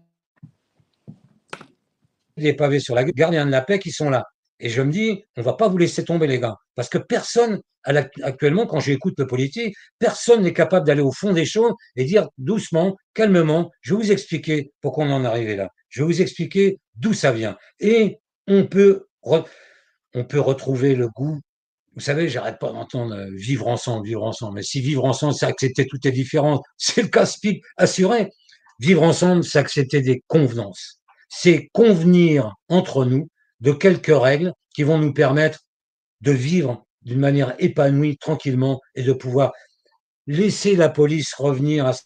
des 2.38 2.54
pavés 2.54 2.80
sur 2.80 2.94
la 2.94 3.04
gardien 3.04 3.46
de 3.46 3.50
la 3.50 3.62
paix 3.62 3.78
qui 3.78 3.90
sont 3.90 4.10
là. 4.10 4.24
Et 4.60 4.68
je 4.68 4.82
me 4.82 4.90
dis, 4.90 5.22
on 5.36 5.42
va 5.42 5.52
pas 5.52 5.68
vous 5.68 5.78
laisser 5.78 6.04
tomber, 6.04 6.26
les 6.26 6.40
gars. 6.40 6.56
Parce 6.74 6.88
que 6.88 6.98
personne, 6.98 7.60
actuellement, 7.84 8.66
quand 8.66 8.80
j'écoute 8.80 9.14
le 9.18 9.26
politique, 9.26 9.74
personne 9.98 10.42
n'est 10.42 10.52
capable 10.52 10.86
d'aller 10.86 11.00
au 11.00 11.12
fond 11.12 11.32
des 11.32 11.44
choses 11.44 11.72
et 11.96 12.04
dire 12.04 12.28
doucement, 12.38 12.96
calmement, 13.14 13.70
je 13.80 13.94
vais 13.94 14.02
vous 14.02 14.12
expliquer 14.12 14.72
pourquoi 14.80 15.04
on 15.04 15.12
en 15.12 15.24
est 15.24 15.28
arrivé 15.28 15.56
là. 15.56 15.68
Je 15.88 16.02
vais 16.02 16.06
vous 16.06 16.20
expliquer 16.20 16.78
d'où 16.96 17.14
ça 17.14 17.32
vient. 17.32 17.56
Et 17.78 18.18
on 18.46 18.66
peut, 18.66 19.06
on 19.22 20.24
peut 20.24 20.40
retrouver 20.40 20.96
le 20.96 21.08
goût. 21.08 21.38
Vous 21.94 22.02
savez, 22.02 22.28
j'arrête 22.28 22.58
pas 22.58 22.72
d'entendre 22.72 23.14
euh, 23.14 23.30
vivre 23.34 23.66
ensemble, 23.66 24.06
vivre 24.06 24.22
ensemble. 24.22 24.56
Mais 24.56 24.62
si 24.62 24.80
vivre 24.80 25.04
ensemble, 25.04 25.34
c'est 25.34 25.46
accepter 25.46 25.86
toutes 25.86 26.04
les 26.04 26.12
différences, 26.12 26.60
c'est 26.76 27.02
le 27.02 27.08
casse-pipe 27.08 27.62
assuré. 27.76 28.30
Vivre 28.78 29.02
ensemble, 29.02 29.42
c'est 29.42 29.58
accepter 29.58 30.00
des 30.00 30.22
convenances 30.28 30.97
c'est 31.28 31.68
convenir 31.72 32.54
entre 32.68 33.04
nous 33.04 33.28
de 33.60 33.72
quelques 33.72 34.06
règles 34.16 34.52
qui 34.74 34.82
vont 34.82 34.98
nous 34.98 35.12
permettre 35.12 35.60
de 36.20 36.32
vivre 36.32 36.86
d'une 37.02 37.20
manière 37.20 37.54
épanouie, 37.58 38.16
tranquillement, 38.18 38.80
et 38.94 39.02
de 39.02 39.12
pouvoir 39.12 39.52
laisser 40.26 40.76
la 40.76 40.88
police 40.88 41.34
revenir 41.34 41.86
à 41.86 41.92
ce 41.92 42.02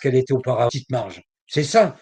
qu'elle 0.00 0.14
était 0.14 0.32
auparavant, 0.32 0.68
petite 0.68 0.90
marge. 0.90 1.22
C'est 1.46 1.64
ça, 1.64 1.96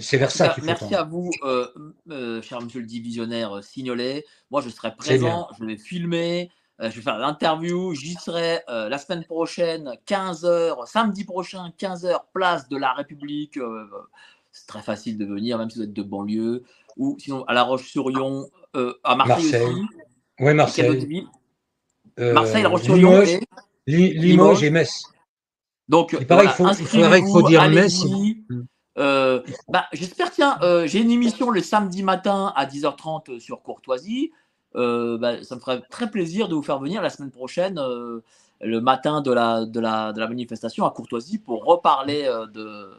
c'est 0.00 0.16
vers 0.16 0.30
ça 0.30 0.48
qu'il 0.48 0.62
faut 0.62 0.66
Merci 0.66 0.94
à 0.94 1.04
vous, 1.04 1.30
euh, 1.44 1.68
euh, 2.10 2.42
cher 2.42 2.60
monsieur 2.60 2.80
le 2.80 2.86
divisionnaire 2.86 3.56
euh, 3.58 3.62
Signolet. 3.62 4.24
Moi, 4.50 4.60
je 4.60 4.68
serai 4.68 4.94
présent, 4.96 5.48
je 5.58 5.64
vais 5.64 5.76
filmer, 5.76 6.50
je 6.88 6.96
vais 6.96 7.02
faire 7.02 7.18
l'interview, 7.18 7.94
j'y 7.94 8.14
serai 8.14 8.60
euh, 8.70 8.88
la 8.88 8.96
semaine 8.96 9.24
prochaine, 9.24 9.92
15h, 10.06 10.86
samedi 10.86 11.24
prochain, 11.24 11.70
15h, 11.78 12.20
place 12.32 12.68
de 12.68 12.78
la 12.78 12.94
République. 12.94 13.58
Euh, 13.58 13.86
c'est 14.50 14.66
très 14.66 14.80
facile 14.80 15.18
de 15.18 15.26
venir, 15.26 15.58
même 15.58 15.68
si 15.68 15.78
vous 15.78 15.84
êtes 15.84 15.92
de 15.92 16.02
banlieue. 16.02 16.64
Ou 16.96 17.16
sinon 17.18 17.44
à 17.44 17.52
La 17.54 17.62
Roche-sur-Yon, 17.64 18.48
à 19.04 19.14
Marseille, 19.14 19.62
aussi. 19.62 19.82
Oui, 20.40 20.54
Marseille. 20.54 21.26
Marseille, 22.18 22.62
La 22.62 22.68
Roche-sur-Yon. 22.70 23.24
Limoges, 23.86 24.62
et 24.62 24.70
Metz. 24.70 25.02
Donc, 25.88 26.16
il, 26.18 26.26
paraît 26.26 26.48
faut, 26.48 26.68
il 26.68 27.30
faut 27.30 27.42
dire 27.42 27.68
Metz. 27.68 28.04
bah, 28.96 29.86
J'espère, 29.92 30.30
tiens, 30.30 30.58
j'ai 30.86 31.00
une 31.00 31.10
émission 31.10 31.50
le 31.50 31.60
samedi 31.60 32.02
matin 32.02 32.52
à 32.56 32.64
10h30 32.64 33.38
sur 33.38 33.62
Courtoisie. 33.62 34.32
Euh, 34.76 35.18
bah, 35.18 35.42
ça 35.42 35.56
me 35.56 35.60
ferait 35.60 35.82
très 35.90 36.10
plaisir 36.10 36.48
de 36.48 36.54
vous 36.54 36.62
faire 36.62 36.78
venir 36.78 37.02
la 37.02 37.10
semaine 37.10 37.30
prochaine, 37.30 37.78
euh, 37.78 38.20
le 38.60 38.80
matin 38.80 39.20
de 39.20 39.32
la, 39.32 39.64
de, 39.64 39.80
la, 39.80 40.12
de 40.12 40.20
la 40.20 40.28
manifestation 40.28 40.84
à 40.84 40.90
Courtoisie, 40.90 41.38
pour 41.38 41.64
reparler 41.64 42.24
euh, 42.24 42.46
de, 42.46 42.90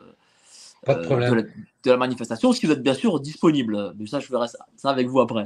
Pas 0.85 0.95
de, 0.95 1.03
problème. 1.06 1.48
de, 1.84 1.91
la, 1.91 1.98
manifestation, 1.98 2.52
si 2.52 2.65
vous 2.65 2.73
êtes 2.73 2.84
bien 2.84 2.93
sûr 2.93 3.19
disponible. 3.19 3.93
Mais 3.98 4.06
ça, 4.06 4.19
je 4.19 4.30
verrai 4.30 4.48
ça, 4.48 4.60
ça 4.76 4.89
avec 4.89 5.07
vous 5.07 5.22
après. 5.22 5.45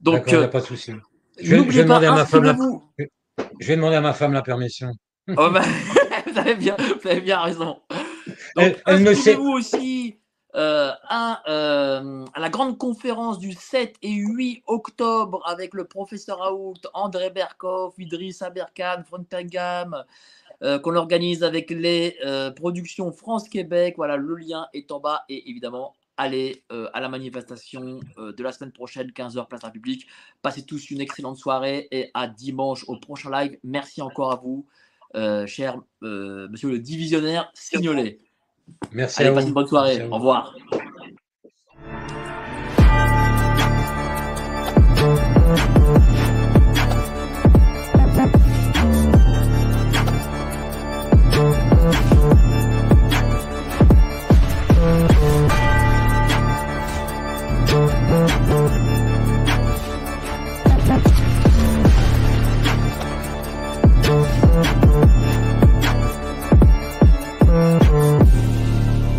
Donc, 0.00 0.24
il 0.26 0.38
n'y 0.38 0.44
a 0.44 0.48
pas 0.48 0.60
de 0.60 0.66
souci. 0.66 0.92
Je, 1.40 1.56
je, 1.56 1.62
vais 1.62 1.84
demander 1.84 2.06
à 2.06 2.12
ma 2.12 2.26
femme 2.26 2.44
la, 2.44 2.56
je 3.60 3.66
vais 3.66 3.76
demander 3.76 3.96
à 3.96 4.00
ma 4.00 4.12
femme 4.12 4.32
la 4.32 4.42
permission. 4.42 4.92
Oh, 5.28 5.48
bah, 5.50 5.62
vous, 6.26 6.38
avez 6.38 6.56
bien, 6.56 6.76
vous 6.76 7.08
avez 7.08 7.20
bien 7.20 7.40
raison. 7.40 7.78
Donc, 7.86 7.96
elle, 8.56 8.82
elle 8.86 9.00
me 9.00 9.14
sait. 9.14 9.34
vous 9.34 9.52
aussi 9.52 10.18
euh, 10.54 10.92
à, 11.04 11.42
euh, 11.50 12.26
à 12.34 12.40
la 12.40 12.50
grande 12.50 12.76
conférence 12.76 13.38
du 13.38 13.52
7 13.52 13.96
et 14.02 14.10
8 14.10 14.64
octobre 14.66 15.42
avec 15.46 15.72
le 15.72 15.84
professeur 15.84 16.40
Raoult, 16.40 16.74
André 16.92 17.30
Berkoff, 17.30 17.94
Idriss 17.98 18.42
Aberkan, 18.42 19.02
Frontengam, 19.06 20.04
euh, 20.62 20.78
qu'on 20.78 20.94
organise 20.94 21.42
avec 21.42 21.70
les 21.70 22.18
productions 22.54 23.12
France-Québec. 23.12 23.94
Voilà, 23.96 24.18
le 24.18 24.34
lien 24.34 24.66
est 24.74 24.92
en 24.92 25.00
bas 25.00 25.24
et 25.30 25.48
évidemment, 25.48 25.94
allez 26.18 26.62
à 26.68 27.00
la 27.00 27.08
manifestation 27.08 28.00
de 28.18 28.42
la 28.42 28.52
semaine 28.52 28.72
prochaine, 28.72 29.08
15h, 29.08 29.48
place 29.48 29.64
République. 29.64 30.06
Passez 30.42 30.66
tous 30.66 30.90
une 30.90 31.00
excellente 31.00 31.38
soirée 31.38 31.88
et 31.90 32.10
à 32.12 32.28
dimanche 32.28 32.84
au 32.88 32.96
prochain 32.98 33.30
live. 33.30 33.58
Merci 33.64 34.02
encore 34.02 34.32
à 34.32 34.36
vous, 34.36 34.66
cher 35.46 35.78
monsieur 36.02 36.68
le 36.68 36.78
divisionnaire 36.78 37.50
Signolet. 37.54 38.18
Merci 38.92 39.20
Allez, 39.20 39.30
à 39.30 39.32
vous. 39.32 39.46
une 39.48 39.52
bonne 39.54 39.66
soirée. 39.66 39.98
Merci. 39.98 40.12
Au 40.12 40.16
revoir. 40.16 40.54